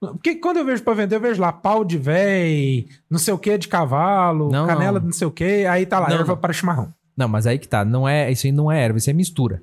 Porque 0.00 0.36
quando 0.36 0.56
eu 0.56 0.64
vejo 0.64 0.82
pra 0.82 0.94
vender, 0.94 1.16
eu 1.16 1.20
vejo 1.20 1.42
lá 1.42 1.52
pau 1.52 1.84
de 1.84 1.98
véi, 1.98 2.88
não 3.08 3.18
sei 3.18 3.34
o 3.34 3.38
que 3.38 3.58
de 3.58 3.68
cavalo, 3.68 4.50
Não, 4.50 4.66
canela 4.66 4.92
não. 4.92 5.00
de 5.00 5.06
não 5.06 5.12
sei 5.12 5.26
o 5.26 5.30
que, 5.30 5.66
aí 5.66 5.84
tá 5.84 6.00
lá, 6.00 6.08
Não, 6.08 6.16
erva 6.16 6.36
para 6.38 6.54
chimarrão. 6.54 6.92
Não, 7.16 7.28
mas 7.28 7.46
aí 7.46 7.58
que 7.58 7.68
tá. 7.68 7.84
Não 7.84 8.08
é, 8.08 8.30
isso 8.30 8.46
aí 8.46 8.52
não 8.52 8.70
é 8.70 8.82
erva, 8.82 8.98
isso 8.98 9.10
é 9.10 9.12
mistura. 9.12 9.62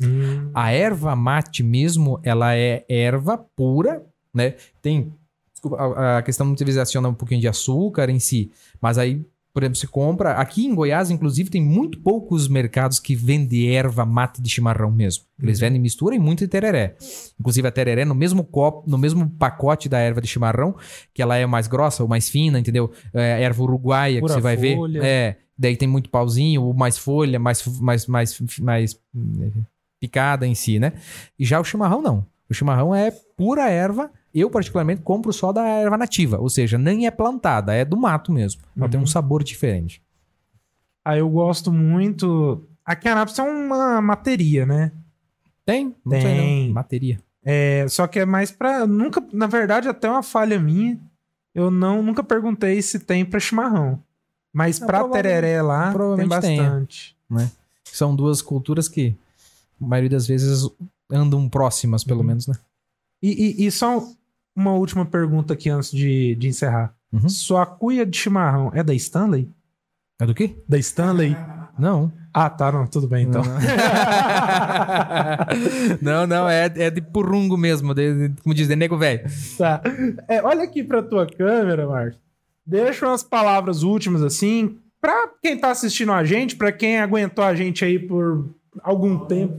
Hum. 0.00 0.50
A 0.54 0.72
erva 0.72 1.16
mate 1.16 1.62
mesmo, 1.62 2.20
ela 2.22 2.54
é 2.54 2.84
erva 2.88 3.38
pura, 3.38 4.04
né? 4.34 4.54
Tem. 4.82 5.12
Desculpa, 5.52 5.78
a, 5.78 6.18
a 6.18 6.22
questão 6.22 6.46
não 6.46 6.52
utilizaciona 6.52 7.08
um 7.08 7.14
pouquinho 7.14 7.40
de 7.40 7.48
açúcar 7.48 8.10
em 8.10 8.18
si, 8.18 8.50
mas 8.80 8.98
aí 8.98 9.24
Por 9.56 9.62
exemplo, 9.62 9.78
se 9.78 9.86
compra. 9.86 10.32
Aqui 10.32 10.66
em 10.66 10.74
Goiás, 10.74 11.10
inclusive, 11.10 11.48
tem 11.48 11.62
muito 11.62 11.98
poucos 12.00 12.46
mercados 12.46 13.00
que 13.00 13.16
vendem 13.16 13.74
erva 13.74 14.04
mate 14.04 14.42
de 14.42 14.50
chimarrão 14.50 14.90
mesmo. 14.90 15.24
Eles 15.42 15.58
vendem 15.58 15.80
mistura 15.80 16.14
e 16.14 16.18
muito 16.18 16.46
tereré. 16.46 16.94
Inclusive 17.40 17.66
a 17.66 17.70
tereré 17.70 18.04
no 18.04 18.14
mesmo 18.14 18.44
copo, 18.44 18.84
no 18.86 18.98
mesmo 18.98 19.30
pacote 19.30 19.88
da 19.88 19.98
erva 19.98 20.20
de 20.20 20.28
chimarrão, 20.28 20.76
que 21.14 21.22
ela 21.22 21.38
é 21.38 21.46
mais 21.46 21.68
grossa 21.68 22.02
ou 22.02 22.08
mais 22.08 22.28
fina, 22.28 22.60
entendeu? 22.60 22.92
É, 23.14 23.42
erva 23.44 23.62
uruguaia 23.62 24.20
Pura 24.20 24.34
que 24.34 24.40
você 24.40 24.42
vai 24.42 24.58
folha. 24.58 25.00
ver. 25.00 25.06
É. 25.06 25.36
Daí 25.56 25.74
tem 25.74 25.88
muito 25.88 26.10
pauzinho, 26.10 26.62
ou 26.62 26.74
mais 26.74 26.98
folha, 26.98 27.38
mais, 27.38 27.66
mais, 27.80 28.06
mais, 28.06 28.38
mais 28.60 29.00
hum, 29.14 29.52
picada 29.98 30.46
em 30.46 30.54
si, 30.54 30.78
né? 30.78 30.92
E 31.38 31.46
já 31.46 31.58
o 31.58 31.64
chimarrão 31.64 32.02
não. 32.02 32.26
O 32.46 32.52
chimarrão 32.52 32.94
é 32.94 33.10
pura 33.34 33.70
erva. 33.70 34.10
Eu, 34.38 34.50
particularmente, 34.50 35.00
compro 35.02 35.32
só 35.32 35.52
da 35.52 35.66
erva 35.66 35.96
nativa. 35.96 36.38
Ou 36.38 36.48
seja, 36.50 36.76
nem 36.76 37.06
é 37.06 37.10
plantada, 37.10 37.72
é 37.74 37.84
do 37.84 37.96
mato 37.96 38.30
mesmo. 38.32 38.60
Ela 38.76 38.88
tem 38.88 39.00
um 39.00 39.06
sabor 39.06 39.42
diferente. 39.42 40.02
Aí 41.04 41.20
eu 41.20 41.28
gosto 41.30 41.72
muito. 41.72 42.62
Aqui 42.84 43.08
em 43.08 43.12
Anápolis 43.12 43.38
é 43.38 43.42
uma 43.42 44.00
materia, 44.02 44.66
né? 44.66 44.92
Tem? 45.64 45.94
Não 46.04 46.12
sei 46.12 46.22
Tem. 46.22 46.66
não. 46.68 46.74
Bateria. 46.74 47.18
É, 47.44 47.86
só 47.88 48.06
que 48.06 48.18
é 48.18 48.26
mais 48.26 48.50
pra. 48.50 48.86
Nunca, 48.86 49.24
na 49.32 49.46
verdade, 49.46 49.88
até 49.88 50.08
uma 50.10 50.22
falha 50.22 50.58
minha. 50.58 50.98
Eu 51.54 51.70
não 51.70 52.02
nunca 52.02 52.22
perguntei 52.22 52.82
se 52.82 52.98
tem 52.98 53.24
pra 53.24 53.40
chimarrão. 53.40 54.02
Mas 54.52 54.78
Não, 54.80 54.86
pra 54.86 55.04
tereré 55.08 55.62
lá 55.62 55.84
tem 55.84 55.92
provavelmente 55.92 56.40
tenha. 56.40 56.62
bastante. 56.62 57.16
São 57.84 58.14
duas 58.14 58.42
culturas 58.42 58.88
que, 58.88 59.16
a 59.80 59.86
maioria 59.86 60.10
das 60.10 60.26
vezes, 60.26 60.68
andam 61.10 61.48
próximas, 61.48 62.04
pelo 62.04 62.20
Uhum. 62.20 62.26
menos, 62.26 62.46
né? 62.46 62.54
E, 63.22 63.62
e- 63.62 63.66
e 63.66 63.70
só 63.70 64.06
uma 64.56 64.72
última 64.72 65.04
pergunta 65.04 65.52
aqui 65.54 65.68
antes 65.68 65.90
de, 65.92 66.34
de 66.34 66.48
encerrar. 66.48 66.94
Uhum. 67.12 67.28
Sua 67.28 67.64
cuia 67.66 68.04
de 68.06 68.16
chimarrão 68.16 68.70
é 68.74 68.82
da 68.82 68.94
Stanley? 68.94 69.48
É 70.20 70.26
do 70.26 70.34
quê? 70.34 70.56
Da 70.68 70.78
Stanley? 70.78 71.36
Não. 71.78 72.10
Ah, 72.32 72.48
tá, 72.50 72.72
não, 72.72 72.86
tudo 72.86 73.06
bem 73.06 73.26
então. 73.26 73.42
não, 76.00 76.26
não, 76.26 76.48
é, 76.48 76.66
é 76.74 76.90
de 76.90 77.00
purrungo 77.00 77.56
mesmo, 77.56 77.94
de, 77.94 78.28
de- 78.28 78.42
como 78.42 78.54
diz, 78.54 78.68
de 78.68 78.76
nego 78.76 78.96
velho. 78.96 79.22
Tá. 79.58 79.80
É, 80.28 80.42
olha 80.42 80.62
aqui 80.64 80.82
pra 80.82 81.02
tua 81.02 81.26
câmera, 81.26 81.86
Márcio. 81.86 82.20
Deixa 82.66 83.06
umas 83.06 83.22
palavras 83.22 83.82
últimas 83.82 84.22
assim, 84.22 84.78
pra 85.00 85.28
quem 85.42 85.56
tá 85.58 85.70
assistindo 85.70 86.12
a 86.12 86.24
gente, 86.24 86.56
pra 86.56 86.72
quem 86.72 86.98
aguentou 86.98 87.44
a 87.44 87.54
gente 87.54 87.84
aí 87.84 87.98
por 87.98 88.48
algum 88.82 89.18
tempo, 89.26 89.54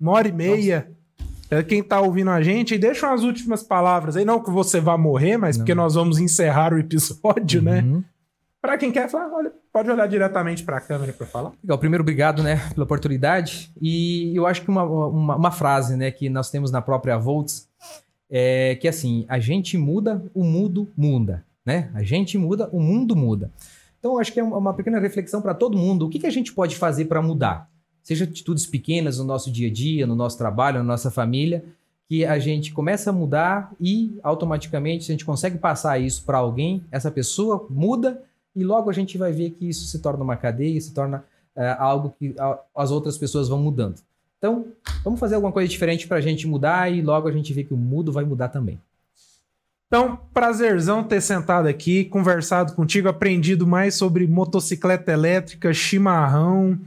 uma 0.00 0.12
hora 0.12 0.28
e 0.28 0.32
meia. 0.32 0.88
É 0.90 0.95
quem 1.68 1.82
tá 1.82 2.00
ouvindo 2.00 2.30
a 2.30 2.42
gente, 2.42 2.74
e 2.74 2.78
deixa 2.78 3.06
umas 3.06 3.22
últimas 3.22 3.62
palavras 3.62 4.16
aí, 4.16 4.24
não 4.24 4.42
que 4.42 4.50
você 4.50 4.80
vá 4.80 4.96
morrer, 4.96 5.36
mas 5.36 5.56
porque 5.56 5.74
nós 5.74 5.94
vamos 5.94 6.18
encerrar 6.18 6.72
o 6.72 6.78
episódio, 6.78 7.62
né? 7.62 7.82
Uhum. 7.82 8.04
Pra 8.60 8.76
quem 8.76 8.90
quer 8.90 9.08
falar, 9.08 9.32
olha, 9.32 9.52
pode 9.72 9.90
olhar 9.90 10.08
diretamente 10.08 10.64
pra 10.64 10.80
câmera 10.80 11.12
pra 11.12 11.26
falar. 11.26 11.52
Legal, 11.62 11.78
primeiro, 11.78 12.02
obrigado, 12.02 12.42
né, 12.42 12.56
pela 12.74 12.84
oportunidade. 12.84 13.70
E 13.80 14.32
eu 14.34 14.46
acho 14.46 14.62
que 14.62 14.68
uma, 14.68 14.82
uma, 14.82 15.36
uma 15.36 15.50
frase, 15.52 15.96
né, 15.96 16.10
que 16.10 16.28
nós 16.28 16.50
temos 16.50 16.72
na 16.72 16.82
própria 16.82 17.16
Volts 17.16 17.68
é 18.28 18.74
que 18.74 18.88
assim, 18.88 19.24
a 19.28 19.38
gente 19.38 19.78
muda, 19.78 20.24
o 20.34 20.42
mundo 20.42 20.88
muda, 20.96 21.44
né? 21.64 21.90
A 21.94 22.02
gente 22.02 22.36
muda, 22.36 22.68
o 22.72 22.80
mundo 22.80 23.14
muda. 23.14 23.52
Então, 23.98 24.14
eu 24.14 24.20
acho 24.20 24.32
que 24.32 24.38
é 24.38 24.42
uma 24.42 24.74
pequena 24.74 25.00
reflexão 25.00 25.42
para 25.42 25.54
todo 25.54 25.76
mundo. 25.76 26.06
O 26.06 26.08
que, 26.08 26.18
que 26.18 26.26
a 26.26 26.30
gente 26.30 26.52
pode 26.52 26.76
fazer 26.76 27.06
para 27.06 27.20
mudar? 27.20 27.68
Seja 28.06 28.22
atitudes 28.22 28.64
pequenas 28.64 29.18
no 29.18 29.24
nosso 29.24 29.50
dia 29.50 29.66
a 29.66 29.72
dia, 29.72 30.06
no 30.06 30.14
nosso 30.14 30.38
trabalho, 30.38 30.78
na 30.78 30.84
nossa 30.84 31.10
família, 31.10 31.64
que 32.08 32.24
a 32.24 32.38
gente 32.38 32.72
começa 32.72 33.10
a 33.10 33.12
mudar 33.12 33.72
e 33.80 34.16
automaticamente, 34.22 35.02
se 35.02 35.10
a 35.10 35.14
gente 35.14 35.24
consegue 35.24 35.58
passar 35.58 35.98
isso 35.98 36.22
para 36.24 36.38
alguém, 36.38 36.84
essa 36.92 37.10
pessoa 37.10 37.66
muda 37.68 38.22
e 38.54 38.62
logo 38.62 38.88
a 38.88 38.92
gente 38.92 39.18
vai 39.18 39.32
ver 39.32 39.50
que 39.50 39.68
isso 39.68 39.86
se 39.86 39.98
torna 39.98 40.22
uma 40.22 40.36
cadeia, 40.36 40.80
se 40.80 40.94
torna 40.94 41.24
é, 41.56 41.74
algo 41.80 42.14
que 42.16 42.32
as 42.76 42.92
outras 42.92 43.18
pessoas 43.18 43.48
vão 43.48 43.58
mudando. 43.58 44.00
Então, 44.38 44.66
vamos 45.02 45.18
fazer 45.18 45.34
alguma 45.34 45.50
coisa 45.50 45.68
diferente 45.68 46.06
para 46.06 46.18
a 46.18 46.20
gente 46.20 46.46
mudar 46.46 46.88
e 46.88 47.02
logo 47.02 47.26
a 47.26 47.32
gente 47.32 47.52
vê 47.52 47.64
que 47.64 47.74
o 47.74 47.76
mudo 47.76 48.12
vai 48.12 48.24
mudar 48.24 48.50
também. 48.50 48.78
Então, 49.88 50.16
prazerzão 50.32 51.02
ter 51.02 51.20
sentado 51.20 51.66
aqui, 51.66 52.04
conversado 52.04 52.72
contigo, 52.76 53.08
aprendido 53.08 53.66
mais 53.66 53.96
sobre 53.96 54.28
motocicleta 54.28 55.10
elétrica, 55.10 55.74
chimarrão 55.74 56.78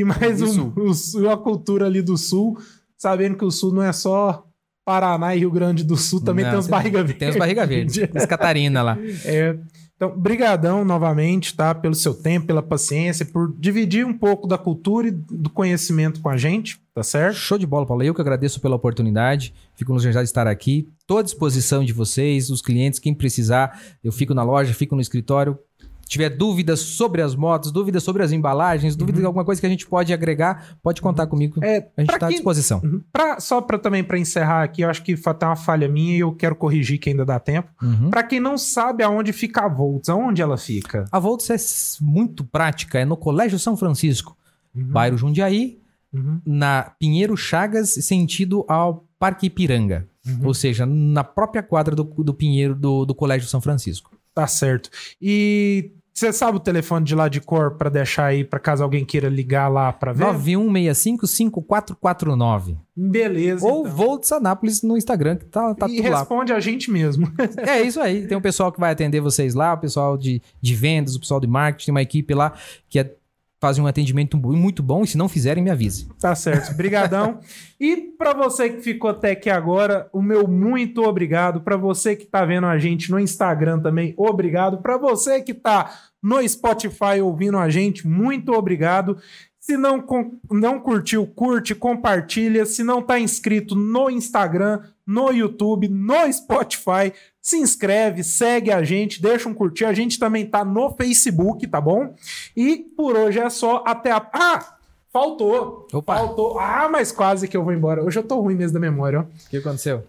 e 0.00 0.04
mais 0.04 0.42
um, 0.42 0.72
o 0.76 1.30
a 1.30 1.36
cultura 1.36 1.86
ali 1.86 2.02
do 2.02 2.16
sul, 2.16 2.58
sabendo 2.98 3.36
que 3.36 3.44
o 3.44 3.50
sul 3.50 3.72
não 3.72 3.82
é 3.82 3.92
só 3.92 4.44
Paraná 4.84 5.34
e 5.34 5.40
Rio 5.40 5.50
Grande 5.50 5.82
do 5.82 5.96
Sul, 5.96 6.20
também 6.20 6.44
Não, 6.44 6.52
tem 6.52 6.60
os 6.60 6.68
barriga 6.68 7.02
verde. 7.02 7.18
Tem 7.18 7.28
os 7.30 7.36
barriga 7.36 7.66
verde, 7.66 8.08
as 8.14 8.26
Catarina 8.26 8.82
lá. 8.82 8.96
É, 9.24 9.58
então, 9.96 10.16
brigadão 10.16 10.84
novamente, 10.84 11.56
tá? 11.56 11.74
Pelo 11.74 11.94
seu 11.94 12.12
tempo, 12.12 12.46
pela 12.46 12.62
paciência, 12.62 13.24
por 13.24 13.52
dividir 13.58 14.04
um 14.04 14.12
pouco 14.12 14.46
da 14.46 14.58
cultura 14.58 15.08
e 15.08 15.10
do 15.10 15.48
conhecimento 15.48 16.20
com 16.20 16.28
a 16.28 16.36
gente, 16.36 16.78
tá 16.94 17.02
certo? 17.02 17.36
Show 17.36 17.56
de 17.56 17.66
bola, 17.66 17.86
Paulo. 17.86 18.02
Eu 18.02 18.14
que 18.14 18.20
agradeço 18.20 18.60
pela 18.60 18.76
oportunidade. 18.76 19.54
Fico 19.74 19.94
lisonjeado 19.94 20.24
de 20.24 20.28
estar 20.28 20.46
aqui. 20.46 20.86
Estou 21.00 21.18
à 21.18 21.22
disposição 21.22 21.82
de 21.82 21.94
vocês, 21.94 22.50
os 22.50 22.60
clientes, 22.60 22.98
quem 22.98 23.14
precisar. 23.14 23.80
Eu 24.04 24.12
fico 24.12 24.34
na 24.34 24.42
loja, 24.42 24.74
fico 24.74 24.94
no 24.94 25.00
escritório. 25.00 25.58
Tiver 26.08 26.30
dúvidas 26.30 26.78
sobre 26.80 27.20
as 27.20 27.34
motos, 27.34 27.72
dúvidas 27.72 28.02
sobre 28.02 28.22
as 28.22 28.30
embalagens, 28.30 28.94
dúvidas 28.94 29.20
de 29.20 29.26
alguma 29.26 29.44
coisa 29.44 29.60
que 29.60 29.66
a 29.66 29.70
gente 29.70 29.86
pode 29.86 30.12
agregar, 30.12 30.76
pode 30.80 31.02
contar 31.02 31.26
comigo. 31.26 31.62
É, 31.64 31.88
A 31.96 32.00
gente 32.00 32.14
está 32.14 32.26
à 32.26 32.30
disposição. 32.30 32.80
Uhum. 32.84 33.02
Pra, 33.12 33.40
só 33.40 33.60
para 33.60 33.76
também 33.76 34.04
para 34.04 34.16
encerrar 34.16 34.62
aqui, 34.62 34.82
eu 34.82 34.88
acho 34.88 35.02
que 35.02 35.16
tem 35.16 35.48
uma 35.48 35.56
falha 35.56 35.88
minha 35.88 36.16
e 36.16 36.20
eu 36.20 36.32
quero 36.32 36.54
corrigir 36.54 36.98
que 37.00 37.10
ainda 37.10 37.24
dá 37.24 37.40
tempo. 37.40 37.68
Uhum. 37.82 38.08
Pra 38.08 38.22
quem 38.22 38.38
não 38.38 38.56
sabe 38.56 39.02
aonde 39.02 39.32
fica 39.32 39.62
a 39.64 39.68
Volts, 39.68 40.08
aonde 40.08 40.40
ela 40.40 40.56
fica? 40.56 41.04
A 41.10 41.18
Volts 41.18 41.50
é 41.50 41.56
muito 42.04 42.44
prática, 42.44 43.00
é 43.00 43.04
no 43.04 43.16
Colégio 43.16 43.58
São 43.58 43.76
Francisco, 43.76 44.36
bairro 44.72 45.16
Jundiaí, 45.18 45.78
Uhum. 46.12 46.40
na 46.46 46.92
Pinheiro 46.98 47.36
Chagas, 47.36 47.90
sentido 47.90 48.64
ao 48.68 49.04
Parque 49.18 49.46
Ipiranga. 49.48 50.06
Uhum. 50.26 50.46
Ou 50.46 50.54
seja, 50.54 50.86
na 50.86 51.22
própria 51.24 51.62
quadra 51.62 51.94
do, 51.94 52.04
do 52.04 52.32
Pinheiro 52.32 52.74
do, 52.74 53.04
do 53.04 53.14
Colégio 53.14 53.48
São 53.48 53.60
Francisco. 53.60 54.16
Tá 54.34 54.46
certo. 54.46 54.88
E 55.20 55.92
você 56.16 56.32
sabe 56.32 56.56
o 56.56 56.60
telefone 56.60 57.04
de 57.04 57.14
lá 57.14 57.28
de 57.28 57.42
cor 57.42 57.72
pra 57.72 57.90
deixar 57.90 58.24
aí 58.24 58.42
pra 58.42 58.58
caso 58.58 58.82
alguém 58.82 59.04
queira 59.04 59.28
ligar 59.28 59.68
lá 59.68 59.92
pra 59.92 60.14
ver? 60.14 60.24
91655449. 60.24 62.78
Beleza. 62.96 63.66
Ou 63.66 63.80
então. 63.80 63.92
Volts 63.94 64.32
Anápolis 64.32 64.80
no 64.80 64.96
Instagram, 64.96 65.36
que 65.36 65.44
tá, 65.44 65.74
tá 65.74 65.86
e 65.86 65.96
tudo 65.96 66.10
lá. 66.10 66.20
responde 66.20 66.54
a 66.54 66.60
gente 66.60 66.90
mesmo. 66.90 67.30
É 67.58 67.82
isso 67.82 68.00
aí. 68.00 68.26
Tem 68.26 68.34
um 68.36 68.40
pessoal 68.40 68.72
que 68.72 68.80
vai 68.80 68.92
atender 68.92 69.20
vocês 69.20 69.54
lá, 69.54 69.74
o 69.74 69.78
pessoal 69.78 70.16
de, 70.16 70.40
de 70.60 70.74
vendas, 70.74 71.16
o 71.16 71.20
pessoal 71.20 71.38
de 71.38 71.46
marketing, 71.46 71.86
tem 71.86 71.92
uma 71.92 72.02
equipe 72.02 72.32
lá 72.32 72.54
que 72.88 72.98
é, 72.98 73.14
faz 73.60 73.78
um 73.78 73.86
atendimento 73.86 74.36
muito 74.36 74.82
bom. 74.82 75.02
E 75.02 75.06
se 75.06 75.18
não 75.18 75.28
fizerem, 75.28 75.62
me 75.62 75.70
avise. 75.70 76.08
Tá 76.20 76.34
certo. 76.34 76.74
Brigadão. 76.74 77.40
e 77.80 77.96
pra 77.96 78.32
você 78.32 78.70
que 78.70 78.80
ficou 78.80 79.10
até 79.10 79.32
aqui 79.32 79.50
agora, 79.50 80.08
o 80.12 80.22
meu 80.22 80.46
muito 80.46 81.02
obrigado. 81.02 81.60
Pra 81.60 81.76
você 81.76 82.14
que 82.14 82.26
tá 82.26 82.44
vendo 82.44 82.66
a 82.66 82.78
gente 82.78 83.10
no 83.10 83.18
Instagram 83.18 83.80
também, 83.80 84.14
obrigado. 84.16 84.78
Pra 84.78 84.96
você 84.96 85.40
que 85.40 85.54
tá 85.54 85.90
no 86.22 86.46
Spotify 86.46 87.20
ouvindo 87.22 87.58
a 87.58 87.68
gente, 87.68 88.06
muito 88.06 88.52
obrigado. 88.52 89.16
Se 89.58 89.76
não, 89.76 90.04
não 90.50 90.78
curtiu, 90.78 91.26
curte, 91.26 91.74
compartilha. 91.74 92.64
Se 92.64 92.84
não 92.84 93.02
tá 93.02 93.18
inscrito 93.18 93.74
no 93.74 94.08
Instagram, 94.08 94.80
no 95.04 95.32
YouTube, 95.32 95.88
no 95.88 96.32
Spotify, 96.32 97.12
se 97.46 97.56
inscreve, 97.58 98.24
segue 98.24 98.72
a 98.72 98.82
gente, 98.82 99.22
deixa 99.22 99.48
um 99.48 99.54
curtir. 99.54 99.84
A 99.84 99.92
gente 99.92 100.18
também 100.18 100.44
tá 100.44 100.64
no 100.64 100.90
Facebook, 100.90 101.64
tá 101.68 101.80
bom? 101.80 102.12
E 102.56 102.78
por 102.96 103.14
hoje 103.16 103.38
é 103.38 103.48
só. 103.48 103.84
Até 103.86 104.10
a. 104.10 104.28
Ah! 104.32 104.76
Faltou. 105.12 105.86
Opa. 105.92 106.16
Faltou. 106.16 106.58
Ah, 106.58 106.88
mas 106.90 107.12
quase 107.12 107.46
que 107.46 107.56
eu 107.56 107.62
vou 107.62 107.72
embora. 107.72 108.02
Hoje 108.02 108.18
eu 108.18 108.24
tô 108.24 108.40
ruim 108.40 108.56
mesmo 108.56 108.74
da 108.74 108.80
memória, 108.80 109.20
ó. 109.20 109.22
O 109.22 109.48
que 109.48 109.58
aconteceu? 109.58 110.02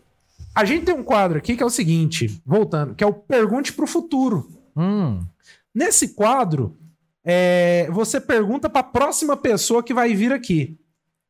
A 0.55 0.65
gente 0.65 0.85
tem 0.85 0.95
um 0.95 1.03
quadro 1.03 1.37
aqui 1.37 1.55
que 1.55 1.61
é 1.61 1.65
o 1.65 1.69
seguinte, 1.69 2.41
voltando, 2.43 2.95
que 2.95 3.03
é 3.03 3.07
o 3.07 3.13
Pergunte 3.13 3.71
pro 3.71 3.85
Futuro. 3.85 4.49
Hum, 4.75 5.21
Nesse 5.75 6.15
quadro, 6.15 6.75
é, 7.23 7.87
você 7.91 8.19
pergunta 8.19 8.67
pra 8.67 8.81
próxima 8.81 9.37
pessoa 9.37 9.83
que 9.83 9.93
vai 9.93 10.15
vir 10.15 10.33
aqui. 10.33 10.75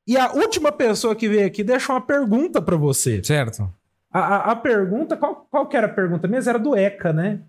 E 0.07 0.15
a 0.15 0.31
última 0.31 0.71
pessoa 0.71 1.13
que 1.13 1.27
veio 1.27 1.45
aqui 1.45 1.65
deixa 1.65 1.91
uma 1.91 1.99
pergunta 1.99 2.61
pra 2.61 2.77
você. 2.77 3.21
certo. 3.21 3.69
A, 4.11 4.19
a- 4.19 4.51
a 4.51 4.55
pergunta, 4.55 5.17
qual, 5.17 5.47
qual 5.49 5.67
que 5.67 5.75
era 5.77 5.87
a 5.87 5.93
pergunta 5.93 6.27
mesmo? 6.27 6.49
Era 6.49 6.59
do 6.59 6.75
ECA, 6.75 7.11
né? 7.13 7.41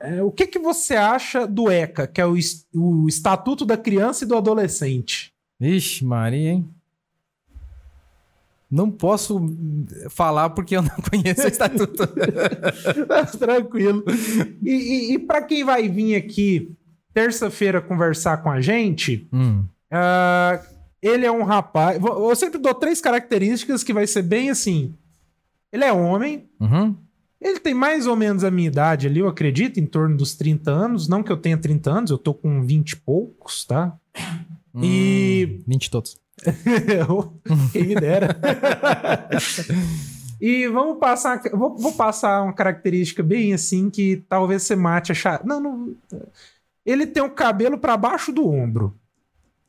É, 0.00 0.22
o 0.22 0.30
que, 0.30 0.46
que 0.46 0.58
você 0.58 0.94
acha 0.96 1.46
do 1.46 1.70
ECA, 1.70 2.06
que 2.06 2.20
é 2.20 2.26
o, 2.26 2.34
o 2.74 3.06
Estatuto 3.06 3.66
da 3.66 3.76
Criança 3.76 4.24
e 4.24 4.26
do 4.26 4.34
Adolescente? 4.36 5.30
Ixi, 5.60 6.04
Maria, 6.06 6.52
hein? 6.52 6.68
Não 8.70 8.90
posso 8.90 9.40
falar 10.10 10.50
porque 10.50 10.76
eu 10.76 10.80
não 10.82 10.90
conheço 11.10 11.42
o 11.44 11.48
estatuto. 11.48 12.06
Tranquilo. 13.38 14.04
E, 14.62 14.70
e, 14.70 15.14
e 15.14 15.18
para 15.18 15.42
quem 15.42 15.64
vai 15.64 15.88
vir 15.88 16.14
aqui 16.14 16.72
terça-feira 17.12 17.82
conversar 17.82 18.38
com 18.38 18.48
a 18.50 18.60
gente, 18.60 19.28
hum, 19.32 19.64
ah, 19.90 20.62
ele 21.02 21.24
é 21.26 21.32
um 21.32 21.42
rapaz. 21.44 22.00
Eu 22.02 22.34
sempre 22.36 22.58
dou 22.58 22.74
três 22.74 23.00
características 23.00 23.82
que 23.84 23.92
vai 23.92 24.06
ser 24.06 24.22
bem 24.22 24.50
assim. 24.50 24.94
Ele 25.72 25.84
é 25.84 25.92
homem, 25.92 26.48
uhum, 26.60 26.96
Ele 27.40 27.58
tem 27.60 27.72
mais 27.72 28.06
ou 28.06 28.16
menos 28.16 28.42
a 28.44 28.50
minha 28.50 28.66
idade 28.68 29.06
ali, 29.06 29.20
eu 29.20 29.28
acredito, 29.28 29.78
em 29.78 29.86
torno 29.86 30.16
dos 30.16 30.34
30 30.34 30.70
anos. 30.70 31.08
Não 31.08 31.22
que 31.22 31.30
eu 31.30 31.36
tenha 31.36 31.56
30 31.56 31.90
anos, 31.90 32.10
eu 32.10 32.18
tô 32.18 32.34
com 32.34 32.62
20 32.62 32.92
e 32.92 32.96
poucos, 32.96 33.64
tá? 33.64 33.96
E- 34.82 35.58
Hum, 35.60 35.64
20 35.66 35.90
todos. 35.90 36.18
Quem 37.72 37.86
me 37.86 37.94
dera. 37.94 38.36
e 40.40 40.66
vamos 40.68 40.98
passar. 40.98 41.40
Vou, 41.52 41.76
vou 41.76 41.92
passar 41.92 42.42
uma 42.42 42.52
característica 42.52 43.22
bem 43.22 43.52
assim 43.52 43.90
que 43.90 44.24
talvez 44.28 44.62
você 44.62 44.76
mate 44.76 45.12
a 45.12 45.14
chave. 45.14 45.46
Não, 45.46 45.60
não. 45.60 45.94
Ele 46.84 47.06
tem 47.06 47.22
o 47.22 47.30
cabelo 47.30 47.78
para 47.78 47.96
baixo 47.96 48.32
do 48.32 48.48
ombro. 48.48 48.96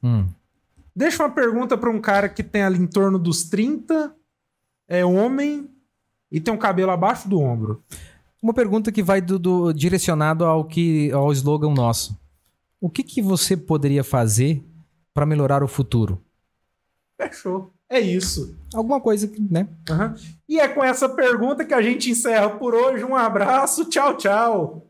Hum. 0.03 0.25
Deixa 0.95 1.23
uma 1.23 1.29
pergunta 1.31 1.77
para 1.77 1.89
um 1.89 1.99
cara 2.01 2.27
que 2.29 2.43
tem 2.43 2.63
ali 2.63 2.77
em 2.79 2.87
torno 2.87 3.17
dos 3.17 3.43
30, 3.45 4.13
é 4.87 5.05
homem 5.05 5.69
e 6.31 6.39
tem 6.39 6.53
um 6.53 6.57
cabelo 6.57 6.91
abaixo 6.91 7.27
do 7.29 7.39
ombro. 7.39 7.83
Uma 8.41 8.53
pergunta 8.53 8.91
que 8.91 9.03
vai 9.03 9.21
do, 9.21 9.37
do- 9.39 9.71
direcionado 9.73 10.43
ao 10.45 10.65
que 10.65 11.11
ao 11.11 11.31
slogan 11.31 11.73
nosso. 11.73 12.19
O 12.79 12.89
que, 12.89 13.03
que 13.03 13.21
você 13.21 13.55
poderia 13.55 14.03
fazer 14.03 14.63
para 15.13 15.25
melhorar 15.25 15.63
o 15.63 15.67
futuro? 15.67 16.21
Fechou. 17.21 17.71
É 17.87 17.99
isso. 17.99 18.57
Alguma 18.73 18.99
coisa 19.01 19.27
que, 19.27 19.39
né? 19.41 19.67
Aham. 19.89 20.15
E 20.47 20.59
é 20.59 20.67
com 20.67 20.83
essa 20.83 21.07
pergunta 21.09 21.63
que 21.65 21.73
a 21.73 21.81
gente 21.81 22.09
encerra 22.09 22.49
por 22.49 22.73
hoje. 22.73 23.03
Um 23.03 23.15
abraço. 23.15 23.85
Tchau, 23.85 24.15
tchau. 24.17 24.87